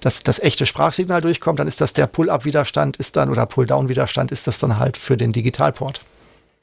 das, 0.00 0.22
das 0.22 0.38
echte 0.38 0.66
Sprachsignal 0.66 1.20
durchkommt, 1.20 1.58
dann 1.58 1.68
ist 1.68 1.80
das 1.80 1.92
der 1.92 2.06
Pull-Up-Widerstand, 2.06 2.96
ist 2.96 3.16
dann 3.16 3.30
oder 3.30 3.46
Pull-Down-Widerstand, 3.46 4.32
ist 4.32 4.46
das 4.46 4.58
dann 4.58 4.78
halt 4.78 4.96
für 4.96 5.16
den 5.16 5.32
Digitalport. 5.32 6.00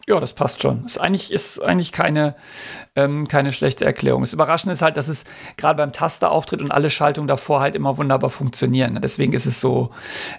Ja, 0.08 0.20
das 0.20 0.34
passt 0.34 0.62
schon. 0.62 0.84
Ist 0.86 1.00
eigentlich, 1.00 1.32
ist 1.32 1.60
eigentlich 1.60 1.92
keine, 1.92 2.36
ähm, 2.96 3.28
keine 3.28 3.54
schlechte 3.54 3.86
Erklärung. 3.86 4.24
Das 4.24 4.34
Überraschende 4.34 4.74
ist 4.74 4.82
halt, 4.82 4.98
dass 4.98 5.08
es 5.08 5.26
gerade 5.58 5.78
beim 5.78 5.94
Taster 5.94 6.32
auftritt 6.32 6.62
und 6.62 6.72
alle 6.72 6.90
Schaltungen 6.90 7.28
davor 7.28 7.62
halt 7.62 7.76
immer 7.76 7.98
wunderbar 7.98 8.30
funktionieren. 8.30 9.00
Deswegen 9.02 9.34
ist 9.34 9.46
es 9.46 9.60
so, 9.60 9.92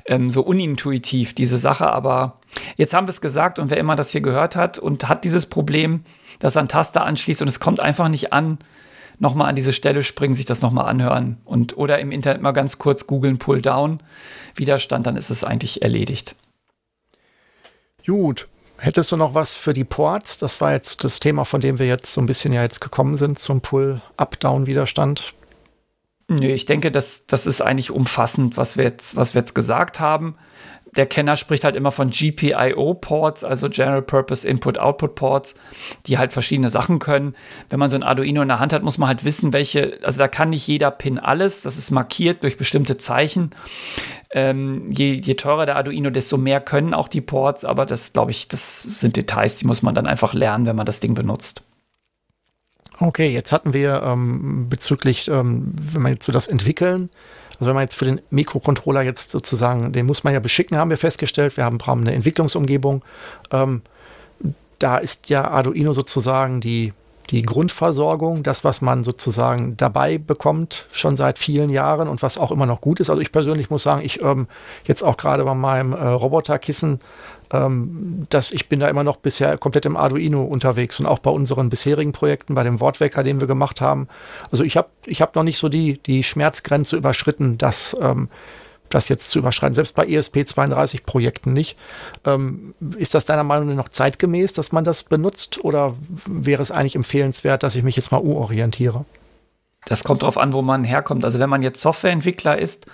ähm, 0.07 0.31
so 0.31 0.43
unintuitiv, 0.43 1.35
diese 1.35 1.59
Sache. 1.59 1.89
Aber 1.89 2.41
jetzt 2.77 2.93
haben 2.93 3.07
wir 3.07 3.11
es 3.11 3.21
gesagt 3.21 3.59
und 3.59 3.71
wer 3.71 3.77
immer 3.77 3.95
das 3.95 4.11
hier 4.11 4.21
gehört 4.21 4.57
hat 4.57 4.79
und 4.79 5.09
hat 5.09 5.25
dieses 5.25 5.47
Problem, 5.47 6.03
dass 6.41 6.57
er 6.57 6.61
einen 6.61 6.69
Taster 6.69 7.05
anschließt 7.05 7.41
und 7.43 7.49
es 7.49 7.61
kommt 7.61 7.79
einfach 7.79 8.09
nicht 8.09 8.33
an, 8.33 8.59
nochmal 9.23 9.49
an 9.49 9.57
diese 9.57 9.73
Stelle 9.73 10.03
springen, 10.03 10.35
sich 10.35 10.47
das 10.47 10.63
nochmal 10.63 10.87
anhören 10.87 11.39
und 11.45 11.77
oder 11.79 12.01
im 12.01 12.11
Internet 12.11 12.43
mal 12.43 12.53
ganz 12.53 12.79
kurz 12.79 13.07
googeln, 13.07 13.39
Pull-Down, 13.39 14.03
Widerstand, 14.57 15.07
dann 15.07 15.17
ist 15.17 15.31
es 15.31 15.45
eigentlich 15.45 15.81
erledigt. 15.81 16.35
Gut, 18.07 18.49
Hättest 18.79 19.13
du 19.13 19.17
noch 19.17 19.33
was 19.33 19.55
für 19.55 19.75
die 19.75 19.85
Ports? 19.85 20.39
Das 20.39 20.61
war 20.61 20.73
jetzt 20.73 21.05
das 21.05 21.21
Thema, 21.21 21.45
von 21.45 21.61
dem 21.61 21.79
wir 21.79 21.87
jetzt 21.87 22.13
so 22.13 22.21
ein 22.21 22.27
bisschen 22.27 22.53
ja 22.53 22.63
jetzt 22.63 22.81
gekommen 22.81 23.17
sind 23.17 23.39
zum 23.39 23.61
Pull-Up-Down-Widerstand. 23.61 25.35
Nö, 26.27 26.49
ich 26.49 26.67
denke, 26.67 26.91
das, 26.91 27.29
das 27.29 27.47
ist 27.47 27.61
eigentlich 27.61 27.93
umfassend, 27.93 28.57
was 28.57 28.77
wir 28.77 28.83
jetzt, 28.83 29.15
was 29.15 29.35
wir 29.35 29.41
jetzt 29.43 29.55
gesagt 29.55 30.01
haben 30.01 30.35
der 30.97 31.07
Kenner 31.07 31.37
spricht 31.37 31.65
halt 31.65 31.75
immer 31.75 31.91
von 31.91 32.11
GPIO-Ports, 32.11 33.45
also 33.45 33.71
General 33.71 34.03
Purpose 34.03 34.47
Input-Output-Ports, 34.47 35.55
die 36.07 36.19
halt 36.19 36.35
verschiedene 36.35 36.69
Sachen 36.69 36.99
können. 36.99 37.35
Wenn 37.71 37.79
man 37.79 37.89
so 37.91 37.97
ein 37.97 38.03
Arduino 38.03 38.43
in 38.43 38.49
der 38.49 38.59
Hand 38.59 38.75
hat, 38.75 38.83
muss 38.83 38.99
man 38.99 39.09
halt 39.09 39.25
wissen, 39.25 39.55
welche, 39.55 39.99
also 40.03 40.19
da 40.19 40.29
kann 40.29 40.51
nicht 40.51 40.67
jeder 40.67 40.91
Pin 40.91 41.19
alles, 41.19 41.63
das 41.63 41.79
ist 41.79 41.91
markiert 41.91 42.43
durch 42.43 42.59
bestimmte 42.59 42.99
Zeichen. 42.99 43.51
Ähm, 44.31 44.91
je, 44.91 45.15
je 45.15 45.35
teurer 45.35 45.65
der 45.65 45.77
Arduino, 45.77 46.11
desto 46.11 46.37
mehr 46.37 46.61
können 46.61 46.93
auch 46.93 47.09
die 47.09 47.23
Ports, 47.23 47.65
aber 47.65 47.87
das, 47.87 48.13
glaube 48.13 48.31
ich, 48.31 48.49
das 48.49 48.81
sind 48.81 49.17
Details, 49.17 49.57
die 49.57 49.67
muss 49.67 49.83
man 49.83 49.95
dann 49.95 50.07
einfach 50.07 50.35
lernen, 50.35 50.67
wenn 50.67 50.77
man 50.77 50.87
das 50.87 51.01
Ding 51.01 51.15
benutzt. 51.15 51.63
Okay, 52.99 53.31
jetzt 53.31 53.51
hatten 53.51 53.73
wir 53.73 54.03
ähm, 54.05 54.69
bezüglich, 54.69 55.29
ähm, 55.29 55.73
wenn 55.75 56.03
man 56.03 56.13
jetzt 56.13 56.27
so 56.27 56.33
das 56.33 56.47
entwickeln, 56.47 57.09
also 57.63 57.69
wenn 57.69 57.77
man 57.77 57.85
jetzt 57.85 57.95
für 57.95 58.07
den 58.07 58.21
Mikrocontroller 58.31 59.03
jetzt 59.03 59.31
sozusagen, 59.31 59.93
den 59.93 60.05
muss 60.05 60.25
man 60.25 60.33
ja 60.35 60.41
beschicken, 60.41 60.77
haben 60.77 60.91
wir 60.91 60.99
festgestellt. 60.99 61.57
Wir 61.57 61.65
haben, 61.65 61.79
eine 61.81 62.13
Entwicklungsumgebung. 62.13 63.05
Ähm, 63.53 63.83
da 64.81 64.99
ist 64.99 65.31
ja 65.31 65.49
Arduino 65.49 65.93
sozusagen 65.93 66.61
die, 66.61 66.93
die 67.31 67.43
Grundversorgung, 67.43 68.43
das, 68.43 68.65
was 68.65 68.81
man 68.81 69.05
sozusagen 69.05 69.77
dabei 69.77 70.19
bekommt, 70.19 70.87
schon 70.93 71.17
seit 71.17 71.39
vielen 71.39 71.71
Jahren 71.71 72.09
und 72.09 72.23
was 72.23 72.37
auch 72.37 72.51
immer 72.51 72.67
noch 72.67 72.81
gut 72.81 73.01
ist. 73.01 73.11
Also 73.11 73.23
ich 73.23 73.33
persönlich 73.33 73.71
muss 73.71 73.83
sagen, 73.83 74.03
ich 74.05 74.21
ähm, 74.23 74.49
jetzt 74.85 75.03
auch 75.03 75.17
gerade 75.17 75.45
bei 75.45 75.55
meinem 75.55 75.93
äh, 75.93 76.05
Roboterkissen, 76.05 76.99
ähm, 77.53 78.27
dass 78.29 78.51
ich 78.51 78.69
bin 78.69 78.81
da 78.81 78.89
immer 78.89 79.05
noch 79.05 79.17
bisher 79.17 79.57
komplett 79.59 79.87
im 79.87 79.97
Arduino 79.97 80.43
unterwegs 80.43 80.99
und 81.01 81.07
auch 81.07 81.21
bei 81.21 81.31
unseren 81.31 81.71
bisherigen 81.71 82.13
Projekten, 82.13 82.55
bei 82.55 82.65
dem 82.65 82.81
Wortwecker, 82.81 83.23
den 83.23 83.41
wir 83.41 83.47
gemacht 83.47 83.81
haben. 83.81 84.09
Also 84.51 84.65
ich 84.65 84.77
habe 84.77 84.89
ich 85.07 85.23
hab 85.23 85.35
noch 85.35 85.43
nicht 85.43 85.59
so 85.59 85.69
die, 85.69 85.99
die 86.03 86.23
Schmerzgrenze 86.25 86.97
überschritten, 86.97 87.59
dass 87.59 87.97
ähm, 88.01 88.29
das 88.95 89.09
jetzt 89.09 89.31
zu 89.31 89.39
überschreiten, 89.39 89.75
selbst 89.75 89.95
bei 89.95 90.07
ESP32-Projekten 90.07 91.53
nicht. 91.53 91.77
Ähm, 92.25 92.75
ist 92.97 93.15
das 93.15 93.25
deiner 93.25 93.45
Meinung 93.45 93.69
nach 93.69 93.77
noch 93.77 93.89
zeitgemäß, 93.89 94.53
dass 94.53 94.73
man 94.73 94.85
das 94.85 95.03
benutzt 95.05 95.65
oder 95.65 95.95
wäre 96.27 96.63
es 96.63 96.71
eigentlich 96.71 96.97
empfehlenswert, 96.97 97.63
dass 97.63 97.77
ich 97.77 97.83
mich 97.83 97.97
jetzt 97.97 98.13
mal 98.13 98.19
umorientiere? 98.19 99.05
Das 99.85 100.05
kommt 100.05 100.23
darauf 100.23 100.39
an, 100.39 100.53
wo 100.53 100.63
man 100.63 100.85
herkommt. 100.85 101.25
Also 101.25 101.39
wenn 101.39 101.51
man 101.51 101.63
jetzt 101.63 101.81
Softwareentwickler 101.81 102.59
ist, 102.59 102.87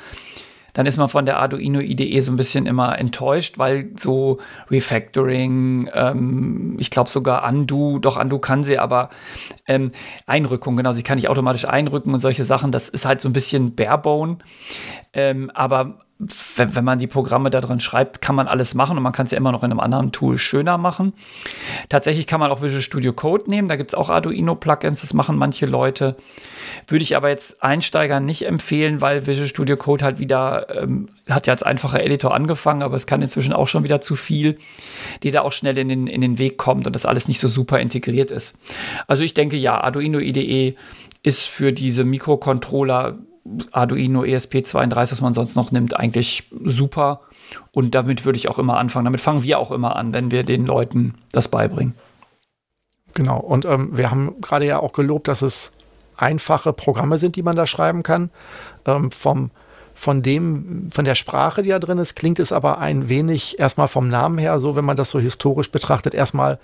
dann 0.78 0.86
ist 0.86 0.96
man 0.96 1.08
von 1.08 1.26
der 1.26 1.40
Arduino 1.40 1.80
IDE 1.80 2.20
so 2.20 2.30
ein 2.30 2.36
bisschen 2.36 2.66
immer 2.66 3.00
enttäuscht, 3.00 3.58
weil 3.58 3.90
so 3.96 4.38
Refactoring, 4.70 5.90
ähm, 5.92 6.76
ich 6.78 6.92
glaube 6.92 7.10
sogar 7.10 7.48
Undo, 7.48 7.98
doch 7.98 8.16
Undo 8.16 8.38
kann 8.38 8.62
sie, 8.62 8.78
aber 8.78 9.10
ähm, 9.66 9.88
Einrückung, 10.26 10.76
genau, 10.76 10.92
sie 10.92 11.02
kann 11.02 11.16
nicht 11.16 11.28
automatisch 11.28 11.68
einrücken 11.68 12.14
und 12.14 12.20
solche 12.20 12.44
Sachen, 12.44 12.70
das 12.70 12.88
ist 12.88 13.06
halt 13.06 13.20
so 13.20 13.28
ein 13.28 13.32
bisschen 13.32 13.74
barebone. 13.74 14.38
Ähm, 15.12 15.50
aber 15.52 15.98
wenn, 16.18 16.74
wenn, 16.74 16.84
man 16.84 16.98
die 16.98 17.06
Programme 17.06 17.48
da 17.48 17.60
drin 17.60 17.78
schreibt, 17.78 18.20
kann 18.20 18.34
man 18.34 18.48
alles 18.48 18.74
machen 18.74 18.96
und 18.96 19.02
man 19.04 19.12
kann 19.12 19.26
es 19.26 19.32
ja 19.32 19.38
immer 19.38 19.52
noch 19.52 19.62
in 19.62 19.70
einem 19.70 19.78
anderen 19.78 20.10
Tool 20.10 20.36
schöner 20.36 20.76
machen. 20.76 21.12
Tatsächlich 21.88 22.26
kann 22.26 22.40
man 22.40 22.50
auch 22.50 22.60
Visual 22.60 22.82
Studio 22.82 23.12
Code 23.12 23.48
nehmen, 23.48 23.68
da 23.68 23.76
gibt 23.76 23.90
es 23.90 23.94
auch 23.94 24.10
Arduino-Plugins, 24.10 25.00
das 25.02 25.14
machen 25.14 25.36
manche 25.36 25.66
Leute. 25.66 26.16
Würde 26.88 27.04
ich 27.04 27.14
aber 27.16 27.28
jetzt 27.28 27.62
Einsteigern 27.62 28.24
nicht 28.24 28.46
empfehlen, 28.46 29.00
weil 29.00 29.28
Visual 29.28 29.46
Studio 29.46 29.76
Code 29.76 30.04
halt 30.04 30.18
wieder, 30.18 30.66
ähm, 30.82 31.08
hat 31.28 31.46
ja 31.46 31.52
als 31.52 31.62
einfacher 31.62 32.02
Editor 32.02 32.34
angefangen, 32.34 32.82
aber 32.82 32.96
es 32.96 33.06
kann 33.06 33.22
inzwischen 33.22 33.52
auch 33.52 33.68
schon 33.68 33.84
wieder 33.84 34.00
zu 34.00 34.16
viel, 34.16 34.58
die 35.22 35.30
da 35.30 35.42
auch 35.42 35.52
schnell 35.52 35.78
in 35.78 35.88
den, 35.88 36.06
in 36.08 36.20
den 36.20 36.38
Weg 36.38 36.58
kommt 36.58 36.88
und 36.88 36.96
das 36.96 37.06
alles 37.06 37.28
nicht 37.28 37.38
so 37.38 37.46
super 37.46 37.78
integriert 37.78 38.32
ist. 38.32 38.58
Also 39.06 39.22
ich 39.22 39.34
denke 39.34 39.56
ja, 39.56 39.80
Arduino 39.80 40.18
IDE 40.18 40.74
ist 41.22 41.42
für 41.44 41.72
diese 41.72 42.04
Mikrocontroller 42.04 43.18
Arduino 43.72 44.22
ESP32, 44.22 45.12
was 45.12 45.20
man 45.20 45.34
sonst 45.34 45.56
noch 45.56 45.72
nimmt, 45.72 45.96
eigentlich 45.96 46.50
super. 46.64 47.20
Und 47.72 47.94
damit 47.94 48.24
würde 48.24 48.38
ich 48.38 48.48
auch 48.48 48.58
immer 48.58 48.76
anfangen. 48.78 49.04
Damit 49.04 49.20
fangen 49.20 49.42
wir 49.42 49.58
auch 49.58 49.70
immer 49.70 49.96
an, 49.96 50.12
wenn 50.12 50.30
wir 50.30 50.42
den 50.42 50.66
Leuten 50.66 51.14
das 51.32 51.48
beibringen. 51.48 51.94
Genau. 53.14 53.38
Und 53.38 53.64
ähm, 53.64 53.96
wir 53.96 54.10
haben 54.10 54.40
gerade 54.40 54.66
ja 54.66 54.80
auch 54.80 54.92
gelobt, 54.92 55.28
dass 55.28 55.42
es 55.42 55.72
einfache 56.16 56.72
Programme 56.72 57.18
sind, 57.18 57.36
die 57.36 57.42
man 57.42 57.56
da 57.56 57.66
schreiben 57.66 58.02
kann. 58.02 58.30
Ähm, 58.86 59.10
vom, 59.10 59.50
von 59.94 60.22
dem, 60.22 60.90
von 60.92 61.04
der 61.04 61.14
Sprache, 61.14 61.62
die 61.62 61.70
da 61.70 61.78
drin 61.78 61.98
ist, 61.98 62.14
klingt 62.14 62.38
es 62.38 62.52
aber 62.52 62.78
ein 62.78 63.08
wenig 63.08 63.58
erstmal 63.58 63.88
vom 63.88 64.08
Namen 64.08 64.38
her, 64.38 64.60
so 64.60 64.76
wenn 64.76 64.84
man 64.84 64.96
das 64.96 65.10
so 65.10 65.18
historisch 65.18 65.70
betrachtet, 65.70 66.14
erstmal 66.14 66.58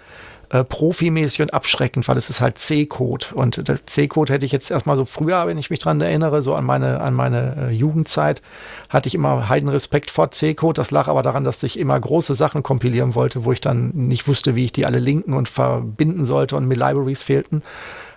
äh, 0.51 0.65
profimäßig 0.65 1.43
und 1.43 1.55
abschreckend, 1.55 2.07
weil 2.09 2.19
es 2.19 2.31
ist 2.31 2.41
halt 2.41 2.59
C-Code. 2.59 3.27
Und 3.35 3.69
das 3.69 3.87
C-Code 3.87 4.33
hätte 4.33 4.47
ich 4.47 4.53
jetzt 4.53 4.71
erstmal 4.71 4.97
so 4.97 5.05
früher, 5.05 5.47
wenn 5.47 5.59
ich 5.59 5.71
mich 5.71 5.79
dran 5.79 6.01
erinnere, 6.01 6.43
so 6.43 6.55
an 6.55 6.65
meine, 6.65 7.01
an 7.01 7.15
meine 7.15 7.69
äh, 7.69 7.71
Jugendzeit, 7.73 8.43
hatte 8.89 9.09
ich 9.09 9.15
immer 9.15 9.49
heiden 9.49 9.69
Respekt 9.69 10.11
vor 10.11 10.31
C-Code. 10.31 10.81
Das 10.81 10.91
lag 10.91 11.09
aber 11.09 11.23
daran, 11.23 11.45
dass 11.45 11.63
ich 11.63 11.79
immer 11.79 11.99
große 11.99 12.35
Sachen 12.35 12.63
kompilieren 12.63 13.15
wollte, 13.15 13.45
wo 13.45 13.53
ich 13.53 13.61
dann 13.61 13.91
nicht 13.95 14.29
wusste, 14.29 14.55
wie 14.55 14.65
ich 14.67 14.73
die 14.73 14.87
alle 14.87 14.99
linken 14.99 15.35
und 15.35 15.49
verbinden 15.49 16.25
sollte 16.25 16.57
und 16.57 16.67
mir 16.67 16.77
Libraries 16.77 17.23
fehlten. 17.23 17.63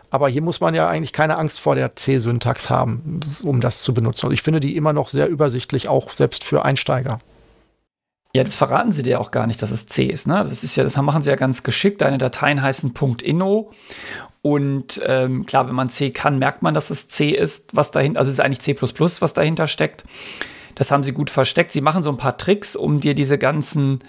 Aber 0.09 0.29
hier 0.29 0.41
muss 0.41 0.61
man 0.61 0.73
ja 0.73 0.87
eigentlich 0.87 1.13
keine 1.13 1.37
Angst 1.37 1.59
vor 1.59 1.75
der 1.75 1.95
C-Syntax 1.95 2.69
haben, 2.69 3.19
um 3.43 3.59
das 3.59 3.81
zu 3.81 3.93
benutzen. 3.93 4.27
Und 4.27 4.33
ich 4.33 4.41
finde 4.41 4.59
die 4.59 4.75
immer 4.75 4.93
noch 4.93 5.09
sehr 5.09 5.27
übersichtlich, 5.27 5.89
auch 5.89 6.11
selbst 6.13 6.43
für 6.43 6.63
Einsteiger. 6.63 7.19
Ja, 8.37 8.43
das 8.43 8.55
verraten 8.55 8.91
sie 8.91 9.01
dir 9.01 9.19
auch 9.19 9.31
gar 9.31 9.47
nicht, 9.47 9.63
dass 9.63 9.71
es 9.71 9.87
C 9.87 10.05
ist. 10.05 10.27
Ne? 10.27 10.35
Das 10.35 10.63
ist 10.63 10.75
ja, 10.75 10.83
das 10.83 10.95
machen 10.95 11.23
sie 11.23 11.31
ja 11.31 11.35
ganz 11.35 11.63
geschickt. 11.63 12.01
Deine 12.01 12.19
Dateien 12.19 12.61
heißen 12.61 12.93
.inno 13.23 13.71
und 14.43 15.01
ähm, 15.07 15.47
klar, 15.47 15.67
wenn 15.67 15.73
man 15.73 15.89
C 15.89 16.11
kann, 16.11 16.37
merkt 16.37 16.61
man, 16.61 16.75
dass 16.75 16.91
es 16.91 17.07
C 17.07 17.31
ist, 17.31 17.75
was 17.75 17.89
dahinter, 17.89 18.19
also 18.19 18.29
es 18.29 18.35
ist 18.35 18.45
eigentlich 18.45 18.59
C++, 18.59 18.75
was 18.79 19.33
dahinter 19.33 19.65
steckt. 19.65 20.03
Das 20.75 20.91
haben 20.91 21.01
sie 21.01 21.13
gut 21.13 21.31
versteckt. 21.31 21.71
Sie 21.71 21.81
machen 21.81 22.03
so 22.03 22.11
ein 22.11 22.17
paar 22.17 22.37
Tricks, 22.37 22.75
um 22.75 22.99
dir 22.99 23.15
diese 23.15 23.39
ganzen 23.39 24.01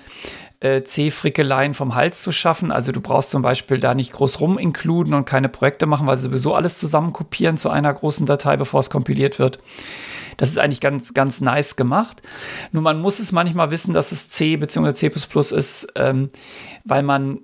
äh, 0.60 0.82
C-Frickeleien 0.82 1.72
vom 1.72 1.94
Hals 1.94 2.20
zu 2.20 2.30
schaffen. 2.30 2.70
Also 2.70 2.92
du 2.92 3.00
brauchst 3.00 3.30
zum 3.30 3.40
Beispiel 3.40 3.80
da 3.80 3.94
nicht 3.94 4.12
groß 4.12 4.40
rum 4.40 4.58
inkluden 4.58 5.14
und 5.14 5.24
keine 5.24 5.48
Projekte 5.48 5.86
machen, 5.86 6.06
weil 6.06 6.18
sie 6.18 6.24
sowieso 6.24 6.54
alles 6.54 6.78
zusammen 6.78 7.14
kopieren 7.14 7.56
zu 7.56 7.70
einer 7.70 7.94
großen 7.94 8.26
Datei, 8.26 8.58
bevor 8.58 8.80
es 8.80 8.90
kompiliert 8.90 9.38
wird. 9.38 9.58
Das 10.38 10.48
ist 10.48 10.58
eigentlich 10.58 10.80
ganz, 10.80 11.12
ganz 11.12 11.42
nice 11.42 11.76
gemacht. 11.76 12.22
Nur 12.72 12.82
man 12.82 13.02
muss 13.02 13.18
es 13.18 13.32
manchmal 13.32 13.70
wissen, 13.70 13.92
dass 13.92 14.12
es 14.12 14.30
C 14.30 14.56
bzw. 14.56 14.94
C 14.94 15.12
ist, 15.54 15.88
ähm, 15.96 16.30
weil 16.84 17.02
man 17.02 17.40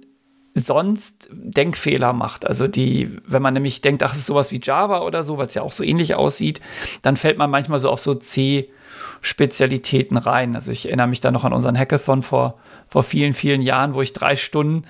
sonst 0.54 1.28
Denkfehler 1.32 2.12
macht. 2.12 2.46
Also 2.46 2.68
die, 2.68 3.18
wenn 3.26 3.42
man 3.42 3.54
nämlich 3.54 3.80
denkt, 3.80 4.04
ach, 4.04 4.12
es 4.12 4.18
ist 4.18 4.26
sowas 4.26 4.52
wie 4.52 4.60
Java 4.62 5.00
oder 5.00 5.24
so, 5.24 5.36
weil 5.36 5.46
es 5.46 5.54
ja 5.54 5.62
auch 5.62 5.72
so 5.72 5.82
ähnlich 5.82 6.14
aussieht, 6.14 6.60
dann 7.02 7.16
fällt 7.16 7.38
man 7.38 7.50
manchmal 7.50 7.80
so 7.80 7.90
auf 7.90 7.98
so 7.98 8.14
C-Spezialitäten 8.14 10.16
rein. 10.16 10.54
Also 10.54 10.70
ich 10.70 10.86
erinnere 10.86 11.08
mich 11.08 11.20
da 11.20 11.32
noch 11.32 11.44
an 11.44 11.52
unseren 11.52 11.76
Hackathon 11.76 12.22
vor 12.22 12.60
vor 12.88 13.02
vielen, 13.02 13.34
vielen 13.34 13.62
Jahren, 13.62 13.94
wo 13.94 14.02
ich 14.02 14.12
drei 14.12 14.36
Stunden 14.36 14.84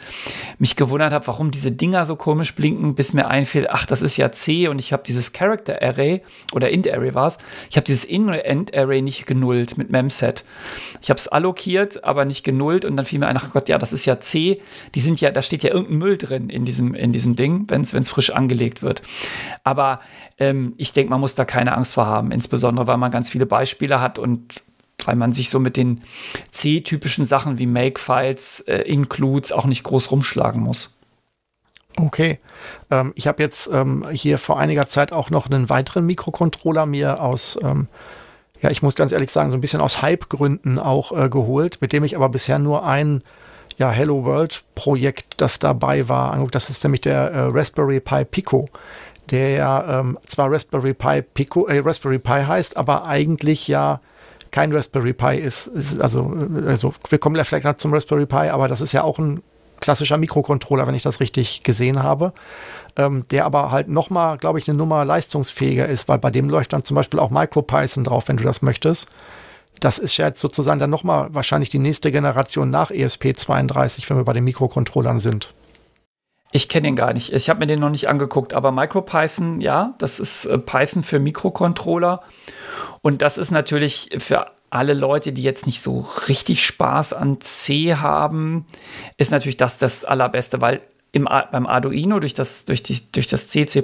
mich 0.59 0.77
gewundert 0.77 1.13
habe, 1.13 1.27
warum 1.27 1.51
diese 1.51 1.73
Dinger 1.73 2.05
so 2.07 2.17
komisch 2.17 2.55
blinken, 2.55 2.95
bis 2.95 3.13
mir 3.13 3.29
einfiel, 3.29 3.67
ach, 3.71 3.87
das 3.87 4.03
ist 4.03 4.17
ja 4.17 4.31
C 4.33 4.69
und 4.69 4.79
ich 4.79 4.93
habe 4.93 5.03
dieses 5.07 5.33
Character 5.33 5.81
Array 5.83 6.23
oder 6.53 6.71
Int 6.71 6.91
Array 6.91 7.15
war 7.15 7.27
es. 7.27 7.39
Ich 7.71 7.77
habe 7.77 7.85
dieses 7.85 8.05
Int 8.05 8.77
Array 8.77 9.03
nicht 9.03 9.27
genullt 9.27 9.79
mit 9.79 9.91
Memset. 9.91 10.45
Ich 11.01 11.11
habe 11.11 11.19
es 11.19 11.29
allokiert, 11.29 12.05
aber 12.05 12.25
nicht 12.25 12.45
genullt 12.45 12.85
und 12.85 12.97
dann 12.97 13.07
fiel 13.07 13.19
mir 13.19 13.27
ein, 13.27 13.37
ach 13.37 13.51
Gott, 13.51 13.69
ja, 13.69 13.79
das 13.79 13.93
ist 13.93 14.05
ja 14.05 14.21
C. 14.21 14.61
Die 14.95 15.01
sind 15.01 15.21
ja, 15.21 15.31
da 15.31 15.43
steht 15.43 15.63
ja 15.63 15.71
irgendein 15.71 15.99
Müll 15.99 16.19
drin 16.19 16.51
in 16.51 16.65
diesem, 16.65 16.95
in 16.95 17.13
diesem 17.13 17.37
Ding, 17.37 17.65
wenn 17.69 17.83
es 17.83 18.09
frisch 18.09 18.31
angelegt 18.31 18.83
wird. 18.83 19.03
Aber 19.63 20.01
ähm, 20.39 20.75
ich 20.77 20.93
denke, 20.93 21.11
man 21.11 21.21
muss 21.21 21.35
da 21.35 21.45
keine 21.45 21.77
Angst 21.77 21.95
vor 21.95 22.07
haben, 22.07 22.31
insbesondere 22.31 22.87
weil 22.87 22.97
man 22.97 23.11
ganz 23.11 23.31
viele 23.31 23.47
Beispiele 23.47 24.01
hat 24.01 24.19
und 24.19 24.63
weil 25.05 25.17
man 25.17 25.33
sich 25.33 25.51
so 25.51 25.59
mit 25.59 25.77
den 25.77 26.03
C-typischen 26.51 27.25
Sachen 27.25 27.59
wie 27.59 27.67
Makefiles, 27.67 28.61
äh, 28.61 28.83
Includes 28.83 29.53
auch 29.53 29.67
nicht 29.67 29.83
groß 29.83 30.11
rumschlagen 30.11 30.63
muss. 30.63 30.95
Okay. 31.97 32.39
Ähm, 32.91 33.13
ich 33.15 33.27
habe 33.27 33.43
jetzt 33.43 33.69
ähm, 33.73 34.07
hier 34.11 34.39
vor 34.39 34.59
einiger 34.59 34.87
Zeit 34.87 35.13
auch 35.13 35.31
noch 35.31 35.47
einen 35.47 35.69
weiteren 35.69 36.07
Mikrocontroller 36.07 36.87
mir 36.87 37.21
aus, 37.21 37.59
ähm, 37.63 37.89
ja, 38.61 38.71
ich 38.71 38.83
muss 38.83 38.95
ganz 38.95 39.13
ehrlich 39.13 39.31
sagen, 39.31 39.51
so 39.51 39.57
ein 39.57 39.61
bisschen 39.61 39.81
aus 39.81 40.03
Hype-Gründen 40.03 40.79
auch 40.79 41.13
äh, 41.13 41.29
geholt, 41.29 41.79
mit 41.81 41.93
dem 41.93 42.05
ich 42.05 42.17
aber 42.17 42.29
bisher 42.29 42.59
nur 42.59 42.85
ein 42.85 43.23
ja, 43.77 43.91
Hello 43.91 44.25
World-Projekt, 44.25 45.35
das 45.41 45.59
dabei 45.59 46.09
war, 46.09 46.31
angeguckt. 46.33 46.55
Das 46.55 46.71
ist 46.71 46.83
nämlich 46.85 47.01
der 47.03 47.31
äh, 47.31 47.39
Raspberry 47.53 48.01
Pi 48.01 48.25
Pico, 48.25 48.69
der 49.31 49.51
ja 49.51 50.01
ähm, 50.01 50.19
zwar 50.27 50.51
Raspberry 50.51 50.95
Pi 50.95 51.23
Pico, 51.23 51.67
äh, 51.67 51.81
Raspberry 51.81 52.19
Pi 52.19 52.45
heißt, 52.47 52.77
aber 52.77 53.07
eigentlich 53.07 53.69
ja 53.69 54.01
kein 54.55 54.73
Raspberry 54.73 55.13
Pi 55.13 55.37
ist. 55.37 55.67
ist 55.67 56.01
also, 56.01 56.33
also, 56.65 56.95
wir 57.09 57.19
kommen 57.19 57.45
vielleicht 57.45 57.65
noch 57.65 57.75
zum 57.75 57.93
Raspberry 57.93 58.25
Pi, 58.25 58.51
aber 58.51 58.69
das 58.69 58.81
ist 58.81 58.93
ja 58.93 59.03
auch 59.03 59.19
ein 59.19 59.43
klassischer 59.81 60.17
Mikrocontroller, 60.17 60.87
wenn 60.87 60.95
ich 60.95 61.03
das 61.03 61.19
richtig 61.19 61.65
gesehen 61.65 62.05
habe. 62.05 62.33
Ähm, 62.95 63.25
der 63.33 63.47
aber 63.47 63.73
halt 63.73 63.89
nochmal, 63.89 64.39
glaube 64.39 64.61
ich, 64.61 64.69
eine 64.69 64.79
Nummer 64.79 65.05
leistungsfähiger 65.05 65.89
ist, 65.89 66.07
weil 66.07 66.19
bei 66.19 66.31
dem 66.31 66.49
läuft 66.49 66.73
dann 66.73 66.85
zum 66.85 66.95
Beispiel 66.95 67.19
auch 67.19 67.31
MicroPython 67.31 68.05
drauf, 68.05 68.29
wenn 68.29 68.37
du 68.37 68.45
das 68.45 68.63
möchtest. 68.63 69.09
Das 69.81 69.99
ist 69.99 70.17
ja 70.19 70.29
jetzt 70.29 70.41
sozusagen 70.41 70.79
dann 70.79 70.91
nochmal 70.91 71.35
wahrscheinlich 71.35 71.71
die 71.71 71.81
nächste 71.81 72.13
Generation 72.13 72.71
nach 72.71 72.93
ESP32, 72.93 74.09
wenn 74.09 74.19
wir 74.19 74.25
bei 74.25 74.35
den 74.35 74.45
Mikrocontrollern 74.45 75.19
sind. 75.19 75.53
Ich 76.57 76.69
kenne 76.69 76.87
den 76.87 76.95
gar 76.95 77.13
nicht. 77.13 77.33
Ich 77.33 77.51
habe 77.51 77.59
mir 77.59 77.67
den 77.67 77.81
noch 77.81 77.91
nicht 77.91 78.09
angeguckt, 78.09 78.55
aber 78.55 78.71
MicroPython, 78.71 79.61
ja, 79.61 79.95
das 79.99 80.21
ist 80.21 80.45
äh, 80.45 80.57
Python 80.57 81.03
für 81.03 81.19
Mikrocontroller. 81.19 82.21
Und 83.03 83.23
das 83.23 83.39
ist 83.39 83.51
natürlich 83.51 84.11
für 84.19 84.53
alle 84.71 84.95
Leute, 84.95 85.33
die 85.33 85.43
jetzt 85.43 85.67
nicht 85.67 85.83
so 85.83 86.07
richtig 86.29 86.65
Spaß 86.65 87.13
an 87.13 87.41
C 87.41 87.97
haben, 87.97 88.67
ist 89.17 89.33
natürlich 89.33 89.57
das 89.57 89.79
das 89.79 90.05
Allerbeste, 90.05 90.61
weil 90.61 90.81
im, 91.11 91.25
beim 91.25 91.67
Arduino 91.67 92.21
durch 92.21 92.35
das, 92.35 92.65
durch, 92.65 92.85
die, 92.85 93.01
durch 93.11 93.27
das 93.27 93.49
C, 93.49 93.67
C++ 93.67 93.83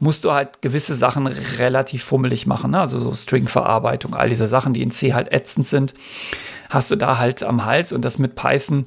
musst 0.00 0.24
du 0.24 0.32
halt 0.32 0.62
gewisse 0.62 0.96
Sachen 0.96 1.28
relativ 1.28 2.02
fummelig 2.02 2.48
machen. 2.48 2.72
Ne? 2.72 2.80
Also 2.80 2.98
so 2.98 3.14
Stringverarbeitung, 3.14 4.14
all 4.14 4.28
diese 4.28 4.48
Sachen, 4.48 4.74
die 4.74 4.82
in 4.82 4.90
C 4.90 5.14
halt 5.14 5.30
ätzend 5.30 5.68
sind, 5.68 5.94
hast 6.68 6.90
du 6.90 6.96
da 6.96 7.18
halt 7.18 7.42
am 7.42 7.64
Hals 7.64 7.92
und 7.92 8.04
das 8.04 8.18
mit 8.18 8.36
Python 8.36 8.86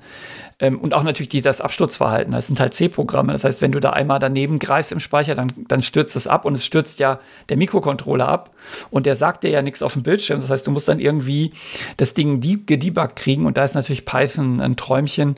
Ähm, 0.64 0.80
und 0.80 0.94
auch 0.94 1.04
natürlich 1.04 1.28
die, 1.28 1.42
das 1.42 1.60
Absturzverhalten. 1.60 2.32
Das 2.32 2.48
sind 2.48 2.60
halt 2.60 2.74
C-Programme. 2.74 3.34
Das 3.34 3.44
heißt, 3.44 3.62
wenn 3.62 3.74
du 3.74 3.82
da 3.82 3.90
einmal 3.90 4.20
daneben 4.20 4.60
greifst 4.60 4.94
im 4.94 5.02
Speicher, 5.02 5.36
dann, 5.36 5.52
dann 5.68 5.84
stürzt 5.84 6.16
es 6.16 6.26
ab 6.26 6.46
und 6.46 6.54
es 6.54 6.64
stürzt 6.64 7.00
ja 7.00 7.20
der 7.50 7.58
Mikrocontroller 7.58 8.30
ab 8.30 8.52
und 8.90 9.06
der 9.06 9.18
sagt 9.18 9.44
dir 9.44 9.50
ja 9.50 9.62
nichts 9.62 9.84
auf 9.84 9.94
dem 9.94 10.04
Bildschirm. 10.04 10.40
Das 10.40 10.50
heißt, 10.50 10.66
du 10.66 10.72
musst 10.72 10.88
dann 10.88 11.00
irgendwie 11.00 11.52
das 11.98 12.14
Ding 12.14 12.40
gedebuggt 12.40 13.18
kriegen 13.18 13.46
und 13.46 13.58
da 13.58 13.66
ist 13.66 13.76
natürlich 13.76 14.06
Python 14.06 14.62
ein 14.62 14.78
Träumchen, 14.78 15.36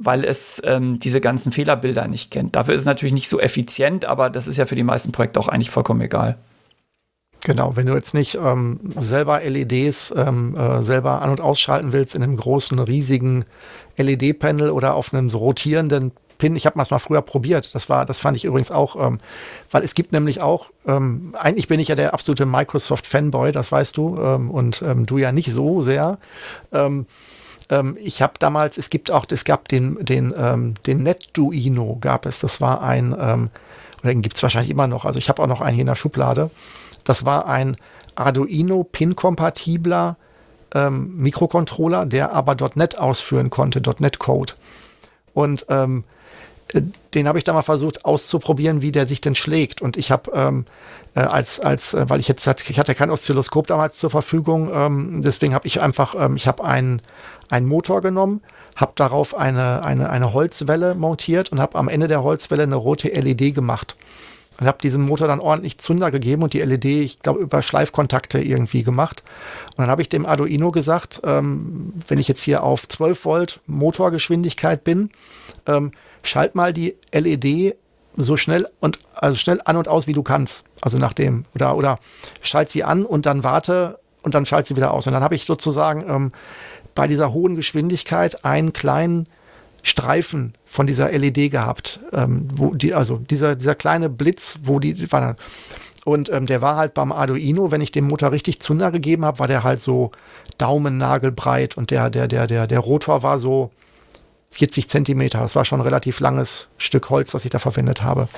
weil 0.00 0.24
es 0.24 0.60
ähm, 0.64 0.98
diese 0.98 1.20
ganzen 1.20 1.52
Fehlerbilder 1.52 2.08
nicht 2.08 2.32
kennt. 2.32 2.56
Dafür 2.56 2.74
ist 2.74 2.80
es 2.80 2.86
natürlich 2.86 3.14
nicht 3.14 3.28
so 3.28 3.38
effizient, 3.38 4.06
aber 4.06 4.28
das 4.28 4.48
ist 4.48 4.56
ja 4.56 4.66
für 4.66 4.74
die 4.74 4.82
meisten 4.82 5.12
Projekte 5.12 5.38
auch 5.38 5.48
eigentlich 5.48 5.70
vollkommen 5.70 6.00
egal. 6.00 6.36
Genau, 7.44 7.76
wenn 7.76 7.86
du 7.86 7.94
jetzt 7.94 8.14
nicht 8.14 8.36
ähm, 8.42 8.80
selber 8.98 9.40
LEDs 9.40 10.12
ähm, 10.16 10.56
äh, 10.56 10.82
selber 10.82 11.22
an- 11.22 11.30
und 11.30 11.40
ausschalten 11.40 11.92
willst 11.92 12.14
in 12.14 12.22
einem 12.22 12.36
großen, 12.36 12.78
riesigen 12.80 13.44
LED-Panel 13.96 14.70
oder 14.70 14.94
auf 14.94 15.14
einem 15.14 15.30
so 15.30 15.38
rotierenden 15.38 16.12
Pin. 16.38 16.56
Ich 16.56 16.66
habe 16.66 16.78
das 16.78 16.90
mal 16.90 16.98
früher 16.98 17.22
probiert. 17.22 17.74
Das 17.74 17.88
war, 17.88 18.06
das 18.06 18.20
fand 18.20 18.36
ich 18.36 18.44
übrigens 18.44 18.70
auch, 18.70 18.96
ähm, 18.96 19.18
weil 19.70 19.82
es 19.82 19.94
gibt 19.94 20.12
nämlich 20.12 20.40
auch, 20.40 20.66
ähm, 20.86 21.34
eigentlich 21.38 21.68
bin 21.68 21.80
ich 21.80 21.88
ja 21.88 21.94
der 21.94 22.14
absolute 22.14 22.46
Microsoft-Fanboy, 22.46 23.52
das 23.52 23.70
weißt 23.70 23.96
du, 23.96 24.18
ähm, 24.20 24.50
und 24.50 24.82
ähm, 24.82 25.06
du 25.06 25.18
ja 25.18 25.32
nicht 25.32 25.52
so 25.52 25.82
sehr. 25.82 26.18
Ähm, 26.72 27.06
ähm, 27.70 27.96
ich 28.00 28.22
habe 28.22 28.34
damals, 28.38 28.78
es 28.78 28.90
gibt 28.90 29.10
auch, 29.10 29.26
es 29.30 29.44
gab 29.44 29.68
den, 29.68 30.04
den, 30.04 30.32
ähm, 30.36 30.74
den 30.86 31.02
NetDuino 31.02 31.98
gab 32.00 32.26
es. 32.26 32.40
Das 32.40 32.60
war 32.60 32.82
ein, 32.82 33.14
ähm, 33.18 33.50
oder 34.00 34.12
den 34.12 34.22
gibt 34.22 34.36
es 34.36 34.42
wahrscheinlich 34.42 34.70
immer 34.70 34.86
noch. 34.86 35.04
Also 35.04 35.18
ich 35.18 35.28
habe 35.28 35.42
auch 35.42 35.48
noch 35.48 35.60
einen 35.60 35.74
hier 35.74 35.82
in 35.82 35.88
der 35.88 35.94
Schublade. 35.94 36.50
Das 37.08 37.24
war 37.24 37.46
ein 37.46 37.78
Arduino 38.16 38.84
PIN-kompatibler 38.84 40.16
ähm, 40.74 41.16
Mikrocontroller, 41.16 42.04
der 42.04 42.34
aber 42.34 42.54
.NET 42.74 42.98
ausführen 42.98 43.48
konnte, 43.48 43.80
.NET-Code. 43.80 44.52
Und 45.32 45.64
ähm, 45.70 46.04
äh, 46.74 46.82
den 47.14 47.26
habe 47.26 47.38
ich 47.38 47.44
da 47.44 47.54
mal 47.54 47.62
versucht 47.62 48.04
auszuprobieren, 48.04 48.82
wie 48.82 48.92
der 48.92 49.08
sich 49.08 49.22
denn 49.22 49.34
schlägt. 49.34 49.80
Und 49.80 49.96
ich 49.96 50.10
habe 50.10 50.32
ähm, 50.34 50.66
äh, 51.14 51.20
als, 51.20 51.60
als, 51.60 51.94
äh, 51.94 52.10
weil 52.10 52.20
ich 52.20 52.28
jetzt, 52.28 52.46
ich 52.68 52.78
hatte 52.78 52.94
kein 52.94 53.10
Oszilloskop 53.10 53.66
damals 53.66 53.98
zur 53.98 54.10
Verfügung, 54.10 54.70
ähm, 54.70 55.22
deswegen 55.22 55.54
habe 55.54 55.66
ich 55.66 55.80
einfach, 55.80 56.14
ähm, 56.14 56.36
ich 56.36 56.46
habe 56.46 56.62
einen, 56.62 57.00
einen 57.48 57.66
Motor 57.66 58.02
genommen, 58.02 58.42
habe 58.76 58.92
darauf 58.96 59.34
eine, 59.34 59.82
eine, 59.82 60.10
eine 60.10 60.34
Holzwelle 60.34 60.94
montiert 60.94 61.52
und 61.52 61.58
habe 61.58 61.78
am 61.78 61.88
Ende 61.88 62.06
der 62.06 62.22
Holzwelle 62.22 62.64
eine 62.64 62.76
rote 62.76 63.08
LED 63.08 63.54
gemacht 63.54 63.96
und 64.60 64.66
habe 64.66 64.78
diesem 64.82 65.06
Motor 65.06 65.28
dann 65.28 65.40
ordentlich 65.40 65.78
Zunder 65.78 66.10
gegeben 66.10 66.42
und 66.42 66.52
die 66.52 66.60
LED, 66.60 66.84
ich 66.84 67.20
glaube, 67.20 67.40
über 67.40 67.62
Schleifkontakte 67.62 68.40
irgendwie 68.40 68.82
gemacht. 68.82 69.22
Und 69.76 69.78
dann 69.78 69.88
habe 69.88 70.02
ich 70.02 70.08
dem 70.08 70.26
Arduino 70.26 70.72
gesagt, 70.72 71.20
ähm, 71.24 71.92
wenn 72.06 72.18
ich 72.18 72.28
jetzt 72.28 72.42
hier 72.42 72.62
auf 72.62 72.88
12 72.88 73.24
Volt 73.24 73.60
Motorgeschwindigkeit 73.66 74.82
bin, 74.82 75.10
ähm, 75.66 75.92
schalt 76.22 76.54
mal 76.54 76.72
die 76.72 76.96
LED 77.12 77.76
so 78.16 78.36
schnell 78.36 78.66
und 78.80 78.98
also 79.14 79.38
schnell 79.38 79.60
an 79.64 79.76
und 79.76 79.86
aus, 79.86 80.08
wie 80.08 80.12
du 80.12 80.24
kannst. 80.24 80.64
Also 80.80 80.98
nach 80.98 81.12
dem, 81.12 81.44
oder, 81.54 81.76
oder 81.76 82.00
schalt 82.42 82.68
sie 82.68 82.82
an 82.82 83.04
und 83.04 83.26
dann 83.26 83.44
warte 83.44 84.00
und 84.22 84.34
dann 84.34 84.44
schalt 84.44 84.66
sie 84.66 84.74
wieder 84.74 84.92
aus. 84.92 85.06
Und 85.06 85.12
dann 85.12 85.22
habe 85.22 85.36
ich 85.36 85.44
sozusagen 85.44 86.04
ähm, 86.08 86.32
bei 86.96 87.06
dieser 87.06 87.32
hohen 87.32 87.54
Geschwindigkeit 87.54 88.44
einen 88.44 88.72
kleinen 88.72 89.28
Streifen 89.84 90.54
von 90.68 90.86
dieser 90.86 91.10
LED 91.10 91.50
gehabt, 91.50 92.00
ähm, 92.12 92.48
wo 92.54 92.74
die, 92.74 92.94
also 92.94 93.16
dieser, 93.16 93.56
dieser 93.56 93.74
kleine 93.74 94.08
Blitz, 94.08 94.60
wo 94.62 94.78
die 94.78 95.10
war 95.10 95.20
dann, 95.20 95.36
und 96.04 96.30
ähm, 96.30 96.46
der 96.46 96.62
war 96.62 96.76
halt 96.76 96.94
beim 96.94 97.12
Arduino, 97.12 97.70
wenn 97.70 97.80
ich 97.80 97.92
dem 97.92 98.06
Motor 98.06 98.32
richtig 98.32 98.60
Zunder 98.60 98.90
gegeben 98.90 99.24
habe, 99.24 99.40
war 99.40 99.46
der 99.46 99.62
halt 99.62 99.82
so 99.82 100.10
daumennagelbreit 100.56 101.76
und 101.76 101.90
der, 101.90 102.08
der, 102.10 102.28
der, 102.28 102.46
der, 102.46 102.66
der 102.66 102.78
Rotor 102.78 103.22
war 103.22 103.38
so 103.40 103.70
40 104.50 104.88
Zentimeter. 104.88 105.40
Das 105.40 105.54
war 105.54 105.64
schon 105.64 105.80
ein 105.80 105.84
relativ 105.84 106.20
langes 106.20 106.68
Stück 106.78 107.10
Holz, 107.10 107.34
was 107.34 107.44
ich 107.44 107.50
da 107.50 107.58
verwendet 107.58 108.02
habe. 108.02 108.28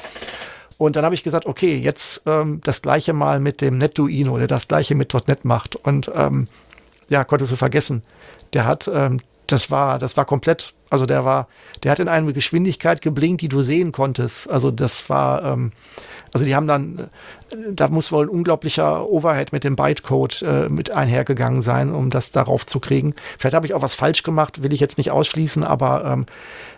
Und 0.79 0.97
dann 0.97 1.05
habe 1.05 1.15
ich 1.15 1.23
gesagt, 1.23 1.47
okay, 1.47 1.77
jetzt 1.77 2.23
ähm, 2.27 2.61
das 2.65 2.83
gleiche 2.83 3.13
mal 3.13 3.39
mit 3.39 3.61
dem 3.61 3.79
NetDuino, 3.79 4.39
der 4.39 4.47
das 4.47 4.67
gleiche 4.67 4.95
mit 4.95 5.13
.NET 5.13 5.45
macht. 5.45 5.77
Und 5.77 6.11
ähm, 6.15 6.49
ja, 7.09 7.23
konntest 7.23 7.53
du 7.53 7.57
vergessen. 7.57 8.03
Der 8.53 8.67
hat, 8.67 8.91
ähm, 8.93 9.19
das 9.53 9.71
war, 9.71 9.99
das 9.99 10.17
war 10.17 10.25
komplett 10.25 10.75
also 10.91 11.07
der 11.07 11.25
war, 11.25 11.47
der 11.85 11.93
hat 11.93 12.01
in 12.01 12.09
einer 12.09 12.33
Geschwindigkeit 12.33 13.01
geblinkt, 13.01 13.41
die 13.41 13.49
du 13.49 13.63
sehen 13.63 13.93
konntest. 13.93 14.51
Also 14.51 14.73
das 14.73 15.09
war, 15.09 15.45
ähm, 15.45 15.71
also 16.33 16.45
die 16.45 16.55
haben 16.57 16.67
dann, 16.67 17.09
da 17.71 17.89
muss 17.89 18.11
wohl 18.11 18.27
ein 18.27 18.29
unglaublicher 18.29 19.09
Overhead 19.09 19.53
mit 19.53 19.63
dem 19.63 19.77
Bytecode 19.77 20.43
äh, 20.43 20.69
mit 20.69 20.91
einhergegangen 20.91 21.63
sein, 21.63 21.95
um 21.95 22.11
das 22.11 22.33
darauf 22.33 22.67
zu 22.67 22.81
kriegen. 22.81 23.15
Vielleicht 23.39 23.55
habe 23.55 23.67
ich 23.67 23.75
auch 23.75 23.83
was 23.83 23.95
falsch 23.95 24.25
gemacht, 24.25 24.65
will 24.65 24.73
ich 24.73 24.81
jetzt 24.81 24.99
nicht 24.99 25.13
ausschließen, 25.13 25.63
aber 25.63 26.05
ähm, 26.05 26.27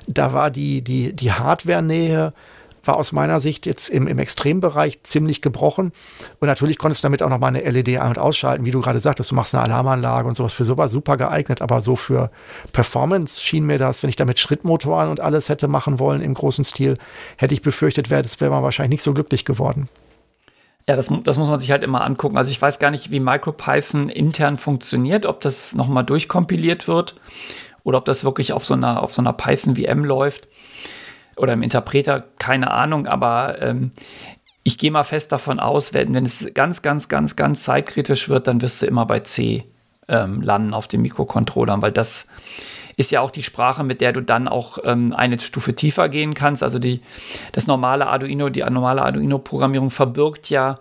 da 0.07 0.35
war 0.35 0.51
die, 0.51 0.83
die, 0.83 1.15
die 1.17 1.33
Hardware-Nähe 1.33 2.35
war 2.85 2.97
aus 2.97 3.13
meiner 3.13 3.41
Sicht 3.41 3.67
jetzt 3.67 3.89
im, 3.89 4.07
im 4.07 4.19
Extrembereich 4.19 5.03
ziemlich 5.03 5.43
gebrochen. 5.43 5.93
Und 6.41 6.49
natürlich 6.49 6.79
konntest 6.79 7.03
du 7.03 7.07
damit 7.07 7.23
auch 7.23 7.29
noch 7.29 7.39
mal 7.39 7.49
eine 7.49 7.61
LED 7.61 7.99
ein- 7.99 8.09
und 8.09 8.19
ausschalten, 8.19 8.65
wie 8.65 8.71
du 8.71 8.81
gerade 8.81 9.01
sagtest, 9.01 9.31
du 9.31 9.35
machst 9.35 9.55
eine 9.55 9.65
Alarmanlage 9.65 10.29
und 10.29 10.35
sowas 10.35 10.53
für 10.53 10.65
sowas 10.65 10.93
super 10.93 11.17
geeignet, 11.17 11.63
aber 11.63 11.81
so 11.81 11.97
für 11.97 12.31
Performance 12.73 13.43
schien 13.43 13.65
mir 13.65 13.79
das, 13.79 14.03
wenn 14.03 14.11
ich 14.11 14.17
damit 14.17 14.39
Schrittmotoren 14.39 15.09
und 15.09 15.21
alles 15.21 15.49
hätte 15.49 15.69
machen 15.69 15.99
wollen 15.99 16.21
im 16.21 16.35
großen 16.35 16.65
Stil, 16.65 16.99
hätte 17.37 17.55
ich 17.55 17.63
befürchtet, 17.63 18.11
wäre 18.11 18.23
das 18.23 18.41
wäre 18.41 18.51
man 18.51 18.63
wahrscheinlich 18.63 18.91
nicht 18.91 19.03
so 19.03 19.15
glücklich 19.15 19.45
geworden. 19.45 19.89
Ja, 20.89 20.97
das, 20.97 21.09
das, 21.23 21.39
muss 21.39 21.49
man 21.49 21.61
sich 21.61 21.71
halt 21.71 21.85
immer 21.85 22.03
angucken. 22.03 22.37
Also 22.37 22.51
ich 22.51 22.61
weiß 22.61 22.81
gar 22.81 22.91
nicht, 22.91 23.13
wie 23.13 23.21
MicroPython 23.21 24.09
intern 24.09 24.59
funktioniert, 24.59 25.27
ob 25.27 25.41
das 25.41 25.77
nochmal 25.77 26.05
durchkompiliert 26.05 26.89
wird 26.89 27.15
oder 27.85 27.99
ob 27.99 28.05
das 28.05 28.25
wirklich 28.25 28.53
auf 28.53 28.65
so 28.65 28.75
einer, 28.75 29.01
auf 29.01 29.15
so 29.15 29.23
einer 29.23 29.33
Python-VM 29.33 30.05
läuft 30.05 30.49
oder 31.37 31.53
im 31.53 31.63
Interpreter, 31.63 32.25
keine 32.39 32.71
Ahnung, 32.71 33.07
aber 33.07 33.61
ähm, 33.61 33.93
ich 34.65 34.79
gehe 34.79 34.91
mal 34.91 35.05
fest 35.05 35.33
davon 35.33 35.59
aus, 35.61 35.93
wenn, 35.93 36.15
wenn 36.15 36.25
es 36.25 36.53
ganz, 36.55 36.83
ganz, 36.83 37.09
ganz, 37.09 37.37
ganz 37.37 37.65
zeitkritisch 37.65 38.29
wird, 38.29 38.47
dann 38.47 38.63
wirst 38.63 38.83
du 38.83 38.87
immer 38.87 39.07
bei 39.07 39.21
C 39.21 39.65
ähm, 40.09 40.41
landen 40.41 40.75
auf 40.75 40.89
den 40.89 41.03
Mikrocontrollern, 41.03 41.83
weil 41.83 41.93
das 41.93 42.29
ist 42.97 43.11
ja 43.11 43.21
auch 43.21 43.31
die 43.31 43.43
Sprache, 43.43 43.85
mit 43.85 44.01
der 44.01 44.13
du 44.13 44.21
dann 44.21 44.49
auch 44.49 44.79
ähm, 44.85 45.15
eine 45.17 45.39
Stufe 45.41 45.75
tiefer 45.75 46.09
gehen 46.09 46.35
kannst. 46.35 46.63
Also 46.63 46.79
die, 46.79 47.01
das 47.53 47.67
normale 47.67 48.07
Arduino, 48.07 48.51
die 48.51 48.61
normale 48.61 49.03
Arduino-Programmierung 49.03 49.91
verbirgt 49.91 50.51
ja 50.51 50.79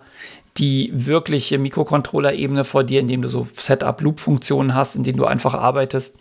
die 0.58 0.90
wirkliche 0.92 1.58
Mikrocontroller-Ebene 1.58 2.64
vor 2.64 2.84
dir, 2.84 3.00
indem 3.00 3.22
du 3.22 3.28
so 3.28 3.46
Setup-Loop-Funktionen 3.54 4.74
hast, 4.74 4.96
in 4.96 5.02
denen 5.02 5.16
du 5.16 5.24
einfach 5.24 5.54
arbeitest. 5.54 6.18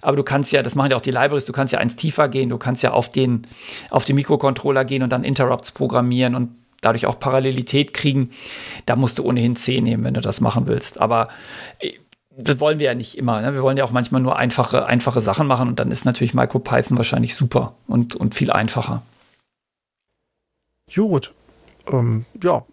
Aber 0.00 0.16
du 0.16 0.22
kannst 0.22 0.52
ja, 0.52 0.62
das 0.62 0.76
machen 0.76 0.92
ja 0.92 0.96
auch 0.96 1.02
die 1.02 1.10
Libraries, 1.10 1.44
du 1.44 1.52
kannst 1.52 1.72
ja 1.72 1.80
eins 1.80 1.96
tiefer 1.96 2.28
gehen, 2.28 2.50
du 2.50 2.58
kannst 2.58 2.82
ja 2.82 2.92
auf 2.92 3.10
den, 3.10 3.42
auf 3.90 4.04
den 4.04 4.16
Mikrocontroller 4.16 4.84
gehen 4.84 5.02
und 5.02 5.10
dann 5.10 5.24
Interrupts 5.24 5.72
programmieren 5.72 6.34
und 6.36 6.50
dadurch 6.80 7.06
auch 7.06 7.18
Parallelität 7.18 7.94
kriegen. 7.94 8.30
Da 8.86 8.94
musst 8.94 9.18
du 9.18 9.24
ohnehin 9.24 9.56
C 9.56 9.80
nehmen, 9.80 10.04
wenn 10.04 10.14
du 10.14 10.20
das 10.20 10.40
machen 10.40 10.68
willst. 10.68 11.00
Aber 11.00 11.28
äh, 11.80 11.94
das 12.36 12.60
wollen 12.60 12.78
wir 12.78 12.86
ja 12.86 12.94
nicht 12.94 13.16
immer. 13.16 13.40
Ne? 13.40 13.54
Wir 13.54 13.62
wollen 13.62 13.76
ja 13.76 13.84
auch 13.84 13.92
manchmal 13.92 14.20
nur 14.20 14.36
einfache, 14.36 14.86
einfache 14.86 15.20
Sachen 15.20 15.46
machen 15.46 15.68
und 15.68 15.78
dann 15.78 15.90
ist 15.90 16.04
natürlich 16.04 16.34
MicroPython 16.34 16.96
wahrscheinlich 16.96 17.34
super 17.34 17.74
und, 17.86 18.14
und 18.14 18.34
viel 18.34 18.50
einfacher. 18.50 19.02
Gut. 20.94 21.32
Ähm, 21.86 22.24
ja, 22.42 22.64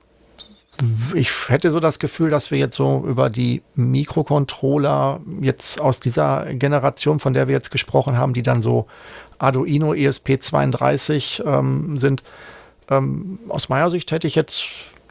ich 1.14 1.32
hätte 1.50 1.72
so 1.72 1.80
das 1.80 2.00
Gefühl, 2.00 2.30
dass 2.30 2.52
wir 2.52 2.58
jetzt 2.58 2.76
so 2.76 3.04
über 3.06 3.30
die 3.30 3.62
Mikrocontroller 3.76 5.20
jetzt 5.42 5.80
aus 5.80 6.00
dieser 6.00 6.54
Generation, 6.54 7.20
von 7.20 7.34
der 7.34 7.48
wir 7.48 7.56
jetzt 7.56 7.72
gesprochen 7.72 8.18
haben, 8.18 8.34
die 8.34 8.44
dann 8.44 8.62
so 8.62 8.88
Arduino 9.38 9.92
ESP32 9.92 11.46
ähm, 11.46 11.98
sind, 11.98 12.24
ähm, 12.90 13.40
aus 13.50 13.70
meiner 13.70 13.90
Sicht 13.90 14.12
hätte 14.12 14.28
ich 14.28 14.36
jetzt, 14.36 14.66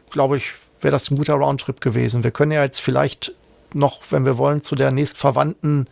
glaube 0.09 0.37
ich, 0.37 0.53
wäre 0.81 0.91
das 0.91 1.09
ein 1.09 1.17
guter 1.17 1.35
Roundtrip 1.35 1.81
gewesen. 1.81 2.23
Wir 2.23 2.31
können 2.31 2.51
ja 2.51 2.63
jetzt 2.63 2.81
vielleicht 2.81 3.33
noch, 3.73 4.01
wenn 4.09 4.25
wir 4.25 4.37
wollen, 4.37 4.61
zu 4.61 4.75
der 4.75 4.91
nächstverwandten 4.91 5.87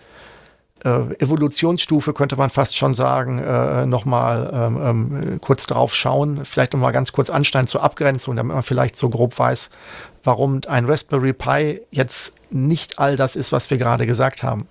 äh, 0.84 1.14
Evolutionsstufe 1.20 2.14
könnte 2.14 2.36
man 2.36 2.50
fast 2.50 2.78
schon 2.78 2.94
sagen, 2.94 3.40
äh, 3.40 3.86
nochmal 3.86 4.50
ähm, 4.54 4.80
ähm, 4.82 5.42
kurz 5.42 5.68
drauf 5.68 5.96
schauen, 5.96 6.46
vielleicht 6.46 6.74
nochmal 6.74 6.94
ganz 6.94 7.12
kurz 7.12 7.30
ansteigen 7.30 7.68
zur 7.68 7.84
Abgrenzung, 7.84 8.36
damit 8.36 8.54
man 8.54 8.64
vielleicht 8.64 8.98
so 8.98 9.10
grob 9.10 9.38
weiß, 9.38 9.70
warum 10.24 10.62
ein 10.68 10.86
Raspberry 10.86 11.34
Pi 11.34 11.82
jetzt 11.92 12.34
nicht 12.50 13.00
all 13.00 13.16
das 13.16 13.36
ist, 13.36 13.52
was 13.52 13.70
wir 13.70 13.78
gerade 13.78 14.06
gesagt 14.06 14.44
haben. 14.44 14.68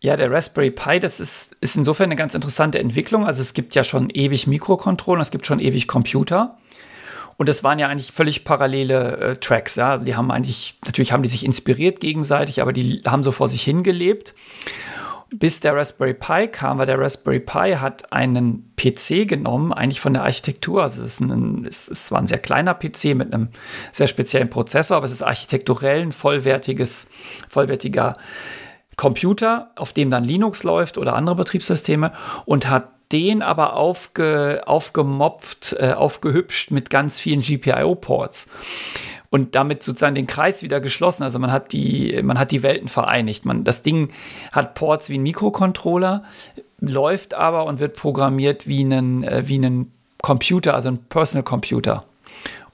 Ja, 0.00 0.16
der 0.16 0.30
Raspberry 0.30 0.70
Pi, 0.70 1.00
das 1.00 1.20
ist, 1.20 1.56
ist 1.60 1.76
insofern 1.76 2.04
eine 2.04 2.16
ganz 2.16 2.34
interessante 2.34 2.78
Entwicklung. 2.78 3.26
Also 3.26 3.42
es 3.42 3.54
gibt 3.54 3.74
ja 3.74 3.82
schon 3.82 4.10
ewig 4.10 4.46
Mikrocontroller, 4.46 5.22
es 5.22 5.30
gibt 5.30 5.46
schon 5.46 5.58
ewig 5.58 5.88
Computer. 5.88 6.56
Und 7.36 7.48
das 7.48 7.62
waren 7.62 7.78
ja 7.78 7.88
eigentlich 7.88 8.12
völlig 8.12 8.44
parallele 8.44 9.16
äh, 9.16 9.36
Tracks. 9.36 9.76
Ja? 9.76 9.90
Also 9.90 10.04
die 10.04 10.16
haben 10.16 10.30
eigentlich, 10.30 10.78
natürlich 10.84 11.12
haben 11.12 11.22
die 11.22 11.28
sich 11.28 11.44
inspiriert 11.44 12.00
gegenseitig, 12.00 12.62
aber 12.62 12.72
die 12.72 13.02
haben 13.06 13.22
so 13.22 13.32
vor 13.32 13.48
sich 13.48 13.62
hingelebt. 13.62 14.34
Bis 15.30 15.58
der 15.58 15.74
Raspberry 15.74 16.14
Pi 16.14 16.46
kam, 16.46 16.78
weil 16.78 16.86
der 16.86 17.00
Raspberry 17.00 17.40
Pi 17.40 17.74
hat 17.78 18.12
einen 18.12 18.72
PC 18.76 19.26
genommen, 19.26 19.72
eigentlich 19.72 20.00
von 20.00 20.14
der 20.14 20.22
Architektur. 20.22 20.82
Also 20.82 21.02
es 21.02 21.14
ist, 21.14 21.20
ein, 21.20 21.66
es 21.68 21.88
ist 21.88 22.06
zwar 22.06 22.20
ein 22.20 22.28
sehr 22.28 22.38
kleiner 22.38 22.74
PC 22.74 23.16
mit 23.16 23.34
einem 23.34 23.48
sehr 23.90 24.06
speziellen 24.06 24.48
Prozessor, 24.48 24.96
aber 24.96 25.06
es 25.06 25.12
ist 25.12 25.22
architekturell 25.22 26.02
ein 26.02 26.12
vollwertiges, 26.12 27.08
vollwertiger 27.48 28.14
Computer, 28.96 29.72
auf 29.74 29.92
dem 29.92 30.10
dann 30.10 30.24
Linux 30.24 30.62
läuft 30.62 30.96
oder 30.96 31.16
andere 31.16 31.36
Betriebssysteme 31.36 32.12
und 32.46 32.70
hat 32.70 32.95
den 33.12 33.42
aber 33.42 33.76
aufge, 33.76 34.62
aufgemopft, 34.66 35.76
äh, 35.78 35.92
aufgehübscht 35.92 36.70
mit 36.70 36.90
ganz 36.90 37.20
vielen 37.20 37.40
GPIO-Ports 37.40 38.48
und 39.30 39.54
damit 39.54 39.82
sozusagen 39.82 40.14
den 40.14 40.26
Kreis 40.26 40.62
wieder 40.62 40.80
geschlossen. 40.80 41.22
Also 41.22 41.38
man 41.38 41.52
hat 41.52 41.72
die, 41.72 42.20
man 42.22 42.38
hat 42.38 42.50
die 42.50 42.62
Welten 42.62 42.88
vereinigt. 42.88 43.44
Man, 43.44 43.64
das 43.64 43.82
Ding 43.82 44.10
hat 44.52 44.74
Ports 44.74 45.08
wie 45.08 45.18
ein 45.18 45.22
Mikrocontroller, 45.22 46.24
läuft 46.80 47.34
aber 47.34 47.66
und 47.66 47.78
wird 47.78 47.96
programmiert 47.96 48.66
wie 48.66 48.82
ein, 48.82 49.22
äh, 49.24 49.44
wie 49.46 49.58
ein 49.58 49.92
Computer, 50.22 50.74
also 50.74 50.88
ein 50.88 50.98
Personal 51.08 51.44
Computer. 51.44 52.04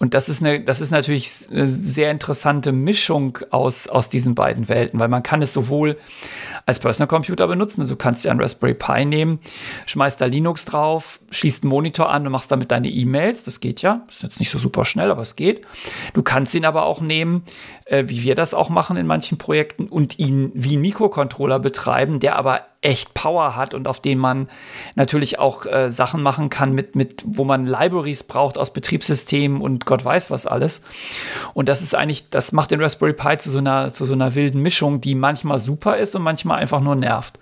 Und 0.03 0.15
das 0.15 0.29
ist, 0.29 0.43
eine, 0.43 0.59
das 0.59 0.81
ist 0.81 0.91
natürlich 0.91 1.31
eine 1.53 1.69
sehr 1.69 2.11
interessante 2.11 2.73
Mischung 2.73 3.39
aus, 3.51 3.87
aus 3.87 4.09
diesen 4.09 4.35
beiden 4.35 4.69
Welten, 4.69 4.99
weil 4.99 5.07
man 5.07 5.23
kann 5.23 5.43
es 5.43 5.53
sowohl 5.53 5.97
als 6.67 6.81
Personal 6.81 7.07
Computer 7.07 7.47
benutzen, 7.47 7.83
also 7.83 7.95
du 7.95 7.99
kannst 7.99 8.25
dir 8.25 8.33
einen 8.33 8.41
Raspberry 8.41 8.75
Pi 8.75 9.05
nehmen, 9.05 9.39
schmeißt 9.87 10.21
da 10.21 10.25
Linux 10.25 10.65
drauf, 10.65 11.21
schließt 11.31 11.63
einen 11.63 11.71
Monitor 11.71 12.11
an 12.11 12.27
und 12.27 12.33
machst 12.33 12.51
damit 12.51 12.73
deine 12.73 12.89
E-Mails, 12.89 13.45
das 13.45 13.61
geht 13.61 13.81
ja, 13.83 14.05
ist 14.09 14.25
jetzt 14.25 14.41
nicht 14.41 14.51
so 14.51 14.59
super 14.59 14.85
schnell, 14.85 15.09
aber 15.09 15.23
es 15.23 15.37
geht. 15.37 15.63
Du 16.15 16.23
kannst 16.25 16.53
ihn 16.57 16.65
aber 16.65 16.85
auch 16.87 17.01
nehmen, 17.01 17.45
äh, 17.85 18.03
wie 18.09 18.25
wir 18.25 18.35
das 18.35 18.55
auch 18.55 18.71
machen 18.71 18.97
in 18.97 19.07
manchen 19.07 19.39
Projekten 19.39 19.87
und 19.87 20.19
ihn 20.19 20.51
wie 20.53 20.77
ein 20.77 20.81
Mikrocontroller 20.81 21.61
betreiben, 21.61 22.19
der 22.19 22.35
aber 22.35 22.63
echt 22.83 23.15
Power 23.15 23.57
hat 23.57 23.75
und 23.75 23.89
auf 23.89 24.01
den 24.01 24.19
man 24.19 24.49
natürlich 24.97 25.39
auch 25.39 25.65
äh, 25.67 25.91
Sachen 25.91 26.23
machen 26.23 26.51
kann, 26.51 26.73
mit, 26.73 26.97
mit, 26.97 27.23
wo 27.25 27.45
man 27.45 27.67
Libraries 27.67 28.25
braucht 28.25 28.59
aus 28.59 28.73
Betriebssystemen 28.73 29.63
und 29.63 29.87
Gott 29.87 30.05
weiß 30.05 30.31
was 30.31 30.47
alles. 30.47 30.83
Und 31.55 31.69
das 31.69 31.81
ist 31.81 31.95
eigentlich, 31.95 32.29
das 32.29 32.53
macht 32.53 32.73
den 32.73 32.83
Raspberry 32.83 33.13
Pi 33.13 33.39
zu 33.39 33.51
so 33.51 33.59
einer, 33.59 33.93
zu 33.93 34.05
so 34.05 34.13
einer 34.13 34.35
wilden 34.35 34.61
Mischung, 34.61 35.01
die 35.01 35.15
manchmal 35.15 35.61
super 35.61 35.97
ist 35.97 36.15
und 36.15 36.23
manchmal 36.23 36.59
einfach 36.59 36.81
nur 36.81 36.97
nervt. 36.97 37.39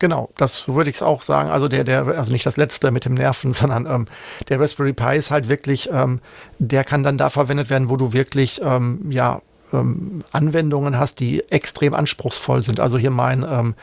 Genau, 0.00 0.30
das 0.36 0.66
würde 0.66 0.90
ich 0.90 1.00
auch 1.02 1.22
sagen. 1.22 1.50
Also 1.50 1.68
der, 1.68 1.84
der, 1.84 2.06
also 2.06 2.32
nicht 2.32 2.44
das 2.44 2.56
letzte 2.56 2.90
mit 2.90 3.04
dem 3.04 3.14
Nerven, 3.14 3.52
sondern 3.54 3.86
ähm, 3.86 4.06
der 4.48 4.60
Raspberry 4.60 4.92
Pi 4.92 5.16
ist 5.16 5.30
halt 5.30 5.48
wirklich, 5.48 5.88
ähm, 5.92 6.20
der 6.58 6.82
kann 6.84 7.04
dann 7.04 7.18
da 7.18 7.30
verwendet 7.30 7.70
werden, 7.70 7.88
wo 7.88 7.96
du 7.96 8.12
wirklich, 8.12 8.60
ähm, 8.64 9.10
ja, 9.10 9.40
ähm, 9.72 10.22
Anwendungen 10.32 10.98
hast, 10.98 11.20
die 11.20 11.42
extrem 11.50 11.94
anspruchsvoll 11.94 12.62
sind. 12.62 12.80
Also 12.80 12.98
hier 12.98 13.10
mein 13.10 13.44
ähm, 13.48 13.74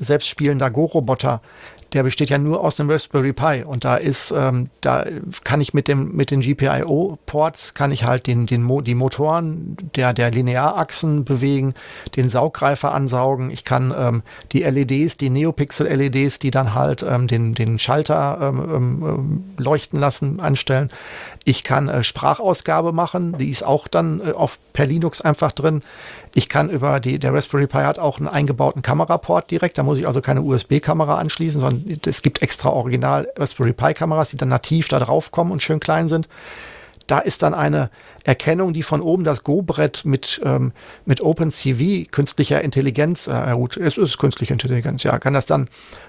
selbstspielender 0.00 0.70
Go-Roboter, 0.70 1.40
der 1.92 2.02
besteht 2.02 2.30
ja 2.30 2.38
nur 2.38 2.62
aus 2.62 2.76
dem 2.76 2.88
Raspberry 2.90 3.32
Pi 3.32 3.64
und 3.64 3.84
da 3.84 3.96
ist, 3.96 4.32
ähm, 4.36 4.70
da 4.80 5.04
kann 5.44 5.60
ich 5.60 5.74
mit 5.74 5.88
dem 5.88 6.14
mit 6.14 6.30
den 6.30 6.40
GPIO-Ports 6.40 7.74
kann 7.74 7.90
ich 7.90 8.04
halt 8.04 8.26
den, 8.26 8.46
den 8.46 8.62
Mo 8.62 8.80
die 8.80 8.94
Motoren 8.94 9.76
der 9.96 10.12
der 10.12 10.30
Linearachsen 10.30 11.24
bewegen, 11.24 11.74
den 12.16 12.30
Sauggreifer 12.30 12.92
ansaugen. 12.92 13.50
Ich 13.50 13.64
kann 13.64 13.92
ähm, 13.96 14.22
die 14.52 14.62
LEDs, 14.62 15.16
die 15.16 15.30
Neopixel-LEDs, 15.30 16.38
die 16.38 16.50
dann 16.50 16.74
halt 16.74 17.02
ähm, 17.02 17.26
den 17.26 17.54
den 17.54 17.78
Schalter 17.78 18.38
ähm, 18.40 18.58
ähm, 18.60 19.04
ähm, 19.04 19.44
leuchten 19.56 19.98
lassen, 19.98 20.40
anstellen. 20.40 20.90
Ich 21.44 21.64
kann 21.64 21.88
äh, 21.88 22.04
Sprachausgabe 22.04 22.92
machen, 22.92 23.36
die 23.38 23.50
ist 23.50 23.64
auch 23.64 23.88
dann 23.88 24.20
äh, 24.20 24.32
auf 24.32 24.58
per 24.72 24.86
Linux 24.86 25.20
einfach 25.20 25.52
drin. 25.52 25.82
Ich 26.34 26.48
kann 26.48 26.70
über 26.70 27.00
die, 27.00 27.18
der 27.18 27.34
Raspberry 27.34 27.66
Pi 27.66 27.78
hat 27.78 27.98
auch 27.98 28.18
einen 28.18 28.28
eingebauten 28.28 28.82
Kameraport 28.82 29.50
direkt, 29.50 29.78
da 29.78 29.82
muss 29.82 29.98
ich 29.98 30.06
also 30.06 30.20
keine 30.20 30.42
USB-Kamera 30.42 31.18
anschließen, 31.18 31.60
sondern 31.60 32.00
es 32.06 32.22
gibt 32.22 32.40
extra 32.40 32.70
Original 32.70 33.28
Raspberry 33.36 33.72
Pi-Kameras, 33.72 34.30
die 34.30 34.36
dann 34.36 34.48
nativ 34.48 34.88
da 34.88 35.00
drauf 35.00 35.32
kommen 35.32 35.50
und 35.50 35.62
schön 35.62 35.80
klein 35.80 36.08
sind. 36.08 36.28
Da 37.08 37.18
ist 37.18 37.42
dann 37.42 37.54
eine 37.54 37.90
Erkennung, 38.22 38.72
die 38.72 38.84
von 38.84 39.00
oben 39.00 39.24
das 39.24 39.42
Go-Brett 39.42 40.04
mit, 40.04 40.40
ähm, 40.44 40.72
mit 41.04 41.20
OpenCV, 41.20 42.08
künstlicher 42.12 42.62
Intelligenz, 42.62 43.26
äh, 43.26 43.52
gut, 43.54 43.76
es 43.76 43.98
ist 43.98 44.18
künstliche 44.18 44.52
Intelligenz, 44.52 45.02
ja, 45.02 45.18
kann 45.18 45.34
das 45.34 45.46
dann 45.46 45.68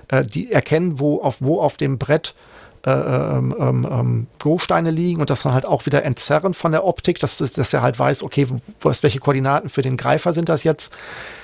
äh, 0.10 0.24
die 0.24 0.52
erkennen, 0.52 1.00
wo 1.00 1.22
auf, 1.22 1.38
wo 1.40 1.60
auf 1.60 1.78
dem 1.78 1.98
Brett 1.98 2.36
äh, 2.36 2.51
ähm, 2.86 3.56
ähm, 3.60 3.88
ähm, 3.90 4.28
Go-Steine 4.40 4.92
liegen 4.92 5.22
und 5.22 5.30
das 5.30 5.44
dann 5.44 5.54
halt 5.54 5.66
auch 5.66 5.86
wieder 5.86 6.04
entzerren 6.04 6.54
von 6.54 6.72
der 6.72 6.86
Optik, 6.86 7.20
dass, 7.20 7.38
dass 7.38 7.74
er 7.74 7.82
halt 7.82 8.00
weiß, 8.00 8.24
okay, 8.24 8.48
was, 8.82 9.04
welche 9.04 9.20
Koordinaten 9.20 9.70
für 9.70 9.82
den 9.82 9.98
Greifer 9.98 10.34
sind 10.34 10.50
das 10.50 10.64
jetzt. 10.64 10.94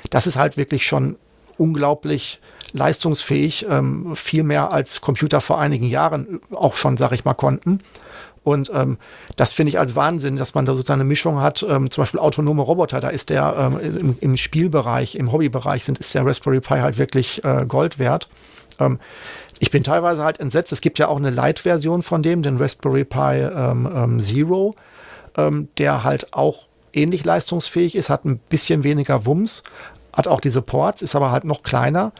Das 0.09 0.25
ist 0.25 0.35
halt 0.35 0.57
wirklich 0.57 0.87
schon 0.87 1.17
unglaublich 1.57 2.39
leistungsfähig, 2.73 3.65
ähm, 3.69 4.15
viel 4.15 4.43
mehr 4.43 4.71
als 4.71 5.01
Computer 5.01 5.41
vor 5.41 5.59
einigen 5.59 5.85
Jahren 5.85 6.41
auch 6.51 6.75
schon, 6.75 6.97
sag 6.97 7.11
ich 7.11 7.25
mal, 7.25 7.33
konnten. 7.33 7.81
Und 8.43 8.71
ähm, 8.73 8.97
das 9.35 9.51
finde 9.51 9.71
ich 9.71 9.79
als 9.79 9.95
Wahnsinn, 9.95 10.37
dass 10.37 10.55
man 10.55 10.65
da 10.65 10.73
sozusagen 10.73 11.01
eine 11.01 11.07
Mischung 11.07 11.41
hat. 11.41 11.65
Ähm, 11.67 11.91
zum 11.91 12.03
Beispiel 12.03 12.19
autonome 12.19 12.61
Roboter, 12.61 13.01
da 13.01 13.09
ist 13.09 13.29
der 13.29 13.55
ähm, 13.57 13.79
im, 13.99 14.17
im, 14.21 14.37
Spielbereich, 14.37 15.15
im 15.15 15.33
Hobbybereich 15.33 15.83
sind, 15.83 15.99
ist 15.99 16.15
der 16.15 16.25
Raspberry 16.25 16.61
Pi 16.61 16.79
halt 16.79 16.97
wirklich 16.97 17.43
äh, 17.43 17.65
Gold 17.67 17.99
wert. 17.99 18.29
Ähm, 18.79 18.99
ich 19.59 19.71
bin 19.71 19.83
teilweise 19.83 20.23
halt 20.23 20.39
entsetzt. 20.39 20.71
Es 20.71 20.81
gibt 20.81 20.99
ja 20.99 21.07
auch 21.07 21.17
eine 21.17 21.29
Light-Version 21.29 22.03
von 22.03 22.21
dem, 22.23 22.43
den 22.43 22.57
Raspberry 22.57 23.05
Pi 23.05 23.19
ähm, 23.19 23.89
ähm, 23.93 24.21
Zero, 24.21 24.75
ähm, 25.35 25.69
der 25.77 26.03
halt 26.03 26.33
auch 26.33 26.67
ähnlich 26.93 27.23
leistungsfähig 27.23 27.95
ist, 27.95 28.09
hat 28.09 28.25
ein 28.25 28.37
bisschen 28.37 28.83
weniger 28.83 29.25
Wumms, 29.25 29.63
hat 30.13 30.27
auch 30.27 30.41
diese 30.41 30.61
Ports, 30.61 31.01
ist 31.01 31.15
aber 31.15 31.31
halt 31.31 31.43
noch 31.43 31.63
kleiner. 31.63 32.11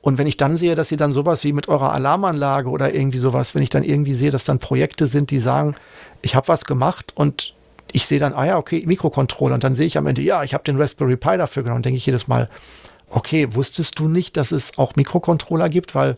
Und 0.00 0.18
wenn 0.18 0.26
ich 0.26 0.36
dann 0.36 0.58
sehe, 0.58 0.74
dass 0.74 0.90
sie 0.90 0.96
dann 0.96 1.12
sowas 1.12 1.44
wie 1.44 1.52
mit 1.54 1.68
eurer 1.68 1.92
Alarmanlage 1.92 2.68
oder 2.68 2.94
irgendwie 2.94 3.18
sowas, 3.18 3.54
wenn 3.54 3.62
ich 3.62 3.70
dann 3.70 3.82
irgendwie 3.82 4.14
sehe, 4.14 4.30
dass 4.30 4.44
dann 4.44 4.58
Projekte 4.58 5.06
sind, 5.06 5.30
die 5.30 5.38
sagen, 5.38 5.76
ich 6.20 6.34
habe 6.34 6.48
was 6.48 6.66
gemacht 6.66 7.12
und 7.14 7.54
ich 7.90 8.06
sehe 8.06 8.18
dann, 8.18 8.34
ah 8.34 8.44
ja, 8.44 8.58
okay, 8.58 8.82
Mikrocontroller. 8.84 9.54
Und 9.54 9.64
dann 9.64 9.74
sehe 9.74 9.86
ich 9.86 9.96
am 9.96 10.06
Ende, 10.06 10.20
ja, 10.20 10.42
ich 10.42 10.52
habe 10.52 10.64
den 10.64 10.80
Raspberry 10.80 11.16
Pi 11.16 11.38
dafür 11.38 11.62
genommen. 11.62 11.82
denke 11.82 11.96
ich 11.96 12.04
jedes 12.04 12.28
Mal, 12.28 12.50
okay, 13.10 13.54
wusstest 13.54 13.98
du 13.98 14.08
nicht, 14.08 14.36
dass 14.36 14.52
es 14.52 14.78
auch 14.78 14.96
Mikrocontroller 14.96 15.68
gibt? 15.68 15.94
Weil 15.94 16.16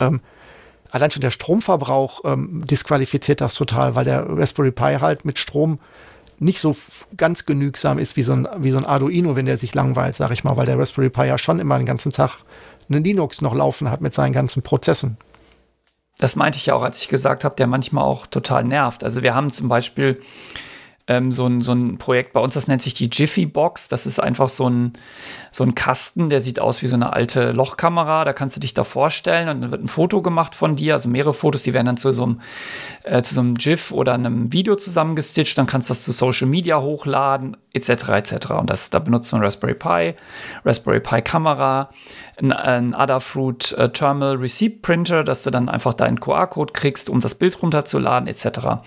ähm, 0.00 0.20
allein 0.90 1.10
schon 1.10 1.22
der 1.22 1.30
Stromverbrauch 1.30 2.20
ähm, 2.24 2.64
disqualifiziert 2.66 3.40
das 3.40 3.54
total, 3.54 3.94
weil 3.94 4.04
der 4.04 4.26
Raspberry 4.28 4.70
Pi 4.70 4.98
halt 5.00 5.24
mit 5.24 5.38
Strom 5.38 5.78
nicht 6.38 6.60
so 6.60 6.76
ganz 7.16 7.46
genügsam 7.46 7.98
ist 7.98 8.16
wie 8.16 8.22
so 8.22 8.32
ein, 8.32 8.46
wie 8.58 8.70
so 8.70 8.76
ein 8.76 8.84
Arduino, 8.84 9.36
wenn 9.36 9.46
der 9.46 9.58
sich 9.58 9.74
langweilt, 9.74 10.16
sag 10.16 10.30
ich 10.32 10.44
mal, 10.44 10.56
weil 10.56 10.66
der 10.66 10.78
Raspberry 10.78 11.08
Pi 11.08 11.24
ja 11.24 11.38
schon 11.38 11.60
immer 11.60 11.78
den 11.78 11.86
ganzen 11.86 12.12
Tag 12.12 12.40
einen 12.88 13.02
Linux 13.02 13.40
noch 13.40 13.54
laufen 13.54 13.90
hat 13.90 14.00
mit 14.00 14.14
seinen 14.14 14.32
ganzen 14.32 14.62
Prozessen. 14.62 15.16
Das 16.18 16.36
meinte 16.36 16.58
ich 16.58 16.66
ja 16.66 16.74
auch, 16.74 16.82
als 16.82 17.00
ich 17.00 17.08
gesagt 17.08 17.44
habe, 17.44 17.56
der 17.56 17.66
manchmal 17.66 18.04
auch 18.04 18.26
total 18.26 18.64
nervt. 18.64 19.04
Also 19.04 19.22
wir 19.22 19.34
haben 19.34 19.50
zum 19.50 19.68
Beispiel 19.68 20.22
ähm, 21.08 21.30
so, 21.30 21.46
ein, 21.46 21.60
so 21.60 21.72
ein 21.72 21.98
Projekt 21.98 22.32
bei 22.32 22.40
uns, 22.40 22.54
das 22.54 22.66
nennt 22.66 22.82
sich 22.82 22.94
die 22.94 23.08
Jiffy 23.10 23.46
Box. 23.46 23.86
Das 23.88 24.06
ist 24.06 24.18
einfach 24.18 24.48
so 24.48 24.68
ein, 24.68 24.94
so 25.52 25.62
ein 25.62 25.74
Kasten, 25.76 26.30
der 26.30 26.40
sieht 26.40 26.58
aus 26.58 26.82
wie 26.82 26.88
so 26.88 26.96
eine 26.96 27.12
alte 27.12 27.52
Lochkamera. 27.52 28.24
Da 28.24 28.32
kannst 28.32 28.56
du 28.56 28.60
dich 28.60 28.74
da 28.74 28.82
vorstellen 28.82 29.48
und 29.48 29.60
dann 29.60 29.70
wird 29.70 29.84
ein 29.84 29.88
Foto 29.88 30.20
gemacht 30.20 30.56
von 30.56 30.74
dir, 30.74 30.94
also 30.94 31.08
mehrere 31.08 31.32
Fotos, 31.32 31.62
die 31.62 31.74
werden 31.74 31.86
dann 31.86 31.96
zu 31.96 32.12
so 32.12 32.24
einem, 32.24 32.40
äh, 33.04 33.22
zu 33.22 33.34
so 33.34 33.40
einem 33.40 33.54
GIF 33.54 33.92
oder 33.92 34.14
einem 34.14 34.52
Video 34.52 34.74
zusammengestitcht. 34.74 35.56
Dann 35.56 35.66
kannst 35.66 35.90
du 35.90 35.92
das 35.92 36.04
zu 36.04 36.10
Social 36.10 36.48
Media 36.48 36.80
hochladen, 36.80 37.56
etc. 37.72 38.08
etc. 38.08 38.50
Und 38.58 38.68
das, 38.68 38.90
da 38.90 38.98
benutzt 38.98 39.32
man 39.32 39.44
Raspberry 39.44 39.74
Pi, 39.74 40.14
Raspberry 40.64 41.00
Pi 41.00 41.22
Kamera, 41.22 41.90
ein, 42.40 42.52
ein 42.52 42.94
Adafruit 42.94 43.72
äh, 43.72 43.90
Thermal 43.90 44.36
Receipt 44.36 44.82
Printer, 44.82 45.22
dass 45.22 45.44
du 45.44 45.50
dann 45.50 45.68
einfach 45.68 45.94
deinen 45.94 46.18
QR-Code 46.18 46.72
kriegst, 46.72 47.08
um 47.08 47.20
das 47.20 47.36
Bild 47.36 47.62
runterzuladen, 47.62 48.28
etc. 48.28 48.82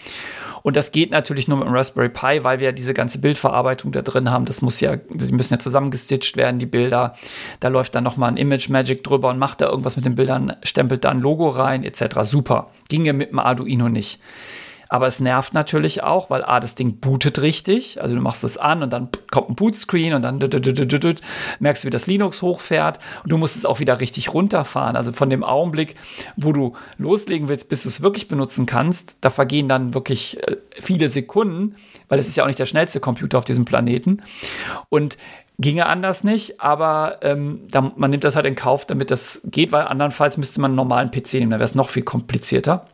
Und 0.64 0.76
das 0.76 0.92
geht 0.92 1.12
natürlich 1.12 1.48
nur 1.48 1.58
mit 1.58 1.68
dem 1.68 1.74
Raspberry 1.74 2.10
Pi, 2.10 2.44
weil 2.44 2.60
wir 2.60 2.68
ja 2.68 2.72
diese 2.72 2.94
ganze 2.94 3.20
Bildverarbeitung 3.20 3.92
da 3.92 4.02
drin 4.02 4.30
haben. 4.30 4.46
Das 4.46 4.62
muss 4.62 4.80
ja, 4.80 4.96
die 4.96 5.34
müssen 5.34 5.54
ja 5.54 5.60
zusammengestitcht 5.60 6.38
werden, 6.38 6.60
die 6.60 6.66
Bilder. 6.66 7.16
Da 7.60 7.68
läuft 7.68 7.96
dann 7.96 8.04
nochmal 8.04 8.30
ein 8.30 8.38
Image 8.38 8.70
Magic 8.70 9.04
drüber 9.04 9.30
und 9.30 9.40
macht 9.40 9.62
da 9.62 9.70
irgendwas 9.70 9.96
mit 9.96 10.06
den 10.06 10.16
Bildern, 10.16 10.56
stempelt 10.64 11.04
da 11.04 11.10
ein 11.10 11.22
Logo 11.22 11.50
rein, 11.50 11.84
etc. 11.84 12.22
Super. 12.24 12.72
Ginge 12.88 13.14
mit 13.14 13.32
dem 13.32 13.40
Arduino 13.40 13.90
nicht. 13.90 14.20
Aber 14.90 15.06
es 15.06 15.20
nervt 15.20 15.54
natürlich 15.54 16.02
auch, 16.02 16.32
weil 16.32 16.44
A, 16.44 16.60
das 16.60 16.74
Ding 16.74 17.00
bootet 17.00 17.42
richtig. 17.42 18.02
Also 18.02 18.16
du 18.16 18.22
machst 18.22 18.44
es 18.44 18.58
an 18.58 18.82
und 18.82 18.92
dann 18.92 19.10
kommt 19.30 19.50
ein 19.50 19.56
Bootscreen 19.56 20.16
und 20.16 20.24
dann 20.24 20.40
merkst 21.60 21.84
du, 21.84 21.88
wie 21.88 21.92
das 21.92 22.08
Linux 22.08 22.42
hochfährt. 22.42 23.00
Und 23.24 23.32
du 23.32 23.38
musst 23.38 23.56
es 23.56 23.66
auch 23.66 23.80
wieder 23.80 24.00
richtig 24.00 24.34
runterfahren. 24.34 24.96
Also 24.96 25.12
von 25.12 25.30
dem 25.30 25.44
Augenblick, 25.44 25.96
wo 26.36 26.54
du 26.54 26.74
loslegen 26.98 27.50
willst, 27.50 27.70
bis 27.70 27.84
du 27.84 27.90
es 27.90 28.02
wirklich 28.02 28.28
benutzen 28.28 28.66
kannst, 28.66 29.18
da 29.22 29.30
vergehen 29.30 29.70
dann 29.70 29.94
wirklich 29.94 30.42
äh, 30.48 30.58
viele 30.80 31.08
Sekunden, 31.08 31.76
weil 32.08 32.18
es 32.18 32.28
ist 32.28 32.36
ja 32.36 32.44
auch 32.44 32.48
nicht 32.48 32.60
der 32.60 32.66
schnellste 32.66 33.00
Computer 33.00 33.38
auf 33.38 33.46
diesem 33.46 33.66
Planeten. 33.66 34.24
Und 34.90 35.18
ginge 35.60 35.86
anders 35.86 36.24
nicht, 36.24 36.62
aber 36.62 37.20
ähm, 37.22 37.62
da, 37.70 37.94
man 37.96 38.10
nimmt 38.10 38.24
das 38.24 38.36
halt 38.36 38.48
in 38.48 38.56
Kauf, 38.56 38.86
damit 38.86 39.12
das 39.12 39.42
geht, 39.46 39.72
weil 39.72 39.84
andernfalls 39.84 40.38
müsste 40.38 40.62
man 40.62 40.72
einen 40.72 40.78
normalen 40.78 41.12
PC 41.12 41.34
nehmen, 41.34 41.52
da 41.52 41.58
wäre 41.58 41.66
es 41.66 41.76
noch 41.76 41.90
viel 41.90 42.04
komplizierter. 42.04 42.88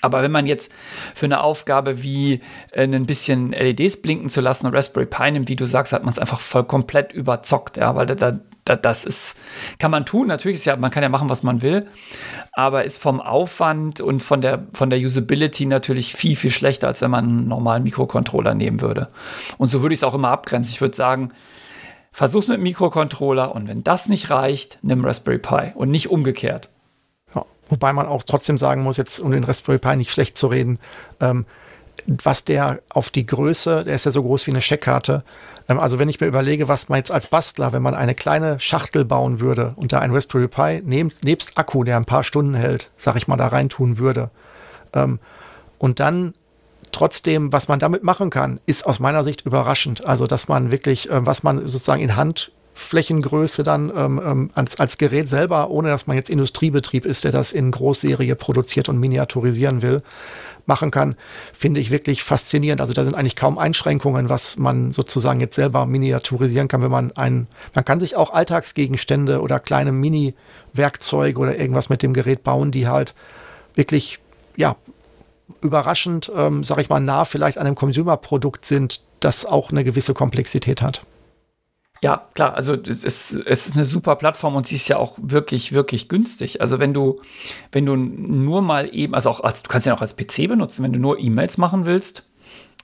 Aber 0.00 0.22
wenn 0.22 0.32
man 0.32 0.46
jetzt 0.46 0.72
für 1.14 1.26
eine 1.26 1.42
Aufgabe 1.42 2.02
wie 2.02 2.40
äh, 2.72 2.82
ein 2.82 3.06
bisschen 3.06 3.52
LEDs 3.52 4.02
blinken 4.02 4.30
zu 4.30 4.40
lassen 4.40 4.66
und 4.66 4.74
Raspberry 4.74 5.06
Pi 5.06 5.30
nimmt, 5.30 5.48
wie 5.48 5.56
du 5.56 5.66
sagst, 5.66 5.92
hat 5.92 6.02
man 6.02 6.12
es 6.12 6.18
einfach 6.18 6.40
voll 6.40 6.64
komplett 6.64 7.12
überzockt, 7.12 7.76
ja, 7.76 7.94
weil 7.94 8.06
da, 8.06 8.40
da, 8.64 8.76
das 8.76 9.04
ist, 9.04 9.38
kann 9.78 9.90
man 9.90 10.04
tun, 10.04 10.26
natürlich 10.26 10.56
ist 10.56 10.64
ja, 10.64 10.76
man 10.76 10.90
kann 10.90 11.02
ja 11.02 11.08
machen, 11.08 11.30
was 11.30 11.42
man 11.42 11.62
will, 11.62 11.86
aber 12.52 12.84
ist 12.84 13.00
vom 13.00 13.20
Aufwand 13.20 14.00
und 14.00 14.22
von 14.22 14.40
der, 14.40 14.66
von 14.74 14.90
der 14.90 14.98
Usability 14.98 15.66
natürlich 15.66 16.14
viel, 16.14 16.36
viel 16.36 16.50
schlechter, 16.50 16.88
als 16.88 17.00
wenn 17.00 17.10
man 17.10 17.24
einen 17.24 17.48
normalen 17.48 17.84
Mikrocontroller 17.84 18.54
nehmen 18.54 18.80
würde. 18.80 19.08
Und 19.56 19.70
so 19.70 19.82
würde 19.82 19.92
ich 19.92 20.00
es 20.00 20.04
auch 20.04 20.14
immer 20.14 20.30
abgrenzen. 20.30 20.72
Ich 20.72 20.80
würde 20.80 20.96
sagen, 20.96 21.30
versuch's 22.10 22.48
mit 22.48 22.60
Mikrocontroller 22.60 23.54
und 23.54 23.68
wenn 23.68 23.84
das 23.84 24.08
nicht 24.08 24.30
reicht, 24.30 24.78
nimm 24.82 25.04
Raspberry 25.04 25.38
Pi 25.38 25.72
und 25.74 25.90
nicht 25.90 26.10
umgekehrt. 26.10 26.70
Wobei 27.68 27.92
man 27.92 28.06
auch 28.06 28.22
trotzdem 28.22 28.58
sagen 28.58 28.82
muss, 28.82 28.96
jetzt 28.96 29.18
um 29.18 29.32
den 29.32 29.44
Raspberry 29.44 29.78
Pi 29.78 29.96
nicht 29.96 30.12
schlecht 30.12 30.38
zu 30.38 30.46
reden, 30.46 30.78
ähm, 31.20 31.46
was 32.06 32.44
der 32.44 32.80
auf 32.88 33.10
die 33.10 33.26
Größe, 33.26 33.84
der 33.84 33.94
ist 33.94 34.04
ja 34.04 34.12
so 34.12 34.22
groß 34.22 34.46
wie 34.46 34.52
eine 34.52 34.60
Scheckkarte. 34.60 35.24
Ähm, 35.68 35.80
also 35.80 35.98
wenn 35.98 36.08
ich 36.08 36.20
mir 36.20 36.26
überlege, 36.26 36.68
was 36.68 36.88
man 36.88 36.98
jetzt 36.98 37.10
als 37.10 37.26
Bastler, 37.26 37.72
wenn 37.72 37.82
man 37.82 37.94
eine 37.94 38.14
kleine 38.14 38.60
Schachtel 38.60 39.04
bauen 39.04 39.40
würde 39.40 39.72
und 39.76 39.92
da 39.92 40.00
ein 40.00 40.14
Raspberry 40.14 40.48
Pi 40.48 40.82
nebst, 40.84 41.24
nebst 41.24 41.58
Akku, 41.58 41.84
der 41.84 41.96
ein 41.96 42.04
paar 42.04 42.24
Stunden 42.24 42.54
hält, 42.54 42.90
sag 42.96 43.16
ich 43.16 43.28
mal, 43.28 43.36
da 43.36 43.48
reintun 43.48 43.98
würde. 43.98 44.30
Ähm, 44.92 45.18
und 45.78 46.00
dann 46.00 46.34
trotzdem, 46.92 47.52
was 47.52 47.68
man 47.68 47.78
damit 47.78 48.02
machen 48.02 48.30
kann, 48.30 48.60
ist 48.66 48.86
aus 48.86 49.00
meiner 49.00 49.24
Sicht 49.24 49.44
überraschend. 49.44 50.06
Also, 50.06 50.26
dass 50.26 50.48
man 50.48 50.70
wirklich, 50.70 51.10
äh, 51.10 51.26
was 51.26 51.42
man 51.42 51.66
sozusagen 51.66 52.02
in 52.02 52.16
Handflächengröße 52.76 53.62
dann 53.62 53.90
ähm, 53.96 54.20
ähm, 54.24 54.50
als, 54.54 54.78
als 54.78 54.98
Gerät 54.98 55.28
selber, 55.28 55.70
ohne 55.70 55.88
dass 55.88 56.06
man 56.06 56.16
jetzt 56.16 56.28
Industriebetrieb 56.28 57.06
ist, 57.06 57.24
der 57.24 57.32
das 57.32 57.52
in 57.52 57.70
Großserie 57.70 58.36
produziert 58.36 58.88
und 58.88 59.00
miniaturisieren 59.00 59.80
will, 59.80 60.02
machen 60.66 60.90
kann, 60.90 61.16
finde 61.54 61.80
ich 61.80 61.90
wirklich 61.90 62.22
faszinierend. 62.22 62.80
Also 62.80 62.92
da 62.92 63.04
sind 63.04 63.14
eigentlich 63.14 63.36
kaum 63.36 63.56
Einschränkungen, 63.56 64.28
was 64.28 64.56
man 64.56 64.92
sozusagen 64.92 65.40
jetzt 65.40 65.54
selber 65.54 65.86
miniaturisieren 65.86 66.68
kann, 66.68 66.82
wenn 66.82 66.90
man 66.90 67.12
ein, 67.16 67.46
man 67.74 67.84
kann 67.84 67.98
sich 67.98 68.14
auch 68.14 68.32
Alltagsgegenstände 68.32 69.40
oder 69.40 69.58
kleine 69.58 69.92
Mini-Werkzeuge 69.92 71.38
oder 71.38 71.58
irgendwas 71.58 71.88
mit 71.88 72.02
dem 72.02 72.12
Gerät 72.12 72.42
bauen, 72.42 72.72
die 72.72 72.88
halt 72.88 73.14
wirklich, 73.74 74.18
ja, 74.56 74.76
überraschend, 75.62 76.30
ähm, 76.36 76.62
sag 76.62 76.78
ich 76.78 76.88
mal, 76.88 77.00
nah 77.00 77.24
vielleicht 77.24 77.58
an 77.58 77.66
einem 77.66 77.76
Consumer-Produkt 77.76 78.64
sind, 78.64 79.02
das 79.20 79.46
auch 79.46 79.70
eine 79.70 79.84
gewisse 79.84 80.12
Komplexität 80.12 80.82
hat. 80.82 81.02
Ja, 82.06 82.22
klar, 82.34 82.54
also 82.54 82.74
es 82.74 83.02
ist, 83.02 83.32
es 83.32 83.66
ist 83.66 83.74
eine 83.74 83.84
super 83.84 84.14
Plattform 84.14 84.54
und 84.54 84.64
sie 84.64 84.76
ist 84.76 84.86
ja 84.86 84.96
auch 84.96 85.14
wirklich, 85.16 85.72
wirklich 85.72 86.08
günstig. 86.08 86.60
Also 86.60 86.78
wenn 86.78 86.94
du, 86.94 87.20
wenn 87.72 87.84
du 87.84 87.96
nur 87.96 88.62
mal 88.62 88.88
eben, 88.94 89.12
also 89.12 89.28
auch 89.28 89.40
als, 89.40 89.64
du 89.64 89.68
kannst 89.68 89.88
ja 89.88 89.94
auch 89.96 90.00
als 90.00 90.14
PC 90.14 90.46
benutzen, 90.46 90.84
wenn 90.84 90.92
du 90.92 91.00
nur 91.00 91.18
E-Mails 91.18 91.58
machen 91.58 91.84
willst, 91.84 92.22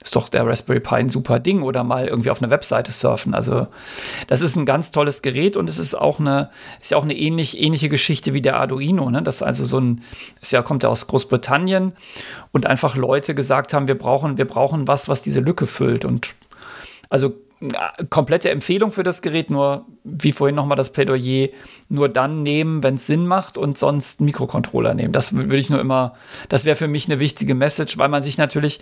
ist 0.03 0.17
doch 0.17 0.27
der 0.27 0.45
Raspberry 0.45 0.81
Pi 0.81 0.95
ein 0.95 1.07
super 1.07 1.39
Ding 1.39 1.61
oder 1.61 1.85
mal 1.85 2.05
irgendwie 2.05 2.31
auf 2.31 2.41
eine 2.41 2.51
Webseite 2.51 2.91
surfen. 2.91 3.33
Also 3.33 3.67
das 4.27 4.41
ist 4.41 4.57
ein 4.57 4.65
ganz 4.65 4.91
tolles 4.91 5.21
Gerät 5.21 5.55
und 5.55 5.69
es 5.69 5.77
ist 5.77 5.95
auch 5.95 6.19
eine, 6.19 6.49
ist 6.81 6.91
ja 6.91 6.97
auch 6.97 7.03
eine 7.03 7.15
ähnlich, 7.15 7.61
ähnliche 7.61 7.87
Geschichte 7.87 8.33
wie 8.33 8.41
der 8.41 8.57
Arduino. 8.57 9.09
Ne? 9.09 9.23
Das 9.23 9.35
ist 9.35 9.43
also 9.43 9.63
so 9.63 9.79
ein, 9.79 10.01
ist 10.41 10.51
ja, 10.51 10.61
kommt 10.63 10.83
ja 10.83 10.89
aus 10.89 11.07
Großbritannien 11.07 11.93
und 12.51 12.65
einfach 12.65 12.97
Leute 12.97 13.35
gesagt 13.35 13.73
haben, 13.73 13.87
wir 13.87 13.97
brauchen, 13.97 14.37
wir 14.37 14.49
brauchen 14.49 14.85
was, 14.89 15.07
was 15.07 15.21
diese 15.21 15.39
Lücke 15.39 15.65
füllt. 15.65 16.03
Und 16.03 16.35
also 17.07 17.31
komplette 18.09 18.49
Empfehlung 18.49 18.91
für 18.91 19.03
das 19.03 19.21
Gerät, 19.21 19.49
nur 19.49 19.85
wie 20.03 20.31
vorhin 20.31 20.55
nochmal 20.55 20.75
das 20.75 20.91
Plädoyer, 20.91 21.49
nur 21.87 22.09
dann 22.09 22.43
nehmen, 22.43 22.83
wenn 22.83 22.95
es 22.95 23.07
Sinn 23.07 23.25
macht 23.25 23.57
und 23.57 23.77
sonst 23.77 24.19
einen 24.19 24.25
Mikrocontroller 24.25 24.93
nehmen. 24.93 25.13
Das 25.13 25.33
würde 25.33 25.57
ich 25.57 25.69
nur 25.69 25.79
immer, 25.79 26.13
das 26.49 26.65
wäre 26.65 26.75
für 26.75 26.87
mich 26.87 27.05
eine 27.05 27.19
wichtige 27.19 27.55
Message, 27.55 27.97
weil 27.97 28.09
man 28.09 28.21
sich 28.21 28.37
natürlich 28.37 28.79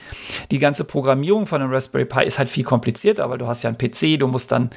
die 0.49 0.59
ganze 0.59 0.83
Programmierung 0.83 1.45
von 1.45 1.61
einem 1.61 1.71
Raspberry 1.71 2.05
Pi 2.05 2.25
ist 2.25 2.39
halt 2.39 2.49
viel 2.49 2.63
komplizierter, 2.63 3.29
weil 3.29 3.37
du 3.37 3.47
hast 3.47 3.63
ja 3.63 3.69
einen 3.69 3.77
PC, 3.77 4.19
du 4.19 4.27
musst 4.27 4.51
dann 4.51 4.71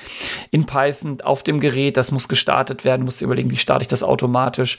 in 0.50 0.66
Python 0.66 1.20
auf 1.22 1.42
dem 1.42 1.60
Gerät, 1.60 1.96
das 1.96 2.12
muss 2.12 2.28
gestartet 2.28 2.84
werden, 2.84 3.04
musst 3.04 3.20
du 3.20 3.24
überlegen, 3.24 3.50
wie 3.50 3.56
starte 3.56 3.82
ich 3.82 3.88
das 3.88 4.02
automatisch. 4.02 4.78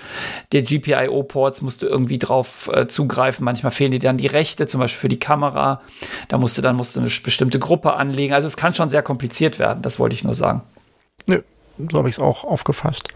Der 0.52 0.62
GPIO-Ports 0.62 1.62
musst 1.62 1.82
du 1.82 1.88
irgendwie 1.88 2.20
drauf 2.20 2.70
äh, 2.72 2.88
zugreifen, 2.88 3.44
manchmal 3.44 3.72
fehlen 3.72 3.92
dir 3.92 4.00
dann 4.00 4.18
die 4.18 4.28
Rechte, 4.28 4.68
zum 4.68 4.82
Beispiel 4.82 5.00
für 5.02 5.10
die 5.10 5.20
Kamera. 5.20 5.82
Da 6.28 6.38
musst 6.38 6.58
du 6.58 6.62
dann 6.62 6.76
musst 6.76 6.96
du 6.96 7.00
eine 7.00 7.10
bestimmte 7.24 7.60
Gruppe 7.60 7.94
anlegen. 7.94 8.34
Also 8.34 8.48
es 8.48 8.58
kann 8.58 8.74
schon 8.74 8.90
sehr 8.90 9.02
kompliziert 9.02 9.15
werden, 9.60 9.82
das 9.82 10.00
wollte 10.00 10.16
ich 10.16 10.24
nur 10.24 10.36
sagen. 10.36 10.62
Nö, 11.28 11.42
so 11.78 11.98
habe 11.98 12.10
ich 12.10 12.16
es 12.16 12.22
auch 12.22 12.44
aufgefasst. 12.44 13.10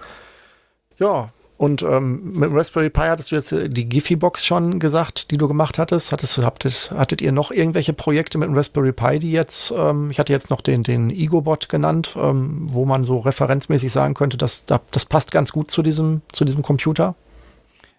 Ja, 0.97 1.31
und 1.59 1.81
ähm, 1.81 2.31
mit 2.35 2.49
dem 2.49 2.55
Raspberry 2.55 2.89
Pi 2.89 3.01
hattest 3.01 3.31
du 3.31 3.35
jetzt 3.35 3.51
äh, 3.51 3.67
die 3.67 3.89
Giphy-Box 3.89 4.45
schon 4.45 4.79
gesagt, 4.79 5.29
die 5.29 5.35
du 5.35 5.49
gemacht 5.49 5.77
hattest. 5.77 6.13
Hattest, 6.13 6.37
hattet, 6.37 6.93
hattet 6.95 7.21
ihr 7.21 7.33
noch 7.33 7.51
irgendwelche 7.51 7.91
Projekte 7.91 8.37
mit 8.37 8.47
dem 8.47 8.55
Raspberry 8.55 8.93
Pi, 8.93 9.19
die 9.19 9.33
jetzt, 9.33 9.73
ähm, 9.77 10.09
ich 10.09 10.19
hatte 10.19 10.31
jetzt 10.31 10.49
noch 10.49 10.61
den, 10.61 10.83
den 10.83 11.09
Ego-Bot 11.09 11.67
genannt, 11.67 12.15
ähm, 12.17 12.67
wo 12.71 12.85
man 12.85 13.03
so 13.03 13.19
referenzmäßig 13.19 13.91
sagen 13.91 14.13
könnte, 14.13 14.37
dass 14.37 14.63
das 14.65 15.05
passt 15.05 15.33
ganz 15.33 15.51
gut 15.51 15.69
zu 15.69 15.83
diesem, 15.83 16.21
zu 16.31 16.45
diesem 16.45 16.61
Computer? 16.61 17.15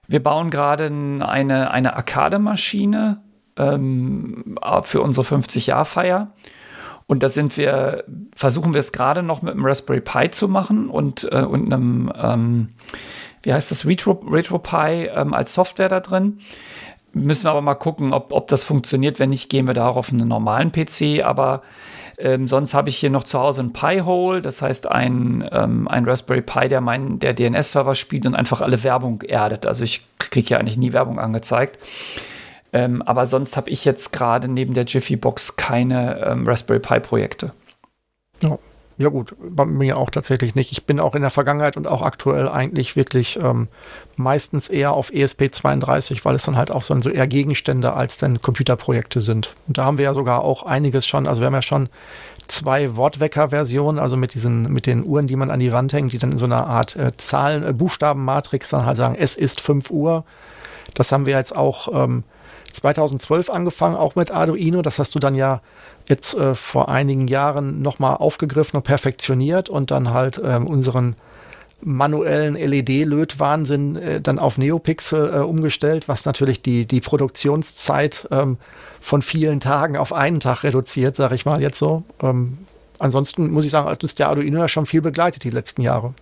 Wir 0.08 0.22
bauen 0.22 0.48
gerade 0.48 0.86
eine, 0.86 1.70
eine 1.70 1.96
Arcade-Maschine 1.96 3.20
ähm, 3.58 4.58
für 4.84 5.02
unsere 5.02 5.26
50-Jahr-Feier. 5.26 6.32
Und 7.10 7.24
da 7.24 7.28
sind 7.28 7.56
wir, 7.56 8.04
versuchen 8.36 8.72
wir 8.72 8.78
es 8.78 8.92
gerade 8.92 9.24
noch 9.24 9.42
mit 9.42 9.54
einem 9.54 9.66
Raspberry 9.66 10.00
Pi 10.00 10.30
zu 10.30 10.46
machen 10.46 10.88
und, 10.88 11.24
äh, 11.32 11.42
und 11.42 11.66
einem, 11.66 12.12
ähm, 12.16 12.68
wie 13.42 13.52
heißt 13.52 13.68
das, 13.72 13.84
Retro, 13.84 14.12
RetroPie 14.30 15.10
ähm, 15.12 15.34
als 15.34 15.54
Software 15.54 15.88
da 15.88 15.98
drin. 15.98 16.38
Müssen 17.12 17.46
wir 17.46 17.50
aber 17.50 17.62
mal 17.62 17.74
gucken, 17.74 18.12
ob, 18.12 18.32
ob 18.32 18.46
das 18.46 18.62
funktioniert. 18.62 19.18
Wenn 19.18 19.30
nicht, 19.30 19.48
gehen 19.48 19.66
wir 19.66 19.74
da 19.74 19.88
auch 19.88 19.96
auf 19.96 20.12
einen 20.12 20.28
normalen 20.28 20.70
PC. 20.70 21.24
Aber 21.24 21.62
ähm, 22.16 22.46
sonst 22.46 22.74
habe 22.74 22.90
ich 22.90 22.96
hier 22.98 23.10
noch 23.10 23.24
zu 23.24 23.40
Hause 23.40 23.62
ein 23.62 23.72
Pi-Hole, 23.72 24.40
das 24.40 24.62
heißt 24.62 24.88
ein, 24.88 25.44
ähm, 25.50 25.88
ein 25.88 26.08
Raspberry 26.08 26.42
Pi, 26.42 26.68
der 26.68 26.80
meinen 26.80 27.18
der 27.18 27.34
DNS-Server 27.34 27.96
spielt 27.96 28.24
und 28.24 28.36
einfach 28.36 28.60
alle 28.60 28.84
Werbung 28.84 29.22
erdet. 29.22 29.66
Also 29.66 29.82
ich 29.82 30.06
kriege 30.20 30.50
ja 30.50 30.58
eigentlich 30.58 30.76
nie 30.76 30.92
Werbung 30.92 31.18
angezeigt. 31.18 31.76
Ähm, 32.72 33.02
aber 33.02 33.26
sonst 33.26 33.56
habe 33.56 33.70
ich 33.70 33.84
jetzt 33.84 34.12
gerade 34.12 34.48
neben 34.48 34.74
der 34.74 34.84
Jiffy 34.84 35.16
Box 35.16 35.56
keine 35.56 36.24
ähm, 36.24 36.46
Raspberry 36.46 36.80
Pi 36.80 37.00
Projekte. 37.00 37.52
Ja. 38.42 38.58
ja, 38.96 39.08
gut, 39.08 39.34
bei 39.38 39.66
mir 39.66 39.98
auch 39.98 40.10
tatsächlich 40.10 40.54
nicht. 40.54 40.72
Ich 40.72 40.86
bin 40.86 41.00
auch 41.00 41.14
in 41.14 41.22
der 41.22 41.30
Vergangenheit 41.30 41.76
und 41.76 41.86
auch 41.86 42.02
aktuell 42.02 42.48
eigentlich 42.48 42.96
wirklich 42.96 43.38
ähm, 43.42 43.68
meistens 44.16 44.68
eher 44.68 44.92
auf 44.92 45.10
ESP32, 45.10 46.24
weil 46.24 46.36
es 46.36 46.44
dann 46.44 46.56
halt 46.56 46.70
auch 46.70 46.84
so, 46.84 46.98
so 47.00 47.10
eher 47.10 47.26
Gegenstände 47.26 47.92
als 47.92 48.18
dann 48.18 48.40
Computerprojekte 48.40 49.20
sind. 49.20 49.54
Und 49.66 49.78
da 49.78 49.84
haben 49.84 49.98
wir 49.98 50.04
ja 50.04 50.14
sogar 50.14 50.42
auch 50.42 50.62
einiges 50.62 51.06
schon, 51.06 51.26
also 51.26 51.42
wir 51.42 51.46
haben 51.46 51.54
ja 51.54 51.62
schon 51.62 51.88
zwei 52.50 52.96
Wortwecker-Versionen, 52.96 53.98
also 53.98 54.16
mit 54.16 54.34
diesen, 54.34 54.64
mit 54.72 54.86
den 54.86 55.04
Uhren, 55.04 55.26
die 55.26 55.36
man 55.36 55.50
an 55.50 55.60
die 55.60 55.72
Wand 55.72 55.92
hängt, 55.92 56.12
die 56.12 56.18
dann 56.18 56.32
in 56.32 56.38
so 56.38 56.44
einer 56.44 56.66
Art 56.66 56.96
äh, 56.96 57.16
Zahlen, 57.16 57.64
äh, 57.64 57.72
Buchstabenmatrix 57.72 58.70
dann 58.70 58.86
halt 58.86 58.96
sagen, 58.96 59.16
es 59.18 59.36
ist 59.36 59.60
5 59.60 59.90
Uhr. 59.90 60.24
Das 60.94 61.12
haben 61.12 61.26
wir 61.26 61.36
jetzt 61.36 61.54
auch 61.54 61.88
ähm, 62.04 62.24
2012 62.72 63.50
angefangen, 63.50 63.96
auch 63.96 64.14
mit 64.14 64.30
Arduino. 64.30 64.82
Das 64.82 64.98
hast 64.98 65.14
du 65.14 65.18
dann 65.18 65.34
ja 65.34 65.60
jetzt 66.08 66.34
äh, 66.34 66.54
vor 66.54 66.88
einigen 66.88 67.28
Jahren 67.28 67.82
nochmal 67.82 68.16
aufgegriffen 68.16 68.76
und 68.76 68.82
perfektioniert 68.82 69.68
und 69.68 69.90
dann 69.90 70.12
halt 70.12 70.40
ähm, 70.42 70.66
unseren 70.66 71.16
manuellen 71.82 72.54
LED-Lötwahnsinn 72.54 73.96
äh, 73.96 74.20
dann 74.20 74.38
auf 74.38 74.58
Neopixel 74.58 75.34
äh, 75.34 75.38
umgestellt, 75.38 76.08
was 76.08 76.24
natürlich 76.24 76.62
die, 76.62 76.86
die 76.86 77.00
Produktionszeit 77.00 78.28
ähm, 78.30 78.58
von 79.00 79.22
vielen 79.22 79.60
Tagen 79.60 79.96
auf 79.96 80.12
einen 80.12 80.40
Tag 80.40 80.62
reduziert, 80.62 81.16
sage 81.16 81.34
ich 81.34 81.46
mal 81.46 81.62
jetzt 81.62 81.78
so. 81.78 82.04
Ähm, 82.22 82.58
ansonsten 82.98 83.50
muss 83.50 83.64
ich 83.64 83.70
sagen, 83.70 83.88
hat 83.88 84.02
uns 84.02 84.14
der 84.14 84.28
Arduino 84.28 84.58
ja 84.58 84.68
schon 84.68 84.86
viel 84.86 85.00
begleitet 85.00 85.44
die 85.44 85.50
letzten 85.50 85.82
Jahre. 85.82 86.14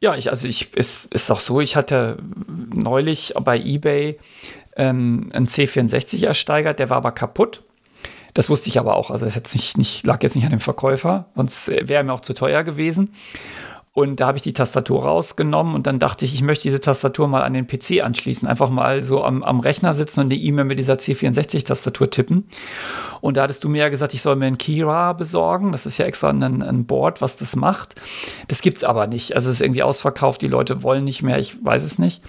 Ja, 0.00 0.14
ich, 0.14 0.28
also 0.30 0.46
ich, 0.46 0.68
es 0.74 1.06
ist 1.10 1.30
auch 1.30 1.40
so, 1.40 1.60
ich 1.60 1.74
hatte 1.74 2.18
neulich 2.74 3.32
bei 3.42 3.58
eBay 3.58 4.18
ähm, 4.76 5.28
einen 5.32 5.46
C64 5.46 6.26
ersteigert, 6.26 6.78
der 6.78 6.90
war 6.90 6.98
aber 6.98 7.12
kaputt. 7.12 7.62
Das 8.34 8.50
wusste 8.50 8.68
ich 8.68 8.78
aber 8.78 8.96
auch. 8.96 9.10
Also 9.10 9.26
jetzt 9.26 9.54
nicht, 9.54 9.78
nicht, 9.78 10.06
lag 10.06 10.22
jetzt 10.22 10.36
nicht 10.36 10.44
an 10.44 10.50
dem 10.50 10.60
Verkäufer, 10.60 11.26
sonst 11.34 11.68
wäre 11.68 11.94
er 11.94 12.04
mir 12.04 12.12
auch 12.12 12.20
zu 12.20 12.34
teuer 12.34 12.64
gewesen. 12.64 13.14
Und 13.96 14.20
da 14.20 14.26
habe 14.26 14.36
ich 14.36 14.42
die 14.42 14.52
Tastatur 14.52 15.04
rausgenommen 15.04 15.74
und 15.74 15.86
dann 15.86 15.98
dachte 15.98 16.26
ich, 16.26 16.34
ich 16.34 16.42
möchte 16.42 16.64
diese 16.64 16.82
Tastatur 16.82 17.28
mal 17.28 17.42
an 17.42 17.54
den 17.54 17.66
PC 17.66 18.04
anschließen. 18.04 18.46
Einfach 18.46 18.68
mal 18.68 19.02
so 19.02 19.24
am, 19.24 19.42
am 19.42 19.58
Rechner 19.58 19.94
sitzen 19.94 20.20
und 20.20 20.26
eine 20.26 20.34
E-Mail 20.34 20.66
mit 20.66 20.78
dieser 20.78 20.96
C64-Tastatur 20.96 22.10
tippen. 22.10 22.46
Und 23.22 23.38
da 23.38 23.44
hattest 23.44 23.64
du 23.64 23.70
mir 23.70 23.78
ja 23.78 23.88
gesagt, 23.88 24.12
ich 24.12 24.20
soll 24.20 24.36
mir 24.36 24.48
ein 24.48 24.58
Kira 24.58 25.14
besorgen. 25.14 25.72
Das 25.72 25.86
ist 25.86 25.96
ja 25.96 26.04
extra 26.04 26.28
ein, 26.28 26.42
ein 26.42 26.84
Board, 26.84 27.22
was 27.22 27.38
das 27.38 27.56
macht. 27.56 27.94
Das 28.48 28.60
gibt 28.60 28.76
es 28.76 28.84
aber 28.84 29.06
nicht. 29.06 29.34
Also 29.34 29.48
es 29.48 29.56
ist 29.56 29.60
irgendwie 29.62 29.82
ausverkauft, 29.82 30.42
die 30.42 30.48
Leute 30.48 30.82
wollen 30.82 31.04
nicht 31.04 31.22
mehr, 31.22 31.38
ich 31.38 31.56
weiß 31.64 31.82
es 31.82 31.98
nicht. 31.98 32.22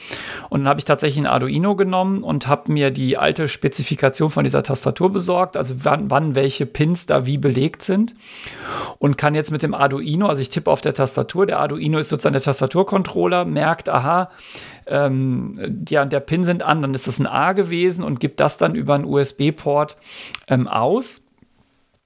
Und 0.47 0.61
dann 0.61 0.69
habe 0.69 0.79
ich 0.79 0.85
tatsächlich 0.85 1.19
ein 1.19 1.27
Arduino 1.27 1.75
genommen 1.75 2.23
und 2.23 2.47
habe 2.47 2.71
mir 2.71 2.91
die 2.91 3.17
alte 3.17 3.49
Spezifikation 3.49 4.31
von 4.31 4.45
dieser 4.45 4.63
Tastatur 4.63 5.11
besorgt, 5.11 5.57
also 5.57 5.75
wann, 5.83 6.09
wann 6.09 6.33
welche 6.33 6.65
Pins 6.65 7.07
da 7.07 7.25
wie 7.25 7.37
belegt 7.37 7.83
sind. 7.83 8.15
Und 8.99 9.17
kann 9.17 9.35
jetzt 9.35 9.51
mit 9.51 9.63
dem 9.63 9.73
Arduino, 9.73 10.27
also 10.27 10.41
ich 10.41 10.49
tippe 10.49 10.71
auf 10.71 10.79
der 10.79 10.93
Tastatur, 10.93 11.45
der 11.45 11.56
Arduino 11.57 11.99
ist 11.99 12.09
sozusagen 12.09 12.33
der 12.33 12.41
Tastaturcontroller, 12.41 13.45
merkt, 13.45 13.89
aha, 13.89 14.29
ähm, 14.87 15.53
die 15.67 15.97
an 15.97 16.09
der 16.09 16.19
Pin 16.19 16.43
sind 16.43 16.63
an, 16.63 16.81
dann 16.81 16.93
ist 16.93 17.07
das 17.07 17.19
ein 17.19 17.27
A 17.27 17.53
gewesen 17.53 18.03
und 18.03 18.19
gibt 18.19 18.39
das 18.39 18.57
dann 18.57 18.75
über 18.75 18.95
einen 18.95 19.05
USB-Port 19.05 19.97
ähm, 20.47 20.67
aus. 20.67 21.26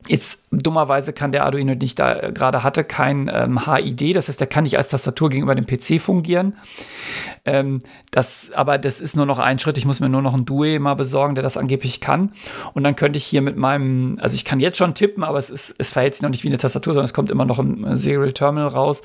Jetzt 0.08 0.42
dummerweise 0.52 1.14
kann 1.14 1.32
der 1.32 1.46
Arduino, 1.46 1.76
den 1.76 1.86
ich 1.86 1.96
da 1.96 2.20
äh, 2.20 2.32
gerade 2.34 2.64
hatte, 2.64 2.84
kein 2.84 3.30
ähm, 3.34 3.66
HID, 3.66 4.16
das 4.16 4.28
heißt, 4.28 4.40
der 4.40 4.48
kann 4.48 4.64
nicht 4.64 4.78
als 4.78 4.90
Tastatur 4.90 5.30
gegenüber 5.30 5.56
dem 5.56 5.66
PC 5.66 6.02
fungieren. 6.02 6.58
Ähm, 7.46 7.80
das, 8.12 8.52
aber 8.54 8.78
das 8.78 9.00
ist 9.00 9.16
nur 9.16 9.26
noch 9.26 9.40
ein 9.40 9.58
Schritt. 9.60 9.78
Ich 9.78 9.86
muss 9.86 10.00
mir 10.00 10.10
nur 10.10 10.22
noch 10.22 10.34
ein 10.34 10.44
Due 10.44 10.80
mal 10.80 10.96
besorgen, 10.96 11.36
der 11.36 11.44
das 11.44 11.56
angeblich 11.56 12.02
kann. 12.02 12.34
Und 12.74 12.84
dann 12.84 12.96
könnte 12.96 13.18
ich 13.18 13.26
hier 13.26 13.42
mit 13.42 13.58
meinem, 13.58 14.18
also 14.22 14.36
ich 14.36 14.44
kann 14.44 14.60
jetzt 14.60 14.78
schon 14.78 14.94
tippen, 14.96 15.24
aber 15.24 15.38
es, 15.38 15.50
ist, 15.50 15.76
es 15.78 15.92
verhält 15.92 16.16
sich 16.16 16.22
noch 16.22 16.30
nicht 16.30 16.44
wie 16.44 16.50
eine 16.50 16.58
Tastatur, 16.58 16.94
sondern 16.94 17.06
es 17.06 17.14
kommt 17.14 17.32
immer 17.32 17.46
noch 17.46 17.60
im 17.60 17.86
äh, 17.86 17.98
Serial 17.98 18.34
Terminal 18.34 18.68
raus, 18.68 19.04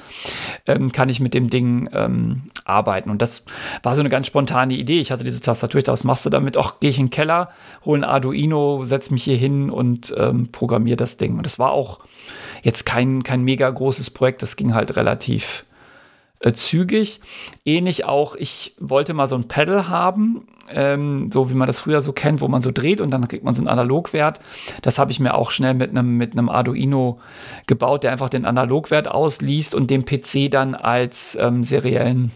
ähm, 0.66 0.90
kann 0.90 1.08
ich 1.08 1.20
mit 1.20 1.34
dem 1.34 1.50
Ding 1.50 1.88
ähm, 1.92 2.50
arbeiten. 2.64 3.10
Und 3.10 3.22
das 3.22 3.44
war 3.82 3.94
so 3.94 4.00
eine 4.00 4.10
ganz 4.10 4.26
spontane 4.26 4.74
Idee. 4.74 4.98
Ich 4.98 5.12
hatte 5.12 5.24
diese 5.24 5.40
Tastatur, 5.40 5.78
ich 5.78 5.84
dachte, 5.84 5.92
was 5.92 6.04
machst 6.04 6.26
du 6.26 6.30
damit? 6.30 6.56
Auch 6.56 6.80
gehe 6.80 6.90
ich 6.90 6.98
in 6.98 7.06
den 7.06 7.10
Keller, 7.10 7.50
hole 7.84 8.00
ein 8.00 8.04
Arduino, 8.04 8.84
setze 8.84 9.12
mich 9.12 9.22
hier 9.22 9.36
hin 9.36 9.70
und 9.70 10.12
ähm, 10.16 10.48
programmiere 10.50 10.85
programmiert 10.86 11.00
das 11.00 11.16
Ding. 11.16 11.38
Und 11.38 11.46
es 11.46 11.58
war 11.58 11.72
auch 11.72 11.98
jetzt 12.62 12.86
kein, 12.86 13.22
kein 13.22 13.42
mega 13.42 13.68
großes 13.68 14.10
Projekt, 14.10 14.42
das 14.42 14.56
ging 14.56 14.74
halt 14.74 14.96
relativ 14.96 15.64
äh, 16.40 16.52
zügig. 16.52 17.20
Ähnlich 17.64 18.04
auch, 18.04 18.36
ich 18.36 18.74
wollte 18.78 19.14
mal 19.14 19.26
so 19.26 19.34
ein 19.36 19.48
Pedal 19.48 19.88
haben, 19.88 20.46
ähm, 20.70 21.30
so 21.32 21.50
wie 21.50 21.54
man 21.54 21.66
das 21.66 21.80
früher 21.80 22.00
so 22.00 22.12
kennt, 22.12 22.40
wo 22.40 22.48
man 22.48 22.62
so 22.62 22.70
dreht 22.72 23.00
und 23.00 23.10
dann 23.10 23.28
kriegt 23.28 23.44
man 23.44 23.54
so 23.54 23.60
einen 23.60 23.68
Analogwert. 23.68 24.40
Das 24.82 24.98
habe 24.98 25.10
ich 25.10 25.20
mir 25.20 25.34
auch 25.34 25.50
schnell 25.50 25.74
mit 25.74 25.90
einem 25.90 26.16
mit 26.16 26.36
Arduino 26.36 27.18
gebaut, 27.66 28.02
der 28.02 28.12
einfach 28.12 28.30
den 28.30 28.44
Analogwert 28.44 29.08
ausliest 29.08 29.74
und 29.74 29.90
dem 29.90 30.04
PC 30.04 30.50
dann 30.50 30.74
als 30.74 31.36
ähm, 31.40 31.64
seriellen 31.64 32.32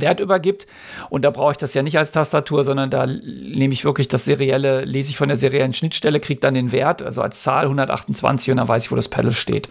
Wert 0.00 0.20
übergibt. 0.20 0.66
Und 1.10 1.24
da 1.24 1.30
brauche 1.30 1.52
ich 1.52 1.58
das 1.58 1.74
ja 1.74 1.82
nicht 1.82 1.98
als 1.98 2.12
Tastatur, 2.12 2.64
sondern 2.64 2.90
da 2.90 3.06
nehme 3.06 3.72
ich 3.72 3.84
wirklich 3.84 4.08
das 4.08 4.24
serielle, 4.24 4.84
lese 4.84 5.10
ich 5.10 5.16
von 5.16 5.28
der 5.28 5.36
seriellen 5.36 5.72
Schnittstelle, 5.72 6.20
kriege 6.20 6.40
dann 6.40 6.54
den 6.54 6.72
Wert, 6.72 7.02
also 7.02 7.22
als 7.22 7.42
Zahl 7.42 7.64
128 7.64 8.50
und 8.50 8.58
dann 8.58 8.68
weiß 8.68 8.86
ich, 8.86 8.90
wo 8.92 8.96
das 8.96 9.08
Pedal 9.08 9.32
steht. 9.32 9.68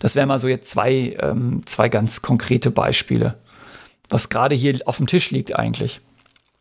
Das 0.00 0.14
wären 0.14 0.28
mal 0.28 0.38
so 0.38 0.48
jetzt 0.48 0.70
zwei, 0.70 1.16
ähm, 1.20 1.62
zwei 1.66 1.88
ganz 1.88 2.22
konkrete 2.22 2.70
Beispiele, 2.70 3.34
was 4.08 4.28
gerade 4.28 4.54
hier 4.54 4.78
auf 4.86 4.98
dem 4.98 5.06
Tisch 5.06 5.30
liegt 5.30 5.56
eigentlich. 5.56 6.00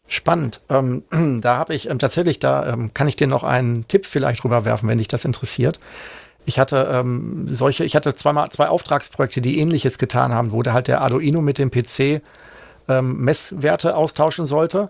Spannend. 0.08 0.62
Ähm, 0.70 1.04
da 1.42 1.58
habe 1.58 1.74
ich 1.74 1.90
ähm, 1.90 2.00
tatsächlich, 2.00 2.40
da 2.40 2.74
ähm, 2.74 2.94
kann 2.94 3.08
ich 3.08 3.16
dir 3.16 3.28
noch 3.28 3.44
einen 3.44 3.88
Tipp 3.88 4.06
vielleicht 4.06 4.44
rüberwerfen, 4.44 4.88
wenn 4.88 5.00
dich 5.00 5.08
das 5.08 5.26
interessiert. 5.26 5.80
Ich 6.46 6.60
hatte 6.60 6.88
ähm, 6.92 7.48
solche, 7.48 7.84
ich 7.86 7.96
hatte 7.96 8.14
zweimal 8.14 8.50
zwei 8.52 8.68
Auftragsprojekte, 8.68 9.42
die 9.42 9.60
ähnliches 9.60 9.98
getan 9.98 10.34
haben, 10.34 10.52
wo 10.52 10.62
der 10.62 10.74
halt 10.74 10.88
der 10.88 11.02
Arduino 11.02 11.42
mit 11.42 11.58
dem 11.58 11.72
PC 11.72 12.22
ähm, 12.88 13.18
Messwerte 13.18 13.96
austauschen 13.96 14.48
sollte. 14.48 14.90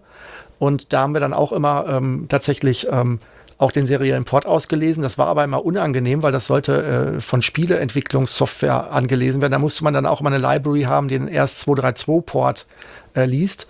Und 0.60 0.94
da 0.94 1.02
haben 1.02 1.14
wir 1.14 1.20
dann 1.20 1.34
auch 1.34 1.52
immer 1.52 1.86
ähm, 1.88 2.26
tatsächlich 2.30 2.88
ähm, 2.90 3.20
auch 3.58 3.72
den 3.72 3.86
seriellen 3.86 4.26
Port 4.26 4.46
ausgelesen. 4.46 5.02
Das 5.04 5.18
war 5.18 5.28
aber 5.28 5.44
immer 5.44 5.66
unangenehm, 5.66 6.24
weil 6.24 6.32
das 6.32 6.48
sollte 6.48 7.16
äh, 7.18 7.22
von 7.22 7.42
Spieleentwicklungssoftware 7.42 8.92
angelesen 8.92 9.42
werden. 9.42 9.52
Da 9.52 9.60
musste 9.60 9.84
man 9.84 9.94
dann 9.94 10.06
auch 10.06 10.22
mal 10.22 10.34
eine 10.34 10.46
Library 10.46 10.84
haben, 10.84 11.08
die 11.08 11.18
den 11.18 11.30
RS232-Port 11.30 12.66
äh, 13.16 13.26
liest. 13.26 13.68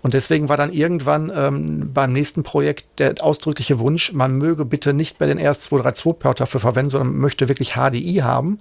Und 0.00 0.14
deswegen 0.14 0.48
war 0.48 0.56
dann 0.56 0.72
irgendwann 0.72 1.32
ähm, 1.34 1.92
beim 1.92 2.12
nächsten 2.12 2.44
Projekt 2.44 3.00
der 3.00 3.14
ausdrückliche 3.20 3.80
Wunsch, 3.80 4.12
man 4.12 4.36
möge 4.36 4.64
bitte 4.64 4.92
nicht 4.92 5.18
mehr 5.18 5.28
den 5.28 5.40
RS232-Port 5.40 6.40
dafür 6.40 6.60
verwenden, 6.60 6.90
sondern 6.90 7.16
möchte 7.16 7.48
wirklich 7.48 7.74
HDI 7.74 8.20
haben 8.22 8.60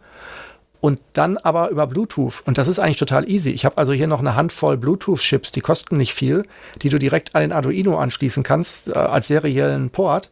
und 0.80 1.02
dann 1.14 1.38
aber 1.38 1.70
über 1.70 1.88
Bluetooth. 1.88 2.42
Und 2.46 2.58
das 2.58 2.68
ist 2.68 2.80
eigentlich 2.80 2.98
total 2.98 3.30
easy. 3.30 3.50
Ich 3.50 3.66
habe 3.66 3.78
also 3.78 3.94
hier 3.94 4.08
noch 4.08 4.20
eine 4.20 4.36
Handvoll 4.36 4.78
Bluetooth-Chips, 4.78 5.52
die 5.52 5.62
kosten 5.62 5.98
nicht 5.98 6.14
viel, 6.14 6.44
die 6.82 6.90
du 6.90 7.00
direkt 7.00 7.36
an 7.36 7.42
den 7.42 7.52
Arduino 7.52 7.98
anschließen 7.98 8.44
kannst 8.44 8.96
äh, 8.96 9.00
als 9.00 9.28
seriellen 9.28 9.90
Port 9.90 10.30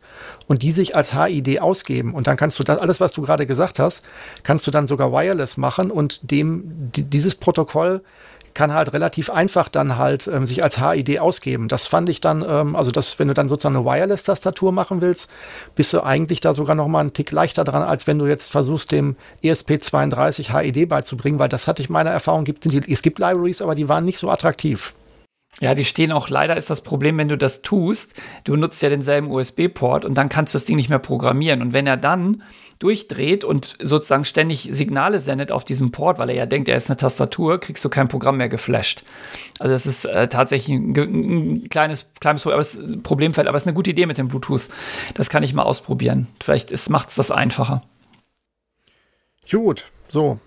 und 0.48 0.62
die 0.62 0.72
sich 0.72 0.96
als 0.96 1.14
HID 1.14 1.62
ausgeben. 1.62 2.14
Und 2.14 2.28
dann 2.28 2.38
kannst 2.38 2.60
du 2.60 2.64
das, 2.64 2.80
alles, 2.80 3.00
was 3.00 3.14
du 3.14 3.22
gerade 3.22 3.46
gesagt 3.46 3.80
hast, 3.80 4.04
kannst 4.44 4.68
du 4.68 4.72
dann 4.72 4.88
sogar 4.88 5.12
wireless 5.12 5.58
machen 5.58 5.90
und 5.90 6.32
dem 6.32 6.92
die, 6.96 7.04
dieses 7.04 7.36
Protokoll 7.36 8.02
kann 8.56 8.74
halt 8.74 8.94
relativ 8.94 9.30
einfach 9.30 9.70
dann 9.70 9.98
halt 9.98 10.28
ähm, 10.28 10.48
sich 10.48 10.64
als 10.64 10.80
HID 10.80 11.20
ausgeben. 11.20 11.68
Das 11.68 11.86
fand 11.86 12.10
ich 12.10 12.22
dann, 12.22 12.44
ähm, 12.48 12.76
also 12.76 12.90
das, 12.90 13.20
wenn 13.20 13.28
du 13.28 13.36
dann 13.36 13.48
sozusagen 13.48 13.76
eine 13.76 13.86
Wireless-Tastatur 13.86 14.72
machen 14.72 15.02
willst, 15.02 15.30
bist 15.76 15.94
du 15.94 16.02
eigentlich 16.02 16.40
da 16.40 16.56
sogar 16.56 16.76
noch 16.76 16.88
mal 16.88 17.02
einen 17.02 17.14
Tick 17.14 17.32
leichter 17.32 17.64
dran, 17.64 17.84
als 17.84 18.08
wenn 18.08 18.18
du 18.18 18.26
jetzt 18.26 18.52
versuchst, 18.52 18.92
dem 18.92 19.18
ESP32 19.44 20.58
HID 20.58 20.90
beizubringen, 20.90 21.38
weil 21.38 21.50
das 21.50 21.68
hatte 21.68 21.84
ich 21.84 21.90
meiner 21.90 22.10
Erfahrung, 22.10 22.46
gibt, 22.46 22.66
die, 22.66 22.92
es 22.92 23.02
gibt 23.04 23.20
Libraries, 23.20 23.62
aber 23.62 23.76
die 23.76 23.90
waren 23.90 24.06
nicht 24.06 24.18
so 24.18 24.32
attraktiv. 24.32 24.94
Ja, 25.62 25.74
die 25.74 25.86
stehen 25.86 26.12
auch, 26.12 26.28
leider 26.30 26.58
ist 26.58 26.70
das 26.70 26.82
Problem, 26.82 27.18
wenn 27.18 27.30
du 27.30 27.38
das 27.38 27.62
tust, 27.62 28.14
du 28.44 28.58
nutzt 28.58 28.82
ja 28.82 28.90
denselben 28.90 29.32
USB-Port 29.32 30.04
und 30.04 30.16
dann 30.16 30.28
kannst 30.28 30.54
du 30.54 30.58
das 30.58 30.66
Ding 30.66 30.76
nicht 30.76 30.90
mehr 30.90 31.00
programmieren. 31.00 31.62
Und 31.62 31.72
wenn 31.72 31.88
er 31.88 31.96
dann 31.96 32.44
durchdreht 32.80 33.46
und 33.46 33.78
sozusagen 33.82 34.26
ständig 34.26 34.68
Signale 34.72 35.22
sendet 35.22 35.54
auf 35.54 35.64
diesem 35.64 35.92
Port, 35.92 36.20
weil 36.20 36.30
er 36.30 36.36
ja 36.36 36.46
denkt, 36.46 36.68
er 36.68 36.76
ist 36.76 36.90
eine 36.90 36.98
Tastatur, 36.98 37.60
kriegst 37.60 37.86
du 37.86 37.90
kein 37.90 38.10
Programm 38.10 38.36
mehr 38.36 38.50
geflasht. 38.50 39.04
Also 39.60 39.72
das 39.72 39.86
ist 39.86 40.04
äh, 40.04 40.28
tatsächlich 40.28 40.76
ein, 40.76 40.94
ein, 40.94 41.70
kleines, 41.70 42.08
kleines 42.20 42.44
Problemfeld, 43.04 43.48
aber 43.48 43.56
es 43.56 43.64
ist 43.64 43.68
eine 43.68 43.76
gute 43.76 43.92
Idee 43.92 44.06
mit 44.06 44.18
dem 44.18 44.28
Bluetooth. 44.28 44.68
Das 45.14 45.30
kann 45.30 45.44
ich 45.44 45.54
mal 45.54 45.64
ausprobieren. 45.64 46.28
Vielleicht 46.44 46.90
macht 46.90 47.10
es 47.10 47.16
das 47.16 47.32
einfacher. 47.32 47.82
Gut, 49.50 49.86
so. 50.10 50.40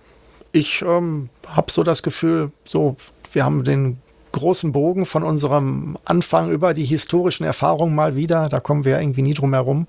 Ich 0.53 0.83
ähm, 0.83 1.31
habe 1.47 1.73
so 1.73 1.83
das 1.83 2.03
Gefühl, 2.03 2.53
so, 2.65 2.97
wir 3.33 3.45
haben 3.45 3.65
den 3.65 4.03
großen 4.39 4.73
Bogen 4.73 5.07
von 5.07 5.23
unserem 5.23 5.99
Anfang 6.05 6.51
über 6.51 6.75
die 6.75 6.85
historischen 6.85 7.45
Erfahrungen 7.45 7.95
mal 7.95 8.17
wieder. 8.17 8.49
Da 8.49 8.61
kommen 8.61 8.85
wir 8.85 9.01
irgendwie 9.01 9.23
nie 9.23 9.35
drum 9.35 9.53
herum. 9.53 9.87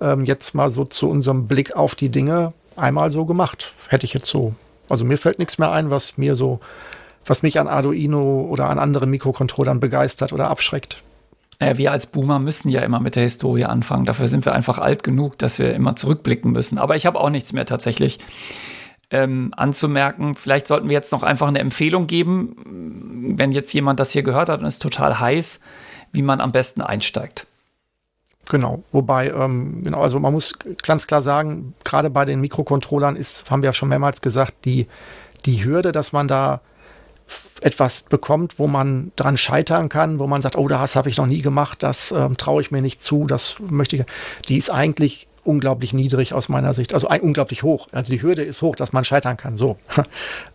Ähm, 0.00 0.24
jetzt 0.24 0.54
mal 0.54 0.70
so 0.70 0.84
zu 0.84 1.08
unserem 1.08 1.46
Blick 1.46 1.76
auf 1.76 1.94
die 1.94 2.10
Dinge 2.10 2.52
einmal 2.76 3.10
so 3.10 3.24
gemacht. 3.24 3.74
Hätte 3.88 4.06
ich 4.06 4.14
jetzt 4.14 4.28
so. 4.28 4.54
Also 4.88 5.04
mir 5.04 5.18
fällt 5.18 5.38
nichts 5.38 5.58
mehr 5.58 5.72
ein, 5.72 5.90
was 5.90 6.18
mir 6.18 6.36
so, 6.36 6.60
was 7.24 7.42
mich 7.42 7.58
an 7.58 7.68
Arduino 7.68 8.42
oder 8.50 8.68
an 8.68 8.78
anderen 8.78 9.10
Mikrocontrollern 9.10 9.80
begeistert 9.80 10.32
oder 10.32 10.50
abschreckt. 10.50 11.02
Äh, 11.58 11.76
wir 11.76 11.92
als 11.92 12.06
Boomer 12.06 12.38
müssen 12.38 12.68
ja 12.68 12.82
immer 12.82 13.00
mit 13.00 13.16
der 13.16 13.22
Historie 13.22 13.64
anfangen. 13.64 14.04
Dafür 14.04 14.28
sind 14.28 14.44
wir 14.44 14.52
einfach 14.52 14.78
alt 14.78 15.02
genug, 15.02 15.38
dass 15.38 15.58
wir 15.58 15.74
immer 15.74 15.96
zurückblicken 15.96 16.52
müssen. 16.52 16.78
Aber 16.78 16.96
ich 16.96 17.06
habe 17.06 17.20
auch 17.20 17.30
nichts 17.30 17.52
mehr 17.52 17.66
tatsächlich 17.66 18.18
ähm, 19.10 19.52
anzumerken. 19.56 20.34
Vielleicht 20.34 20.66
sollten 20.66 20.88
wir 20.88 20.94
jetzt 20.94 21.12
noch 21.12 21.22
einfach 21.22 21.48
eine 21.48 21.58
Empfehlung 21.58 22.06
geben, 22.06 23.34
wenn 23.36 23.52
jetzt 23.52 23.72
jemand 23.72 24.00
das 24.00 24.10
hier 24.10 24.22
gehört 24.22 24.48
hat 24.48 24.60
und 24.60 24.66
ist 24.66 24.82
total 24.82 25.20
heiß, 25.20 25.60
wie 26.12 26.22
man 26.22 26.40
am 26.40 26.52
besten 26.52 26.80
einsteigt. 26.80 27.46
Genau, 28.50 28.82
wobei, 28.92 29.30
ähm, 29.30 29.82
genau, 29.82 30.00
also 30.00 30.20
man 30.20 30.32
muss 30.32 30.54
ganz 30.82 31.06
klar 31.06 31.22
sagen, 31.22 31.74
gerade 31.82 32.10
bei 32.10 32.24
den 32.24 32.40
Mikrocontrollern 32.40 33.16
ist, 33.16 33.50
haben 33.50 33.62
wir 33.62 33.70
ja 33.70 33.72
schon 33.72 33.88
mehrmals 33.88 34.20
gesagt, 34.20 34.64
die, 34.66 34.86
die 35.46 35.64
Hürde, 35.64 35.92
dass 35.92 36.12
man 36.12 36.28
da 36.28 36.60
etwas 37.62 38.02
bekommt, 38.02 38.58
wo 38.58 38.66
man 38.66 39.12
dran 39.16 39.38
scheitern 39.38 39.88
kann, 39.88 40.18
wo 40.18 40.26
man 40.26 40.42
sagt, 40.42 40.56
oh, 40.56 40.68
das 40.68 40.94
habe 40.94 41.08
ich 41.08 41.16
noch 41.16 41.26
nie 41.26 41.40
gemacht, 41.40 41.82
das 41.82 42.12
ähm, 42.12 42.36
traue 42.36 42.60
ich 42.60 42.70
mir 42.70 42.82
nicht 42.82 43.00
zu, 43.00 43.26
das 43.26 43.56
möchte 43.60 43.96
ich, 43.96 44.04
die 44.48 44.58
ist 44.58 44.70
eigentlich 44.70 45.26
unglaublich 45.44 45.92
niedrig 45.92 46.34
aus 46.34 46.48
meiner 46.48 46.74
Sicht, 46.74 46.94
also 46.94 47.08
unglaublich 47.08 47.62
hoch. 47.62 47.88
Also 47.92 48.12
die 48.12 48.22
Hürde 48.22 48.42
ist 48.42 48.62
hoch, 48.62 48.76
dass 48.76 48.92
man 48.92 49.04
scheitern 49.04 49.36
kann. 49.36 49.56
So. 49.56 49.76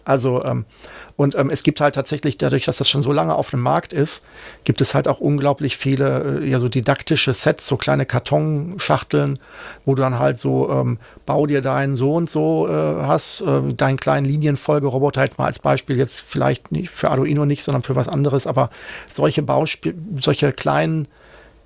Also 0.06 0.44
ähm, 0.44 0.66
und 1.20 1.36
ähm, 1.36 1.50
es 1.50 1.64
gibt 1.64 1.82
halt 1.82 1.96
tatsächlich, 1.96 2.38
dadurch, 2.38 2.64
dass 2.64 2.78
das 2.78 2.90
schon 2.90 3.04
so 3.04 3.12
lange 3.12 3.36
auf 3.36 3.50
dem 3.50 3.60
Markt 3.60 3.92
ist, 3.92 4.26
gibt 4.64 4.80
es 4.80 4.94
halt 4.94 5.06
auch 5.06 5.20
unglaublich 5.20 5.76
viele, 5.76 6.40
äh, 6.40 6.50
ja, 6.50 6.60
so 6.60 6.70
didaktische 6.70 7.34
Sets, 7.34 7.68
so 7.68 7.76
kleine 7.76 8.06
Kartonschachteln, 8.06 9.38
wo 9.84 9.96
du 9.96 10.02
dann 10.02 10.18
halt 10.18 10.40
so, 10.40 10.70
ähm, 10.72 10.98
bau 11.26 11.46
dir 11.46 11.60
deinen 11.60 11.98
so 11.98 12.14
und 12.14 12.30
so 12.30 12.70
äh, 12.70 12.72
hast, 12.72 13.42
äh, 13.42 13.74
deinen 13.74 13.98
kleinen 13.98 14.26
Linienfolgeroboter 14.28 15.22
jetzt 15.22 15.38
mal 15.38 15.48
als 15.48 15.60
Beispiel, 15.60 15.98
jetzt 15.98 16.22
vielleicht 16.22 16.72
nicht 16.72 16.90
für 16.90 17.12
Arduino 17.12 17.44
nicht, 17.44 17.64
sondern 17.64 17.84
für 17.84 17.98
was 17.98 18.08
anderes, 18.08 18.48
aber 18.48 18.70
solche 19.12 19.44
Bauspiel, 19.44 19.96
solche 20.22 20.54
kleinen 20.54 21.10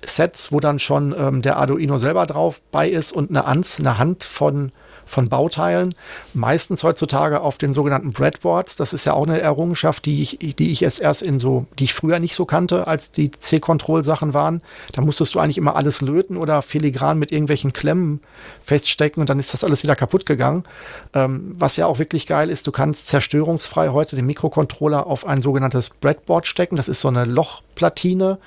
Sets, 0.06 0.52
wo 0.52 0.60
dann 0.60 0.78
schon 0.78 1.14
ähm, 1.16 1.42
der 1.42 1.56
Arduino 1.56 1.98
selber 1.98 2.26
drauf 2.26 2.60
bei 2.70 2.88
ist 2.88 3.12
und 3.12 3.30
eine, 3.30 3.44
Anz, 3.44 3.78
eine 3.78 3.98
Hand 3.98 4.24
von, 4.24 4.72
von 5.06 5.28
Bauteilen. 5.28 5.94
Meistens 6.32 6.82
heutzutage 6.82 7.40
auf 7.40 7.58
den 7.58 7.72
sogenannten 7.72 8.12
Breadboards. 8.12 8.76
Das 8.76 8.92
ist 8.92 9.04
ja 9.04 9.14
auch 9.14 9.26
eine 9.26 9.40
Errungenschaft, 9.40 10.04
die 10.06 10.22
ich, 10.22 10.38
die 10.56 10.70
ich 10.70 10.80
jetzt 10.80 11.00
erst 11.00 11.22
in 11.22 11.38
so, 11.38 11.66
die 11.78 11.84
ich 11.84 11.94
früher 11.94 12.18
nicht 12.18 12.34
so 12.34 12.44
kannte, 12.44 12.86
als 12.86 13.12
die 13.12 13.30
C-Control-Sachen 13.30 14.34
waren. 14.34 14.62
Da 14.92 15.02
musstest 15.02 15.34
du 15.34 15.40
eigentlich 15.40 15.58
immer 15.58 15.76
alles 15.76 16.00
löten 16.00 16.36
oder 16.36 16.62
filigran 16.62 17.18
mit 17.18 17.32
irgendwelchen 17.32 17.72
Klemmen 17.72 18.20
feststecken 18.62 19.20
und 19.20 19.28
dann 19.28 19.38
ist 19.38 19.54
das 19.54 19.64
alles 19.64 19.82
wieder 19.82 19.96
kaputt 19.96 20.26
gegangen. 20.26 20.64
Ähm, 21.12 21.54
was 21.56 21.76
ja 21.76 21.86
auch 21.86 21.98
wirklich 21.98 22.26
geil 22.26 22.50
ist, 22.50 22.66
du 22.66 22.72
kannst 22.72 23.08
zerstörungsfrei 23.08 23.90
heute 23.90 24.16
den 24.16 24.26
Mikrocontroller 24.26 25.06
auf 25.06 25.26
ein 25.26 25.42
sogenanntes 25.42 25.90
Breadboard 25.90 26.46
stecken. 26.46 26.76
Das 26.76 26.88
ist 26.88 27.00
so 27.00 27.08
eine 27.08 27.24
Lochplatine 27.24 28.38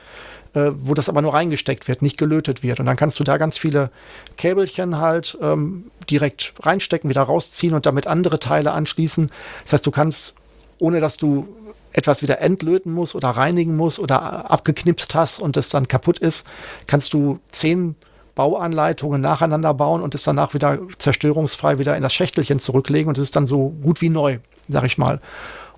äh, 0.58 0.72
wo 0.82 0.94
das 0.96 1.08
aber 1.08 1.22
nur 1.22 1.34
reingesteckt 1.34 1.88
wird, 1.88 2.02
nicht 2.02 2.18
gelötet 2.18 2.64
wird. 2.64 2.80
Und 2.80 2.88
dann 2.88 2.96
kannst 2.96 3.20
du 3.20 3.24
da 3.24 3.38
ganz 3.38 3.58
viele 3.58 3.92
Käbelchen 4.38 4.98
halt 4.98 5.38
ähm, 5.40 5.92
direkt 6.10 6.54
reinstecken, 6.60 7.10
wieder 7.10 7.22
rausziehen 7.22 7.76
und 7.76 7.86
damit 7.86 8.08
andere 8.08 8.40
Teile 8.40 8.72
anschließen. 8.72 9.30
Das 9.64 9.74
heißt, 9.74 9.86
du 9.86 9.92
kannst, 9.92 10.34
ohne 10.80 11.00
dass 11.00 11.18
du 11.18 11.48
etwas 11.94 12.22
wieder 12.24 12.42
entlöten 12.42 12.92
musst 12.92 13.14
oder 13.14 13.30
reinigen 13.30 13.76
musst 13.76 14.00
oder 14.00 14.50
abgeknipst 14.50 15.14
hast 15.14 15.40
und 15.40 15.56
das 15.56 15.70
dann 15.70 15.88
kaputt 15.88 16.18
ist, 16.18 16.48
kannst 16.88 17.14
du 17.14 17.40
zehn 17.52 17.96
Bauanleitungen 18.34 19.22
nacheinander 19.22 19.74
bauen 19.74 20.02
und 20.02 20.16
es 20.16 20.24
danach 20.24 20.54
wieder 20.54 20.80
zerstörungsfrei 20.98 21.80
wieder 21.80 21.96
in 21.96 22.04
das 22.04 22.14
Schächtelchen 22.14 22.60
zurücklegen 22.60 23.10
und 23.10 23.18
es 23.18 23.26
ist 23.26 23.36
dann 23.36 23.48
so 23.48 23.70
gut 23.84 24.02
wie 24.02 24.10
neu, 24.10 24.40
sag 24.70 24.86
ich 24.86 24.98
mal. 24.98 25.22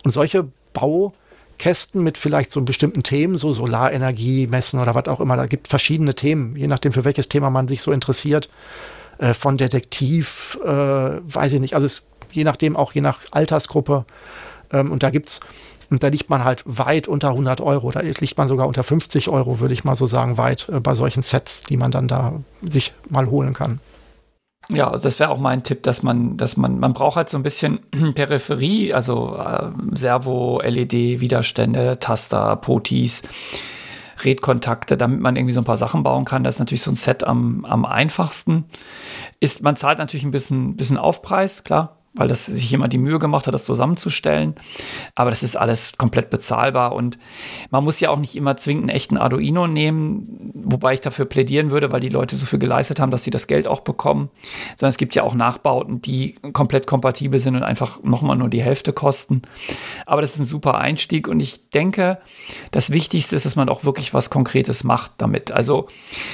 Und 0.03 0.11
solche 0.11 0.47
Baukästen 1.59 2.01
mit 2.01 2.17
vielleicht 2.17 2.51
so 2.51 2.61
bestimmten 2.61 3.03
Themen, 3.03 3.37
so 3.37 3.51
Solarenergie 3.51 4.47
messen 4.47 4.79
oder 4.79 4.95
was 4.95 5.07
auch 5.07 5.19
immer, 5.19 5.35
da 5.35 5.45
gibt 5.45 5.67
verschiedene 5.67 6.15
Themen, 6.15 6.55
je 6.55 6.67
nachdem 6.67 6.93
für 6.93 7.03
welches 7.03 7.27
Thema 7.27 7.49
man 7.49 7.67
sich 7.67 7.81
so 7.81 7.91
interessiert, 7.91 8.49
äh, 9.17 9.33
von 9.33 9.57
Detektiv, 9.57 10.57
äh, 10.63 10.69
weiß 10.69 11.53
ich 11.53 11.59
nicht, 11.59 11.75
also 11.75 11.85
es, 11.85 12.03
je 12.31 12.45
nachdem 12.45 12.77
auch 12.77 12.93
je 12.93 13.01
nach 13.01 13.19
Altersgruppe. 13.31 14.05
Ähm, 14.71 14.89
und 14.91 15.03
da 15.03 15.09
gibt's 15.09 15.41
und 15.91 16.03
da 16.03 16.07
liegt 16.07 16.29
man 16.29 16.43
halt 16.43 16.63
weit 16.65 17.07
unter 17.07 17.29
100 17.29 17.61
Euro. 17.61 17.89
Da 17.89 18.01
liegt 18.01 18.37
man 18.37 18.47
sogar 18.47 18.67
unter 18.67 18.83
50 18.83 19.27
Euro, 19.27 19.59
würde 19.59 19.73
ich 19.73 19.83
mal 19.83 19.95
so 19.95 20.05
sagen, 20.05 20.37
weit 20.37 20.69
äh, 20.69 20.79
bei 20.79 20.93
solchen 20.93 21.23
Sets, 21.23 21.63
die 21.63 21.77
man 21.77 21.91
dann 21.91 22.07
da 22.07 22.33
sich 22.61 22.93
mal 23.09 23.27
holen 23.27 23.53
kann. 23.53 23.79
Ja, 24.71 24.91
das 24.91 25.19
wäre 25.19 25.31
auch 25.31 25.39
mein 25.39 25.63
Tipp, 25.63 25.81
dass 25.83 26.03
man, 26.03 26.37
dass 26.37 26.55
man, 26.55 26.79
man 26.79 26.93
braucht 26.93 27.15
halt 27.15 27.29
so 27.29 27.37
ein 27.37 27.43
bisschen 27.43 27.79
Peripherie, 28.15 28.93
also 28.93 29.35
äh, 29.35 29.71
Servo, 29.93 30.61
LED, 30.63 31.19
Widerstände, 31.19 31.97
Taster, 31.99 32.55
Potis, 32.55 33.23
Redkontakte, 34.23 34.95
damit 34.95 35.21
man 35.21 35.35
irgendwie 35.35 35.53
so 35.53 35.61
ein 35.61 35.65
paar 35.65 35.77
Sachen 35.77 36.03
bauen 36.03 36.25
kann. 36.25 36.43
Das 36.43 36.55
ist 36.55 36.59
natürlich 36.59 36.83
so 36.83 36.91
ein 36.91 36.95
Set 36.95 37.23
am, 37.23 37.65
am 37.65 37.85
einfachsten. 37.85 38.65
Ist, 39.39 39.63
man 39.63 39.75
zahlt 39.75 39.97
natürlich 39.97 40.25
ein 40.25 40.31
bisschen, 40.31 40.75
bisschen 40.75 40.97
Aufpreis, 40.97 41.63
klar 41.63 41.98
weil 42.19 42.27
das 42.27 42.47
sich 42.47 42.69
jemand 42.69 42.91
die 42.91 42.97
Mühe 42.97 43.17
gemacht 43.17 43.47
hat, 43.47 43.53
das 43.53 43.63
zusammenzustellen. 43.63 44.53
Aber 45.15 45.29
das 45.29 45.41
ist 45.41 45.55
alles 45.55 45.93
komplett 45.97 46.29
bezahlbar 46.29 46.91
und 46.91 47.17
man 47.71 47.81
muss 47.85 48.01
ja 48.01 48.09
auch 48.09 48.19
nicht 48.19 48.35
immer 48.35 48.57
zwingend 48.57 48.83
einen 48.83 48.95
echten 48.95 49.17
Arduino 49.17 49.67
nehmen, 49.67 50.51
wobei 50.53 50.95
ich 50.95 50.99
dafür 50.99 51.23
plädieren 51.23 51.71
würde, 51.71 51.93
weil 51.93 52.01
die 52.01 52.09
Leute 52.09 52.35
so 52.35 52.45
viel 52.45 52.59
geleistet 52.59 52.99
haben, 52.99 53.09
dass 53.09 53.23
sie 53.23 53.31
das 53.31 53.47
Geld 53.47 53.69
auch 53.69 53.79
bekommen. 53.79 54.29
Sondern 54.75 54.89
es 54.89 54.97
gibt 54.97 55.15
ja 55.15 55.23
auch 55.23 55.33
Nachbauten, 55.33 56.01
die 56.01 56.35
komplett 56.51 56.87
kompatibel 56.87 57.39
sind 57.39 57.55
und 57.55 57.63
einfach 57.63 58.03
nochmal 58.03 58.35
nur 58.35 58.49
die 58.49 58.61
Hälfte 58.61 58.91
kosten. 58.91 59.41
Aber 60.05 60.21
das 60.21 60.33
ist 60.33 60.39
ein 60.39 60.45
super 60.45 60.77
Einstieg 60.77 61.29
und 61.29 61.39
ich 61.39 61.69
denke, 61.69 62.17
das 62.71 62.89
Wichtigste 62.89 63.37
ist, 63.37 63.45
dass 63.45 63.55
man 63.55 63.69
auch 63.69 63.85
wirklich 63.85 64.13
was 64.13 64.29
Konkretes 64.29 64.83
macht 64.83 65.13
damit. 65.19 65.53
Also 65.53 65.87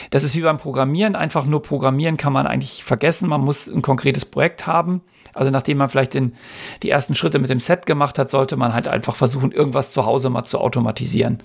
das 0.09 0.23
ist 0.23 0.35
wie 0.35 0.41
beim 0.41 0.57
Programmieren, 0.57 1.15
einfach 1.15 1.45
nur 1.45 1.61
programmieren 1.61 2.17
kann 2.17 2.33
man 2.33 2.47
eigentlich 2.47 2.83
vergessen. 2.83 3.29
Man 3.29 3.41
muss 3.41 3.67
ein 3.67 3.83
konkretes 3.83 4.25
Projekt 4.25 4.65
haben. 4.65 5.01
Also 5.35 5.51
nachdem 5.51 5.77
man 5.77 5.89
vielleicht 5.89 6.13
den, 6.13 6.33
die 6.81 6.89
ersten 6.89 7.13
Schritte 7.13 7.39
mit 7.39 7.49
dem 7.49 7.59
Set 7.59 7.85
gemacht 7.85 8.17
hat, 8.17 8.29
sollte 8.29 8.55
man 8.55 8.73
halt 8.73 8.87
einfach 8.87 9.15
versuchen, 9.15 9.51
irgendwas 9.51 9.91
zu 9.91 10.05
Hause 10.05 10.29
mal 10.29 10.45
zu 10.45 10.59
automatisieren. 10.59 11.43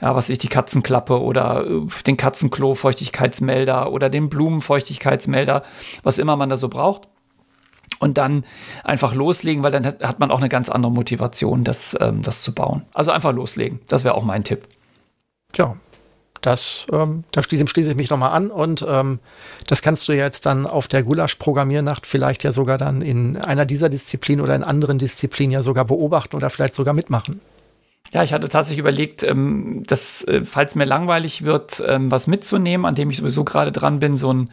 Ja, 0.00 0.16
was 0.16 0.28
ich 0.28 0.38
die 0.38 0.48
Katzenklappe 0.48 1.20
oder 1.20 1.64
äh, 1.64 1.86
den 2.06 2.16
Katzenklo-Feuchtigkeitsmelder 2.16 3.92
oder 3.92 4.10
den 4.10 4.28
Blumenfeuchtigkeitsmelder, 4.28 5.62
was 6.02 6.18
immer 6.18 6.36
man 6.36 6.50
da 6.50 6.56
so 6.56 6.68
braucht. 6.68 7.08
Und 8.00 8.18
dann 8.18 8.44
einfach 8.82 9.14
loslegen, 9.14 9.62
weil 9.62 9.70
dann 9.70 9.86
hat 9.86 10.18
man 10.18 10.32
auch 10.32 10.38
eine 10.38 10.48
ganz 10.48 10.68
andere 10.68 10.90
Motivation, 10.90 11.62
das, 11.62 11.96
ähm, 12.00 12.22
das 12.22 12.42
zu 12.42 12.52
bauen. 12.52 12.82
Also 12.94 13.12
einfach 13.12 13.32
loslegen. 13.32 13.80
Das 13.86 14.02
wäre 14.02 14.16
auch 14.16 14.24
mein 14.24 14.42
Tipp. 14.42 14.66
Ja, 15.54 15.76
das, 16.42 16.86
ähm, 16.92 17.24
da 17.32 17.42
schließe, 17.42 17.66
schließe 17.66 17.90
ich 17.90 17.96
mich 17.96 18.10
nochmal 18.10 18.32
an 18.32 18.50
und 18.50 18.84
ähm, 18.86 19.18
das 19.66 19.80
kannst 19.80 20.06
du 20.08 20.12
jetzt 20.12 20.44
dann 20.44 20.66
auf 20.66 20.88
der 20.88 21.02
Gulasch-Programmiernacht 21.02 22.06
vielleicht 22.06 22.44
ja 22.44 22.52
sogar 22.52 22.78
dann 22.78 23.00
in 23.00 23.36
einer 23.36 23.64
dieser 23.64 23.88
Disziplinen 23.88 24.44
oder 24.44 24.54
in 24.54 24.62
anderen 24.62 24.98
Disziplinen 24.98 25.52
ja 25.52 25.62
sogar 25.62 25.84
beobachten 25.84 26.36
oder 26.36 26.50
vielleicht 26.50 26.74
sogar 26.74 26.94
mitmachen. 26.94 27.40
Ja, 28.12 28.22
ich 28.22 28.34
hatte 28.34 28.50
tatsächlich 28.50 28.80
überlegt, 28.80 29.22
ähm, 29.22 29.84
dass, 29.86 30.22
äh, 30.24 30.44
falls 30.44 30.74
mir 30.74 30.84
langweilig 30.84 31.44
wird, 31.44 31.82
ähm, 31.86 32.10
was 32.10 32.26
mitzunehmen, 32.26 32.84
an 32.84 32.94
dem 32.94 33.08
ich 33.08 33.16
sowieso 33.16 33.42
gerade 33.42 33.72
dran 33.72 34.00
bin, 34.00 34.18
so 34.18 34.30
ein 34.30 34.50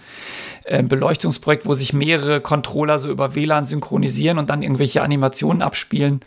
äh, 0.64 0.82
Beleuchtungsprojekt, 0.82 1.66
wo 1.66 1.74
sich 1.74 1.92
mehrere 1.92 2.40
Controller 2.40 3.00
so 3.00 3.10
über 3.10 3.36
WLAN 3.36 3.66
synchronisieren 3.66 4.38
und 4.38 4.50
dann 4.50 4.64
irgendwelche 4.64 5.02
Animationen 5.02 5.62
abspielen. 5.62 6.22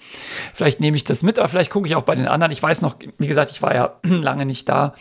Vielleicht 0.53 0.81
nehme 0.81 0.97
ich 0.97 1.05
das 1.05 1.23
mit, 1.23 1.39
aber 1.39 1.49
vielleicht 1.49 1.70
gucke 1.70 1.89
ich 1.89 1.97
auch 1.97 2.03
bei 2.03 2.15
den 2.15 2.28
anderen. 2.28 2.53
Ich 2.53 2.62
weiß 2.62 2.82
noch, 2.82 2.97
wie 3.16 3.28
gesagt, 3.28 3.51
ich 3.51 3.62
war 3.62 3.74
ja 3.74 3.94
lange 4.03 4.44
nicht 4.44 4.69
da. 4.69 4.94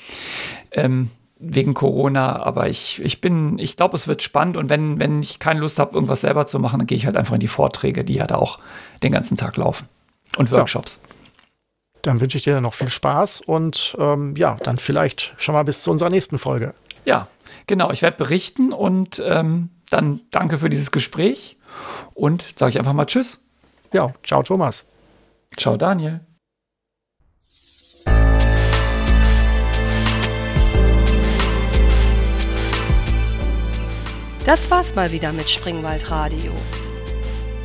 Ähm, 0.71 1.09
wegen 1.43 1.73
Corona, 1.73 2.41
aber 2.43 2.69
ich, 2.69 3.01
ich 3.03 3.19
bin, 3.19 3.57
ich 3.57 3.75
glaube, 3.75 3.97
es 3.97 4.07
wird 4.07 4.21
spannend 4.21 4.57
und 4.57 4.69
wenn, 4.69 4.99
wenn 4.99 5.21
ich 5.21 5.39
keine 5.39 5.59
Lust 5.59 5.79
habe, 5.79 5.95
irgendwas 5.95 6.21
selber 6.21 6.45
zu 6.45 6.59
machen, 6.59 6.79
dann 6.79 6.87
gehe 6.87 6.95
ich 6.95 7.07
halt 7.07 7.17
einfach 7.17 7.33
in 7.33 7.39
die 7.39 7.47
Vorträge, 7.47 8.03
die 8.03 8.13
ja 8.13 8.27
da 8.27 8.35
auch 8.35 8.59
den 9.01 9.11
ganzen 9.11 9.37
Tag 9.37 9.57
laufen. 9.57 9.89
Und 10.37 10.51
Workshops. 10.51 11.01
Ja. 11.03 11.10
Dann 12.03 12.19
wünsche 12.19 12.37
ich 12.37 12.43
dir 12.43 12.61
noch 12.61 12.73
viel 12.73 12.89
Spaß 12.89 13.41
und 13.41 13.95
ähm, 13.99 14.35
ja, 14.35 14.57
dann 14.63 14.79
vielleicht 14.79 15.33
schon 15.37 15.53
mal 15.53 15.63
bis 15.63 15.83
zu 15.83 15.91
unserer 15.91 16.09
nächsten 16.09 16.39
Folge. 16.39 16.73
Ja, 17.05 17.27
genau. 17.67 17.91
Ich 17.91 18.01
werde 18.01 18.17
berichten 18.17 18.73
und 18.73 19.21
ähm, 19.25 19.69
dann 19.89 20.21
danke 20.31 20.57
für 20.57 20.69
dieses 20.69 20.91
Gespräch 20.91 21.57
und 22.13 22.53
sage 22.57 22.71
ich 22.71 22.79
einfach 22.79 22.93
mal 22.93 23.05
Tschüss. 23.05 23.47
Ja, 23.93 24.11
ciao 24.23 24.41
Thomas. 24.41 24.85
Ciao 25.57 25.77
Daniel. 25.77 26.21
Das 34.45 34.71
war's 34.71 34.95
mal 34.95 35.11
wieder 35.11 35.31
mit 35.33 35.49
Springwald 35.49 36.09
Radio. 36.09 36.51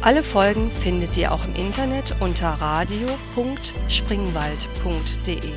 Alle 0.07 0.23
Folgen 0.23 0.71
findet 0.71 1.17
ihr 1.17 1.33
auch 1.33 1.45
im 1.49 1.57
Internet 1.57 2.15
unter 2.21 2.51
radio.springwald.de. 2.51 5.51